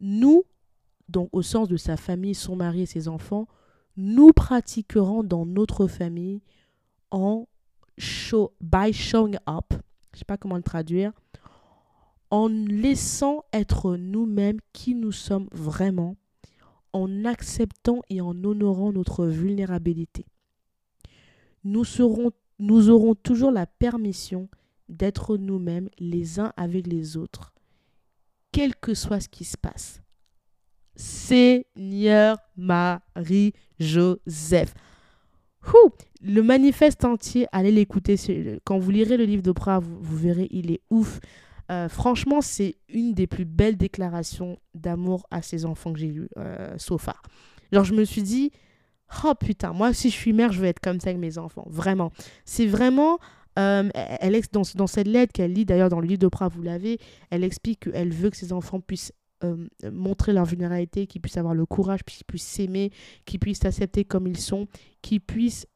nous, 0.00 0.42
donc 1.08 1.28
au 1.32 1.42
sens 1.42 1.68
de 1.68 1.76
sa 1.76 1.96
famille, 1.96 2.34
son 2.34 2.56
mari 2.56 2.82
et 2.82 2.86
ses 2.86 3.06
enfants, 3.06 3.46
nous 3.96 4.32
pratiquerons 4.32 5.22
dans 5.22 5.46
notre 5.46 5.86
famille 5.86 6.42
en 7.12 7.46
show, 7.98 8.52
by 8.60 8.92
showing 8.92 9.36
up, 9.48 9.74
je 10.12 10.18
sais 10.18 10.24
pas 10.24 10.36
comment 10.36 10.56
le 10.56 10.62
traduire, 10.62 11.12
en 12.32 12.48
laissant 12.48 13.44
être 13.52 13.96
nous-mêmes 13.96 14.58
qui 14.72 14.94
nous 14.94 15.12
sommes 15.12 15.48
vraiment, 15.52 16.16
en 16.94 17.26
acceptant 17.26 18.00
et 18.08 18.22
en 18.22 18.42
honorant 18.42 18.90
notre 18.90 19.26
vulnérabilité. 19.26 20.24
Nous, 21.62 22.00
aurons 22.00 23.14
toujours 23.14 23.50
la 23.50 23.66
permission 23.66 24.48
d'être 24.88 25.36
nous-mêmes 25.36 25.90
les 25.98 26.40
uns 26.40 26.54
avec 26.56 26.86
les 26.86 27.18
autres, 27.18 27.52
quel 28.50 28.74
que 28.76 28.94
soit 28.94 29.20
ce 29.20 29.28
qui 29.28 29.44
se 29.44 29.58
passe. 29.58 30.00
Seigneur 30.96 32.38
Marie-Joseph. 32.56 33.52
Le 36.22 36.40
manifeste 36.40 37.04
entier, 37.04 37.46
allez 37.52 37.72
l'écouter. 37.72 38.16
Quand 38.64 38.78
vous 38.78 38.90
lirez 38.90 39.18
le 39.18 39.24
livre 39.24 39.42
d'Oprah, 39.42 39.80
vous, 39.80 39.98
vous 40.00 40.16
verrez, 40.16 40.48
il 40.50 40.70
est 40.70 40.80
ouf. 40.88 41.20
Euh, 41.72 41.88
franchement, 41.88 42.42
c'est 42.42 42.76
une 42.88 43.14
des 43.14 43.26
plus 43.26 43.46
belles 43.46 43.78
déclarations 43.78 44.58
d'amour 44.74 45.26
à 45.30 45.40
ses 45.40 45.64
enfants 45.64 45.92
que 45.92 45.98
j'ai 45.98 46.08
lues 46.08 46.28
euh, 46.36 46.74
so 46.76 46.98
far. 46.98 47.22
Genre, 47.72 47.84
je 47.84 47.94
me 47.94 48.04
suis 48.04 48.22
dit, 48.22 48.50
oh 49.24 49.32
putain, 49.34 49.72
moi, 49.72 49.94
si 49.94 50.10
je 50.10 50.14
suis 50.14 50.34
mère, 50.34 50.52
je 50.52 50.60
vais 50.60 50.68
être 50.68 50.80
comme 50.80 51.00
ça 51.00 51.08
avec 51.10 51.20
mes 51.20 51.38
enfants. 51.38 51.66
Vraiment. 51.68 52.12
C'est 52.44 52.66
vraiment. 52.66 53.18
euh, 53.58 53.88
elle, 53.94 54.38
dans, 54.52 54.62
dans 54.74 54.86
cette 54.86 55.08
lettre 55.08 55.32
qu'elle 55.32 55.52
lit, 55.52 55.64
d'ailleurs, 55.64 55.88
dans 55.88 56.00
le 56.00 56.06
livre 56.06 56.20
d'Oprah, 56.20 56.48
vous 56.48 56.62
l'avez, 56.62 56.98
elle 57.30 57.44
explique 57.44 57.80
qu'elle 57.80 58.12
veut 58.12 58.30
que 58.30 58.36
ses 58.36 58.52
enfants 58.52 58.80
puissent 58.80 59.12
euh, 59.44 59.66
montrer 59.90 60.32
leur 60.32 60.44
vulnérabilité, 60.44 61.06
qu'ils 61.06 61.20
puissent 61.20 61.38
avoir 61.38 61.54
le 61.54 61.66
courage, 61.66 62.02
qu'ils 62.04 62.24
puissent 62.26 62.46
s'aimer, 62.46 62.90
qu'ils 63.24 63.40
puissent 63.40 63.60
s'accepter 63.60 64.04
comme 64.04 64.26
ils 64.26 64.38
sont, 64.38 64.68
qu'ils 65.00 65.20
puissent 65.20 65.66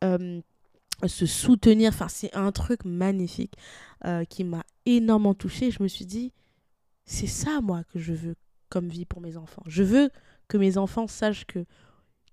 se 1.07 1.27
soutenir. 1.27 1.89
Enfin, 1.89 2.09
c'est 2.09 2.35
un 2.35 2.53
truc 2.53 2.85
magnifique 2.85 3.55
euh, 4.05 4.25
qui 4.25 4.45
m'a 4.45 4.63
énormément 4.85 5.35
touchée. 5.35 5.71
Je 5.71 5.83
me 5.83 5.89
suis 5.89 6.07
dit, 6.07 6.33
c'est 7.05 7.27
ça, 7.27 7.61
moi, 7.61 7.83
que 7.85 7.99
je 7.99 8.13
veux 8.13 8.35
comme 8.69 8.89
vie 8.89 9.05
pour 9.05 9.21
mes 9.21 9.37
enfants. 9.37 9.63
Je 9.67 9.83
veux 9.83 10.11
que 10.49 10.59
mes 10.59 10.77
enfants 10.79 11.07
sachent 11.07 11.47
que 11.47 11.65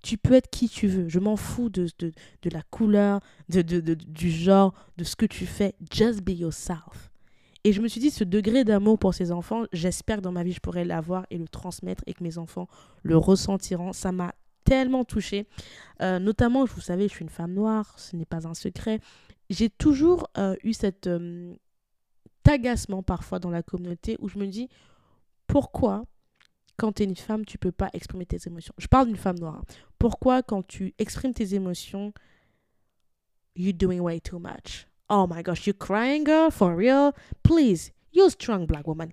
tu 0.02 0.18
peux 0.18 0.34
être 0.34 0.50
qui 0.50 0.68
tu 0.68 0.88
veux. 0.88 1.08
Je 1.08 1.20
m'en 1.20 1.38
fous 1.38 1.70
de, 1.70 1.88
de, 2.00 2.12
de 2.42 2.50
la 2.50 2.62
couleur, 2.64 3.22
de, 3.50 3.62
de, 3.62 3.94
du 3.94 4.30
genre, 4.30 4.74
de 4.98 5.04
ce 5.04 5.16
que 5.16 5.26
tu 5.26 5.46
fais. 5.46 5.76
Just 5.92 6.22
be 6.22 6.32
yourself. 6.32 7.12
Et 7.64 7.72
je 7.72 7.82
me 7.82 7.88
suis 7.88 8.02
dit, 8.02 8.12
ce 8.12 8.26
degré 8.26 8.66
d'amour 8.66 9.00
pour 9.00 9.14
ces 9.14 9.32
enfants, 9.32 9.64
j'espère 9.72 10.18
que 10.18 10.22
dans 10.22 10.34
ma 10.34 10.44
vie, 10.44 10.52
je 10.52 10.60
pourrai 10.60 10.84
l'avoir 10.84 11.26
et 11.30 11.38
le 11.38 11.48
transmettre 11.48 12.04
et 12.08 12.14
que 12.14 12.22
mes 12.22 12.38
enfants 12.38 12.68
le 13.04 13.16
ressentiront. 13.16 13.94
Ça 13.94 14.12
m'a 14.12 14.34
tellement 14.66 15.06
touchée. 15.06 15.48
Euh, 16.02 16.20
notamment, 16.20 16.66
vous 16.66 16.82
savez, 16.82 17.08
je 17.08 17.14
suis 17.14 17.24
une 17.24 17.30
femme 17.30 17.54
noire, 17.54 17.94
ce 17.98 18.18
n'est 18.18 18.26
pas 18.26 18.48
un 18.48 18.54
secret. 18.54 19.00
J'ai 19.54 19.70
toujours 19.70 20.28
euh, 20.38 20.56
eu 20.64 20.74
cet 20.74 21.06
euh, 21.06 21.54
agacement 22.44 23.04
parfois 23.04 23.38
dans 23.38 23.52
la 23.52 23.62
communauté 23.62 24.18
où 24.20 24.28
je 24.28 24.40
me 24.40 24.48
dis, 24.48 24.68
pourquoi 25.46 26.06
quand 26.78 26.94
tu 26.94 27.04
es 27.04 27.06
une 27.06 27.16
femme, 27.16 27.46
tu 27.46 27.60
peux 27.60 27.72
pas 27.72 27.90
exprimer 27.94 28.26
tes 28.26 28.40
émotions? 28.48 28.74
Je 28.80 28.88
parle 28.88 29.06
d'une 29.08 29.16
femme 29.16 29.38
noire. 29.38 29.58
hein. 29.58 29.64
Pourquoi 30.00 30.42
quand 30.42 30.66
tu 30.66 30.96
exprimes 30.98 31.36
tes 31.36 31.54
émotions, 31.54 32.14
you're 33.56 33.78
doing 33.78 34.00
way 34.00 34.20
too 34.20 34.40
much? 34.40 34.88
Oh 35.08 35.28
my 35.30 35.44
gosh, 35.44 35.68
you're 35.68 35.78
crying, 35.78 36.24
girl, 36.24 36.50
for 36.50 36.76
real? 36.76 37.12
Please, 37.44 37.92
you're 38.12 38.32
strong 38.32 38.66
black 38.66 38.88
woman. 38.88 39.10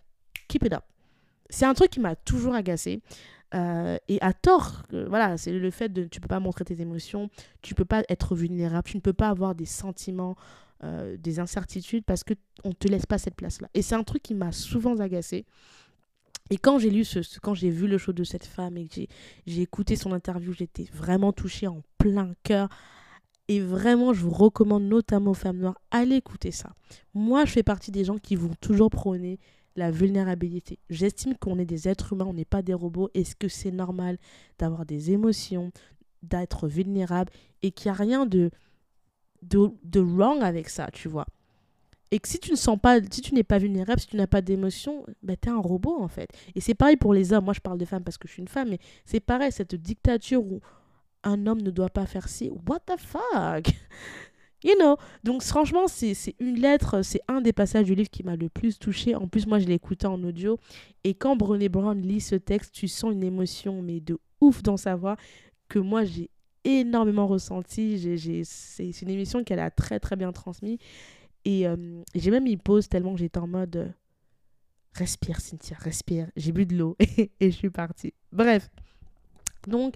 Keep 0.49 0.64
it 0.64 0.72
up. 0.72 0.84
C'est 1.51 1.66
un 1.66 1.74
truc 1.74 1.91
qui 1.91 2.01
m'a 2.01 2.16
toujours 2.16 2.55
agacée. 2.55 3.03
Euh, 3.55 3.98
et 4.09 4.20
à 4.20 4.32
tort, 4.32 4.82
euh, 4.92 5.07
voilà, 5.09 5.36
c'est 5.36 5.53
le 5.53 5.70
fait 5.70 5.88
de 5.88 6.05
tu 6.05 6.20
peux 6.20 6.28
pas 6.28 6.40
montrer 6.40 6.64
tes 6.64 6.80
émotions, 6.80 7.30
tu 7.62 7.74
peux 7.74 7.84
pas 7.84 8.03
être 8.09 8.34
vulnérable, 8.34 8.88
tu 8.88 8.96
ne 8.96 9.03
peux 9.03 9.12
pas 9.12 9.28
avoir 9.28 9.55
des 9.55 9.66
sentiments, 9.66 10.36
euh, 10.84 11.16
des 11.16 11.40
incertitudes 11.40 12.05
parce 12.05 12.22
que 12.22 12.34
on 12.64 12.72
te 12.72 12.86
laisse 12.86 13.07
pas 13.07 13.18
cette 13.18 13.34
place-là. 13.34 13.68
Et 13.74 13.82
c'est 13.82 13.96
un 13.96 14.05
truc 14.05 14.22
qui 14.22 14.34
m'a 14.34 14.53
souvent 14.53 14.98
agacée. 15.01 15.44
Et 16.51 16.59
quand 16.59 16.78
j'ai 16.78 16.90
lu 16.90 17.05
ce, 17.05 17.20
quand 17.40 17.55
j'ai 17.55 17.70
vu 17.70 17.86
le 17.86 17.98
show 17.98 18.12
de 18.12 18.24
cette 18.24 18.44
femme 18.44 18.76
et 18.76 18.86
que 18.86 19.01
j'ai 19.46 19.62
écouté 19.62 19.96
son 19.96 20.12
interview, 20.12 20.53
j'étais 20.53 20.86
vraiment 20.92 21.32
touchée 21.32 21.66
en 21.66 21.82
plein 21.98 22.34
cœur. 22.42 22.68
Et 23.48 23.61
vraiment, 23.61 24.12
je 24.12 24.20
vous 24.20 24.30
recommande 24.30 24.84
notamment 24.84 25.32
aux 25.32 25.34
femmes 25.34 25.59
noires, 25.59 25.80
allez 25.90 26.16
écouter 26.16 26.53
ça. 26.53 26.70
Moi, 27.14 27.44
je 27.46 27.53
fais 27.53 27.62
partie 27.64 27.90
des 27.90 28.05
gens 28.05 28.16
qui 28.16 28.36
vont 28.36 28.53
toujours 28.61 28.90
prôner 28.90 29.40
la 29.77 29.91
vulnérabilité. 29.91 30.79
J'estime 30.91 31.37
qu'on 31.37 31.59
est 31.59 31.64
des 31.64 31.89
êtres 31.89 32.12
humains, 32.12 32.27
on 32.27 32.35
n'est 32.35 32.45
pas 32.45 32.62
des 32.62 32.75
robots. 32.75 33.11
Est-ce 33.14 33.37
que 33.37 33.49
c'est 33.49 33.71
normal 33.71 34.18
d'avoir 34.59 34.85
des 34.85 35.12
émotions, 35.12 35.73
d'être 36.23 36.68
vulnérable 36.68 37.33
et 37.62 37.71
qu'il 37.71 37.91
n'y 37.91 37.97
a 37.97 38.01
rien 38.01 38.27
de, 38.27 38.51
de, 39.43 39.71
de 39.85 40.01
wrong 40.01 40.43
avec 40.43 40.68
ça, 40.68 40.89
tu 40.93 41.09
vois? 41.09 41.27
Et 42.11 42.18
que 42.18 42.27
si 42.27 42.41
tu 42.41 42.51
ne 42.51 42.57
sens 42.57 42.77
pas, 42.81 42.99
si 43.11 43.21
tu 43.21 43.35
n'es 43.35 43.45
pas 43.45 43.59
vulnérable, 43.59 44.01
si 44.01 44.09
tu 44.09 44.16
n'as 44.16 44.27
pas 44.27 44.43
d'émotion, 44.43 45.07
bah, 45.23 45.35
tu 45.41 45.49
es 45.49 45.53
un 45.53 45.61
robot 45.61 46.03
en 46.03 46.09
fait. 46.09 46.29
Et 46.57 46.61
c'est 46.61 46.75
pareil 46.75 46.97
pour 46.97 47.14
les 47.14 47.33
hommes. 47.33 47.45
Moi, 47.45 47.55
je 47.55 47.61
parle 47.61 47.79
de 47.79 47.85
femmes 47.85 48.03
parce 48.03 48.18
que 48.18 48.27
je 48.27 48.33
suis 48.33 48.43
une 48.43 48.49
femme, 48.49 48.71
mais 48.71 48.81
c'est 49.05 49.21
pareil, 49.21 49.53
cette 49.53 49.77
dictature 49.77 50.43
où 50.43 50.61
un 51.23 51.47
homme 51.47 51.62
ne 51.62 51.71
doit 51.71 51.89
pas 51.91 52.07
faire 52.07 52.29
ci. 52.29 52.51
What 52.68 52.81
the 52.81 52.99
fuck? 52.99 53.73
You 54.62 54.74
know? 54.78 54.96
Donc, 55.24 55.42
franchement, 55.42 55.86
c'est 55.88 56.14
une 56.38 56.61
lettre, 56.61 57.02
c'est 57.02 57.20
un 57.28 57.40
des 57.40 57.52
passages 57.52 57.86
du 57.86 57.94
livre 57.94 58.11
qui 58.11 58.22
m'a 58.22 58.36
le 58.36 58.48
plus 58.48 58.78
touché. 58.78 59.14
En 59.14 59.26
plus, 59.26 59.46
moi, 59.46 59.58
je 59.58 59.66
l'ai 59.66 59.74
écouté 59.74 60.06
en 60.06 60.22
audio. 60.22 60.58
Et 61.04 61.14
quand 61.14 61.36
Brené 61.36 61.68
Brown 61.68 62.00
lit 62.00 62.20
ce 62.20 62.34
texte, 62.34 62.72
tu 62.72 62.88
sens 62.88 63.12
une 63.12 63.24
émotion, 63.24 63.82
mais 63.82 64.00
de 64.00 64.18
ouf 64.40 64.62
dans 64.62 64.76
sa 64.76 64.96
voix, 64.96 65.16
que 65.68 65.78
moi, 65.78 66.04
j'ai 66.04 66.30
énormément 66.64 67.26
ressenti. 67.26 68.18
C'est 68.44 69.02
une 69.02 69.11
émission 69.11 69.44
qu'elle 69.44 69.61
a 69.61 69.70
très, 69.70 69.98
très 70.00 70.16
bien 70.16 70.32
transmise. 70.32 70.78
Et 71.44 71.66
euh, 71.66 72.02
j'ai 72.14 72.30
même 72.30 72.44
mis 72.44 72.56
pause 72.56 72.88
tellement 72.88 73.16
j'étais 73.16 73.38
en 73.38 73.46
mode 73.46 73.76
euh, 73.76 73.88
respire, 74.92 75.40
Cynthia, 75.40 75.76
respire. 75.78 76.30
J'ai 76.36 76.52
bu 76.52 76.66
de 76.66 76.76
l'eau 76.76 76.96
et 77.16 77.30
je 77.40 77.56
suis 77.56 77.70
partie. 77.70 78.12
Bref, 78.32 78.68
Donc, 79.66 79.94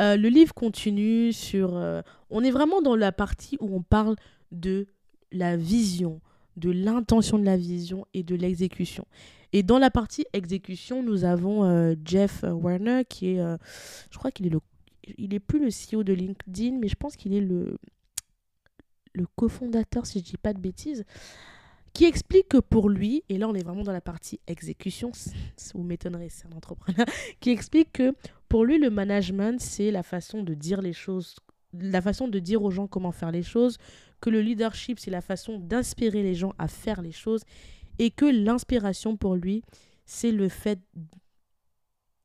euh, 0.00 0.16
le 0.16 0.28
livre 0.28 0.54
continue 0.54 1.32
sur... 1.32 1.76
euh, 1.76 2.02
on 2.30 2.42
est 2.44 2.50
vraiment 2.50 2.82
dans 2.82 2.96
la 2.96 3.12
partie 3.12 3.56
où 3.60 3.74
on 3.74 3.82
parle 3.82 4.16
de 4.52 4.86
la 5.32 5.56
vision, 5.56 6.20
de 6.56 6.70
l'intention 6.70 7.38
de 7.38 7.44
la 7.44 7.56
vision 7.56 8.06
et 8.14 8.22
de 8.22 8.34
l'exécution. 8.34 9.06
Et 9.52 9.62
dans 9.62 9.78
la 9.78 9.90
partie 9.90 10.26
exécution, 10.32 11.02
nous 11.02 11.24
avons 11.24 11.64
euh, 11.64 11.94
Jeff 12.04 12.44
Warner 12.44 13.04
qui 13.08 13.30
est... 13.30 13.42
je 14.10 14.18
crois 14.18 14.30
qu'il 14.30 14.46
est 14.46 14.50
le... 14.50 14.60
Il 15.18 15.34
est 15.34 15.40
plus 15.40 15.60
le 15.60 15.68
CEO 15.68 16.02
de 16.02 16.12
LinkedIn, 16.12 16.78
mais 16.80 16.88
je 16.88 16.96
pense 16.96 17.14
qu'il 17.14 17.32
est 17.32 17.40
le, 17.40 17.78
le 19.12 19.26
cofondateur, 19.36 20.04
si 20.04 20.18
je 20.18 20.24
dis 20.24 20.36
pas 20.36 20.52
de 20.52 20.58
bêtises, 20.58 21.04
qui 21.96 22.04
explique 22.04 22.48
que 22.48 22.58
pour 22.58 22.90
lui, 22.90 23.24
et 23.30 23.38
là 23.38 23.48
on 23.48 23.54
est 23.54 23.64
vraiment 23.64 23.82
dans 23.82 23.90
la 23.90 24.02
partie 24.02 24.38
exécution, 24.46 25.12
vous 25.74 25.82
m'étonnerez, 25.82 26.28
c'est 26.28 26.46
un 26.46 26.54
entrepreneur, 26.54 27.06
qui 27.40 27.48
explique 27.48 27.90
que 27.92 28.14
pour 28.50 28.66
lui, 28.66 28.78
le 28.78 28.90
management, 28.90 29.58
c'est 29.58 29.90
la 29.90 30.02
façon 30.02 30.42
de 30.42 30.52
dire 30.52 30.82
les 30.82 30.92
choses, 30.92 31.36
la 31.72 32.02
façon 32.02 32.28
de 32.28 32.38
dire 32.38 32.62
aux 32.62 32.70
gens 32.70 32.86
comment 32.86 33.12
faire 33.12 33.30
les 33.30 33.42
choses, 33.42 33.78
que 34.20 34.28
le 34.28 34.42
leadership, 34.42 34.98
c'est 34.98 35.10
la 35.10 35.22
façon 35.22 35.58
d'inspirer 35.58 36.22
les 36.22 36.34
gens 36.34 36.52
à 36.58 36.68
faire 36.68 37.00
les 37.00 37.12
choses, 37.12 37.44
et 37.98 38.10
que 38.10 38.26
l'inspiration 38.26 39.16
pour 39.16 39.34
lui, 39.34 39.62
c'est 40.04 40.32
le 40.32 40.50
fait 40.50 40.80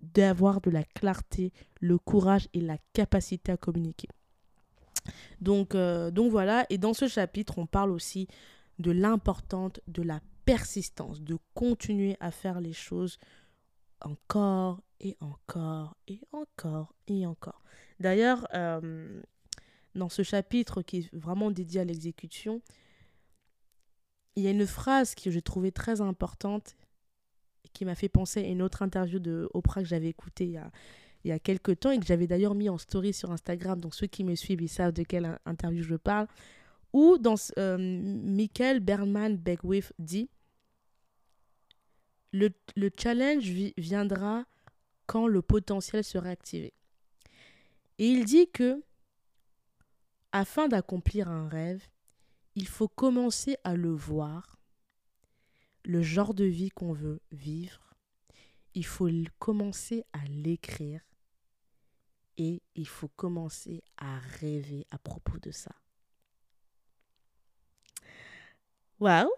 d'avoir 0.02 0.60
de 0.60 0.70
la 0.70 0.84
clarté, 0.84 1.54
le 1.80 1.98
courage 1.98 2.50
et 2.54 2.60
la 2.60 2.76
capacité 2.92 3.54
à 3.54 3.58
communiquer. 3.58 4.10
Donc, 5.40 5.76
euh, 5.76 6.12
donc 6.12 6.30
voilà, 6.30 6.66
et 6.70 6.78
dans 6.78 6.94
ce 6.94 7.08
chapitre, 7.08 7.58
on 7.58 7.68
parle 7.68 7.92
aussi 7.92 8.28
de 8.82 8.92
l'importante 8.92 9.80
de 9.88 10.02
la 10.02 10.20
persistance, 10.46 11.22
de 11.22 11.38
continuer 11.54 12.18
à 12.20 12.32
faire 12.32 12.60
les 12.60 12.74
choses 12.74 13.18
encore 14.02 14.82
et 15.00 15.16
encore 15.20 15.96
et 16.08 16.20
encore 16.32 16.94
et 17.08 17.26
encore. 17.26 17.62
D'ailleurs, 18.00 18.48
euh, 18.54 19.22
dans 19.96 20.10
ce 20.10 20.24
chapitre 20.24 20.82
qui 20.82 20.98
est 20.98 21.14
vraiment 21.14 21.52
dédié 21.52 21.82
à 21.82 21.86
l'exécution, 21.86 22.62
il 24.36 24.44
y 24.44 24.48
a 24.48 24.52
une 24.52 24.66
phrase 24.66 25.16
que 25.16 25.30
j'ai 25.30 25.42
trouvée 25.42 25.72
très 25.72 26.02
importante 26.02 26.76
et 27.66 27.70
qui 27.70 27.86
m'a 27.86 27.96
fait 27.96 28.10
penser 28.10 28.44
à 28.44 28.48
une 28.48 28.62
autre 28.62 28.82
interview 28.82 29.20
de 29.20 29.50
Oprah 29.54 29.82
que 29.82 29.88
j'avais 29.88 30.08
écoutée 30.08 30.46
il 30.46 30.52
y 30.52 30.58
a, 30.58 30.72
il 31.24 31.30
y 31.30 31.32
a 31.32 31.40
quelques 31.40 31.80
temps 31.80 31.92
et 31.92 32.00
que 32.00 32.06
j'avais 32.06 32.28
d'ailleurs 32.28 32.56
mis 32.56 32.70
en 32.70 32.78
story 32.78 33.14
sur 33.14 33.32
Instagram. 33.32 33.80
Donc 33.80 33.94
ceux 33.94 34.08
qui 34.08 34.24
me 34.24 34.36
suivent, 34.36 34.62
ils 34.62 34.70
savent 34.70 34.94
de 34.94 35.04
quelle 35.04 35.38
interview 35.46 35.84
je 35.84 35.96
parle. 35.96 36.28
Où 36.94 37.18
dans, 37.18 37.36
euh, 37.58 37.78
Michael 37.78 38.80
Berman 38.82 39.38
Beckwith 39.38 39.94
dit 40.00 40.30
le, 42.34 42.50
le 42.76 42.90
challenge 42.98 43.44
vi- 43.46 43.74
viendra 43.78 44.46
quand 45.06 45.28
le 45.28 45.42
potentiel 45.42 46.04
sera 46.04 46.30
activé. 46.30 46.74
Et 47.98 48.08
il 48.08 48.26
dit 48.26 48.50
que 48.50 48.84
afin 50.32 50.68
d'accomplir 50.68 51.30
un 51.30 51.48
rêve, 51.48 51.88
il 52.56 52.68
faut 52.68 52.88
commencer 52.88 53.58
à 53.64 53.76
le 53.76 53.92
voir, 53.92 54.58
le 55.84 56.02
genre 56.02 56.34
de 56.34 56.46
vie 56.46 56.70
qu'on 56.70 56.94
veut 56.94 57.22
vivre. 57.32 57.94
Il 58.74 58.86
faut 58.86 59.10
commencer 59.40 60.06
à 60.14 60.24
l'écrire 60.26 61.02
et 62.38 62.62
il 62.76 62.88
faut 62.88 63.10
commencer 63.10 63.84
à 63.98 64.20
rêver 64.20 64.88
à 64.92 64.98
propos 64.98 65.38
de 65.40 65.52
ça. 65.52 65.81
Waouh! 69.02 69.32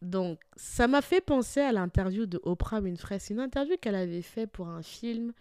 Donc, 0.00 0.38
ça 0.56 0.86
m'a 0.86 1.02
fait 1.02 1.20
penser 1.20 1.60
à 1.60 1.72
l'interview 1.72 2.24
de 2.26 2.40
Oprah 2.44 2.80
Winfrey. 2.80 3.18
C'est 3.18 3.34
une 3.34 3.40
interview 3.40 3.76
qu'elle 3.80 3.96
avait 3.96 4.22
fait 4.22 4.46
pour 4.46 4.68
un 4.68 4.82
film 4.82 5.32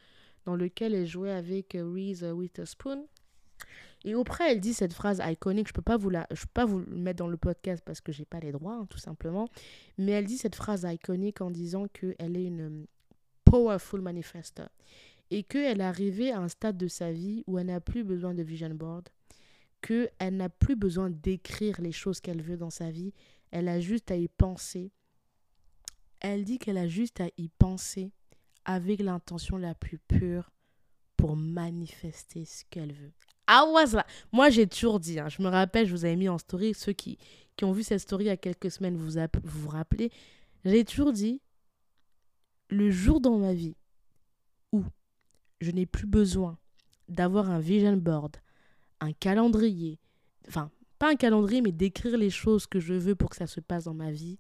dans 0.45 0.55
lequel 0.55 0.95
elle 0.95 1.05
jouait 1.05 1.32
avec 1.32 1.74
Reese 1.74 2.24
Witherspoon. 2.24 3.05
Et 4.03 4.16
Oprah, 4.16 4.51
elle 4.51 4.59
dit 4.59 4.74
cette 4.74 4.93
phrase 4.93 5.22
iconique. 5.24 5.68
Je 5.68 5.74
peux 5.74 5.84
pas 5.84 5.95
vous 5.95 6.09
la, 6.09 6.26
peux 6.26 6.36
pas 6.53 6.66
vous 6.66 6.84
mettre 6.88 7.20
dans 7.20 7.28
le 7.28 7.38
podcast 7.38 7.84
parce 7.86 8.01
que 8.01 8.11
j'ai 8.11 8.26
pas 8.26 8.39
les 8.39 8.51
droits, 8.51 8.74
hein, 8.74 8.88
tout 8.89 8.97
simplement. 8.97 9.47
Mais 9.99 10.14
elle 10.14 10.26
dit 10.26 10.38
cette 10.38 10.55
phrase 10.55 10.86
iconique 10.89 11.39
en 11.41 11.51
disant 11.51 11.86
que 11.93 12.16
elle 12.18 12.36
est 12.36 12.45
une 12.45 12.61
euh, 12.61 12.86
powerful 13.45 14.01
manifester 14.01 14.66
et 15.30 15.43
qu'elle 15.43 15.82
est 15.82 15.84
arrivée 15.84 16.32
à 16.32 16.39
un 16.39 16.47
stade 16.47 16.78
de 16.78 16.88
sa 16.88 17.11
vie 17.11 17.43
où 17.45 17.59
elle 17.59 17.68
n'a 17.68 17.80
plus 17.80 18.03
besoin 18.03 18.34
de 18.34 18.41
vision 18.41 18.74
board, 18.74 19.07
qu'elle 19.86 20.38
n'a 20.38 20.49
plus 20.49 20.75
besoin 20.75 21.09
d'écrire 21.09 21.79
les 21.81 21.91
choses 21.91 22.21
qu'elle 22.21 22.41
veut 22.41 22.57
dans 22.57 22.69
sa 22.69 22.89
vie. 22.89 23.13
Elle 23.51 23.67
a 23.67 23.79
juste 23.79 24.09
à 24.11 24.15
y 24.15 24.27
penser. 24.27 24.91
Elle 26.19 26.45
dit 26.45 26.57
qu'elle 26.57 26.77
a 26.77 26.88
juste 26.88 27.21
à 27.21 27.27
y 27.38 27.49
penser 27.49 28.11
avec 28.65 29.01
l'intention 29.01 29.57
la 29.57 29.75
plus 29.75 29.99
pure 29.99 30.49
pour 31.17 31.36
manifester 31.36 32.45
ce 32.45 32.63
qu'elle 32.69 32.93
veut. 32.93 33.11
Ah 33.45 33.65
ouais, 33.71 33.86
ça. 33.88 34.05
Moi, 34.31 34.49
j'ai 34.49 34.67
toujours 34.67 34.99
dit, 35.01 35.19
hein, 35.19 35.27
je 35.27 35.41
me 35.41 35.49
rappelle, 35.49 35.86
je 35.86 35.91
vous 35.91 36.05
avais 36.05 36.15
mis 36.15 36.29
en 36.29 36.38
story, 36.38 36.73
ceux 36.73 36.93
qui, 36.93 37.17
qui 37.57 37.65
ont 37.65 37.73
vu 37.73 37.84
cette 37.84 37.99
story 37.99 38.23
il 38.23 38.27
y 38.27 38.29
a 38.31 38.38
quelques 38.38 38.71
semaines, 38.71 38.95
vous 38.95 39.17
app- 39.17 39.38
vous, 39.43 39.63
vous 39.63 39.69
rappelez, 39.69 40.11
j'ai 40.63 40.86
toujours 40.86 41.11
dit, 41.11 41.41
le 42.69 42.89
jour 42.89 43.19
dans 43.19 43.38
ma 43.38 43.53
vie 43.53 43.75
où 44.71 44.84
je 45.59 45.71
n'ai 45.71 45.86
plus 45.86 46.07
besoin 46.07 46.57
d'avoir 47.09 47.49
un 47.49 47.59
vision 47.59 47.97
board, 47.97 48.38
un 49.03 49.13
calendrier, 49.13 49.99
enfin, 50.47 50.71
pas 50.99 51.09
un 51.11 51.15
calendrier, 51.15 51.61
mais 51.61 51.71
d'écrire 51.71 52.17
les 52.17 52.29
choses 52.29 52.67
que 52.67 52.79
je 52.79 52.93
veux 52.93 53.15
pour 53.15 53.29
que 53.29 53.35
ça 53.35 53.47
se 53.47 53.59
passe 53.59 53.85
dans 53.85 53.93
ma 53.93 54.11
vie. 54.11 54.39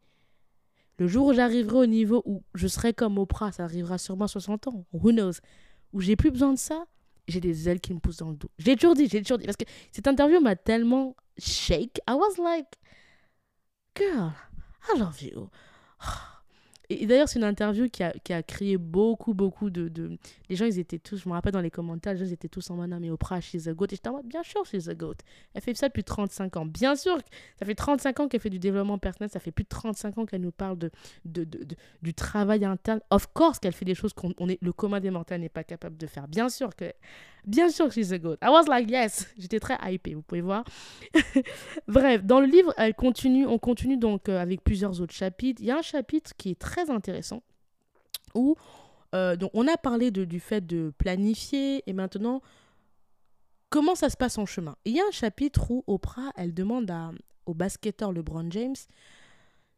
Le 0.97 1.07
jour 1.07 1.27
où 1.27 1.33
j'arriverai 1.33 1.77
au 1.77 1.85
niveau 1.85 2.21
où 2.25 2.43
je 2.53 2.67
serai 2.67 2.93
comme 2.93 3.17
Oprah, 3.17 3.51
ça 3.51 3.63
arrivera 3.63 3.97
sûrement 3.97 4.25
à 4.25 4.27
60 4.27 4.67
ans, 4.67 4.85
who 4.93 5.11
knows, 5.11 5.33
où 5.91 6.01
j'ai 6.01 6.15
plus 6.15 6.31
besoin 6.31 6.53
de 6.53 6.59
ça, 6.59 6.85
j'ai 7.27 7.39
des 7.39 7.67
ailes 7.69 7.79
qui 7.79 7.93
me 7.93 7.99
poussent 7.99 8.17
dans 8.17 8.29
le 8.29 8.35
dos. 8.35 8.49
J'ai 8.57 8.75
toujours 8.75 8.95
dit, 8.95 9.07
j'ai 9.07 9.21
toujours 9.21 9.37
dit, 9.37 9.45
parce 9.45 9.57
que 9.57 9.65
cette 9.91 10.07
interview 10.07 10.39
m'a 10.39 10.55
tellement 10.55 11.15
shake. 11.37 11.99
I 12.07 12.13
was 12.13 12.37
like, 12.37 12.77
girl, 13.97 14.33
I 14.93 14.99
love 14.99 15.21
you. 15.21 15.49
Et, 17.01 17.05
d'ailleurs, 17.05 17.29
c'est 17.29 17.39
une 17.39 17.45
interview 17.45 17.89
qui 17.89 18.03
a, 18.03 18.11
qui 18.23 18.33
a 18.33 18.43
créé 18.43 18.77
beaucoup, 18.77 19.33
beaucoup 19.33 19.69
de, 19.69 19.87
de... 19.87 20.17
Les 20.49 20.55
gens, 20.55 20.65
ils 20.65 20.79
étaient 20.79 20.99
tous, 20.99 21.17
je 21.17 21.29
me 21.29 21.33
rappelle 21.33 21.51
dans 21.51 21.61
les 21.61 21.71
commentaires, 21.71 22.13
les 22.13 22.25
gens 22.25 22.31
étaient 22.31 22.47
tous 22.47 22.69
en 22.69 22.75
mode, 22.75 22.89
non 22.89 22.99
mais 22.99 23.09
Oprah, 23.09 23.41
she's 23.41 23.67
a 23.67 23.73
goat. 23.73 23.87
Et 23.87 23.95
j'étais 23.95 24.09
en 24.09 24.13
mode, 24.13 24.27
bien 24.27 24.43
sûr, 24.43 24.65
she's 24.65 24.87
a 24.87 24.95
goat. 24.95 25.15
Elle 25.53 25.61
fait 25.61 25.73
ça 25.75 25.87
depuis 25.87 26.03
35 26.03 26.57
ans. 26.57 26.65
Bien 26.65 26.95
sûr, 26.95 27.17
ça 27.59 27.65
fait 27.65 27.75
35 27.75 28.19
ans 28.19 28.27
qu'elle 28.27 28.41
fait 28.41 28.49
du 28.49 28.59
développement 28.59 28.97
personnel, 28.97 29.29
ça 29.29 29.39
fait 29.39 29.51
plus 29.51 29.63
de 29.63 29.69
35 29.69 30.17
ans 30.17 30.25
qu'elle 30.25 30.41
nous 30.41 30.51
parle 30.51 30.77
de, 30.77 30.91
de, 31.25 31.43
de, 31.43 31.75
du 32.01 32.13
travail 32.13 32.65
interne. 32.65 33.01
Of 33.09 33.27
course 33.33 33.59
qu'elle 33.59 33.73
fait 33.73 33.85
des 33.85 33.95
choses 33.95 34.13
qu'on 34.13 34.33
on 34.37 34.49
est, 34.49 34.61
le 34.61 34.73
commun 34.73 34.99
des 34.99 35.11
mortels 35.11 35.41
n'est 35.41 35.49
pas 35.49 35.63
capable 35.63 35.97
de 35.97 36.07
faire. 36.07 36.27
Bien 36.27 36.49
sûr 36.49 36.75
que, 36.75 36.91
bien 37.45 37.69
sûr 37.69 37.87
que 37.87 37.93
she's 37.93 38.11
a 38.11 38.17
goat. 38.17 38.37
I 38.41 38.49
was 38.49 38.65
like, 38.67 38.89
yes. 38.89 39.27
J'étais 39.37 39.59
très 39.59 39.77
hypée, 39.91 40.13
vous 40.13 40.21
pouvez 40.21 40.41
voir. 40.41 40.63
Bref, 41.87 42.23
dans 42.23 42.39
le 42.39 42.47
livre, 42.47 42.73
elle 42.77 42.93
continue, 42.93 43.45
on 43.45 43.59
continue 43.59 43.97
donc 43.97 44.29
euh, 44.29 44.39
avec 44.39 44.63
plusieurs 44.63 45.01
autres 45.01 45.13
chapitres. 45.13 45.61
Il 45.61 45.67
y 45.67 45.71
a 45.71 45.77
un 45.77 45.81
chapitre 45.81 46.31
qui 46.37 46.51
est 46.51 46.59
très 46.59 46.89
intéressant 46.89 47.43
où 48.35 48.55
euh, 49.13 49.35
donc 49.35 49.51
on 49.53 49.67
a 49.67 49.77
parlé 49.77 50.11
de, 50.11 50.25
du 50.25 50.39
fait 50.39 50.65
de 50.65 50.91
planifier 50.97 51.83
et 51.87 51.93
maintenant 51.93 52.41
comment 53.69 53.95
ça 53.95 54.09
se 54.09 54.17
passe 54.17 54.37
en 54.37 54.45
chemin. 54.45 54.75
Il 54.85 54.95
y 54.95 54.99
a 54.99 55.03
un 55.07 55.11
chapitre 55.11 55.71
où 55.71 55.83
Oprah, 55.87 56.31
elle 56.35 56.53
demande 56.53 56.89
à, 56.89 57.11
au 57.45 57.53
basketteur 57.53 58.11
LeBron 58.11 58.49
James, 58.51 58.75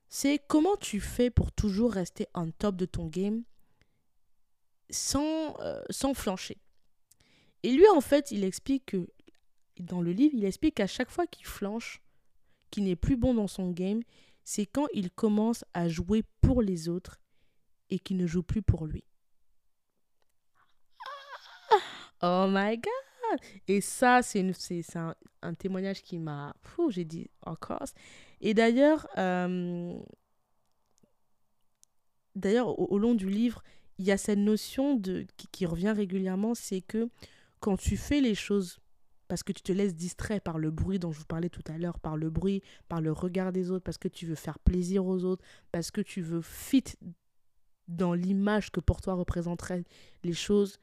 c'est 0.10 0.40
comment 0.48 0.76
tu 0.78 1.00
fais 1.00 1.30
pour 1.30 1.52
toujours 1.52 1.94
rester 1.94 2.28
on 2.34 2.52
top 2.52 2.76
de 2.76 2.86
ton 2.86 3.08
game 3.08 3.44
sans, 4.90 5.60
euh, 5.62 5.82
sans 5.90 6.14
flancher? 6.14 6.58
Et 7.66 7.72
lui, 7.72 7.88
en 7.90 8.00
fait, 8.00 8.30
il 8.30 8.44
explique 8.44 8.86
que, 8.86 9.08
dans 9.80 10.00
le 10.00 10.12
livre, 10.12 10.36
il 10.38 10.46
explique 10.46 10.76
qu'à 10.76 10.86
chaque 10.86 11.10
fois 11.10 11.26
qu'il 11.26 11.48
flanche, 11.48 12.00
qu'il 12.70 12.84
n'est 12.84 12.96
plus 12.96 13.18
bon 13.18 13.34
dans 13.34 13.48
son 13.48 13.72
game, 13.72 14.04
c'est 14.44 14.68
quand 14.68 14.86
il 14.94 15.10
commence 15.10 15.66
à 15.74 15.90
jouer 15.90 16.22
pour 16.42 16.62
les 16.62 16.90
autres 16.90 17.20
et 17.90 17.98
qu'il 17.98 18.18
ne 18.18 18.28
joue 18.28 18.44
plus 18.44 18.62
pour 18.62 18.86
lui. 18.86 19.04
Oh 22.22 22.46
my 22.48 22.78
god! 22.78 23.40
Et 23.68 23.82
ça, 23.82 24.22
c'est 24.22 24.46
un, 24.96 25.16
un 25.42 25.54
témoignage 25.56 26.04
qui 26.04 26.20
m'a. 26.20 26.56
Fou, 26.62 26.92
j'ai 26.92 27.04
dit, 27.04 27.32
of 27.48 27.58
course. 27.60 27.94
Et 28.42 28.54
d'ailleurs, 28.54 29.08
euh, 29.18 29.98
d'ailleurs, 32.36 32.80
au, 32.80 32.86
au 32.86 33.00
long 33.00 33.16
du 33.16 33.28
livre, 33.28 33.64
il 33.98 34.06
y 34.06 34.12
a 34.12 34.18
cette 34.18 34.38
notion 34.38 34.96
de, 34.96 35.26
qui, 35.36 35.48
qui 35.48 35.66
revient 35.66 35.94
régulièrement 35.96 36.54
c'est 36.54 36.82
que 36.82 37.10
quand 37.66 37.78
tu 37.78 37.98
fais 37.98 38.22
les 38.22 38.36
choses 38.36 38.78
parce 39.28 39.42
que 39.42 39.52
tu 39.52 39.64
te 39.64 39.72
laisses 39.72 39.96
distraire 39.96 40.40
par 40.40 40.60
le 40.60 40.70
bruit 40.70 41.00
dont 41.00 41.12
je 41.12 41.18
vous 41.18 41.26
parlais 41.26 41.50
tout 41.50 41.64
à 41.66 41.80
l'heure, 41.80 41.98
par 41.98 42.16
le 42.16 42.30
bruit, 42.30 42.62
par 42.90 43.02
le 43.02 43.12
regard 43.12 43.52
des 43.52 43.72
autres, 43.72 43.84
parce 43.84 43.98
que 43.98 44.08
tu 44.08 44.28
veux 44.28 44.36
faire 44.36 44.60
plaisir 44.60 45.04
aux 45.04 45.24
autres, 45.24 45.44
parce 45.72 45.90
que 45.90 46.02
tu 46.02 46.22
veux 46.22 46.44
fit 46.44 46.84
dans 47.88 48.14
l'image 48.14 48.72
que 48.72 48.80
pour 48.80 49.02
toi 49.02 49.16
représenteraient 49.16 49.84
les 50.24 50.34
choses. 50.34 50.80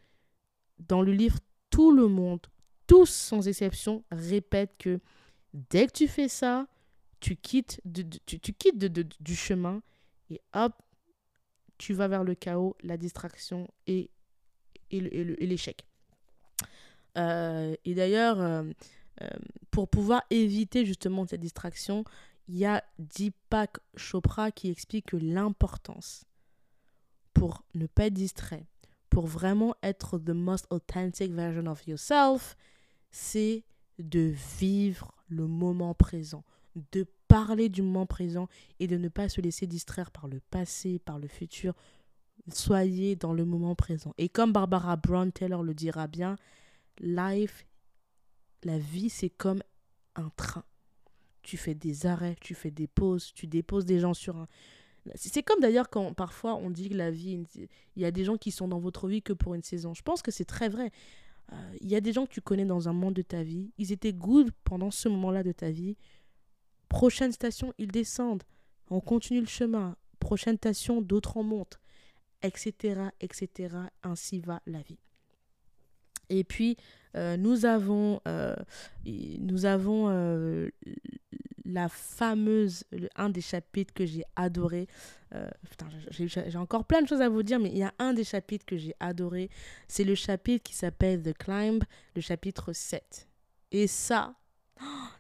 Dans 0.81 1.03
le 1.03 1.13
livre, 1.13 1.39
tout 1.71 1.93
le 1.93 2.09
monde, 2.09 2.45
tous 2.89 3.09
sans 3.09 3.47
exception, 3.47 4.03
répètent 4.11 4.77
que 4.77 4.99
dès 5.55 5.87
que 5.87 5.93
tu 5.93 6.09
fais 6.09 6.29
ça, 6.29 6.67
tu 7.21 7.37
quittes, 7.37 7.81
tu, 8.27 8.41
quittes 8.41 8.79
du 9.21 9.37
chemin 9.37 9.83
et 10.31 10.41
hop, 10.53 10.73
tu 11.79 11.95
vas 11.95 12.09
vers 12.09 12.25
le 12.25 12.35
chaos, 12.35 12.77
la 12.83 12.97
distraction 12.97 13.69
et 13.87 14.11
l'échec. 14.91 15.85
Et 17.17 17.95
d'ailleurs, 17.95 18.65
pour 19.71 19.89
pouvoir 19.89 20.23
éviter 20.31 20.85
justement 20.85 21.27
cette 21.27 21.41
distraction, 21.41 22.05
il 22.49 22.57
y 22.57 22.65
a 22.65 22.83
Deepak 22.99 23.79
Chopra 23.97 24.51
qui 24.51 24.71
explique 24.71 25.07
que 25.07 25.17
l'importance 25.17 26.25
pour 27.35 27.65
ne 27.75 27.87
pas 27.87 28.07
être 28.07 28.15
distrait, 28.15 28.67
pour 29.11 29.27
vraiment 29.27 29.75
être 29.83 30.19
the 30.19 30.31
most 30.31 30.67
authentic 30.71 31.33
version 31.33 31.67
of 31.67 31.87
yourself, 31.87 32.57
c'est 33.11 33.65
de 33.99 34.35
vivre 34.59 35.15
le 35.29 35.47
moment 35.47 35.95
présent, 35.95 36.45
de 36.93 37.07
parler 37.29 37.69
du 37.69 37.83
moment 37.83 38.07
présent 38.07 38.49
et 38.81 38.87
de 38.87 38.97
ne 38.97 39.09
pas 39.09 39.29
se 39.29 39.41
laisser 39.41 39.67
distraire 39.67 40.11
par 40.11 40.29
le 40.29 40.41
passé, 40.51 40.99
par 40.99 41.19
le 41.19 41.29
futur. 41.29 41.75
Soyez 42.53 43.17
dans 43.17 43.33
le 43.33 43.45
moment 43.45 43.75
présent. 43.75 44.15
Et 44.19 44.29
comme 44.29 44.53
Barbara 44.53 44.97
Brown 44.97 45.31
Taylor 45.31 45.63
le 45.63 45.75
dira 45.75 46.07
bien, 46.07 46.37
life, 47.03 47.67
la 48.65 48.79
vie, 48.79 49.11
c'est 49.11 49.31
comme 49.31 49.63
un 50.15 50.31
train. 50.37 50.65
Tu 51.43 51.57
fais 51.57 51.75
des 51.75 52.07
arrêts, 52.07 52.37
tu 52.41 52.55
fais 52.55 52.71
des 52.71 52.87
pauses, 52.87 53.33
tu 53.35 53.47
déposes 53.47 53.85
des 53.85 53.99
gens 53.99 54.15
sur 54.15 54.37
un, 54.37 54.47
c'est 55.15 55.43
comme 55.43 55.61
d'ailleurs 55.61 55.91
quand 55.91 56.13
parfois 56.15 56.55
on 56.55 56.71
dit 56.71 56.89
que 56.89 56.97
la 56.97 57.11
vie, 57.11 57.45
il 57.97 58.03
y 58.03 58.05
a 58.05 58.11
des 58.11 58.25
gens 58.25 58.37
qui 58.37 58.51
sont 58.51 58.69
dans 58.69 58.79
votre 58.79 59.09
vie 59.09 59.23
que 59.23 59.33
pour 59.33 59.55
une 59.55 59.63
saison. 59.63 59.95
Je 59.95 60.03
pense 60.03 60.23
que 60.23 60.31
c'est 60.31 60.45
très 60.45 60.69
vrai. 60.69 60.93
Euh, 61.53 61.77
il 61.81 61.91
y 61.91 61.97
a 61.97 62.01
des 62.01 62.13
gens 62.13 62.25
que 62.25 62.33
tu 62.33 62.41
connais 62.41 62.65
dans 62.65 62.89
un 62.89 62.93
monde 62.93 63.15
de 63.15 63.23
ta 63.23 63.43
vie. 63.43 63.73
Ils 63.79 63.93
étaient 63.93 64.13
good 64.13 64.51
pendant 64.65 64.91
ce 64.91 65.09
moment-là 65.09 65.43
de 65.43 65.53
ta 65.53 65.71
vie. 65.71 65.97
Prochaine 66.89 67.33
station, 67.33 67.75
ils 67.79 67.91
descendent. 67.91 68.45
On 68.91 69.01
continue 69.01 69.41
le 69.41 69.47
chemin. 69.47 69.97
Prochaine 70.21 70.57
station, 70.57 71.03
d'autres 71.03 71.37
en 71.37 71.43
montent. 71.43 71.81
Etc. 72.43 73.09
Etc. 73.21 73.77
Ainsi 74.03 74.41
va 74.41 74.63
la 74.67 74.83
vie. 74.83 74.99
Et 76.29 76.45
puis, 76.45 76.77
euh, 77.17 77.37
nous 77.37 77.67
avons, 77.67 78.21
euh, 78.27 78.57
nous 79.05 79.65
avons 79.67 80.09
la 81.65 81.89
fameuse, 81.89 82.85
un 83.17 83.31
des 83.31 83.41
chapitres 83.41 83.95
que 83.95 84.07
j'ai 84.07 84.25
adoré. 84.37 84.89
Euh, 85.35 85.49
j'ai 86.11 86.59
encore 86.59 86.85
plein 86.85 87.03
de 87.03 87.09
choses 87.09 87.21
à 87.21 87.29
vous 87.29 87.43
dire, 87.43 87.59
mais 87.59 87.71
il 87.71 87.79
y 87.79 87.83
a 87.83 87.95
un 87.99 88.13
des 88.13 88.25
chapitres 88.25 88.67
que 88.67 88.77
j'ai 88.77 88.95
adoré. 89.01 89.49
C'est 89.89 90.05
le 90.05 90.15
chapitre 90.15 90.63
qui 90.63 90.75
s'appelle 90.75 91.23
The 91.23 91.37
Climb, 91.37 91.83
le 92.15 92.21
chapitre 92.21 92.73
7. 92.73 93.29
Et 93.71 93.87
ça, 93.87 94.35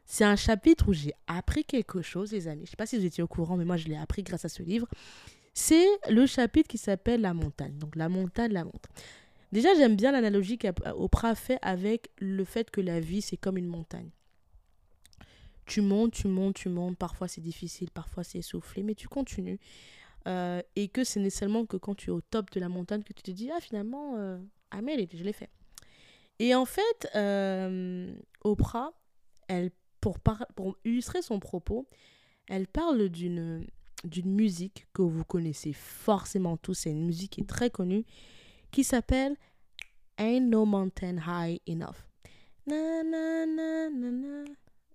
c'est 0.04 0.24
un 0.24 0.36
chapitre 0.36 0.88
où 0.88 0.92
j'ai 0.92 1.14
appris 1.26 1.64
quelque 1.64 2.02
chose, 2.02 2.32
les 2.32 2.48
amis. 2.48 2.60
Je 2.60 2.62
ne 2.62 2.70
sais 2.70 2.76
pas 2.76 2.86
si 2.86 2.98
vous 2.98 3.04
étiez 3.04 3.22
au 3.22 3.28
courant, 3.28 3.56
mais 3.56 3.64
moi 3.64 3.76
je 3.76 3.88
l'ai 3.88 3.96
appris 3.96 4.22
grâce 4.22 4.44
à 4.44 4.48
ce 4.48 4.62
livre. 4.62 4.86
C'est 5.54 5.86
le 6.08 6.26
chapitre 6.26 6.68
qui 6.68 6.78
s'appelle 6.78 7.20
La 7.20 7.34
montagne. 7.34 7.76
Donc 7.78 7.96
la 7.96 8.08
montagne, 8.08 8.52
la 8.52 8.64
montagne. 8.64 8.92
Déjà, 9.52 9.74
j'aime 9.74 9.96
bien 9.96 10.12
l'analogie 10.12 10.58
qu'Oprah 10.58 11.34
fait 11.34 11.58
avec 11.62 12.10
le 12.18 12.44
fait 12.44 12.70
que 12.70 12.80
la 12.80 13.00
vie, 13.00 13.20
c'est 13.20 13.36
comme 13.36 13.58
une 13.58 13.66
montagne 13.66 14.10
tu 15.66 15.80
montes, 15.80 16.12
tu 16.12 16.28
montes, 16.28 16.56
tu 16.56 16.68
montes. 16.68 16.96
Parfois 16.98 17.28
c'est 17.28 17.40
difficile, 17.40 17.90
parfois 17.90 18.24
c'est 18.24 18.38
essoufflé, 18.38 18.82
mais 18.82 18.94
tu 18.94 19.08
continues. 19.08 19.58
Euh, 20.28 20.62
et 20.76 20.88
que 20.88 21.02
ce 21.02 21.18
n'est 21.18 21.30
seulement 21.30 21.66
que 21.66 21.76
quand 21.76 21.94
tu 21.94 22.10
es 22.10 22.12
au 22.12 22.20
top 22.20 22.50
de 22.52 22.60
la 22.60 22.68
montagne 22.68 23.02
que 23.02 23.12
tu 23.12 23.22
te 23.22 23.30
dis 23.30 23.50
Ah, 23.50 23.60
finalement, 23.60 24.16
euh, 24.16 24.38
Amel, 24.70 25.06
je 25.12 25.24
l'ai 25.24 25.32
fait. 25.32 25.50
Et 26.38 26.54
en 26.54 26.64
fait, 26.64 27.08
euh, 27.14 28.14
Oprah, 28.44 28.92
elle, 29.48 29.70
pour, 30.00 30.18
pour 30.20 30.76
illustrer 30.84 31.22
son 31.22 31.40
propos, 31.40 31.88
elle 32.48 32.66
parle 32.66 33.08
d'une 33.08 33.66
d'une 34.04 34.34
musique 34.34 34.88
que 34.92 35.02
vous 35.02 35.24
connaissez 35.24 35.72
forcément 35.72 36.56
tous, 36.56 36.74
c'est 36.74 36.90
une 36.90 37.06
musique 37.06 37.34
qui 37.34 37.42
est 37.42 37.48
très 37.48 37.70
connue, 37.70 38.04
qui 38.72 38.82
s'appelle 38.82 39.36
Ain't 40.18 40.48
No 40.48 40.64
Mountain 40.64 41.18
High 41.18 41.60
Enough. 41.68 42.08
Na, 42.66 43.02
na, 43.02 43.46
na, 43.46 43.90
na, 43.90 44.44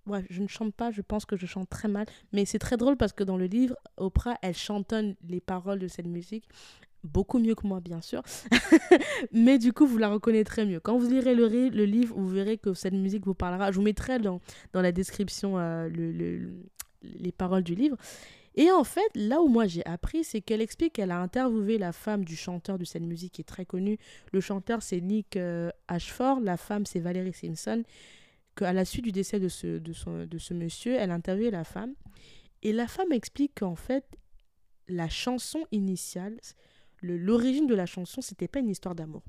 ouais, 0.06 0.24
je 0.30 0.42
ne 0.42 0.48
chante 0.48 0.74
pas, 0.74 0.90
je 0.90 1.02
pense 1.02 1.24
que 1.24 1.36
je 1.36 1.46
chante 1.46 1.68
très 1.68 1.88
mal. 1.88 2.06
Mais 2.32 2.44
c'est 2.44 2.58
très 2.58 2.76
drôle 2.76 2.96
parce 2.96 3.12
que 3.12 3.24
dans 3.24 3.36
le 3.36 3.46
livre, 3.46 3.76
Oprah, 3.96 4.36
elle 4.42 4.54
chantonne 4.54 5.14
les 5.26 5.40
paroles 5.40 5.78
de 5.78 5.88
cette 5.88 6.06
musique. 6.06 6.44
Beaucoup 7.04 7.38
mieux 7.38 7.54
que 7.54 7.66
moi, 7.66 7.80
bien 7.80 8.00
sûr. 8.00 8.22
mais 9.32 9.58
du 9.58 9.72
coup, 9.72 9.86
vous 9.86 9.98
la 9.98 10.08
reconnaîtrez 10.08 10.66
mieux. 10.66 10.80
Quand 10.80 10.98
vous 10.98 11.08
lirez 11.08 11.34
le, 11.34 11.46
livre, 11.84 12.14
vous 12.16 12.28
verrez 12.28 12.58
que 12.58 12.74
cette 12.74 12.94
musique 12.94 13.24
vous 13.24 13.34
parlera. 13.34 13.70
Je 13.70 13.76
vous 13.76 13.82
mettrai 13.82 14.18
dans, 14.18 14.40
dans 14.72 14.82
la 14.82 14.90
description 14.90 15.58
euh, 15.58 15.88
le, 15.88 16.50
les 17.02 17.32
paroles 17.32 17.62
du 17.62 17.74
livre. 17.74 17.96
Et 18.58 18.70
en 18.70 18.84
fait, 18.84 19.08
là 19.14 19.40
où 19.40 19.48
moi 19.48 19.66
j'ai 19.66 19.86
appris, 19.86 20.24
c'est 20.24 20.42
qu'elle 20.42 20.60
explique 20.60 20.94
qu'elle 20.94 21.12
a 21.12 21.20
interviewé 21.20 21.78
la 21.78 21.92
femme 21.92 22.24
du 22.24 22.36
chanteur 22.36 22.76
de 22.76 22.84
cette 22.84 23.04
musique 23.04 23.32
qui 23.32 23.40
est 23.40 23.44
très 23.44 23.64
connu. 23.64 23.98
Le 24.32 24.40
chanteur, 24.40 24.82
c'est 24.82 25.00
Nick 25.00 25.36
euh, 25.36 25.70
Ashford. 25.86 26.40
La 26.40 26.56
femme, 26.56 26.84
c'est 26.84 26.98
Valérie 26.98 27.32
Simpson 27.32 27.84
à 28.64 28.72
la 28.72 28.84
suite 28.84 29.04
du 29.04 29.12
décès 29.12 29.40
de 29.40 29.48
ce, 29.48 30.54
monsieur, 30.54 30.94
elle 30.94 31.10
interviewé 31.10 31.50
la 31.50 31.64
femme. 31.64 31.94
Et 32.62 32.72
la 32.72 32.88
femme 32.88 33.12
explique 33.12 33.52
qu'en 33.56 33.76
fait, 33.76 34.04
la 34.88 35.08
chanson 35.08 35.64
initiale, 35.70 36.38
l'origine 37.02 37.66
de 37.66 37.74
la 37.74 37.86
chanson, 37.86 38.20
c'était 38.20 38.48
pas 38.48 38.58
une 38.58 38.68
histoire 38.68 38.94
d'amour. 38.94 39.22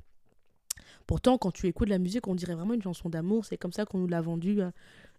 Pourtant, 1.06 1.38
quand 1.38 1.52
tu 1.52 1.68
écoutes 1.68 1.90
la 1.90 2.00
musique, 2.00 2.28
on 2.28 2.36
dirait 2.36 2.56
vraiment 2.56 2.74
une 2.74 2.82
chanson 2.82 3.10
d'amour. 3.10 3.46
C'est 3.46 3.58
comme 3.58 3.74
ça 3.74 3.86
qu'on 3.86 4.00
nous 4.00 4.08
l'a 4.08 4.22
vendue, 4.22 4.62
euh, 4.62 4.72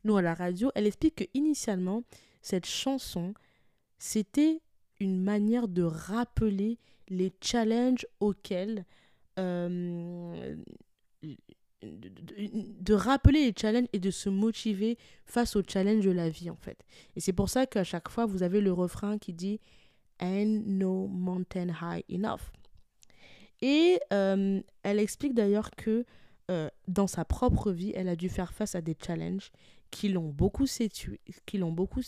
nous, 0.04 0.16
à 0.16 0.22
la 0.22 0.34
radio. 0.34 0.70
Elle 0.74 0.86
explique 0.86 1.16
que 1.16 1.24
initialement, 1.34 2.02
cette 2.42 2.66
chanson, 2.66 3.34
c'était 4.00 4.62
une 4.98 5.22
manière 5.22 5.68
de 5.68 5.82
rappeler 5.82 6.78
les 7.08 7.32
challenges 7.40 8.06
auxquels 8.18 8.84
euh, 9.38 10.56
de, 11.82 12.94
rappeler 12.94 13.46
les 13.46 13.54
challenges 13.56 13.88
et 13.92 13.98
de 13.98 14.10
se 14.10 14.28
motiver 14.28 14.98
face 15.26 15.54
aux 15.54 15.62
challenges 15.62 16.04
de 16.04 16.10
la 16.10 16.30
vie 16.30 16.50
en 16.50 16.56
fait. 16.56 16.78
Et 17.14 17.20
c'est 17.20 17.32
pour 17.32 17.50
ça 17.50 17.66
qu'à 17.66 17.84
chaque 17.84 18.08
fois 18.08 18.26
vous 18.26 18.42
avez 18.42 18.60
le 18.60 18.72
refrain 18.72 19.18
qui 19.18 19.34
dit 19.34 19.60
And 20.20 20.62
no 20.66 21.06
mountain 21.06 21.68
high 21.68 22.04
enough. 22.10 22.52
Et 23.60 24.00
euh, 24.12 24.60
elle 24.82 24.98
explique 24.98 25.34
d'ailleurs 25.34 25.70
que 25.72 26.06
euh, 26.50 26.68
dans 26.88 27.06
sa 27.06 27.26
propre 27.26 27.70
vie, 27.70 27.92
elle 27.94 28.08
a 28.08 28.16
dû 28.16 28.30
faire 28.30 28.54
face 28.54 28.74
à 28.74 28.80
des 28.80 28.96
challenges 28.98 29.52
qui 29.90 30.08
l'ont 30.08 30.30
beaucoup, 30.30 30.64
qui 30.64 31.58
l'ont 31.58 31.72
beaucoup. 31.72 32.00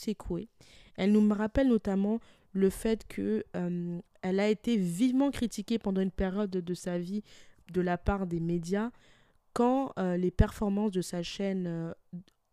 Elle 0.97 1.13
nous 1.13 1.29
rappelle 1.33 1.69
notamment 1.69 2.21
le 2.53 2.71
fait 2.71 3.07
que 3.09 3.45
euh, 3.57 3.99
elle 4.23 4.41
a 4.41 4.49
été 4.49 4.77
vivement 4.77 5.31
critiquée 5.31 5.79
pendant 5.79 6.01
une 6.01 6.11
période 6.11 6.51
de 6.51 6.75
sa 6.75 6.99
vie 6.99 7.23
de 7.73 7.81
la 7.81 7.99
part 7.99 8.27
des 8.27 8.41
médias 8.41 8.91
quand 9.53 9.93
euh, 9.99 10.17
les 10.17 10.31
performances 10.31 10.93
de 10.93 11.03
sa 11.03 11.23
chaîne 11.23 11.67
euh, 11.67 11.93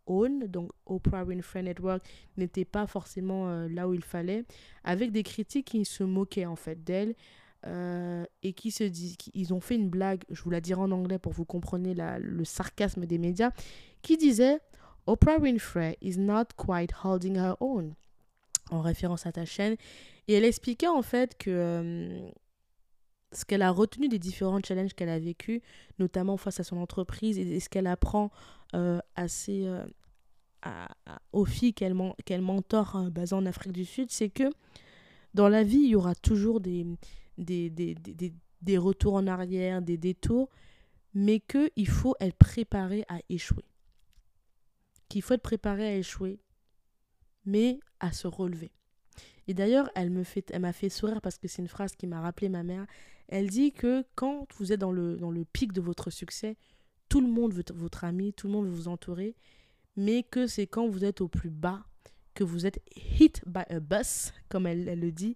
Own, 0.08 0.48
donc 0.48 0.72
Oprah 0.86 1.24
Winfrey 1.24 1.62
Network, 1.62 2.04
n'étaient 2.38 2.66
pas 2.66 2.88
forcément 2.88 3.50
euh, 3.50 3.68
là 3.68 3.88
où 3.88 3.94
il 3.94 4.04
fallait, 4.04 4.44
avec 4.84 5.12
des 5.12 5.24
critiques 5.24 5.68
qui 5.68 5.86
se 5.86 6.04
moquaient 6.04 6.46
en 6.46 6.56
fait 6.56 6.84
d'elle 6.84 7.16
et 8.42 8.54
qui 8.54 8.72
se 8.72 8.86
disent, 8.86 9.18
ils 9.34 9.54
ont 9.54 9.60
fait 9.60 9.76
une 9.76 9.90
blague, 9.90 10.24
je 10.30 10.42
vous 10.44 10.50
la 10.50 10.62
dirai 10.62 10.80
en 10.80 10.92
anglais 10.92 11.20
pour 11.20 11.34
vous 11.34 11.44
compreniez 11.44 11.94
le 11.94 12.46
sarcasme 12.46 13.06
des 13.06 13.18
médias, 13.18 13.52
qui 14.02 14.16
disait 14.16 14.60
Oprah 15.08 15.40
Winfrey 15.40 15.98
is 16.02 16.18
not 16.18 16.46
quite 16.56 16.94
holding 17.04 17.36
her 17.36 17.56
own, 17.60 17.96
en 18.70 18.82
référence 18.82 19.26
à 19.26 19.32
ta 19.32 19.46
chaîne. 19.46 19.76
Et 20.28 20.34
elle 20.34 20.46
expliquait 20.46 20.88
en 20.88 21.02
fait 21.02 21.38
que 21.38 22.32
ce 23.32 23.46
qu'elle 23.46 23.62
a 23.62 23.72
retenu 23.72 24.08
des 24.10 24.20
différents 24.20 24.60
challenges 24.66 24.94
qu'elle 24.94 25.10
a 25.10 25.20
vécu, 25.20 25.62
notamment 26.00 26.38
face 26.38 26.60
à 26.60 26.64
son 26.64 26.78
entreprise, 26.78 27.38
et, 27.38 27.60
ce 27.60 27.70
qu'elle 27.70 27.88
apprend 27.88 28.32
euh, 28.76 29.00
euh, 29.50 29.86
aux 31.32 31.46
filles 31.46 31.74
qu'elle 31.74 31.96
hein, 31.96 33.10
basées 33.12 33.36
en 33.36 33.46
Afrique 33.46 33.74
du 33.74 33.86
Sud, 33.86 34.10
c'est 34.12 34.30
que 34.30 34.50
dans 35.34 35.48
la 35.48 35.64
vie, 35.64 35.78
il 35.78 35.90
y 35.90 35.96
aura 35.96 36.16
toujours 36.16 36.60
des, 36.60 36.86
des, 37.38 37.70
des, 37.70 37.94
des, 37.96 38.34
des 38.62 38.78
retours 38.78 39.14
en 39.14 39.28
arrière, 39.28 39.82
des 39.82 39.98
détours, 39.98 40.50
mais 41.14 41.40
qu'il 41.40 41.88
faut 41.88 42.16
être 42.20 42.36
préparé 42.36 43.06
à 43.08 43.20
échouer. 43.30 43.66
Qu'il 45.08 45.22
faut 45.22 45.34
être 45.36 45.42
préparé 45.42 45.88
à 45.88 45.96
échouer, 45.96 46.40
mais 47.50 47.80
à 48.00 48.12
se 48.12 48.28
relever. 48.28 48.72
Et 49.48 49.54
d'ailleurs, 49.54 49.90
elle 49.96 50.12
me 50.12 50.24
fait, 50.24 50.50
elle 50.52 50.62
m'a 50.62 50.74
fait 50.74 50.90
sourire 50.90 51.22
parce 51.22 51.38
que 51.38 51.48
c'est 51.48 51.62
une 51.62 51.68
phrase 51.68 51.96
qui 51.96 52.06
m'a 52.06 52.22
rappelé 52.22 52.50
ma 52.50 52.64
mère. 52.64 52.86
Elle 53.28 53.50
dit 53.50 53.72
que 53.72 54.06
quand 54.16 54.48
vous 54.58 54.72
êtes 54.72 54.80
dans 54.80 54.92
le, 54.92 55.18
dans 55.18 55.32
le 55.32 55.44
pic 55.44 55.74
de 55.74 55.82
votre 55.82 56.12
succès, 56.12 56.56
tout 57.10 57.22
le 57.22 57.28
monde 57.28 57.54
veut 57.54 57.64
votre 57.74 58.04
ami, 58.04 58.34
tout 58.34 58.48
le 58.48 58.54
monde 58.54 58.66
veut 58.66 58.76
vous 58.76 58.88
entourer, 58.88 59.36
mais 59.96 60.22
que 60.24 60.46
c'est 60.46 60.68
quand 60.68 60.88
vous 60.88 61.04
êtes 61.04 61.22
au 61.22 61.28
plus 61.28 61.50
bas, 61.50 61.84
que 62.36 62.44
vous 62.44 62.68
êtes 62.68 62.80
hit 62.96 63.42
by 63.48 63.64
a 63.70 63.80
bus, 63.80 64.32
comme 64.48 64.68
elle, 64.68 64.88
elle 64.88 65.00
le 65.00 65.12
dit, 65.12 65.36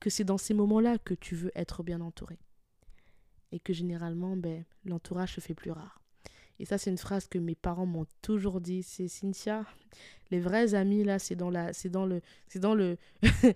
que 0.00 0.10
c'est 0.10 0.24
dans 0.24 0.38
ces 0.38 0.54
moments-là 0.54 0.98
que 0.98 1.14
tu 1.14 1.36
veux 1.36 1.52
être 1.54 1.84
bien 1.84 2.00
entouré. 2.00 2.38
Et 3.52 3.60
que 3.60 3.72
généralement, 3.72 4.36
ben, 4.36 4.64
l'entourage 4.84 5.36
se 5.36 5.40
fait 5.40 5.54
plus 5.54 5.70
rare. 5.70 6.02
Et 6.58 6.64
ça, 6.64 6.78
c'est 6.78 6.90
une 6.90 6.98
phrase 6.98 7.28
que 7.28 7.38
mes 7.38 7.54
parents 7.54 7.86
m'ont 7.86 8.06
toujours 8.22 8.60
dit. 8.60 8.82
C'est 8.82 9.08
Cynthia, 9.08 9.64
les 10.30 10.40
vrais 10.40 10.74
amis, 10.74 11.04
là, 11.04 11.18
c'est 11.18 11.36
dans, 11.36 11.50
la, 11.50 11.72
c'est 11.72 11.88
dans 11.88 12.06
le... 12.06 12.20
C'est 12.48 12.60
dans 12.60 12.74
le 12.74 12.96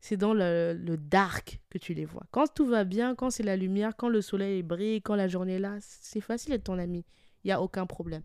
c'est 0.00 0.16
dans 0.16 0.34
le, 0.34 0.76
le, 0.84 0.96
dark 0.96 1.60
que 1.70 1.78
tu 1.78 1.94
les 1.94 2.04
vois. 2.04 2.24
Quand 2.32 2.52
tout 2.52 2.66
va 2.66 2.82
bien, 2.82 3.14
quand 3.14 3.30
c'est 3.30 3.44
la 3.44 3.56
lumière, 3.56 3.94
quand 3.96 4.08
le 4.08 4.20
soleil 4.20 4.64
brille, 4.64 5.00
quand 5.00 5.14
la 5.14 5.28
journée 5.28 5.54
est 5.54 5.58
là, 5.60 5.76
c'est 5.80 6.20
facile 6.20 6.50
d'être 6.50 6.64
ton 6.64 6.78
ami. 6.78 7.04
il 7.44 7.48
n'y 7.48 7.52
a 7.52 7.62
aucun 7.62 7.86
problème. 7.86 8.22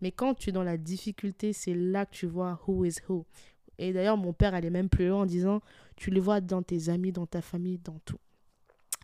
Mais 0.00 0.12
quand 0.12 0.34
tu 0.34 0.50
es 0.50 0.52
dans 0.52 0.62
la 0.62 0.76
difficulté, 0.76 1.52
c'est 1.52 1.74
là 1.74 2.06
que 2.06 2.14
tu 2.14 2.26
vois 2.26 2.60
who 2.66 2.84
is 2.84 2.98
who. 3.08 3.26
Et 3.78 3.92
d'ailleurs, 3.92 4.16
mon 4.16 4.32
père 4.32 4.54
allait 4.54 4.70
même 4.70 4.88
plus 4.88 5.08
loin 5.08 5.22
en 5.22 5.26
disant, 5.26 5.62
tu 5.96 6.10
le 6.10 6.20
vois 6.20 6.40
dans 6.40 6.62
tes 6.62 6.88
amis, 6.88 7.10
dans 7.10 7.26
ta 7.26 7.42
famille, 7.42 7.78
dans 7.78 7.98
tout. 8.04 8.20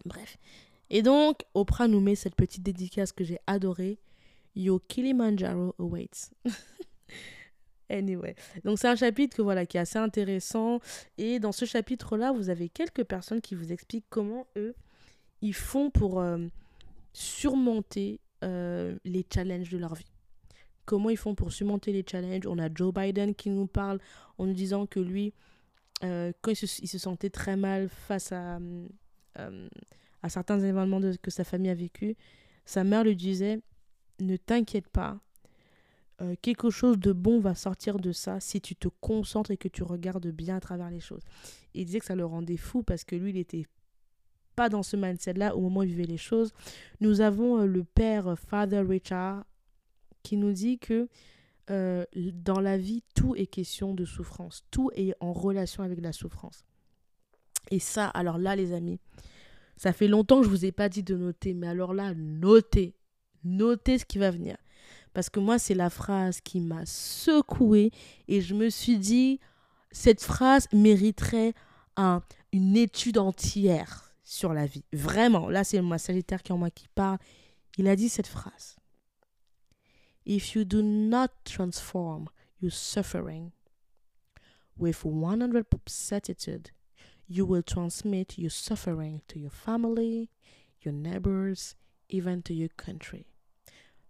Bref. 0.04 0.38
Et 0.90 1.02
donc, 1.02 1.40
Oprah 1.54 1.88
nous 1.88 2.00
met 2.00 2.14
cette 2.14 2.36
petite 2.36 2.62
dédicace 2.62 3.12
que 3.12 3.24
j'ai 3.24 3.38
adorée. 3.46 3.98
Your 4.54 4.80
Kilimanjaro 4.86 5.74
awaits. 5.78 6.30
anyway. 7.88 8.34
Donc, 8.64 8.78
c'est 8.78 8.88
un 8.88 8.96
chapitre 8.96 9.36
que, 9.36 9.42
voilà, 9.42 9.66
qui 9.66 9.76
est 9.76 9.80
assez 9.80 9.98
intéressant. 9.98 10.80
Et 11.18 11.38
dans 11.38 11.52
ce 11.52 11.64
chapitre-là, 11.64 12.32
vous 12.32 12.50
avez 12.50 12.68
quelques 12.68 13.04
personnes 13.04 13.40
qui 13.40 13.54
vous 13.54 13.72
expliquent 13.72 14.06
comment 14.10 14.46
eux, 14.56 14.74
ils 15.40 15.54
font 15.54 15.90
pour 15.90 16.20
euh, 16.20 16.38
surmonter 17.12 18.20
euh, 18.44 18.96
les 19.04 19.26
challenges 19.32 19.70
de 19.70 19.78
leur 19.78 19.94
vie 19.94 20.06
comment 20.84 21.10
ils 21.10 21.16
font 21.16 21.36
pour 21.36 21.52
surmonter 21.52 21.92
les 21.92 22.04
challenges. 22.08 22.46
On 22.46 22.58
a 22.58 22.68
Joe 22.72 22.92
Biden 22.92 23.36
qui 23.36 23.50
nous 23.50 23.68
parle 23.68 24.00
en 24.36 24.46
nous 24.46 24.52
disant 24.52 24.84
que 24.84 24.98
lui, 24.98 25.32
euh, 26.02 26.32
quand 26.40 26.50
il 26.50 26.56
se, 26.56 26.98
sentait 26.98 27.30
très 27.30 27.56
mal 27.56 27.88
face 27.88 28.32
à, 28.32 28.58
à 30.22 30.28
certains 30.28 30.60
événements 30.60 31.00
que 31.22 31.30
sa 31.30 31.44
famille 31.44 31.70
a 31.70 31.74
vécu, 31.74 32.16
sa 32.64 32.84
mère 32.84 33.04
lui 33.04 33.16
disait 33.16 33.60
Ne 34.20 34.36
t'inquiète 34.36 34.88
pas, 34.88 35.20
euh, 36.22 36.34
quelque 36.40 36.70
chose 36.70 36.98
de 36.98 37.12
bon 37.12 37.40
va 37.40 37.54
sortir 37.54 37.98
de 37.98 38.12
ça 38.12 38.38
si 38.38 38.60
tu 38.60 38.76
te 38.76 38.88
concentres 39.00 39.50
et 39.50 39.56
que 39.56 39.68
tu 39.68 39.82
regardes 39.82 40.28
bien 40.28 40.56
à 40.56 40.60
travers 40.60 40.90
les 40.90 41.00
choses. 41.00 41.22
il 41.74 41.84
disait 41.84 41.98
que 41.98 42.04
ça 42.04 42.14
le 42.14 42.24
rendait 42.24 42.56
fou 42.56 42.82
parce 42.82 43.04
que 43.04 43.16
lui, 43.16 43.30
il 43.30 43.38
était 43.38 43.66
pas 44.54 44.68
dans 44.68 44.82
ce 44.82 44.96
mindset-là 44.96 45.56
au 45.56 45.60
moment 45.60 45.80
où 45.80 45.82
il 45.84 45.88
vivait 45.88 46.04
les 46.04 46.18
choses. 46.18 46.52
Nous 47.00 47.20
avons 47.22 47.64
le 47.64 47.84
père 47.84 48.38
Father 48.38 48.80
Richard 48.80 49.44
qui 50.22 50.36
nous 50.36 50.52
dit 50.52 50.78
que 50.78 51.08
euh, 51.70 52.04
dans 52.14 52.60
la 52.60 52.76
vie, 52.76 53.02
tout 53.14 53.34
est 53.34 53.46
question 53.46 53.94
de 53.94 54.04
souffrance. 54.04 54.64
Tout 54.70 54.90
est 54.94 55.14
en 55.20 55.32
relation 55.32 55.82
avec 55.82 56.00
la 56.00 56.12
souffrance. 56.12 56.64
Et 57.70 57.78
ça, 57.78 58.08
alors 58.08 58.38
là, 58.38 58.56
les 58.56 58.72
amis, 58.72 58.98
ça 59.76 59.92
fait 59.92 60.08
longtemps 60.08 60.38
que 60.38 60.44
je 60.44 60.50
ne 60.50 60.54
vous 60.54 60.64
ai 60.64 60.72
pas 60.72 60.88
dit 60.88 61.02
de 61.02 61.16
noter, 61.16 61.54
mais 61.54 61.68
alors 61.68 61.94
là, 61.94 62.14
notez. 62.14 62.94
Notez 63.44 63.98
ce 63.98 64.04
qui 64.04 64.18
va 64.18 64.30
venir. 64.30 64.56
Parce 65.12 65.28
que 65.28 65.40
moi, 65.40 65.58
c'est 65.58 65.74
la 65.74 65.90
phrase 65.90 66.40
qui 66.40 66.60
m'a 66.60 66.86
secouée 66.86 67.90
et 68.28 68.40
je 68.40 68.54
me 68.54 68.70
suis 68.70 68.98
dit, 68.98 69.40
cette 69.90 70.22
phrase 70.22 70.68
mériterait 70.72 71.54
un, 71.96 72.22
une 72.52 72.76
étude 72.76 73.18
entière 73.18 74.14
sur 74.24 74.54
la 74.54 74.66
vie. 74.66 74.84
Vraiment, 74.92 75.48
là, 75.48 75.64
c'est 75.64 75.80
moi, 75.82 75.98
Sagittaire 75.98 76.42
qui 76.42 76.52
en 76.52 76.58
moi 76.58 76.70
qui 76.70 76.88
parle. 76.94 77.18
Il 77.76 77.88
a 77.88 77.96
dit 77.96 78.08
cette 78.08 78.26
phrase. 78.26 78.76
If 80.24 80.54
you 80.54 80.64
do 80.64 80.82
not 80.82 81.28
transform 81.44 82.28
your 82.60 82.72
suffering 82.72 83.50
with 84.78 85.04
100% 85.04 86.12
attitude, 86.12 86.70
you 87.28 87.44
will 87.44 87.62
transmit 87.62 88.38
your 88.38 88.50
suffering 88.50 89.20
to 89.28 89.38
your 89.38 89.50
family, 89.50 90.30
your 90.82 90.94
neighbors, 90.94 91.74
even 92.08 92.42
to 92.42 92.54
your 92.54 92.68
country. 92.76 93.31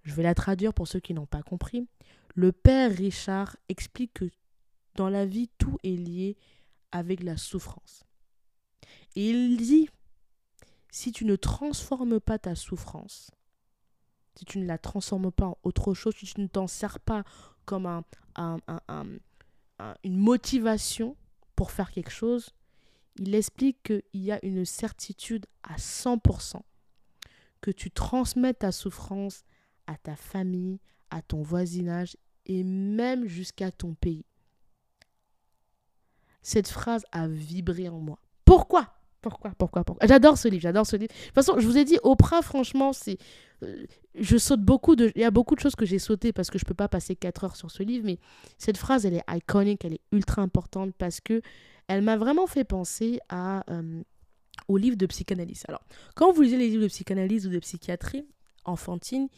Je 0.02 0.14
vais 0.14 0.22
la 0.22 0.34
traduire 0.34 0.74
pour 0.74 0.88
ceux 0.88 1.00
qui 1.00 1.14
n'ont 1.14 1.26
pas 1.26 1.42
compris. 1.42 1.86
Le 2.34 2.52
père 2.52 2.90
Richard 2.90 3.56
explique 3.68 4.14
que 4.14 4.30
dans 4.94 5.08
la 5.08 5.26
vie, 5.26 5.48
tout 5.58 5.78
est 5.82 5.96
lié 5.96 6.36
avec 6.90 7.22
la 7.22 7.36
souffrance. 7.36 8.04
Et 9.14 9.30
il 9.30 9.56
dit, 9.56 9.88
si 10.90 11.12
tu 11.12 11.24
ne 11.24 11.36
transformes 11.36 12.20
pas 12.20 12.38
ta 12.38 12.54
souffrance 12.54 13.30
si 14.34 14.44
tu 14.44 14.58
ne 14.58 14.66
la 14.66 14.78
transformes 14.78 15.30
pas 15.30 15.46
en 15.46 15.58
autre 15.62 15.94
chose, 15.94 16.14
si 16.16 16.26
tu 16.26 16.40
ne 16.40 16.46
t'en 16.46 16.66
sers 16.66 17.00
pas 17.00 17.24
comme 17.64 17.86
un, 17.86 18.60
une 20.04 20.16
motivation 20.16 21.16
pour 21.54 21.70
faire 21.70 21.90
quelque 21.90 22.10
chose, 22.10 22.50
il 23.16 23.34
explique 23.34 23.82
qu'il 23.82 24.02
y 24.14 24.32
a 24.32 24.44
une 24.44 24.64
certitude 24.64 25.46
à 25.62 25.76
100% 25.76 26.60
que 27.60 27.70
tu 27.70 27.90
transmets 27.90 28.54
ta 28.54 28.72
souffrance 28.72 29.44
à 29.86 29.96
ta 29.96 30.16
famille, 30.16 30.80
à 31.10 31.22
ton 31.22 31.42
voisinage 31.42 32.16
et 32.46 32.64
même 32.64 33.26
jusqu'à 33.26 33.70
ton 33.70 33.94
pays. 33.94 34.24
Cette 36.42 36.68
phrase 36.68 37.04
a 37.12 37.28
vibré 37.28 37.88
en 37.88 38.00
moi. 38.00 38.18
Pourquoi? 38.44 38.94
Pourquoi, 39.20 39.52
pourquoi, 39.56 39.84
pourquoi? 39.84 40.06
J'adore 40.06 40.36
ce 40.36 40.48
livre, 40.48 40.62
j'adore 40.62 40.84
ce 40.84 40.96
livre. 40.96 41.12
De 41.12 41.24
toute 41.26 41.34
façon, 41.34 41.54
je 41.58 41.66
vous 41.66 41.78
ai 41.78 41.84
dit, 41.84 41.96
Oprah, 42.02 42.42
franchement, 42.42 42.92
c'est. 42.92 43.18
Euh, 43.62 43.86
je 44.16 44.36
saute 44.36 44.60
beaucoup 44.60 44.96
de. 44.96 45.12
Il 45.14 45.22
y 45.22 45.24
a 45.24 45.30
beaucoup 45.30 45.54
de 45.54 45.60
choses 45.60 45.76
que 45.76 45.86
j'ai 45.86 46.00
sautées 46.00 46.32
parce 46.32 46.50
que 46.50 46.58
je 46.58 46.64
ne 46.64 46.66
peux 46.66 46.74
pas 46.74 46.88
passer 46.88 47.14
4 47.14 47.44
heures 47.44 47.56
sur 47.56 47.70
ce 47.70 47.84
livre, 47.84 48.04
mais 48.04 48.18
cette 48.58 48.76
phrase, 48.76 49.06
elle 49.06 49.14
est 49.14 49.22
iconique, 49.30 49.84
elle 49.84 49.94
est 49.94 50.00
ultra 50.10 50.42
importante 50.42 50.92
parce 50.98 51.20
que 51.20 51.40
elle 51.86 52.02
m'a 52.02 52.16
vraiment 52.16 52.48
fait 52.48 52.64
penser 52.64 53.20
à, 53.28 53.64
euh, 53.70 54.02
au 54.66 54.76
livre 54.76 54.96
de 54.96 55.06
psychanalyse. 55.06 55.62
Alors, 55.68 55.84
quand 56.16 56.32
vous 56.32 56.42
lisez 56.42 56.56
les 56.56 56.68
livres 56.68 56.82
de 56.82 56.88
psychanalyse 56.88 57.46
ou 57.46 57.50
de 57.50 57.60
psychiatrie 57.60 58.26
enfantine, 58.64 59.28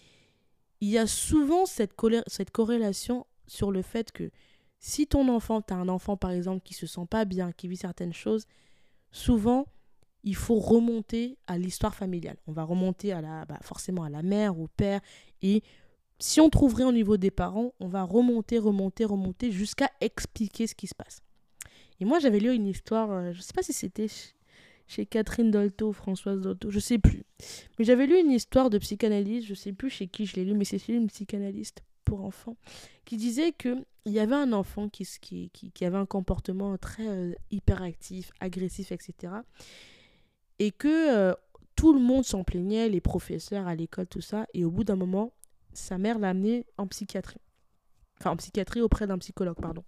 il 0.81 0.89
y 0.89 0.99
a 0.99 1.07
souvent 1.07 1.67
cette, 1.67 1.95
cette 2.27 2.51
corrélation 2.51 3.27
sur 3.47 3.71
le 3.71 3.83
fait 3.83 4.13
que 4.13 4.31
si 4.79 5.07
ton 5.07 5.29
enfant, 5.29 5.63
tu 5.63 5.73
as 5.73 5.77
un 5.77 5.89
enfant 5.89 6.17
par 6.17 6.31
exemple 6.31 6.63
qui 6.63 6.75
se 6.75 6.87
sent 6.87 7.07
pas 7.09 7.25
bien, 7.25 7.53
qui 7.53 7.69
vit 7.69 7.77
certaines 7.77 8.13
choses, 8.13 8.47
souvent, 9.13 9.67
il 10.25 10.37
faut 10.37 10.59
remonter 10.59 11.39
à 11.47 11.59
l'histoire 11.59 11.95
familiale. 11.95 12.37
On 12.47 12.53
va 12.53 12.65
remonter 12.65 13.13
à 13.13 13.21
la, 13.21 13.45
bah, 13.45 13.59
forcément 13.63 14.05
à 14.05 14.11
la 14.11 14.23
mère, 14.23 14.59
au 14.59 14.69
père. 14.69 15.01
Et 15.43 15.63
si 16.19 16.41
on 16.41 16.51
trouverait 16.51 16.85
au 16.85 16.93
niveau 16.93 17.17
des 17.17 17.31
parents, 17.31 17.73
on 17.81 17.89
va 17.89 18.03
remonter, 18.03 18.59
remonter, 18.59 19.05
remonter 19.05 19.53
jusqu'à 19.53 19.91
expliquer 20.01 20.67
ce 20.67 20.75
qui 20.75 20.87
se 20.87 20.95
passe. 20.95 21.21
Et 22.01 22.05
moi, 22.05 22.19
j'avais 22.19 22.41
lu 22.41 22.53
une 22.53 22.67
histoire, 22.67 23.11
euh, 23.11 23.33
je 23.33 23.39
ne 23.39 23.43
sais 23.43 23.53
pas 23.53 23.63
si 23.63 23.73
c'était 23.73 24.09
chez 24.87 25.07
Catherine 25.07 25.51
Dolto 25.51 25.93
Françoise 25.93 26.41
Dolto, 26.41 26.71
je 26.71 26.79
sais 26.79 26.99
plus. 26.99 27.25
Mais 27.79 27.85
j'avais 27.85 28.07
lu 28.07 28.19
une 28.19 28.31
histoire 28.31 28.71
de 28.71 28.79
psychanalyse, 28.79 29.47
je 29.47 29.55
sais 29.55 29.73
plus 29.73 29.91
chez 29.91 30.07
qui 30.07 30.27
je 30.27 30.37
l'ai 30.37 30.45
lu, 30.45 30.55
mais 30.55 30.65
c'est 30.65 30.89
une 30.89 31.07
psychanalyste 31.09 31.83
pour 32.05 32.23
enfants, 32.23 32.57
qui 33.05 33.17
disait 33.17 33.53
que 33.53 33.85
il 34.07 34.13
y 34.13 34.21
avait 34.21 34.35
un 34.35 34.53
enfant 34.53 34.89
qui, 34.91 35.09
qui, 35.21 35.51
qui, 35.51 35.85
avait 35.85 35.97
un 35.97 36.05
comportement 36.05 36.77
très 36.77 37.09
euh, 37.09 37.33
hyperactif, 37.51 38.33
agressif, 38.39 38.93
etc. 38.93 39.33
Et 40.59 40.73
que 40.73 41.15
euh, 41.15 41.35
tout 41.75 41.95
le 41.95 42.01
monde 42.01 42.25
s'en 42.25 42.45
plaignait, 42.45 42.91
les 42.91 43.01
professeurs 43.01 43.67
à 43.67 43.75
l'école, 43.75 44.07
tout 44.07 44.21
ça. 44.21 44.47
Et 44.53 44.65
au 44.65 44.71
bout 44.71 44.85
d'un 44.85 44.97
moment, 44.97 45.33
sa 45.73 45.97
mère 45.97 46.19
l'a 46.19 46.31
amené 46.31 46.67
en 46.77 46.87
psychiatrie. 46.87 47.41
Enfin, 48.21 48.33
en 48.33 48.37
psychiatrie 48.37 48.83
auprès 48.83 49.07
d'un 49.07 49.19
psychologue, 49.19 49.57
pardon. 49.61 49.85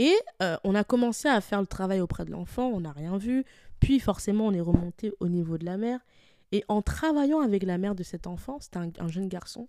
Et 0.00 0.14
euh, 0.40 0.56
on 0.64 0.74
a 0.74 0.82
commencé 0.82 1.28
à 1.28 1.42
faire 1.42 1.60
le 1.60 1.66
travail 1.66 2.00
auprès 2.00 2.24
de 2.24 2.30
l'enfant, 2.30 2.68
on 2.68 2.80
n'a 2.80 2.92
rien 2.92 3.18
vu. 3.18 3.44
Puis 3.80 4.00
forcément, 4.00 4.46
on 4.46 4.52
est 4.54 4.60
remonté 4.60 5.12
au 5.20 5.28
niveau 5.28 5.58
de 5.58 5.66
la 5.66 5.76
mère. 5.76 6.00
Et 6.52 6.64
en 6.68 6.80
travaillant 6.80 7.40
avec 7.40 7.64
la 7.64 7.76
mère 7.76 7.94
de 7.94 8.02
cet 8.02 8.26
enfant, 8.26 8.58
c'était 8.60 8.78
un 8.78 9.08
jeune 9.08 9.28
garçon, 9.28 9.68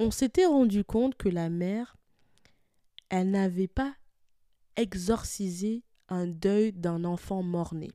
on 0.00 0.10
s'était 0.10 0.46
rendu 0.46 0.82
compte 0.82 1.14
que 1.14 1.28
la 1.28 1.48
mère, 1.48 1.96
elle 3.08 3.30
n'avait 3.30 3.68
pas 3.68 3.94
exorcisé 4.74 5.84
un 6.08 6.26
deuil 6.26 6.72
d'un 6.72 7.04
enfant 7.04 7.44
mort-né. 7.44 7.92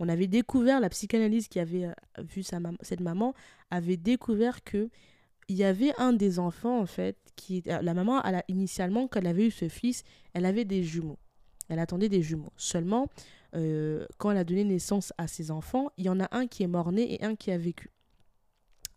On 0.00 0.08
avait 0.08 0.26
découvert, 0.26 0.80
la 0.80 0.88
psychanalyse 0.88 1.46
qui 1.46 1.60
avait 1.60 1.84
euh, 1.84 1.92
vu 2.18 2.42
sa 2.42 2.58
cette 2.82 3.00
maman 3.00 3.34
avait 3.70 3.96
découvert 3.96 4.64
que 4.64 4.90
il 5.48 5.56
y 5.56 5.64
avait 5.64 5.92
un 5.98 6.12
des 6.12 6.38
enfants, 6.38 6.78
en 6.80 6.86
fait, 6.86 7.16
qui. 7.36 7.62
La 7.64 7.94
maman, 7.94 8.22
initialement, 8.48 9.08
quand 9.08 9.20
elle 9.20 9.26
avait 9.26 9.46
eu 9.46 9.50
ce 9.50 9.68
fils, 9.68 10.04
elle 10.34 10.44
avait 10.44 10.64
des 10.64 10.82
jumeaux. 10.82 11.18
Elle 11.68 11.78
attendait 11.78 12.08
des 12.08 12.22
jumeaux. 12.22 12.52
Seulement, 12.56 13.08
euh, 13.54 14.06
quand 14.18 14.30
elle 14.30 14.38
a 14.38 14.44
donné 14.44 14.64
naissance 14.64 15.12
à 15.18 15.26
ses 15.26 15.50
enfants, 15.50 15.90
il 15.96 16.04
y 16.04 16.08
en 16.08 16.20
a 16.20 16.28
un 16.32 16.46
qui 16.46 16.62
est 16.62 16.68
mort-né 16.68 17.14
et 17.14 17.24
un 17.24 17.34
qui 17.34 17.50
a 17.50 17.58
vécu. 17.58 17.90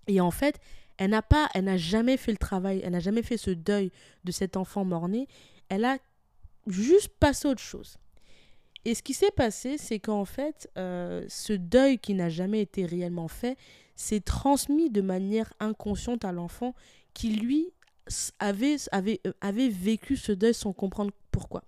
Et 0.07 0.19
en 0.19 0.32
fait, 0.32 0.60
elle 0.98 1.11
n'a 1.11 1.22
pas, 1.22 1.49
elle 1.53 1.65
n'a 1.65 1.78
jamais 1.78 2.18
fait 2.18 2.32
le 2.32 2.38
travail, 2.38 2.82
elle 2.84 2.91
n'a 2.91 2.99
jamais 2.99 3.23
fait 3.23 3.38
ce 3.38 3.52
deuil 3.52 3.91
de 4.23 4.32
cet 4.32 4.57
enfant 4.57 4.84
mort-né. 4.84 5.28
Elle 5.69 5.86
a 5.86 5.98
juste 6.68 7.10
passé 7.19 7.48
autre 7.48 7.61
chose. 7.61 7.98
Et 8.86 8.95
ce 8.95 9.03
qui 9.03 9.14
s'est 9.14 9.32
passé, 9.32 9.78
c'est 9.78 9.99
qu'en 9.99 10.26
fait, 10.26 10.70
euh, 10.78 11.24
ce 11.28 11.53
deuil 11.53 11.99
qui 11.99 12.14
n'a 12.14 12.30
jamais 12.30 12.62
été 12.62 12.86
réellement 12.86 13.28
fait 13.28 13.58
s'est 13.95 14.22
transmis 14.22 14.90
de 14.90 15.02
manière 15.02 15.53
inconsciente 15.60 16.26
à 16.26 16.32
l'enfant 16.32 16.74
qui, 17.14 17.36
lui, 17.36 17.68
avait, 18.40 18.78
avait, 18.91 19.22
euh, 19.28 19.34
avait 19.41 19.70
vécu 19.70 20.18
ce 20.18 20.32
deuil 20.32 20.53
sans 20.53 20.74
comprendre 20.74 21.12
pourquoi. 21.32 21.64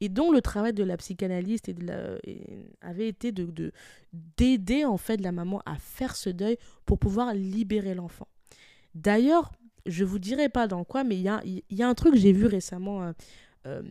Et 0.00 0.08
dont 0.08 0.30
le 0.30 0.40
travail 0.40 0.72
de 0.72 0.84
la 0.84 0.96
psychanalyste 0.96 1.72
avait 2.80 3.08
été 3.08 3.32
de 3.32 3.72
d'aider 4.12 4.84
en 4.84 4.96
fait 4.96 5.20
la 5.20 5.32
maman 5.32 5.60
à 5.66 5.76
faire 5.76 6.14
ce 6.14 6.30
deuil 6.30 6.56
pour 6.86 7.00
pouvoir 7.00 7.34
libérer 7.34 7.94
l'enfant. 7.94 8.28
D'ailleurs, 8.94 9.50
je 9.86 10.04
vous 10.04 10.20
dirai 10.20 10.48
pas 10.48 10.68
dans 10.68 10.84
quoi, 10.84 11.02
mais 11.02 11.16
il 11.16 11.22
y 11.22 11.28
a, 11.28 11.42
y 11.44 11.82
a, 11.82 11.88
un 11.88 11.94
truc 11.94 12.14
que 12.14 12.18
j'ai 12.18 12.32
vu 12.32 12.46
récemment 12.46 13.12
euh, 13.66 13.82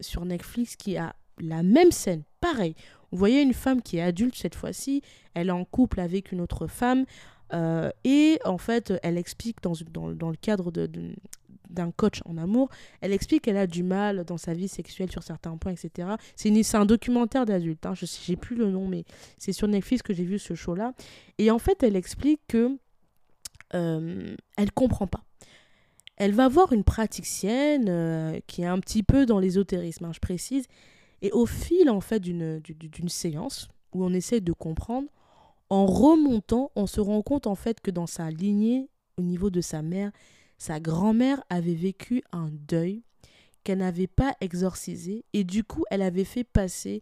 sur 0.00 0.26
Netflix 0.26 0.76
qui 0.76 0.98
a 0.98 1.16
la 1.38 1.62
même 1.62 1.92
scène, 1.92 2.22
pareil. 2.40 2.74
Vous 3.10 3.18
voyez 3.18 3.42
une 3.42 3.54
femme 3.54 3.82
qui 3.82 3.98
est 3.98 4.02
adulte 4.02 4.34
cette 4.34 4.54
fois-ci, 4.54 5.02
elle 5.34 5.48
est 5.48 5.52
en 5.52 5.64
couple 5.64 6.00
avec 6.00 6.32
une 6.32 6.40
autre 6.40 6.66
femme. 6.66 7.04
Euh, 7.52 7.90
et 8.02 8.40
en 8.44 8.58
fait, 8.58 8.92
elle 9.02 9.18
explique 9.18 9.62
dans, 9.62 9.74
dans, 9.92 10.10
dans 10.10 10.30
le 10.30 10.36
cadre 10.36 10.72
de, 10.72 10.88
d'un 11.74 11.90
coach 11.90 12.20
en 12.24 12.38
amour, 12.38 12.70
elle 13.00 13.12
explique 13.12 13.42
qu'elle 13.42 13.56
a 13.56 13.66
du 13.66 13.82
mal 13.82 14.24
dans 14.24 14.38
sa 14.38 14.54
vie 14.54 14.68
sexuelle 14.68 15.10
sur 15.10 15.22
certains 15.22 15.56
points, 15.56 15.72
etc. 15.72 16.08
C'est 16.36 16.74
un 16.74 16.86
documentaire 16.86 17.44
d'adulte, 17.44 17.84
hein, 17.84 17.94
je 17.94 18.06
sais 18.06 18.36
plus 18.36 18.56
le 18.56 18.70
nom, 18.70 18.88
mais 18.88 19.04
c'est 19.38 19.52
sur 19.52 19.68
Netflix 19.68 20.02
que 20.02 20.14
j'ai 20.14 20.24
vu 20.24 20.38
ce 20.38 20.54
show-là. 20.54 20.92
Et 21.38 21.50
en 21.50 21.58
fait, 21.58 21.82
elle 21.82 21.96
explique 21.96 22.40
que 22.48 22.78
euh, 23.74 24.34
elle 24.56 24.72
comprend 24.72 25.06
pas. 25.06 25.24
Elle 26.16 26.32
va 26.32 26.48
voir 26.48 26.72
une 26.72 26.84
praticienne 26.84 27.86
euh, 27.88 28.38
qui 28.46 28.62
est 28.62 28.66
un 28.66 28.78
petit 28.78 29.02
peu 29.02 29.26
dans 29.26 29.40
l'ésotérisme, 29.40 30.04
hein, 30.04 30.12
je 30.14 30.20
précise, 30.20 30.66
et 31.24 31.32
au 31.32 31.46
fil 31.46 31.88
en 31.88 32.02
fait 32.02 32.20
d'une 32.20 33.08
séance 33.08 33.68
où 33.92 34.04
on 34.04 34.12
essaie 34.12 34.42
de 34.42 34.52
comprendre, 34.52 35.08
en 35.70 35.86
remontant, 35.86 36.70
on 36.76 36.86
se 36.86 37.00
rend 37.00 37.22
compte 37.22 37.46
en 37.46 37.54
fait 37.54 37.80
que 37.80 37.90
dans 37.90 38.06
sa 38.06 38.30
lignée, 38.30 38.90
au 39.16 39.22
niveau 39.22 39.48
de 39.48 39.62
sa 39.62 39.80
mère, 39.80 40.12
sa 40.58 40.80
grand-mère 40.80 41.42
avait 41.48 41.74
vécu 41.74 42.22
un 42.30 42.50
deuil 42.68 43.02
qu'elle 43.64 43.78
n'avait 43.78 44.06
pas 44.06 44.36
exorcisé. 44.42 45.24
Et 45.32 45.44
du 45.44 45.64
coup 45.64 45.84
elle 45.90 46.02
avait 46.02 46.24
fait 46.24 46.44
passer 46.44 47.00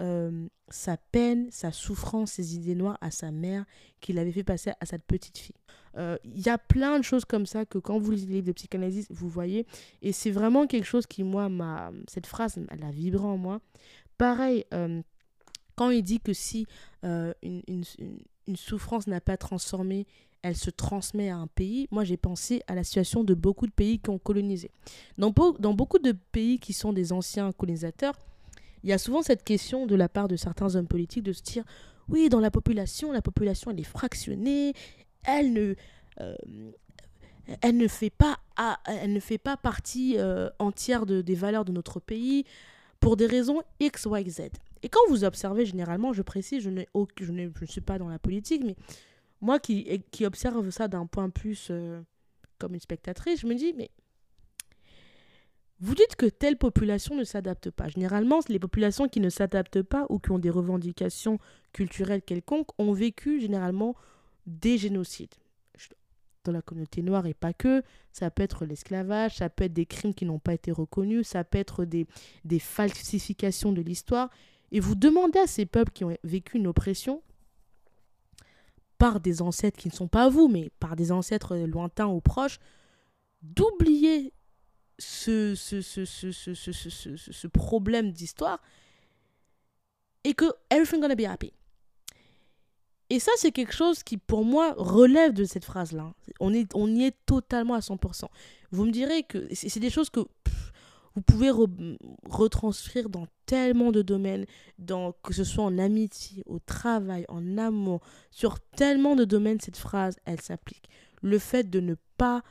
euh, 0.00 0.48
sa 0.68 0.96
peine, 0.96 1.48
sa 1.50 1.70
souffrance, 1.70 2.32
ses 2.32 2.56
idées 2.56 2.74
noires 2.74 2.98
à 3.00 3.10
sa 3.10 3.30
mère, 3.30 3.64
qu'il 4.00 4.18
avait 4.18 4.32
fait 4.32 4.44
passer 4.44 4.72
à 4.80 4.86
sa 4.86 4.98
petite 4.98 5.38
fille. 5.38 5.54
Euh, 5.96 6.16
il 6.24 6.40
y 6.40 6.48
a 6.48 6.58
plein 6.58 6.98
de 6.98 7.04
choses 7.04 7.24
comme 7.24 7.46
ça 7.46 7.66
que 7.66 7.78
quand 7.78 7.98
vous 7.98 8.10
lisez 8.10 8.26
les 8.26 8.34
livres 8.34 8.46
de 8.46 8.52
psychanalyse, 8.52 9.06
vous 9.10 9.28
voyez. 9.28 9.66
Et 10.00 10.12
c'est 10.12 10.30
vraiment 10.30 10.66
quelque 10.66 10.86
chose 10.86 11.06
qui, 11.06 11.22
moi, 11.22 11.48
m'a. 11.48 11.92
Cette 12.08 12.26
phrase, 12.26 12.58
elle 12.70 12.84
a 12.84 12.90
vibré 12.90 13.24
en 13.24 13.36
moi. 13.36 13.60
Pareil, 14.16 14.64
euh, 14.72 15.02
quand 15.76 15.90
il 15.90 16.02
dit 16.02 16.20
que 16.20 16.32
si 16.32 16.66
une, 17.02 17.32
une, 17.42 17.84
une, 18.46 18.56
souffrance 18.56 19.06
n'a 19.06 19.20
pas 19.20 19.36
transformé 19.36 20.06
elle 20.42 20.56
se 20.56 20.70
transmet 20.70 21.30
à 21.30 21.36
un 21.36 21.46
pays, 21.46 21.86
moi 21.90 22.04
j'ai 22.04 22.16
pensé 22.16 22.62
à 22.66 22.74
la 22.74 22.84
situation 22.84 23.24
de 23.24 23.32
beaucoup 23.34 23.66
de 23.66 23.72
pays 23.72 24.00
qui 24.00 24.10
ont 24.10 24.18
colonisé. 24.18 24.70
Dans, 25.16 25.32
dans 25.58 25.72
beaucoup 25.72 26.00
de 26.00 26.12
pays 26.12 26.58
qui 26.58 26.72
sont 26.72 26.92
des 26.92 27.12
anciens 27.12 27.52
colonisateurs, 27.52 28.14
il 28.82 28.90
y 28.90 28.92
a 28.92 28.98
souvent 28.98 29.22
cette 29.22 29.44
question 29.44 29.86
de 29.86 29.94
la 29.94 30.08
part 30.08 30.28
de 30.28 30.36
certains 30.36 30.74
hommes 30.76 30.88
politiques 30.88 31.22
de 31.22 31.32
se 31.32 31.42
dire 31.42 31.64
oui, 32.08 32.28
dans 32.28 32.40
la 32.40 32.50
population, 32.50 33.12
la 33.12 33.22
population 33.22 33.70
elle 33.70 33.80
est 33.80 33.84
fractionnée, 33.84 34.74
elle 35.24 35.52
ne, 35.52 35.74
euh, 36.20 36.36
elle 37.60 37.76
ne, 37.76 37.88
fait, 37.88 38.10
pas, 38.10 38.38
elle 38.86 39.12
ne 39.12 39.20
fait 39.20 39.38
pas 39.38 39.56
partie 39.56 40.16
euh, 40.18 40.50
entière 40.58 41.06
de, 41.06 41.20
des 41.20 41.34
valeurs 41.34 41.64
de 41.64 41.72
notre 41.72 42.00
pays 42.00 42.44
pour 43.00 43.16
des 43.16 43.26
raisons 43.26 43.62
X, 43.80 44.06
Y, 44.10 44.30
Z. 44.30 44.40
Et 44.82 44.88
quand 44.88 45.00
vous 45.08 45.24
observez 45.24 45.64
généralement, 45.64 46.12
je 46.12 46.22
précise, 46.22 46.62
je, 46.62 46.70
je, 46.70 47.24
je 47.24 47.32
ne 47.32 47.66
suis 47.66 47.80
pas 47.80 47.98
dans 47.98 48.08
la 48.08 48.18
politique, 48.18 48.62
mais 48.64 48.76
moi 49.40 49.58
qui, 49.58 50.02
qui 50.10 50.26
observe 50.26 50.70
ça 50.70 50.88
d'un 50.88 51.06
point 51.06 51.30
plus 51.30 51.68
euh, 51.70 52.00
comme 52.58 52.74
une 52.74 52.80
spectatrice, 52.80 53.40
je 53.40 53.46
me 53.46 53.54
dis, 53.54 53.74
mais 53.76 53.90
vous 55.82 55.96
dites 55.96 56.14
que 56.14 56.26
telle 56.26 56.56
population 56.56 57.16
ne 57.16 57.24
s'adapte 57.24 57.70
pas. 57.70 57.88
Généralement, 57.88 58.38
les 58.48 58.60
populations 58.60 59.08
qui 59.08 59.18
ne 59.18 59.28
s'adaptent 59.28 59.82
pas 59.82 60.06
ou 60.10 60.20
qui 60.20 60.30
ont 60.30 60.38
des 60.38 60.48
revendications 60.48 61.40
culturelles 61.72 62.22
quelconques 62.22 62.68
ont 62.78 62.92
vécu 62.92 63.40
généralement 63.40 63.96
des 64.46 64.78
génocides. 64.78 65.34
Dans 66.44 66.52
la 66.52 66.62
communauté 66.62 67.02
noire 67.02 67.26
et 67.26 67.34
pas 67.34 67.52
que, 67.52 67.82
ça 68.12 68.30
peut 68.30 68.44
être 68.44 68.64
l'esclavage, 68.64 69.36
ça 69.36 69.50
peut 69.50 69.64
être 69.64 69.72
des 69.72 69.86
crimes 69.86 70.14
qui 70.14 70.24
n'ont 70.24 70.38
pas 70.38 70.54
été 70.54 70.70
reconnus, 70.70 71.26
ça 71.26 71.42
peut 71.42 71.58
être 71.58 71.84
des, 71.84 72.06
des 72.44 72.60
falsifications 72.60 73.72
de 73.72 73.80
l'histoire. 73.80 74.30
Et 74.70 74.78
vous 74.78 74.94
demandez 74.94 75.40
à 75.40 75.48
ces 75.48 75.66
peuples 75.66 75.92
qui 75.92 76.04
ont 76.04 76.16
vécu 76.22 76.58
une 76.58 76.68
oppression 76.68 77.22
par 78.98 79.18
des 79.18 79.42
ancêtres 79.42 79.78
qui 79.78 79.88
ne 79.88 79.94
sont 79.94 80.06
pas 80.06 80.28
vous, 80.28 80.46
mais 80.46 80.70
par 80.78 80.94
des 80.94 81.10
ancêtres 81.10 81.56
lointains 81.56 82.06
ou 82.06 82.20
proches, 82.20 82.60
d'oublier 83.42 84.32
ce, 84.98 85.54
ce, 85.54 85.80
ce, 85.80 86.04
ce, 86.04 87.46
problème 87.46 88.12
d'histoire 88.12 88.60
et 90.24 90.34
que 90.34 90.46
everything 90.70 91.00
gonna 91.00 91.14
be 91.14 91.24
happy. 91.24 91.52
Et 93.10 93.18
ça, 93.18 93.32
c'est 93.36 93.52
quelque 93.52 93.74
chose 93.74 94.02
qui, 94.02 94.16
pour 94.16 94.44
moi, 94.44 94.74
relève 94.78 95.34
de 95.34 95.44
cette 95.44 95.66
phrase-là. 95.66 96.14
On, 96.40 96.54
est, 96.54 96.74
on 96.74 96.88
y 96.88 97.04
est 97.04 97.16
totalement 97.26 97.74
à 97.74 97.80
100%. 97.80 98.24
Vous 98.70 98.84
me 98.86 98.90
direz 98.90 99.22
que 99.22 99.48
c'est 99.52 99.80
des 99.80 99.90
choses 99.90 100.08
que 100.08 100.20
vous 101.14 101.20
pouvez 101.20 101.50
retranscrire 101.50 103.10
dans 103.10 103.26
tellement 103.44 103.92
de 103.92 104.00
domaines, 104.00 104.46
dans, 104.78 105.12
que 105.12 105.34
ce 105.34 105.44
soit 105.44 105.64
en 105.64 105.76
amitié, 105.78 106.42
au 106.46 106.58
travail, 106.58 107.26
en 107.28 107.58
amour, 107.58 108.00
sur 108.30 108.58
tellement 108.60 109.14
de 109.14 109.24
domaines, 109.24 109.60
cette 109.60 109.76
phrase, 109.76 110.16
elle 110.24 110.40
s'applique. 110.40 110.88
Le 111.20 111.38
fait 111.38 111.68
de 111.68 111.80
ne 111.80 111.96
pas 112.16 112.42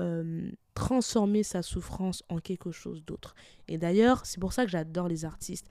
euh, 0.00 0.50
transformer 0.74 1.42
sa 1.42 1.62
souffrance 1.62 2.22
en 2.28 2.38
quelque 2.38 2.72
chose 2.72 3.04
d'autre. 3.04 3.34
Et 3.68 3.78
d'ailleurs, 3.78 4.26
c'est 4.26 4.40
pour 4.40 4.52
ça 4.52 4.64
que 4.64 4.70
j'adore 4.70 5.08
les 5.08 5.24
artistes. 5.24 5.68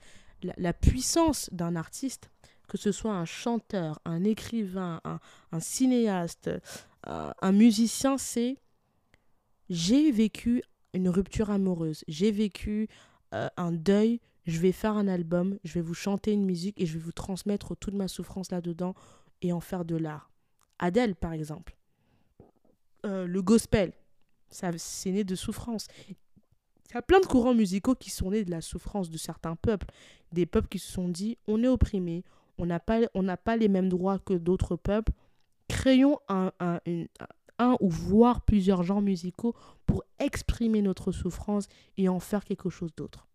La, 0.56 0.72
puissance 0.72 1.50
d'un 1.52 1.76
artiste, 1.76 2.30
que 2.66 2.78
ce 2.78 2.92
soit 2.92 3.12
un 3.12 3.26
chanteur, 3.26 4.00
un 4.06 4.24
écrivain, 4.24 5.02
un, 5.04 5.60
cinéaste, 5.60 6.50
un 7.04 7.52
musicien, 7.52 8.16
c'est 8.16 8.56
j'ai 9.70 10.10
vécu 10.10 10.62
une 10.92 11.08
rupture 11.08 11.50
amoureuse, 11.50 12.04
j'ai 12.08 12.32
vécu 12.32 12.88
euh, 13.34 13.48
un 13.56 13.72
deuil, 13.72 14.20
je 14.46 14.58
vais 14.60 14.72
faire 14.72 14.96
un 14.96 15.06
album, 15.06 15.58
je 15.62 15.74
vais 15.74 15.80
vous 15.80 15.94
chanter 15.94 16.32
une 16.32 16.44
musique 16.44 16.80
et 16.80 16.86
je 16.86 16.94
vais 16.94 17.04
vous 17.04 17.12
transmettre 17.12 17.76
toute 17.76 17.94
ma 17.94 18.08
souffrance 18.08 18.50
là-dedans 18.50 18.94
et 19.42 19.52
en 19.52 19.60
faire 19.60 19.84
de 19.84 19.96
l'art. 19.96 20.30
Adèle, 20.78 21.14
par 21.14 21.32
exemple. 21.32 21.76
Euh, 23.06 23.26
le 23.26 23.42
gospel, 23.42 23.92
ça 24.50 24.70
c'est 24.76 25.10
né 25.10 25.24
de 25.24 25.34
souffrance. 25.34 25.86
Il 26.08 26.94
y 26.94 26.96
a 26.96 27.02
plein 27.02 27.20
de 27.20 27.26
courants 27.26 27.54
musicaux 27.54 27.94
qui 27.94 28.10
sont 28.10 28.30
nés 28.30 28.44
de 28.44 28.50
la 28.50 28.60
souffrance 28.60 29.10
de 29.10 29.18
certains 29.18 29.56
peuples. 29.56 29.86
Des 30.32 30.46
peuples 30.46 30.68
qui 30.68 30.78
se 30.78 30.92
sont 30.92 31.08
dit 31.08 31.38
on 31.46 31.62
est 31.62 31.68
opprimé, 31.68 32.24
on 32.58 32.66
n'a 32.66 32.80
pas, 32.80 33.00
pas 33.44 33.56
les 33.56 33.68
mêmes 33.68 33.88
droits 33.88 34.18
que 34.18 34.34
d'autres 34.34 34.76
peuples. 34.76 35.12
Créons 35.68 36.18
un, 36.28 36.52
un, 36.58 36.80
un 37.60 37.76
ou 37.80 37.88
voire 37.88 38.40
plusieurs 38.40 38.82
genres 38.82 39.02
musicaux 39.02 39.54
pour 39.86 40.02
exprimer 40.18 40.82
notre 40.82 41.12
souffrance 41.12 41.68
et 41.96 42.08
en 42.08 42.18
faire 42.18 42.44
quelque 42.44 42.70
chose 42.70 42.90
d'autre. 42.96 43.28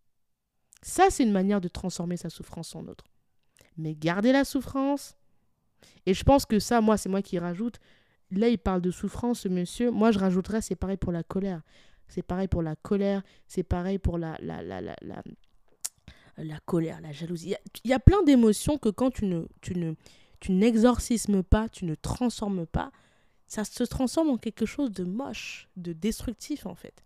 Ça, 0.82 1.10
c'est 1.10 1.24
une 1.24 1.32
manière 1.32 1.62
de 1.62 1.68
transformer 1.68 2.18
sa 2.18 2.30
souffrance 2.30 2.76
en 2.76 2.86
autre. 2.88 3.06
Mais 3.78 3.96
garder 3.96 4.32
la 4.32 4.44
souffrance. 4.44 5.16
Et 6.06 6.14
je 6.14 6.24
pense 6.24 6.46
que 6.46 6.60
ça, 6.60 6.82
moi, 6.82 6.98
c'est 6.98 7.10
moi 7.10 7.22
qui 7.22 7.40
rajoute. 7.40 7.80
Là, 8.32 8.50
il 8.50 8.58
parle 8.58 8.82
de 8.82 8.92
souffrance, 8.92 9.42
ce 9.42 9.48
monsieur. 9.48 9.92
Moi, 9.92 10.12
je 10.12 10.20
rajouterais, 10.20 10.62
c'est 10.62 10.76
pareil 10.76 10.98
pour 10.98 11.12
la 11.12 11.24
colère. 11.24 11.62
C'est 12.08 12.24
pareil 12.24 12.48
pour 12.48 12.62
la 12.62 12.76
colère. 12.76 13.22
C'est 13.48 13.64
pareil 13.64 14.00
pour 14.00 14.18
la, 14.18 14.38
la, 14.42 14.62
la, 14.62 14.82
la, 14.82 14.96
la, 16.38 16.60
colère, 16.66 17.02
la 17.02 17.12
jalousie. 17.12 17.56
Il 17.84 17.90
y 17.90 17.94
a, 17.94 18.00
plein 18.00 18.24
d'émotions 18.24 18.78
que 18.78 18.90
quand 18.90 19.12
tu 19.12 19.26
ne, 19.26 19.46
tu 19.62 19.76
ne, 19.76 19.94
tu 20.40 20.52
n'exorcismes 20.52 21.44
pas, 21.44 21.70
tu 21.70 21.86
ne 21.86 21.96
transformes 21.96 22.66
pas, 22.66 22.92
ça 23.48 23.64
se 23.64 23.84
transforme 23.84 24.30
en 24.30 24.38
quelque 24.38 24.66
chose 24.66 24.92
de 24.92 25.04
moche, 25.04 25.70
de 25.78 25.94
destructif 25.94 26.66
en 26.66 26.76
fait. 26.76 27.04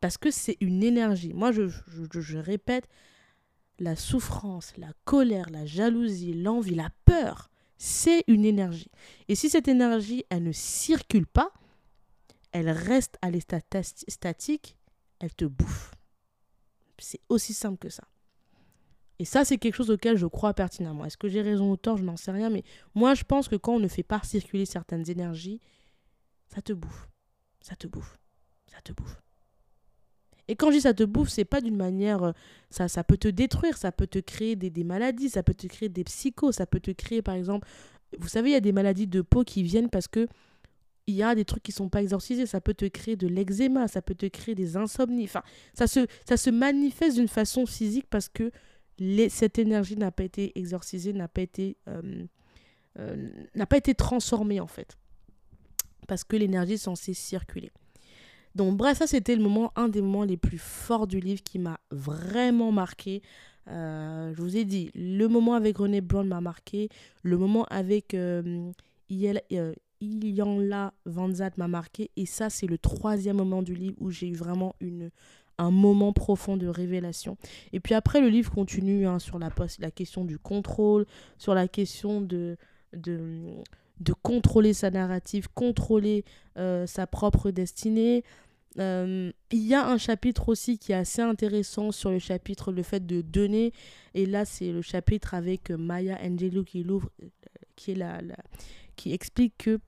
Parce 0.00 0.18
que 0.18 0.32
c'est 0.32 0.56
une 0.60 0.82
énergie. 0.82 1.32
Moi, 1.32 1.52
je, 1.52 1.68
je, 1.68 2.38
répète, 2.38 2.88
la 3.78 3.94
souffrance, 3.94 4.76
la 4.76 4.92
colère, 5.04 5.48
la 5.50 5.64
jalousie, 5.64 6.34
l'envie, 6.34 6.74
la 6.74 6.90
peur, 7.04 7.51
c'est 7.84 8.22
une 8.28 8.44
énergie. 8.44 8.92
Et 9.26 9.34
si 9.34 9.50
cette 9.50 9.66
énergie, 9.66 10.24
elle 10.30 10.44
ne 10.44 10.52
circule 10.52 11.26
pas, 11.26 11.52
elle 12.52 12.70
reste 12.70 13.18
à 13.22 13.28
l'état 13.28 13.58
statique, 13.82 14.76
elle 15.18 15.34
te 15.34 15.44
bouffe. 15.44 15.90
C'est 16.98 17.18
aussi 17.28 17.52
simple 17.52 17.78
que 17.78 17.88
ça. 17.88 18.04
Et 19.18 19.24
ça, 19.24 19.44
c'est 19.44 19.58
quelque 19.58 19.74
chose 19.74 19.90
auquel 19.90 20.16
je 20.16 20.26
crois 20.26 20.54
pertinemment. 20.54 21.04
Est-ce 21.04 21.16
que 21.16 21.26
j'ai 21.26 21.42
raison 21.42 21.72
ou 21.72 21.76
tort? 21.76 21.96
Je 21.96 22.04
n'en 22.04 22.16
sais 22.16 22.30
rien. 22.30 22.50
Mais 22.50 22.62
moi, 22.94 23.14
je 23.14 23.24
pense 23.24 23.48
que 23.48 23.56
quand 23.56 23.74
on 23.74 23.80
ne 23.80 23.88
fait 23.88 24.04
pas 24.04 24.22
circuler 24.22 24.64
certaines 24.64 25.10
énergies, 25.10 25.60
ça 26.54 26.62
te 26.62 26.72
bouffe. 26.72 27.08
Ça 27.60 27.74
te 27.74 27.88
bouffe. 27.88 28.16
Ça 28.68 28.80
te 28.80 28.92
bouffe. 28.92 29.20
Et 30.48 30.56
quand 30.56 30.70
je 30.70 30.76
dis 30.76 30.80
ça 30.82 30.94
te 30.94 31.04
bouffe, 31.04 31.28
c'est 31.28 31.44
pas 31.44 31.60
d'une 31.60 31.76
manière. 31.76 32.22
Euh, 32.22 32.32
ça, 32.70 33.04
peut 33.04 33.16
te 33.16 33.28
détruire, 33.28 33.76
ça 33.76 33.92
peut 33.92 34.06
te 34.06 34.18
créer 34.18 34.56
des, 34.56 34.84
maladies, 34.84 35.30
ça 35.30 35.42
peut 35.42 35.54
te 35.54 35.66
créer 35.66 35.88
des 35.88 36.04
psychos, 36.04 36.52
ça 36.52 36.66
peut 36.66 36.80
te 36.80 36.90
créer, 36.90 37.22
par 37.22 37.34
exemple. 37.34 37.66
Vous 38.18 38.28
savez, 38.28 38.50
il 38.50 38.52
y 38.52 38.56
a 38.56 38.60
des 38.60 38.72
maladies 38.72 39.06
de 39.06 39.22
peau 39.22 39.44
qui 39.44 39.62
viennent 39.62 39.88
parce 39.88 40.08
que 40.08 40.26
il 41.08 41.14
y 41.14 41.22
a 41.22 41.34
des 41.34 41.44
trucs 41.44 41.62
qui 41.62 41.72
sont 41.72 41.88
pas 41.88 42.02
exorcisés. 42.02 42.46
Ça 42.46 42.60
peut 42.60 42.74
te 42.74 42.84
créer 42.84 43.16
de 43.16 43.26
l'eczéma, 43.26 43.88
ça 43.88 44.02
peut 44.02 44.14
te 44.14 44.26
créer 44.26 44.54
des 44.54 44.76
insomnies. 44.76 45.24
Enfin, 45.24 45.42
ça 45.74 45.86
se, 45.86 46.06
ça 46.28 46.36
se 46.36 46.50
manifeste 46.50 47.16
d'une 47.16 47.28
façon 47.28 47.66
physique 47.66 48.06
parce 48.08 48.28
que 48.28 48.50
cette 49.28 49.58
énergie 49.58 49.96
n'a 49.96 50.12
pas 50.12 50.24
été 50.24 50.56
exorcisée, 50.58 51.12
n'a 51.12 51.28
pas 51.28 51.40
été, 51.40 51.76
euh, 51.88 52.24
euh, 52.98 53.28
n'a 53.54 53.66
pas 53.66 53.76
été 53.76 53.94
transformée 53.94 54.60
en 54.60 54.66
fait. 54.66 54.96
Parce 56.06 56.24
que 56.24 56.36
l'énergie 56.36 56.74
est 56.74 56.78
censée 56.78 57.14
circuler. 57.14 57.72
Donc 58.54 58.76
bref, 58.76 58.98
ça 58.98 59.06
c'était 59.06 59.36
le 59.36 59.42
moment, 59.42 59.72
un 59.76 59.88
des 59.88 60.02
moments 60.02 60.24
les 60.24 60.36
plus 60.36 60.58
forts 60.58 61.06
du 61.06 61.20
livre 61.20 61.42
qui 61.42 61.58
m'a 61.58 61.78
vraiment 61.90 62.72
marqué. 62.72 63.22
Euh, 63.68 64.32
je 64.34 64.42
vous 64.42 64.56
ai 64.56 64.64
dit, 64.64 64.90
le 64.94 65.26
moment 65.28 65.54
avec 65.54 65.78
René 65.78 66.00
Blanc 66.00 66.24
m'a 66.24 66.40
marqué, 66.40 66.88
le 67.22 67.38
moment 67.38 67.64
avec 67.70 68.14
euh, 68.14 68.72
Iyanla 70.00 70.92
Vanzat 71.06 71.50
m'a 71.56 71.68
marqué. 71.68 72.10
Et 72.16 72.26
ça, 72.26 72.50
c'est 72.50 72.66
le 72.66 72.78
troisième 72.78 73.36
moment 73.36 73.62
du 73.62 73.74
livre 73.74 73.96
où 74.00 74.10
j'ai 74.10 74.28
eu 74.28 74.34
vraiment 74.34 74.74
un 75.58 75.70
moment 75.70 76.12
profond 76.12 76.56
de 76.56 76.66
révélation. 76.66 77.36
Et 77.72 77.80
puis 77.80 77.94
après, 77.94 78.20
le 78.20 78.28
livre 78.28 78.50
continue 78.50 79.06
hein, 79.06 79.18
sur 79.18 79.38
la, 79.38 79.50
la 79.78 79.90
question 79.90 80.24
du 80.24 80.38
contrôle, 80.38 81.06
sur 81.38 81.54
la 81.54 81.68
question 81.68 82.20
de, 82.20 82.56
de 84.02 84.12
contrôler 84.12 84.74
sa 84.74 84.90
narrative, 84.90 85.48
contrôler 85.54 86.24
euh, 86.58 86.86
sa 86.86 87.06
propre 87.06 87.50
destinée. 87.50 88.24
Euh, 88.78 89.30
il 89.50 89.66
y 89.66 89.74
a 89.74 89.86
un 89.86 89.98
chapitre 89.98 90.48
aussi 90.48 90.78
qui 90.78 90.92
est 90.92 90.96
assez 90.96 91.22
intéressant 91.22 91.92
sur 91.92 92.10
le 92.10 92.18
chapitre 92.18 92.72
le 92.72 92.82
fait 92.82 93.06
de 93.06 93.20
donner. 93.20 93.72
Et 94.14 94.26
là, 94.26 94.44
c'est 94.44 94.72
le 94.72 94.82
chapitre 94.82 95.34
avec 95.34 95.70
Maya 95.70 96.18
Angelou 96.22 96.64
qui, 96.64 96.82
l'ouvre, 96.82 97.10
qui, 97.76 97.92
est 97.92 97.96
la, 97.96 98.20
qui 98.96 99.12
explique 99.12 99.54
que 99.58 99.78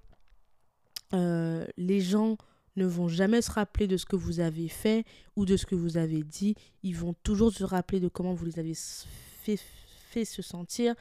euh, 1.13 1.67
les 1.77 2.01
gens 2.01 2.37
ne 2.77 2.87
vont 2.87 3.09
jamais 3.09 3.43
se 3.43 3.51
rappeler 3.51 3.87
de 3.87 3.97
ce 3.97 4.05
que 4.05 4.17
vous 4.17 4.41
avez 4.41 4.69
fait 4.69 5.05
ou 5.37 5.45
de 5.45 5.57
ce 5.57 5.67
que 5.67 5.75
vous 5.75 5.97
avez 5.97 6.23
dit. 6.23 6.55
Ils 6.83 6.97
vont 6.97 7.15
toujours 7.23 7.53
se 7.53 7.65
rappeler 7.65 8.01
de 8.01 8.09
comment 8.09 8.35
vous 8.35 8.45
les 8.45 8.59
avez 8.59 8.75
fait 8.75 10.25
se 10.25 10.43
sentir. 10.43 10.95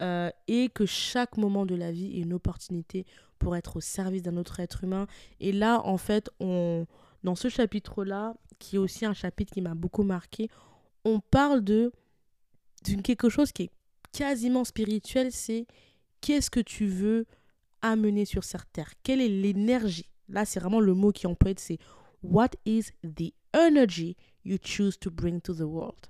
Euh, 0.00 0.30
et 0.48 0.70
que 0.70 0.86
chaque 0.86 1.36
moment 1.36 1.66
de 1.66 1.74
la 1.74 1.92
vie 1.92 2.18
est 2.18 2.22
une 2.22 2.32
opportunité 2.32 3.04
pour 3.38 3.54
être 3.54 3.76
au 3.76 3.80
service 3.80 4.22
d'un 4.22 4.38
autre 4.38 4.60
être 4.60 4.84
humain. 4.84 5.06
Et 5.40 5.52
là, 5.52 5.82
en 5.84 5.98
fait, 5.98 6.30
on, 6.40 6.86
dans 7.22 7.34
ce 7.34 7.48
chapitre-là, 7.48 8.34
qui 8.58 8.76
est 8.76 8.78
aussi 8.78 9.04
un 9.04 9.12
chapitre 9.12 9.52
qui 9.52 9.60
m'a 9.60 9.74
beaucoup 9.74 10.02
marqué, 10.02 10.48
on 11.04 11.20
parle 11.20 11.62
de 11.62 11.92
d'une 12.82 13.02
quelque 13.02 13.28
chose 13.28 13.52
qui 13.52 13.64
est 13.64 13.70
quasiment 14.12 14.64
spirituel, 14.64 15.32
c'est 15.32 15.66
qu'est-ce 16.22 16.50
que 16.50 16.60
tu 16.60 16.86
veux 16.86 17.26
amener 17.82 18.24
sur 18.24 18.42
cette 18.42 18.72
terre? 18.72 18.92
Quelle 19.02 19.20
est 19.20 19.28
l'énergie? 19.28 20.08
Là, 20.30 20.46
c'est 20.46 20.60
vraiment 20.60 20.80
le 20.80 20.94
mot 20.94 21.12
qui 21.12 21.26
emploie, 21.26 21.52
c'est 21.56 21.78
What 22.22 22.50
is 22.64 22.84
the 23.02 23.34
energy 23.52 24.16
you 24.44 24.56
choose 24.62 24.98
to 24.98 25.10
bring 25.10 25.40
to 25.42 25.54
the 25.54 25.60
world? 25.60 26.06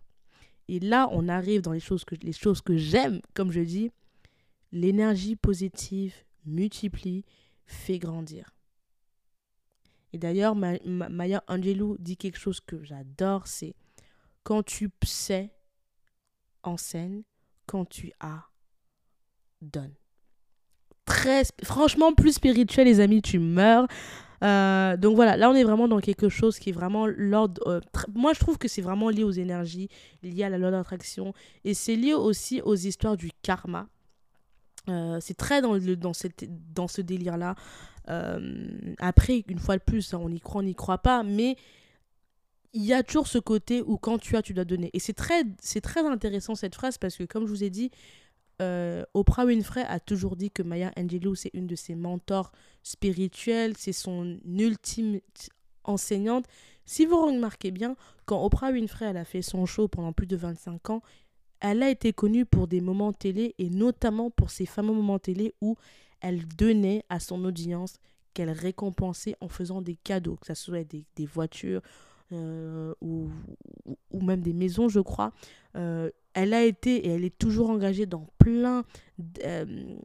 Et 0.70 0.78
là, 0.78 1.08
on 1.10 1.28
arrive 1.28 1.62
dans 1.62 1.72
les 1.72 1.80
choses 1.80 2.04
que, 2.04 2.76
j'aime, 2.76 3.20
comme 3.34 3.50
je 3.50 3.60
dis, 3.60 3.90
l'énergie 4.70 5.34
positive 5.34 6.14
multiplie, 6.46 7.24
fait 7.66 7.98
grandir. 7.98 8.54
Et 10.12 10.18
d'ailleurs, 10.18 10.54
Maya 10.54 11.42
Angelou 11.48 11.96
dit 11.98 12.16
quelque 12.16 12.38
chose 12.38 12.60
que 12.60 12.84
j'adore, 12.84 13.48
c'est 13.48 13.74
quand 14.44 14.62
tu 14.62 14.90
sais, 15.04 15.50
enseigne, 16.62 17.24
quand 17.66 17.84
tu 17.84 18.12
as, 18.20 18.44
donne. 19.60 19.94
Très, 21.04 21.42
franchement, 21.64 22.14
plus 22.14 22.34
spirituel, 22.34 22.86
les 22.86 23.00
amis, 23.00 23.22
tu 23.22 23.40
meurs. 23.40 23.88
Euh, 24.42 24.96
donc 24.96 25.16
voilà, 25.16 25.36
là 25.36 25.50
on 25.50 25.54
est 25.54 25.64
vraiment 25.64 25.86
dans 25.86 26.00
quelque 26.00 26.28
chose 26.28 26.58
qui 26.58 26.70
est 26.70 26.72
vraiment 26.72 27.06
l'ordre. 27.06 27.62
Euh, 27.66 27.80
moi 28.14 28.32
je 28.32 28.40
trouve 28.40 28.58
que 28.58 28.68
c'est 28.68 28.82
vraiment 28.82 29.10
lié 29.10 29.24
aux 29.24 29.30
énergies, 29.30 29.88
lié 30.22 30.44
à 30.44 30.48
la 30.48 30.58
loi 30.58 30.70
d'attraction. 30.70 31.34
Et 31.64 31.74
c'est 31.74 31.96
lié 31.96 32.14
aussi 32.14 32.60
aux 32.62 32.76
histoires 32.76 33.16
du 33.16 33.30
karma. 33.42 33.88
Euh, 34.88 35.18
c'est 35.20 35.36
très 35.36 35.60
dans, 35.60 35.74
le, 35.74 35.96
dans, 35.96 36.14
cette, 36.14 36.46
dans 36.72 36.88
ce 36.88 37.00
délire-là. 37.02 37.54
Après, 38.98 39.44
une 39.46 39.60
fois 39.60 39.76
de 39.76 39.82
plus, 39.82 40.14
hein, 40.14 40.20
on 40.20 40.32
y 40.32 40.40
croit, 40.40 40.62
on 40.62 40.64
n'y 40.64 40.74
croit 40.74 40.98
pas, 40.98 41.22
mais 41.22 41.56
il 42.72 42.84
y 42.84 42.92
a 42.92 43.04
toujours 43.04 43.28
ce 43.28 43.38
côté 43.38 43.82
où 43.82 43.98
quand 43.98 44.18
tu 44.18 44.36
as, 44.36 44.42
tu 44.42 44.52
dois 44.52 44.64
donner. 44.64 44.90
Et 44.94 44.98
c'est 44.98 45.12
très, 45.12 45.44
c'est 45.60 45.80
très 45.80 46.04
intéressant 46.04 46.56
cette 46.56 46.74
phrase 46.74 46.98
parce 46.98 47.16
que, 47.16 47.22
comme 47.22 47.46
je 47.46 47.50
vous 47.50 47.62
ai 47.62 47.70
dit, 47.70 47.90
euh, 48.60 49.04
Oprah 49.14 49.46
Winfrey 49.46 49.82
a 49.82 50.00
toujours 50.00 50.36
dit 50.36 50.50
que 50.50 50.62
Maya 50.62 50.92
Angelou, 50.96 51.34
c'est 51.34 51.50
une 51.54 51.66
de 51.66 51.76
ses 51.76 51.94
mentors 51.94 52.52
spirituels, 52.82 53.76
c'est 53.76 53.92
son 53.92 54.38
ultime 54.46 55.20
enseignante. 55.84 56.46
Si 56.84 57.06
vous 57.06 57.24
remarquez 57.24 57.70
bien, 57.70 57.96
quand 58.26 58.44
Oprah 58.44 58.70
Winfrey 58.70 59.06
a 59.06 59.24
fait 59.24 59.42
son 59.42 59.66
show 59.66 59.88
pendant 59.88 60.12
plus 60.12 60.26
de 60.26 60.36
25 60.36 60.90
ans, 60.90 61.02
elle 61.60 61.82
a 61.82 61.90
été 61.90 62.12
connue 62.12 62.46
pour 62.46 62.66
des 62.66 62.80
moments 62.80 63.12
télé 63.12 63.54
et 63.58 63.70
notamment 63.70 64.30
pour 64.30 64.50
ces 64.50 64.66
fameux 64.66 64.92
moments 64.92 65.18
télé 65.18 65.54
où 65.60 65.76
elle 66.20 66.46
donnait 66.46 67.04
à 67.08 67.20
son 67.20 67.44
audience 67.44 67.98
qu'elle 68.34 68.50
récompensait 68.50 69.36
en 69.40 69.48
faisant 69.48 69.82
des 69.82 69.96
cadeaux, 69.96 70.36
que 70.36 70.46
ce 70.46 70.54
soit 70.54 70.84
des, 70.84 71.26
voitures 71.26 71.82
euh, 72.32 72.94
ou, 73.00 73.28
ou, 74.10 74.20
même 74.20 74.40
des 74.40 74.52
maisons, 74.52 74.88
je 74.88 75.00
crois. 75.00 75.32
Euh, 75.76 76.10
elle 76.34 76.54
a 76.54 76.64
été 76.64 77.06
et 77.06 77.10
elle 77.10 77.24
est 77.24 77.38
toujours 77.38 77.70
engagée 77.70 78.06
dans 78.06 78.26
plein, 78.38 78.84
euh, 79.44 79.96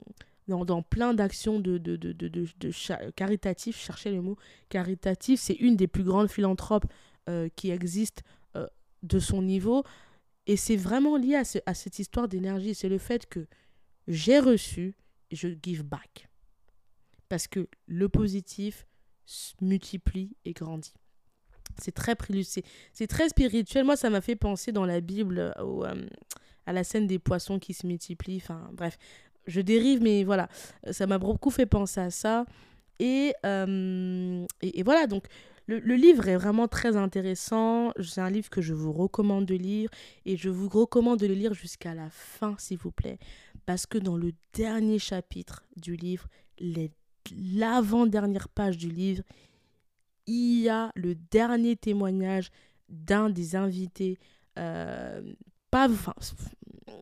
dans, 0.48 0.82
plein 0.82 1.14
d'actions 1.14 1.60
de, 1.60 1.78
de, 1.78 1.96
de, 1.96 2.12
de, 2.14 2.28
de 2.30 3.12
caritatifs. 3.12 3.78
Cherchez 3.78 4.12
le 4.12 4.22
mot 4.22 4.38
caritatif. 4.70 5.40
C'est 5.40 5.54
une 5.56 5.76
des 5.76 5.88
plus 5.88 6.04
grandes 6.04 6.30
philanthropes 6.30 6.86
qui 7.56 7.72
existent 7.72 8.22
de 9.02 9.20
son 9.20 9.42
niveau. 9.42 9.84
Et 10.48 10.58
c'est 10.58 10.76
vraiment 10.76 11.18
lié 11.18 11.36
à, 11.36 11.44
ce, 11.44 11.58
à 11.66 11.74
cette 11.74 12.00
histoire 12.00 12.28
d'énergie. 12.28 12.76
C'est 12.76 12.90
le 12.90 12.98
fait 12.98 13.28
que 13.28 13.48
j'ai 14.08 14.40
reçu, 14.40 14.96
je 15.32 15.50
give 15.62 15.84
back. 15.84 16.28
Parce 17.30 17.48
que 17.48 17.68
le 17.88 18.10
positif 18.10 18.86
multiplie 19.62 20.36
et 20.46 20.54
grandit. 20.54 20.94
C'est 21.82 21.94
très 21.94 22.16
c'est 22.94 23.08
très 23.08 23.30
spirituel. 23.30 23.86
Moi, 23.86 23.96
ça 23.96 24.10
m'a 24.10 24.22
fait 24.22 24.36
penser 24.36 24.72
dans 24.72 24.86
la 24.86 25.02
Bible 25.02 25.54
au, 25.62 25.84
euh, 25.86 26.06
à 26.66 26.74
la 26.74 26.84
scène 26.84 27.08
des 27.08 27.20
poissons 27.20 27.60
qui 27.60 27.74
se 27.74 27.86
multiplient. 27.86 28.42
Enfin, 28.42 28.70
bref, 28.74 28.98
je 29.48 29.62
dérive, 29.62 30.02
mais 30.02 30.24
voilà, 30.24 30.48
ça 30.92 31.08
m'a 31.08 31.18
beaucoup 31.18 31.52
fait 31.52 31.66
penser 31.66 32.00
à 32.00 32.10
ça. 32.10 32.46
Et, 33.00 33.34
euh, 33.46 34.46
et, 34.62 34.80
et, 34.80 34.84
voilà, 34.84 35.06
donc 35.06 35.26
le, 35.68 35.80
le, 35.80 35.96
livre 35.96 36.28
est 36.28 36.38
vraiment 36.38 36.68
très 36.68 36.96
intéressant. 36.96 37.92
C'est 38.02 38.22
un 38.22 38.30
livre 38.30 38.50
que 38.50 38.62
je 38.62 38.74
vous 38.74 38.94
recommande 38.94 39.46
de 39.46 39.56
lire 39.56 39.90
et 40.26 40.38
je 40.38 40.50
vous 40.50 40.70
recommande 40.70 41.20
de 41.20 41.28
le 41.28 41.34
lire 41.34 41.54
jusqu'à 41.54 41.94
la 41.94 42.10
fin, 42.10 42.56
s'il 42.58 42.78
vous 42.78 42.92
plaît. 42.92 43.18
Parce 43.66 43.86
que 43.86 43.98
dans 43.98 44.16
le 44.16 44.32
dernier 44.54 45.00
chapitre 45.00 45.64
du 45.76 45.96
livre, 45.96 46.28
l'avant-dernière 47.36 48.48
page 48.48 48.78
du 48.78 48.90
livre, 48.90 49.24
il 50.28 50.62
y 50.62 50.70
a 50.70 50.92
le 50.96 51.16
dernier 51.16 51.76
témoignage 51.76 52.50
d'un 52.90 53.30
des 53.30 53.56
invités, 53.56 54.18
euh, 54.58 55.22
pas, 55.72 55.90
enfin, 55.90 56.14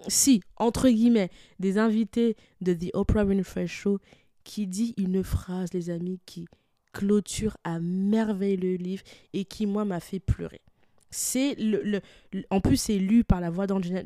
si, 0.08 0.42
entre 0.58 0.90
guillemets, 0.90 1.30
des 1.60 1.78
invités 1.78 2.36
de 2.62 2.74
The 2.74 2.90
Oprah 2.94 3.26
Winfrey 3.26 3.68
Show, 3.68 4.00
qui 4.44 4.68
dit 4.68 4.94
une 4.98 5.24
phrase, 5.24 5.74
les 5.74 5.90
amis, 5.90 6.20
qui 6.26 6.48
clôture 6.94 7.58
à 7.64 7.80
merveille 7.80 8.58
le 8.58 8.76
livre 8.76 9.04
et 9.34 9.46
qui, 9.46 9.66
moi, 9.66 9.84
m'a 9.84 10.00
fait 10.00 10.20
pleurer. 10.20 10.62
C'est 11.10 11.56
le, 11.56 11.82
le, 11.84 12.02
en 12.50 12.60
plus, 12.60 12.78
c'est 12.78 12.98
lu 12.98 13.24
par 13.24 13.40
la 13.40 13.50
voix 13.50 13.68
d'Angela 13.68 14.02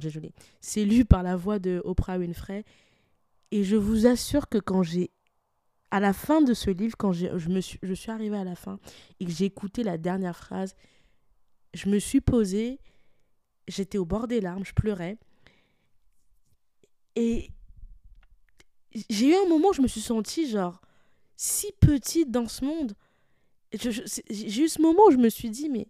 Jolie. 0.00 0.32
C'est 0.60 0.84
lu 0.84 1.04
par 1.04 1.22
la 1.22 1.36
voix 1.36 1.58
de 1.58 1.80
Oprah 1.84 2.18
Winfrey. 2.18 2.64
Et 3.50 3.64
je 3.64 3.76
vous 3.76 4.06
assure 4.06 4.48
que 4.48 4.58
quand 4.58 4.82
j'ai 4.82 5.10
à 5.92 6.00
la 6.00 6.14
fin 6.14 6.40
de 6.40 6.54
ce 6.54 6.70
livre, 6.70 6.96
quand 6.96 7.12
je, 7.12 7.48
me 7.50 7.60
suis, 7.60 7.78
je 7.82 7.92
suis 7.92 8.10
arrivée 8.10 8.38
à 8.38 8.44
la 8.44 8.56
fin 8.56 8.80
et 9.20 9.26
que 9.26 9.30
j'ai 9.30 9.44
écouté 9.44 9.84
la 9.84 9.98
dernière 9.98 10.38
phrase, 10.38 10.74
je 11.74 11.90
me 11.90 11.98
suis 11.98 12.22
posée, 12.22 12.80
j'étais 13.68 13.98
au 13.98 14.06
bord 14.06 14.26
des 14.26 14.40
larmes, 14.40 14.64
je 14.64 14.72
pleurais. 14.72 15.18
Et 17.14 17.50
j'ai 19.10 19.32
eu 19.32 19.34
un 19.34 19.46
moment 19.46 19.68
où 19.68 19.72
je 19.74 19.82
me 19.82 19.86
suis 19.86 20.00
sentie 20.00 20.48
genre 20.48 20.80
si 21.36 21.70
petite 21.78 22.30
dans 22.30 22.48
ce 22.48 22.64
monde. 22.64 22.94
J'ai 23.74 24.62
eu 24.62 24.68
ce 24.70 24.80
moment 24.80 25.08
où 25.08 25.10
je 25.10 25.18
me 25.18 25.28
suis 25.28 25.50
dit, 25.50 25.68
mais 25.68 25.88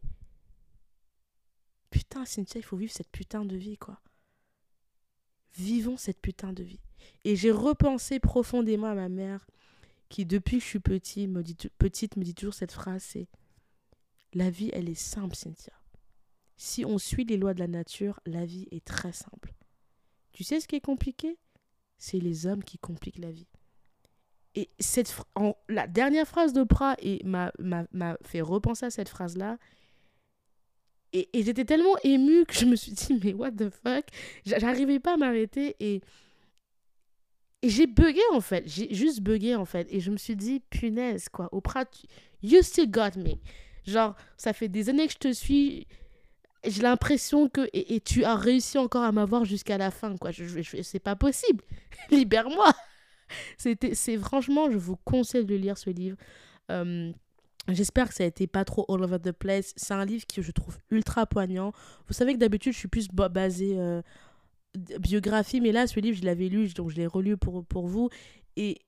putain, 1.91 2.25
Cynthia, 2.25 2.59
il 2.59 2.65
faut 2.65 2.77
vivre 2.77 2.93
cette 2.93 3.11
putain 3.13 3.45
de 3.45 3.55
vie, 3.55 3.79
quoi. 3.79 4.01
Vivons 5.55 5.97
cette 5.97 6.21
putain 6.21 6.53
de 6.53 6.65
vie. 6.65 6.81
Et 7.25 7.37
j'ai 7.37 7.53
repensé 7.53 8.19
profondément 8.19 8.89
à 8.89 8.95
ma 8.97 9.09
mère 9.09 9.47
qui 10.13 10.27
depuis 10.27 10.59
que 10.59 10.63
je 10.63 10.69
suis 10.69 10.79
petite 10.79 11.27
me 12.17 12.23
dit 12.23 12.35
toujours 12.35 12.53
cette 12.53 12.73
phrase, 12.73 13.03
c'est 13.03 13.29
La 14.35 14.51
vie, 14.51 14.71
elle 14.75 14.91
est 14.91 14.95
simple, 14.95 15.35
Cynthia. 15.35 15.73
Si 16.59 16.85
on 16.85 16.99
suit 16.99 17.25
les 17.25 17.39
lois 17.39 17.55
de 17.55 17.61
la 17.61 17.67
nature, 17.67 18.21
la 18.27 18.45
vie 18.45 18.69
est 18.71 18.85
très 18.85 19.13
simple. 19.13 19.55
Tu 20.33 20.45
sais 20.45 20.61
ce 20.61 20.69
qui 20.69 20.77
est 20.77 20.85
compliqué? 20.85 21.39
C'est 21.97 22.19
les 22.19 22.47
hommes 22.47 22.63
qui 22.63 22.79
compliquent 22.79 23.19
la 23.19 23.31
vie. 23.31 23.49
Et 24.55 24.69
cette, 24.79 25.17
la 25.71 25.87
dernière 25.87 26.29
phrase 26.29 26.53
d'Oprah 26.53 26.97
m'a 27.25 28.19
fait 28.23 28.43
repenser 28.43 28.85
à 28.85 28.91
cette 28.91 29.09
phrase-là. 29.09 29.57
Et, 31.15 31.31
et 31.33 31.43
j'étais 31.43 31.65
tellement 31.65 31.97
émue 32.05 32.45
que 32.45 32.55
je 32.55 32.67
me 32.67 32.77
suis 32.77 32.93
dit, 32.93 33.19
mais 33.25 33.33
what 33.33 33.53
the 33.53 33.71
fuck? 33.71 34.05
J'arrivais 34.45 35.01
pas 35.01 35.15
à 35.15 35.17
m'arrêter 35.17 35.75
et 35.81 36.03
et 37.63 37.69
j'ai 37.69 37.87
bugué 37.87 38.21
en 38.33 38.41
fait, 38.41 38.65
j'ai 38.67 38.93
juste 38.93 39.21
bugué 39.21 39.55
en 39.55 39.65
fait. 39.65 39.87
Et 39.91 40.01
je 40.01 40.11
me 40.11 40.17
suis 40.17 40.37
dit, 40.37 40.61
punaise 40.71 41.29
quoi, 41.29 41.49
Oprah, 41.53 41.85
you 42.43 42.63
still 42.63 42.91
got 42.91 43.17
me. 43.17 43.35
Genre, 43.87 44.15
ça 44.37 44.53
fait 44.53 44.69
des 44.69 44.89
années 44.89 45.07
que 45.07 45.13
je 45.13 45.19
te 45.19 45.33
suis, 45.33 45.87
j'ai 46.65 46.83
l'impression 46.83 47.49
que. 47.49 47.69
Et, 47.73 48.01
tu 48.01 48.25
as 48.25 48.37
réussi 48.37 48.79
encore 48.79 49.03
à 49.03 49.13
m'avoir 49.13 49.45
jusqu'à 49.45 49.79
la 49.79 49.91
fin 49.91 50.17
quoi. 50.17 50.31
Je, 50.31 50.45
je, 50.45 50.83
c'est 50.83 51.01
pas 51.01 51.17
possible. 51.17 51.65
Libère-moi. 52.11 52.73
C'est 53.57 54.19
franchement, 54.19 54.71
je 54.71 54.77
vous 54.77 54.97
conseille 54.97 55.47
de 55.47 55.55
lire 55.55 55.79
ce 55.79 55.91
livre. 55.91 56.17
Euh, 56.71 57.13
J'espère 57.69 58.09
que 58.09 58.15
ça 58.15 58.25
a 58.25 58.27
été 58.27 58.49
pas 58.49 58.65
trop 58.65 58.85
all 58.89 59.05
over 59.05 59.19
the 59.21 59.31
place. 59.31 59.73
C'est 59.77 59.95
un 59.95 60.05
livre 60.05 60.25
que 60.27 60.43
je 60.43 60.51
trouve 60.51 60.79
ultra 60.91 61.27
poignant. 61.27 61.73
Vous 62.09 62.13
savez 62.13 62.35
que 62.35 62.39
d'habitude, 62.39 62.73
je 62.73 62.79
suis 62.79 62.89
plus 62.89 63.09
basée 63.09 63.75
euh, 63.79 64.03
biographie, 64.75 65.61
mais 65.61 65.73
là, 65.73 65.87
ce 65.87 66.01
livre, 66.01 66.19
je 66.19 66.25
l'avais 66.25 66.49
lu, 66.49 66.69
donc 66.75 66.91
je 66.91 66.97
l'ai 66.97 67.07
relu 67.07 67.37
pour, 67.37 67.65
pour 67.65 67.87
vous. 67.87 68.09
Et 68.57 68.79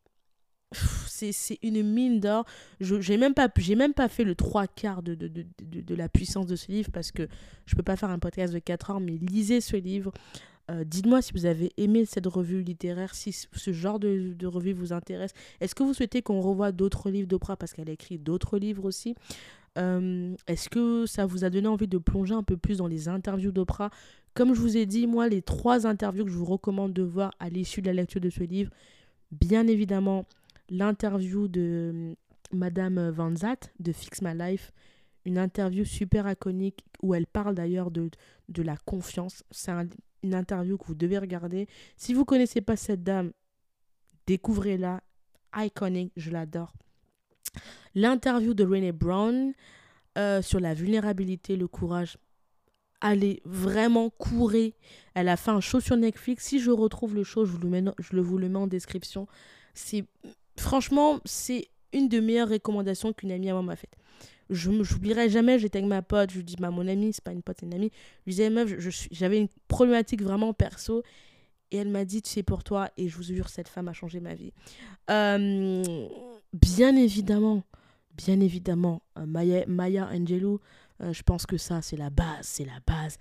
c'est 0.74 1.58
une 1.62 1.82
mine 1.82 2.20
d'or. 2.20 2.44
Je 2.80 2.96
n'ai 2.96 3.16
même, 3.16 3.34
pas, 3.34 3.48
même 3.76 3.94
pas 3.94 4.08
fait 4.08 4.24
le 4.24 4.34
trois 4.34 4.66
quarts 4.66 5.02
de, 5.02 5.14
de, 5.14 5.28
de, 5.28 5.80
de, 5.80 5.94
la 5.94 6.08
puissance 6.08 6.46
de 6.46 6.56
ce 6.56 6.70
livre 6.70 6.90
parce 6.92 7.12
que 7.12 7.28
je 7.66 7.76
peux 7.76 7.82
pas 7.82 7.96
faire 7.96 8.10
un 8.10 8.18
podcast 8.18 8.52
de 8.52 8.58
4 8.58 8.90
heures, 8.90 9.00
mais 9.00 9.12
lisez 9.12 9.60
ce 9.60 9.76
livre. 9.76 10.12
Euh, 10.70 10.82
dites-moi 10.84 11.20
si 11.20 11.32
vous 11.34 11.44
avez 11.44 11.72
aimé 11.76 12.06
cette 12.06 12.26
revue 12.26 12.62
littéraire, 12.62 13.14
si 13.14 13.32
ce 13.32 13.72
genre 13.72 13.98
de, 13.98 14.46
revue 14.46 14.72
vous 14.72 14.92
intéresse. 14.92 15.32
Est-ce 15.60 15.74
que 15.74 15.82
vous 15.82 15.94
souhaitez 15.94 16.22
qu'on 16.22 16.40
revoie 16.40 16.72
d'autres 16.72 17.10
livres 17.10 17.28
d'Oprah? 17.28 17.56
Parce 17.56 17.72
qu'elle 17.74 17.90
a 17.90 17.92
écrit 17.92 18.18
d'autres 18.18 18.58
livres 18.58 18.84
aussi 18.84 19.14
Est-ce 19.76 20.68
que 20.68 21.06
ça 21.06 21.26
vous 21.26 21.44
a 21.44 21.50
donné 21.50 21.66
envie 21.66 21.88
de 21.88 21.98
plonger 21.98 22.34
un 22.34 22.42
peu 22.42 22.56
plus 22.56 22.78
dans 22.78 22.86
les 22.86 23.08
interviews 23.08 23.52
d'Oprah? 23.52 23.90
Comme 24.34 24.54
je 24.54 24.60
vous 24.60 24.76
ai 24.76 24.86
dit, 24.86 25.06
moi, 25.06 25.28
les 25.28 25.42
trois 25.42 25.86
interviews 25.86 26.24
que 26.24 26.30
je 26.30 26.36
vous 26.36 26.44
recommande 26.44 26.92
de 26.92 27.02
voir 27.02 27.32
à 27.38 27.48
l'issue 27.48 27.82
de 27.82 27.86
la 27.86 27.92
lecture 27.92 28.20
de 28.20 28.30
ce 28.30 28.42
livre, 28.42 28.70
bien 29.30 29.66
évidemment, 29.66 30.26
l'interview 30.70 31.48
de 31.48 32.16
Madame 32.52 33.10
Van 33.10 33.34
Zat 33.34 33.70
de 33.80 33.92
Fix 33.92 34.22
My 34.22 34.36
Life, 34.36 34.72
une 35.24 35.38
interview 35.38 35.84
super 35.84 36.30
iconique 36.30 36.84
où 37.02 37.14
elle 37.14 37.26
parle 37.26 37.54
d'ailleurs 37.54 37.90
de, 37.90 38.10
la 38.58 38.76
confiance. 38.76 39.44
C'est 39.50 39.72
une 40.22 40.34
interview 40.34 40.78
que 40.78 40.86
vous 40.86 40.94
devez 40.94 41.18
regarder. 41.18 41.68
Si 41.96 42.14
vous 42.14 42.24
connaissez 42.24 42.60
pas 42.60 42.76
cette 42.76 43.02
dame, 43.02 43.32
découvrez-la. 44.26 45.02
Iconique, 45.56 46.12
je 46.16 46.30
l'adore. 46.30 46.74
L'interview 47.94 48.54
de 48.54 48.64
Renee 48.64 48.92
Brown 48.92 49.52
euh, 50.18 50.42
sur 50.42 50.60
la 50.60 50.74
vulnérabilité, 50.74 51.56
le 51.56 51.68
courage. 51.68 52.18
Allez, 53.00 53.42
vraiment, 53.44 54.10
courez. 54.10 54.74
Elle 55.14 55.28
a 55.28 55.36
fait 55.36 55.50
un 55.50 55.60
show 55.60 55.80
sur 55.80 55.96
Netflix. 55.96 56.44
Si 56.44 56.60
je 56.60 56.70
retrouve 56.70 57.14
le 57.14 57.24
show, 57.24 57.44
je, 57.44 57.52
vous 57.52 57.58
le, 57.58 57.68
mets, 57.68 57.84
je 57.98 58.16
vous 58.16 58.38
le 58.38 58.48
mets 58.48 58.58
en 58.58 58.66
description. 58.66 59.26
C'est 59.74 60.04
franchement, 60.56 61.20
c'est 61.24 61.68
une 61.92 62.08
des 62.08 62.20
meilleures 62.20 62.48
recommandations 62.48 63.12
qu'une 63.12 63.32
amie 63.32 63.50
à 63.50 63.52
moi 63.52 63.62
m'a 63.62 63.76
faite. 63.76 63.96
Je 64.50 64.70
n'oublierai 64.70 65.28
jamais, 65.30 65.58
j'étais 65.58 65.78
avec 65.78 65.88
ma 65.88 66.02
pote, 66.02 66.30
je 66.30 66.36
lui 66.36 66.44
dis, 66.44 66.56
bah, 66.58 66.70
mon 66.70 66.86
amie, 66.86 67.12
c'est 67.12 67.24
pas 67.24 67.32
une 67.32 67.42
pote, 67.42 67.56
c'est 67.60 67.66
une 67.66 67.74
amie. 67.74 67.90
Je 67.92 68.24
lui 68.26 68.30
disais, 68.32 68.50
meuf, 68.50 68.72
j'avais 69.10 69.38
une 69.38 69.48
problématique 69.68 70.22
vraiment 70.22 70.52
perso. 70.52 71.02
Et 71.74 71.78
elle 71.78 71.88
m'a 71.88 72.04
dit, 72.04 72.22
sais, 72.24 72.44
pour 72.44 72.62
toi, 72.62 72.88
et 72.96 73.08
je 73.08 73.16
vous 73.16 73.24
jure, 73.24 73.48
cette 73.48 73.66
femme 73.66 73.88
a 73.88 73.92
changé 73.92 74.20
ma 74.20 74.36
vie. 74.36 74.52
Euh, 75.10 76.06
bien 76.52 76.94
évidemment, 76.94 77.64
bien 78.16 78.38
évidemment, 78.38 79.02
euh, 79.18 79.26
Maya, 79.26 80.08
Angelou, 80.08 80.60
euh, 81.00 81.12
je 81.12 81.24
pense 81.24 81.46
que 81.46 81.56
ça, 81.56 81.82
c'est 81.82 81.96
la 81.96 82.10
base, 82.10 82.42
c'est 82.42 82.64
la 82.64 82.78
base. 82.86 83.18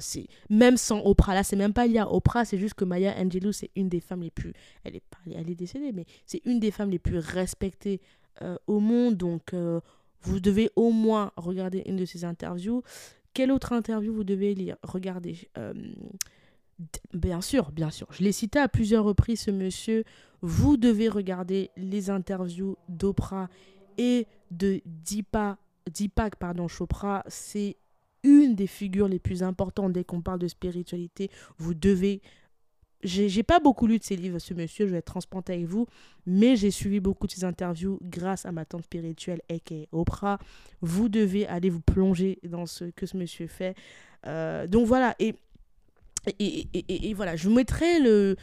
C'est 0.00 0.26
même 0.50 0.76
sans 0.76 1.00
Oprah 1.00 1.34
là 1.34 1.42
c'est 1.42 1.56
même 1.56 1.72
pas 1.72 1.86
lié 1.88 1.98
à 1.98 2.10
Oprah 2.10 2.44
c'est 2.44 2.56
juste 2.56 2.74
que 2.74 2.84
Maya 2.84 3.14
Angelou 3.18 3.52
c'est 3.52 3.70
une 3.74 3.88
des 3.88 4.00
femmes 4.00 4.22
les 4.22 4.30
plus 4.30 4.52
elle 4.84 4.94
est 4.94 5.02
elle 5.26 5.50
est 5.50 5.56
décédée 5.56 5.90
mais 5.92 6.06
c'est 6.24 6.40
une 6.46 6.60
des 6.60 6.70
femmes 6.70 6.88
les 6.88 7.00
plus 7.00 7.18
respectées 7.18 8.00
au 8.68 8.78
monde 8.78 9.16
donc 9.16 9.52
vous 10.22 10.40
devez 10.40 10.70
au 10.76 10.92
moins 10.92 11.32
regarder 11.36 11.82
une 11.84 11.96
de 11.96 12.04
ses 12.06 12.24
interviews 12.24 12.82
quelle 13.34 13.50
autre 13.50 13.72
interview 13.72 14.14
vous 14.14 14.24
devez 14.24 14.54
lire? 14.54 14.76
Regardez 14.82 15.36
bien 17.12 17.40
sûr 17.40 17.70
bien 17.72 17.90
sûr 17.90 18.06
je 18.10 18.22
l'ai 18.22 18.32
cité 18.32 18.58
à 18.58 18.68
plusieurs 18.68 19.04
reprises 19.04 19.42
ce 19.42 19.50
monsieur 19.50 20.04
vous 20.40 20.76
devez 20.76 21.08
regarder 21.08 21.70
les 21.76 22.10
interviews 22.10 22.76
d'Oprah 22.88 23.48
et 23.98 24.26
de 24.50 24.80
Deepak 24.84 25.58
Deepak 25.92 26.36
pardon 26.36 26.68
Chopra 26.68 27.24
c'est 27.28 27.76
une 28.24 28.54
des 28.54 28.66
figures 28.66 29.08
les 29.08 29.18
plus 29.18 29.42
importantes 29.42 29.92
dès 29.92 30.04
qu'on 30.04 30.20
parle 30.20 30.38
de 30.38 30.48
spiritualité. 30.48 31.30
Vous 31.58 31.74
devez. 31.74 32.20
J'ai 33.04 33.42
pas 33.42 33.58
beaucoup 33.58 33.88
lu 33.88 33.98
de 33.98 34.04
ses 34.04 34.14
livres, 34.14 34.38
ce 34.38 34.54
monsieur, 34.54 34.86
je 34.86 34.92
vais 34.92 34.98
être 34.98 35.06
transparente 35.06 35.50
avec 35.50 35.64
vous, 35.64 35.88
mais 36.24 36.54
j'ai 36.54 36.70
suivi 36.70 37.00
beaucoup 37.00 37.26
de 37.26 37.32
ses 37.32 37.42
interviews 37.42 37.98
grâce 38.00 38.46
à 38.46 38.52
ma 38.52 38.64
tante 38.64 38.84
spirituelle, 38.84 39.40
aka 39.50 39.74
Oprah. 39.90 40.38
Vous 40.82 41.08
devez 41.08 41.44
aller 41.48 41.68
vous 41.68 41.80
plonger 41.80 42.38
dans 42.44 42.64
ce 42.64 42.84
que 42.84 43.06
ce 43.06 43.16
monsieur 43.16 43.48
fait. 43.48 43.74
Euh, 44.28 44.68
donc 44.68 44.86
voilà, 44.86 45.16
et, 45.18 45.34
et, 46.38 47.14
voilà, 47.14 47.36
je 47.36 47.48
mettrai 47.48 48.00
le, 48.00 48.36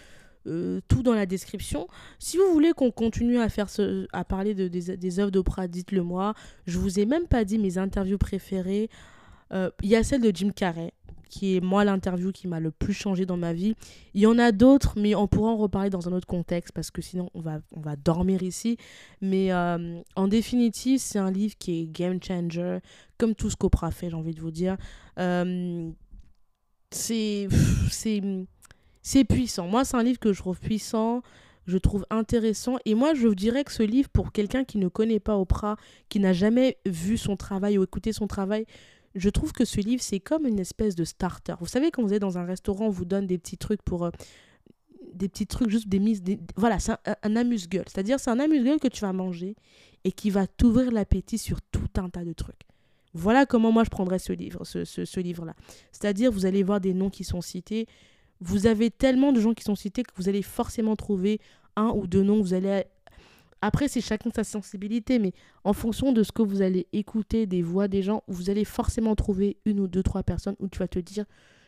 euh, 0.47 0.79
tout 0.87 1.03
dans 1.03 1.13
la 1.13 1.25
description. 1.25 1.87
Si 2.17 2.37
vous 2.37 2.51
voulez 2.51 2.73
qu'on 2.73 2.91
continue 2.91 3.39
à 3.39 3.49
faire 3.49 3.69
ce, 3.69 4.07
à 4.13 4.23
parler 4.23 4.53
de, 4.53 4.67
des, 4.67 4.97
des 4.97 5.19
œuvres 5.19 5.31
d'Oprah, 5.31 5.67
dites-le 5.67 6.01
moi. 6.01 6.33
Je 6.65 6.77
vous 6.77 6.99
ai 6.99 7.05
même 7.05 7.27
pas 7.27 7.43
dit 7.43 7.57
mes 7.57 7.77
interviews 7.77 8.17
préférées. 8.17 8.89
Euh, 9.53 9.69
il 9.81 9.89
y 9.89 9.95
a 9.95 10.03
celle 10.03 10.21
de 10.21 10.31
Jim 10.33 10.51
Carrey, 10.55 10.93
qui 11.29 11.55
est 11.55 11.59
moi 11.59 11.83
l'interview 11.83 12.31
qui 12.31 12.47
m'a 12.47 12.59
le 12.59 12.71
plus 12.71 12.93
changé 12.93 13.25
dans 13.25 13.37
ma 13.37 13.53
vie. 13.53 13.75
Il 14.13 14.21
y 14.21 14.27
en 14.27 14.37
a 14.39 14.51
d'autres, 14.51 14.93
mais 14.97 15.15
on 15.15 15.27
pourra 15.27 15.51
en 15.51 15.57
reparler 15.57 15.89
dans 15.89 16.07
un 16.07 16.13
autre 16.13 16.27
contexte 16.27 16.73
parce 16.73 16.91
que 16.91 17.01
sinon 17.01 17.29
on 17.33 17.41
va, 17.41 17.59
on 17.75 17.81
va 17.81 17.95
dormir 17.95 18.43
ici. 18.43 18.77
Mais 19.21 19.51
euh, 19.51 19.99
en 20.15 20.27
définitive, 20.27 20.99
c'est 20.99 21.19
un 21.19 21.31
livre 21.31 21.55
qui 21.57 21.81
est 21.81 21.85
game 21.87 22.19
changer, 22.21 22.79
comme 23.17 23.35
tout 23.35 23.49
ce 23.49 23.55
qu'Oprah 23.55 23.91
fait, 23.91 24.09
j'ai 24.09 24.15
envie 24.15 24.33
de 24.33 24.41
vous 24.41 24.51
dire. 24.51 24.77
C'est, 26.91 27.47
c'est 29.01 29.23
puissant. 29.23 29.67
Moi, 29.67 29.85
c'est 29.85 29.97
un 29.97 30.03
livre 30.03 30.19
que 30.19 30.33
je 30.33 30.39
trouve 30.39 30.59
puissant 30.59 31.21
je 31.69 31.77
trouve 31.77 32.05
intéressant. 32.09 32.77
Et 32.85 32.95
moi, 32.95 33.13
je 33.13 33.27
dirais 33.29 33.63
que 33.63 33.71
ce 33.71 33.83
livre, 33.83 34.09
pour 34.09 34.31
quelqu'un 34.31 34.65
qui 34.65 34.77
ne 34.77 34.89
connaît 34.89 35.19
pas 35.19 35.37
Oprah, 35.37 35.77
qui 36.09 36.19
n'a 36.19 36.33
jamais 36.33 36.77
vu 36.85 37.17
son 37.17 37.37
travail 37.37 37.77
ou 37.77 37.83
écouté 37.83 38.11
son 38.11 38.27
travail, 38.27 38.65
je 39.15 39.29
trouve 39.29 39.53
que 39.53 39.65
ce 39.65 39.79
livre, 39.79 40.01
c'est 40.01 40.19
comme 40.19 40.45
une 40.45 40.59
espèce 40.59 40.95
de 40.95 41.03
starter. 41.03 41.55
Vous 41.59 41.67
savez, 41.67 41.91
quand 41.91 42.03
vous 42.03 42.13
êtes 42.13 42.21
dans 42.21 42.37
un 42.37 42.45
restaurant, 42.45 42.87
on 42.87 42.91
vous 42.91 43.05
donne 43.05 43.27
des 43.27 43.37
petits 43.37 43.57
trucs 43.57 43.81
pour... 43.83 44.05
Euh, 44.05 44.11
des 45.13 45.29
petits 45.29 45.47
trucs, 45.47 45.69
juste 45.69 45.87
des 45.87 45.99
mises... 45.99 46.21
Voilà, 46.55 46.79
c'est 46.79 46.93
un, 47.23 47.35
amuse-gueule. 47.35 47.85
C'est-à-dire, 47.87 48.19
c'est 48.19 48.29
un 48.29 48.39
amuse-gueule 48.39 48.79
que 48.79 48.87
tu 48.87 49.01
vas 49.01 49.13
manger 49.13 49.55
et 50.03 50.11
qui 50.11 50.29
va 50.29 50.47
t'ouvrir 50.47 50.91
l'appétit 50.91 51.37
sur 51.37 51.61
tout 51.61 51.87
un 51.97 52.09
tas 52.09 52.23
de 52.23 52.33
trucs. 52.33 52.61
Voilà 53.13 53.45
comment 53.45 53.71
moi 53.71 53.83
je 53.83 53.89
prendrais 53.89 54.19
ce 54.19 54.33
livre, 54.33 54.65
ce, 54.65 54.85
ce 54.85 55.19
livre-là. 55.19 55.55
C'est-à-dire, 55.91 56.31
vous 56.31 56.45
allez 56.45 56.63
voir 56.63 56.79
des 56.79 56.93
noms 56.93 57.09
qui 57.09 57.23
sont 57.23 57.41
cités. 57.41 57.87
Vous 58.41 58.67
avez 58.67 58.91
tellement 58.91 59.31
de 59.31 59.41
gens 59.41 59.53
qui 59.53 59.63
sont 59.63 59.75
cités 59.75 60.03
que 60.03 60.13
vous 60.15 60.29
allez 60.29 60.41
forcément 60.41 60.95
trouver 60.95 61.39
un 61.75 61.89
ou 61.89 62.07
deux 62.07 62.23
noms. 62.23 62.41
Vous 62.41 62.53
allez 62.53 62.83
après, 63.61 63.87
c'est 63.89 64.01
chacun 64.01 64.29
sa 64.33 64.43
sensibilité, 64.43 65.19
mais 65.19 65.33
en 65.63 65.73
fonction 65.73 66.13
de 66.13 66.23
ce 66.23 66.31
que 66.31 66.41
vous 66.41 66.61
allez 66.61 66.87
écouter 66.93 67.45
des 67.45 67.61
voix 67.61 67.87
des 67.87 68.01
gens, 68.01 68.23
vous 68.27 68.49
allez 68.49 68.63
forcément 68.63 69.15
trouver 69.15 69.57
une 69.65 69.81
ou 69.81 69.87
deux, 69.87 70.03
trois 70.03 70.23
personnes 70.23 70.55
où 70.59 70.69
tu 70.69 70.79
vas 70.79 70.87
te 70.87 70.99
dire, 70.99 71.25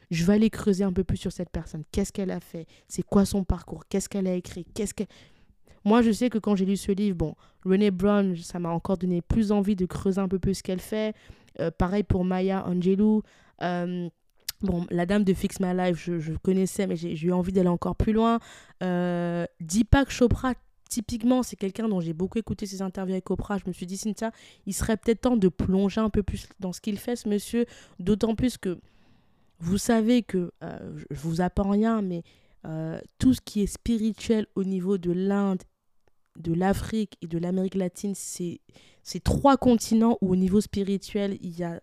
je 0.10 0.26
vais 0.26 0.34
aller 0.34 0.50
creuser 0.50 0.84
un 0.84 0.94
peu 0.94 1.04
plus 1.04 1.18
sur 1.18 1.32
cette 1.32 1.50
personne. 1.50 1.84
Qu'est-ce 1.92 2.14
qu'elle 2.14 2.32
a 2.32 2.40
fait? 2.40 2.66
C'est 2.88 3.04
quoi 3.04 3.26
son 3.26 3.44
parcours? 3.44 3.84
Qu'est-ce 3.90 4.08
qu'elle 4.08 4.28
a 4.28 4.34
écrit? 4.36 4.66
Qu'est-ce 4.74 4.94
que 4.94 5.04
Moi, 5.84 6.02
je 6.02 6.12
sais 6.12 6.30
que 6.30 6.38
quand 6.38 6.56
j'ai 6.56 6.66
lu 6.66 6.78
ce 6.78 6.92
livre, 6.92 7.18
bon, 7.18 7.36
Renée 7.66 7.92
Brown, 7.92 8.36
ça 8.38 8.60
m'a 8.60 8.70
encore 8.70 8.98
donné 8.98 9.22
plus 9.22 9.52
envie 9.52 9.76
de 9.76 9.86
creuser 9.86 10.20
un 10.20 10.28
peu 10.28 10.40
plus 10.40 10.56
ce 10.56 10.64
qu'elle 10.64 10.80
fait. 10.80 11.16
Euh, 11.60 11.72
pareil 11.72 12.04
pour 12.04 12.24
Maya 12.24 12.66
Angelou. 12.68 13.24
Euh, 13.62 14.10
bon, 14.62 14.86
la 14.90 15.06
dame 15.06 15.24
de 15.24 15.34
Fix 15.34 15.60
My 15.60 15.76
Life, 15.76 15.98
je, 15.98 16.34
connaissais, 16.38 16.88
mais 16.88 16.96
j'ai 16.96 17.16
eu 17.26 17.32
envie 17.32 17.52
d'aller 17.52 17.70
encore 17.70 17.96
plus 17.96 18.14
loin. 18.14 18.40
Euh, 18.84 19.46
Deepak 19.60 20.10
Chopra, 20.12 20.54
typiquement, 20.90 21.44
c'est 21.44 21.56
quelqu'un 21.56 21.88
dont 21.88 22.00
j'ai 22.00 22.14
beaucoup 22.14 22.38
écouté 22.38 22.66
ses 22.66 22.82
interviews 22.82 23.14
avec 23.14 23.30
Oprah. 23.32 23.58
Je 23.58 23.64
me 23.68 23.74
suis 23.74 23.86
dit, 23.86 23.98
Cynthia, 23.98 24.32
il 24.66 24.74
serait 24.74 24.98
peut-être 24.98 25.22
temps 25.22 25.38
de 25.38 25.48
plonger 25.48 26.02
un 26.02 26.10
peu 26.10 26.24
plus 26.24 26.48
dans 26.60 26.74
ce 26.74 26.82
qu'il 26.82 26.98
fait, 27.00 27.16
ce 27.16 27.30
monsieur. 27.30 27.66
D'autant 28.00 28.36
plus 28.36 28.58
que 28.58 28.78
vous 29.62 29.78
savez 29.78 30.24
que, 30.24 30.52
euh, 30.64 30.80
je 31.10 31.20
vous 31.20 31.40
apprends 31.40 31.70
rien, 31.70 32.02
mais 32.02 32.24
euh, 32.66 33.00
tout 33.20 33.34
ce 33.34 33.42
qui 33.42 33.62
est 33.62 33.68
spirituel 33.68 34.48
au 34.56 34.64
niveau 34.64 34.98
de 34.98 35.12
l'Inde, 35.12 35.62
de 36.42 36.54
l'Afrique 36.54 37.18
et 37.22 37.28
de 37.28 37.38
l'Amérique 37.38 37.76
latine, 37.76 38.14
c'est 38.16 38.60
trois 39.24 39.58
continents 39.58 40.18
où 40.22 40.32
au 40.32 40.36
niveau 40.36 40.62
spirituel, 40.62 41.38
il 41.42 41.58
y 41.58 41.64
a 41.64 41.82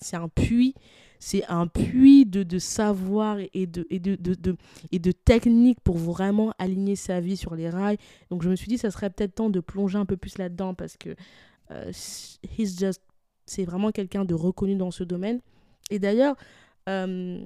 c'est 0.00 0.16
un 0.16 0.28
puits 0.28 0.74
c'est 1.18 1.44
un 1.48 1.66
puits 1.66 2.26
de, 2.26 2.42
de 2.42 2.58
savoir 2.58 3.38
et 3.52 3.66
de, 3.66 3.86
et 3.90 3.98
de, 3.98 4.14
de, 4.16 4.56
et 4.92 4.98
de 4.98 5.12
technique 5.12 5.80
pour 5.80 5.96
vraiment 5.96 6.52
aligner 6.58 6.96
sa 6.96 7.20
vie 7.20 7.36
sur 7.36 7.54
les 7.54 7.68
rails. 7.70 7.98
Donc 8.30 8.42
je 8.42 8.48
me 8.48 8.56
suis 8.56 8.68
dit, 8.68 8.78
ça 8.78 8.90
serait 8.90 9.10
peut-être 9.10 9.34
temps 9.34 9.50
de 9.50 9.60
plonger 9.60 9.98
un 9.98 10.06
peu 10.06 10.16
plus 10.16 10.38
là-dedans 10.38 10.74
parce 10.74 10.96
que 10.96 11.10
euh, 11.70 11.92
he's 12.56 12.78
just, 12.78 13.02
c'est 13.46 13.64
vraiment 13.64 13.90
quelqu'un 13.90 14.24
de 14.24 14.34
reconnu 14.34 14.76
dans 14.76 14.90
ce 14.90 15.04
domaine. 15.04 15.40
Et 15.90 15.98
d'ailleurs, 15.98 16.36
euh, 16.88 17.40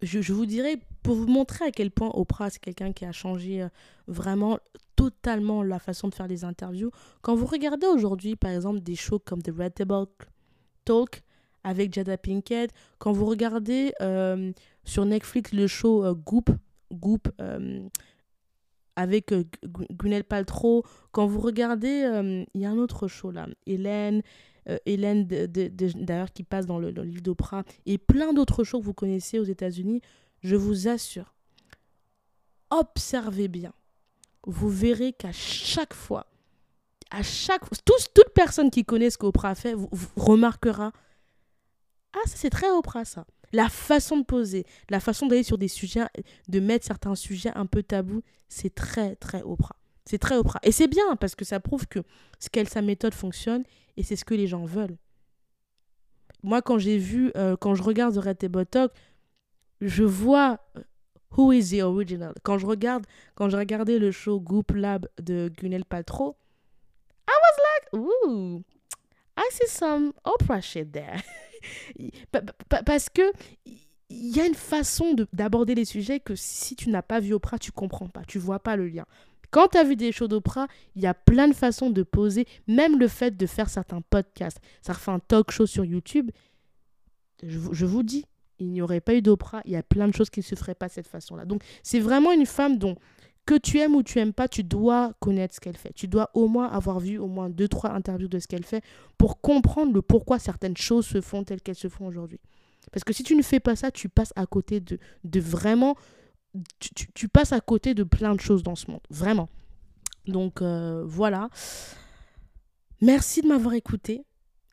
je, 0.00 0.22
je, 0.22 0.32
vous 0.32 0.46
dirais, 0.46 0.78
pour 1.02 1.16
vous 1.16 1.28
montrer 1.28 1.66
à 1.66 1.70
quel 1.70 1.90
point 1.90 2.10
Oprah, 2.14 2.50
c'est 2.50 2.60
quelqu'un 2.60 2.92
qui 2.92 3.04
a 3.04 3.12
changé 3.12 3.62
euh, 3.62 3.68
vraiment 4.06 4.58
totalement 4.96 5.62
la 5.62 5.78
façon 5.78 6.08
de 6.08 6.14
faire 6.14 6.28
des 6.28 6.44
interviews, 6.44 6.90
quand 7.20 7.34
vous 7.34 7.46
regardez 7.46 7.86
aujourd'hui, 7.86 8.36
par 8.36 8.50
exemple, 8.50 8.80
des 8.80 8.96
shows 8.96 9.18
comme 9.18 9.42
The 9.42 9.52
Red 9.56 9.74
Table 9.74 10.06
Talk, 10.84 11.22
avec 11.64 11.92
Jada 11.92 12.16
Pinkett. 12.16 12.72
Quand 12.98 13.12
vous 13.12 13.26
regardez 13.26 13.92
euh, 14.00 14.52
sur 14.84 15.04
Netflix 15.04 15.52
le 15.52 15.66
show 15.66 16.04
euh, 16.04 16.14
Goop, 16.14 16.50
Goop 16.92 17.28
euh, 17.40 17.88
avec 18.96 19.32
Gwyneth 19.64 20.28
Paltrow. 20.28 20.84
Quand 21.12 21.26
vous 21.26 21.40
regardez, 21.40 22.46
il 22.54 22.60
y 22.60 22.66
a 22.66 22.70
un 22.70 22.76
autre 22.76 23.08
show 23.08 23.30
là, 23.30 23.48
Hélène, 23.66 24.22
Hélène 24.84 25.26
d'ailleurs 25.26 26.30
qui 26.30 26.42
passe 26.42 26.66
dans 26.66 26.78
le, 26.78 26.92
dans 26.92 27.02
le 27.02 27.08
livre 27.08 27.34
et 27.86 27.96
plein 27.96 28.34
d'autres 28.34 28.64
shows 28.64 28.80
que 28.80 28.84
vous 28.84 28.92
connaissez 28.92 29.38
aux 29.38 29.44
États-Unis, 29.44 30.02
je 30.42 30.56
vous 30.56 30.88
assure, 30.88 31.34
observez 32.68 33.48
bien. 33.48 33.72
Vous 34.44 34.68
verrez 34.68 35.12
qu'à 35.12 35.32
chaque 35.32 35.94
fois, 35.94 36.26
à 37.10 37.22
chaque 37.22 37.62
tous, 37.84 38.08
toute 38.14 38.30
personne 38.34 38.70
qui 38.70 38.84
connaît 38.84 39.10
ce 39.10 39.18
qu'Oprah 39.18 39.54
fait 39.54 39.74
vous, 39.74 39.88
remarquera 40.16 40.92
Ah, 42.14 42.26
c'est 42.26 42.50
très 42.50 42.70
Oprah 42.70 43.04
ça. 43.04 43.26
La 43.52 43.68
façon 43.68 44.16
de 44.18 44.24
poser, 44.24 44.64
la 44.88 44.98
façon 44.98 45.26
d'aller 45.26 45.42
sur 45.42 45.58
des 45.58 45.68
sujets, 45.68 46.06
de 46.48 46.60
mettre 46.60 46.86
certains 46.86 47.14
sujets 47.14 47.52
un 47.54 47.66
peu 47.66 47.82
tabous, 47.82 48.22
c'est 48.48 48.74
très, 48.74 49.14
très 49.16 49.42
Oprah. 49.42 49.76
C'est 50.06 50.18
très 50.18 50.36
Oprah. 50.36 50.58
Et 50.62 50.72
c'est 50.72 50.88
bien 50.88 51.16
parce 51.16 51.34
que 51.34 51.44
ça 51.44 51.60
prouve 51.60 51.86
que 51.86 52.00
ce 52.40 52.48
qu'elle, 52.48 52.68
sa 52.68 52.82
méthode 52.82 53.14
fonctionne 53.14 53.62
et 53.96 54.02
c'est 54.02 54.16
ce 54.16 54.24
que 54.24 54.34
les 54.34 54.46
gens 54.46 54.64
veulent. 54.64 54.96
Moi, 56.42 56.62
quand 56.62 56.78
j'ai 56.78 56.98
vu, 56.98 57.30
euh, 57.36 57.56
quand 57.56 57.74
je 57.74 57.82
regarde 57.82 58.14
The 58.14 58.24
Red 58.24 58.50
Botok, 58.50 58.90
je 59.80 60.02
vois 60.02 60.58
euh, 60.76 60.82
Who 61.36 61.52
is 61.52 61.70
the 61.70 61.82
original? 61.82 62.34
Quand 62.42 62.58
je 62.58 62.66
regarde, 62.66 63.06
quand 63.34 63.48
je 63.48 63.56
regardais 63.56 63.98
le 63.98 64.10
show 64.10 64.40
Goop 64.40 64.72
Lab 64.72 65.08
de 65.20 65.50
Gwyneth 65.58 65.84
Paltrow, 65.84 66.36
I 67.28 67.32
was 67.32 67.56
like, 67.64 68.04
ooh, 68.04 68.62
I 69.36 69.48
see 69.50 69.68
some 69.68 70.12
Oprah 70.24 70.60
shit 70.60 70.92
there. 70.92 71.22
Parce 72.84 73.08
que 73.08 73.32
il 74.10 74.36
y 74.36 74.40
a 74.40 74.46
une 74.46 74.54
façon 74.54 75.16
d'aborder 75.32 75.74
les 75.74 75.86
sujets 75.86 76.20
que 76.20 76.34
si 76.36 76.76
tu 76.76 76.90
n'as 76.90 77.02
pas 77.02 77.20
vu 77.20 77.32
Oprah, 77.32 77.58
tu 77.58 77.72
comprends 77.72 78.08
pas, 78.08 78.22
tu 78.26 78.38
vois 78.38 78.58
pas 78.58 78.76
le 78.76 78.88
lien. 78.88 79.06
Quand 79.50 79.68
tu 79.68 79.78
as 79.78 79.84
vu 79.84 79.96
des 79.96 80.12
shows 80.12 80.28
d'Oprah, 80.28 80.66
il 80.96 81.02
y 81.02 81.06
a 81.06 81.14
plein 81.14 81.48
de 81.48 81.54
façons 81.54 81.90
de 81.90 82.02
poser, 82.02 82.46
même 82.66 82.98
le 82.98 83.08
fait 83.08 83.36
de 83.36 83.46
faire 83.46 83.68
certains 83.68 84.00
podcasts. 84.00 84.58
Ça 84.80 84.94
refait 84.94 85.10
un 85.10 85.18
talk 85.18 85.50
show 85.50 85.66
sur 85.66 85.84
YouTube. 85.84 86.30
Je, 87.42 87.58
je 87.70 87.86
vous 87.86 88.02
dis, 88.02 88.24
il 88.62 88.70
n'y 88.70 88.82
aurait 88.82 89.00
pas 89.00 89.14
eu 89.14 89.22
d'Oprah, 89.22 89.62
il 89.64 89.72
y 89.72 89.76
a 89.76 89.82
plein 89.82 90.08
de 90.08 90.14
choses 90.14 90.30
qui 90.30 90.40
ne 90.40 90.44
se 90.44 90.54
feraient 90.54 90.74
pas 90.74 90.88
de 90.88 90.92
cette 90.92 91.08
façon-là. 91.08 91.44
Donc, 91.44 91.62
c'est 91.82 92.00
vraiment 92.00 92.32
une 92.32 92.46
femme 92.46 92.78
dont 92.78 92.96
que 93.44 93.54
tu 93.54 93.78
aimes 93.78 93.94
ou 93.94 94.02
tu 94.02 94.18
aimes 94.18 94.32
pas, 94.32 94.48
tu 94.48 94.62
dois 94.62 95.14
connaître 95.20 95.54
ce 95.54 95.60
qu'elle 95.60 95.76
fait. 95.76 95.92
Tu 95.94 96.06
dois 96.06 96.30
au 96.34 96.46
moins 96.46 96.68
avoir 96.68 97.00
vu 97.00 97.18
au 97.18 97.26
moins 97.26 97.50
deux, 97.50 97.68
trois 97.68 97.90
interviews 97.90 98.28
de 98.28 98.38
ce 98.38 98.46
qu'elle 98.46 98.64
fait 98.64 98.84
pour 99.18 99.40
comprendre 99.40 99.92
le 99.92 100.02
pourquoi 100.02 100.38
certaines 100.38 100.76
choses 100.76 101.06
se 101.06 101.20
font 101.20 101.42
telles 101.42 101.60
qu'elles 101.60 101.74
se 101.74 101.88
font 101.88 102.06
aujourd'hui. 102.06 102.40
Parce 102.92 103.04
que 103.04 103.12
si 103.12 103.22
tu 103.22 103.34
ne 103.34 103.42
fais 103.42 103.60
pas 103.60 103.76
ça, 103.76 103.90
tu 103.90 104.08
passes 104.08 104.32
à 104.36 104.46
côté 104.46 104.80
de, 104.80 104.98
de 105.24 105.40
vraiment... 105.40 105.96
Tu, 106.78 107.28
passes 107.28 107.52
à 107.52 107.60
côté 107.60 107.94
de 107.94 108.02
plein 108.04 108.34
de 108.34 108.40
choses 108.40 108.62
dans 108.62 108.74
ce 108.74 108.90
monde. 108.90 109.00
Vraiment. 109.08 109.48
Donc 110.26 110.60
euh, 110.60 111.02
voilà. 111.06 111.48
Merci 113.00 113.40
de 113.40 113.48
m'avoir 113.48 113.74
écouté. 113.74 114.24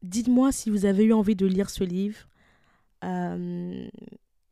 Dites-moi 0.03 0.51
si 0.51 0.69
vous 0.69 0.85
avez 0.85 1.05
eu 1.05 1.13
envie 1.13 1.35
de 1.35 1.45
lire 1.45 1.69
ce 1.69 1.83
livre. 1.83 2.28
Euh, 3.03 3.87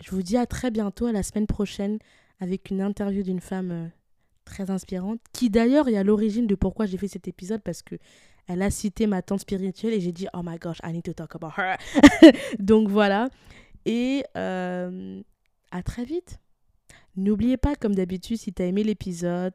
je 0.03 0.11
vous 0.11 0.21
dis 0.21 0.37
à 0.37 0.45
très 0.45 0.71
bientôt, 0.71 1.05
à 1.05 1.11
la 1.11 1.23
semaine 1.23 1.47
prochaine, 1.47 1.99
avec 2.39 2.69
une 2.69 2.81
interview 2.81 3.23
d'une 3.23 3.39
femme 3.39 3.71
euh, 3.71 3.87
très 4.45 4.69
inspirante, 4.69 5.19
qui 5.33 5.49
d'ailleurs 5.49 5.87
est 5.87 5.97
à 5.97 6.03
l'origine 6.03 6.47
de 6.47 6.55
pourquoi 6.55 6.85
j'ai 6.85 6.97
fait 6.97 7.07
cet 7.07 7.27
épisode 7.27 7.61
parce 7.61 7.81
que 7.81 7.95
elle 8.47 8.61
a 8.61 8.69
cité 8.69 9.07
ma 9.07 9.21
tante 9.21 9.41
spirituelle 9.41 9.93
et 9.93 9.99
j'ai 9.99 10.13
dit 10.13 10.27
oh 10.33 10.41
my 10.43 10.57
gosh 10.57 10.77
I 10.83 10.93
need 10.93 11.03
to 11.03 11.13
talk 11.13 11.35
about 11.35 11.51
her. 11.57 11.77
Donc 12.59 12.87
voilà. 12.87 13.29
Et 13.85 14.23
euh, 14.37 15.21
à 15.71 15.83
très 15.83 16.05
vite. 16.05 16.39
N'oubliez 17.17 17.57
pas 17.57 17.75
comme 17.75 17.95
d'habitude 17.95 18.37
si 18.37 18.53
tu 18.53 18.61
as 18.61 18.65
aimé 18.65 18.83
l'épisode 18.83 19.53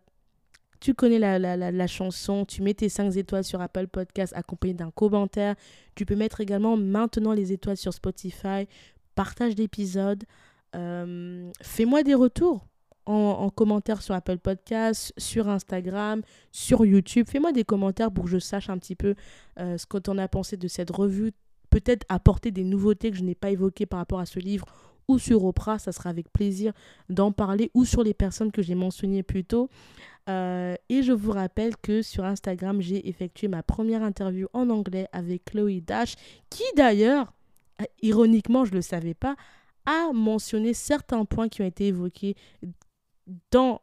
tu 0.83 0.95
connais 0.95 1.21
la, 1.21 1.87
chanson, 1.87 2.45
tu 2.45 2.61
mets 2.61 2.75
tes 2.75 2.89
5 2.89 3.17
étoiles 3.17 3.45
sur 3.45 3.61
Apple 3.61 3.87
Podcast 3.87 4.33
accompagné 4.35 4.75
d'un 4.75 4.91
commentaire. 4.91 5.55
Tu 5.95 6.05
peux 6.05 6.17
mettre 6.17 6.41
également 6.41 6.77
maintenant 6.77 7.33
les 7.33 7.53
étoiles 7.53 7.77
sur 7.77 7.95
Spotify. 7.95 8.67
Partage 9.15 9.55
l'épisode. 9.55 10.25
Euh, 10.75 11.49
fais-moi 11.63 12.03
des 12.03 12.15
retours 12.15 12.67
en, 13.07 13.49
commentaire 13.51 14.03
sur 14.03 14.17
Apple 14.17 14.39
Podcast, 14.39 15.13
sur 15.17 15.49
Instagram, 15.49 16.23
sur 16.51 16.85
YouTube. 16.85 17.27
Fais-moi 17.29 17.53
des 17.53 17.65
commentaires 17.65 18.11
pour 18.11 18.25
que 18.25 18.31
je 18.31 18.39
sache 18.41 18.69
un 18.69 18.79
petit 18.79 18.97
peu 18.97 19.15
euh, 19.61 19.79
ce 19.79 19.87
que 19.87 19.99
tu 19.99 20.11
en 20.11 20.19
as 20.19 20.27
pensé 20.27 20.57
de 20.57 20.67
cette 20.67 20.91
revue. 20.91 21.31
Peut-être 21.71 22.05
apporter 22.09 22.51
des 22.51 22.65
nouveautés 22.65 23.13
que 23.13 23.17
je 23.17 23.23
n'ai 23.23 23.37
pas 23.37 23.51
évoquées 23.51 23.87
par 23.87 24.01
rapport 24.01 24.19
à 24.19 24.27
ce 24.27 24.41
livre 24.41 24.67
sur 25.19 25.45
Oprah. 25.45 25.79
Ça 25.79 25.93
sera 25.93 26.11
avec 26.11 26.33
plaisir 26.33 26.73
d'en 27.09 27.33
parler 27.33 27.71
ou 27.75 27.85
sur 27.85 28.03
les 28.03 28.15
personnes 28.15 28.53
que 28.53 28.63
j'ai 28.63 28.75
mentionnées 28.75 29.23
plus 29.23 29.45
tôt. 29.45 29.69
Euh, 30.29 30.77
et 30.89 31.03
je 31.03 31.13
vous 31.13 31.33
rappelle 31.33 31.77
que 31.77 32.03
sur 32.03 32.25
Instagram, 32.25 32.81
j'ai 32.81 33.09
effectué 33.09 33.49
ma 33.49 33.63
première 33.63 34.03
interview 34.03 34.47
en 34.53 34.71
anglais 34.71 35.09
avec 35.13 35.47
Chloe 35.47 35.81
Dash, 35.81 36.15
qui 36.49 36.63
d'ailleurs, 36.77 37.33
euh, 37.81 37.85
ironiquement, 38.03 38.65
je 38.65 38.71
ne 38.71 38.77
le 38.77 38.83
savais 38.83 39.15
pas, 39.15 39.35
a 39.85 40.13
mentionné 40.13 40.75
certains 40.75 41.25
points 41.25 41.49
qui 41.49 41.63
ont 41.63 41.67
été 41.67 41.89
évoqués 41.89 42.37
dans, 43.51 43.81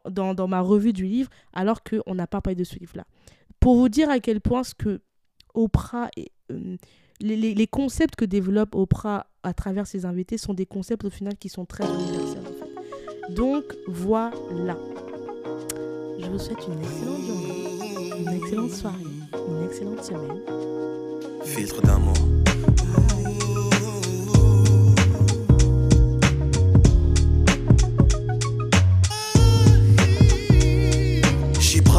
ma 0.48 0.60
revue 0.60 0.92
du 0.92 1.04
livre, 1.04 1.30
alors 1.52 1.82
qu'on 1.82 2.14
n'a 2.14 2.26
pas 2.26 2.40
parlé 2.40 2.56
de 2.56 2.64
ce 2.64 2.78
livre-là. 2.78 3.04
Pour 3.58 3.76
vous 3.76 3.88
dire 3.88 4.08
à 4.08 4.20
quel 4.20 4.40
point 4.40 4.64
ce 4.64 4.74
que 4.74 5.02
Oprah 5.52 6.08
euh, 6.50 6.76
les, 7.20 7.66
concepts 7.66 8.16
que 8.16 8.24
développe 8.24 8.74
Oprah 8.74 9.26
à 9.42 9.52
travers 9.54 9.86
ses 9.86 10.04
invités 10.04 10.38
sont 10.38 10.54
des 10.54 10.66
concepts 10.66 11.04
au 11.04 11.10
final 11.10 11.36
qui 11.36 11.48
sont 11.48 11.64
très 11.64 11.84
universels. 11.84 12.42
Donc 13.30 13.64
voilà. 13.86 14.76
Je 16.18 16.26
vous 16.26 16.38
souhaite 16.38 16.66
une 16.66 16.80
excellente 16.80 17.22
journée, 17.22 18.10
une 18.18 18.42
excellente 18.42 18.70
soirée, 18.70 18.96
une 19.48 19.64
excellente 19.64 20.04
semaine. 20.04 20.40
Filtre 21.44 21.80
d'amour. 21.82 22.14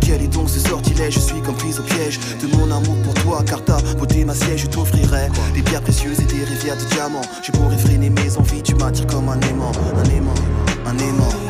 Quel 0.00 0.22
est 0.22 0.28
donc 0.28 0.48
ce 0.48 0.60
sortilège 0.60 1.14
Je 1.14 1.20
suis 1.20 1.40
comme 1.40 1.56
prise 1.56 1.78
au 1.78 1.82
piège 1.82 2.18
de 2.42 2.56
mon 2.56 2.70
amour 2.70 2.96
pour 3.04 3.14
toi, 3.14 3.42
car 3.46 3.64
ta 3.64 3.78
beauté 3.98 4.24
ma 4.24 4.34
siège, 4.34 4.62
je 4.62 4.66
t'offrirai 4.66 5.28
des 5.54 5.62
pierres 5.62 5.82
précieuses 5.82 6.20
et 6.20 6.24
des 6.24 6.44
rivières 6.44 6.76
de 6.76 6.84
diamants. 6.94 7.22
Je 7.42 7.52
pourrais 7.52 7.78
freiner 7.78 8.10
mes 8.10 8.36
envies, 8.36 8.62
tu 8.62 8.74
m'attires 8.74 9.06
comme 9.06 9.28
un 9.28 9.40
aimant, 9.40 9.72
un 9.96 10.10
aimant, 10.10 10.34
un 10.86 10.98
aimant. 10.98 11.49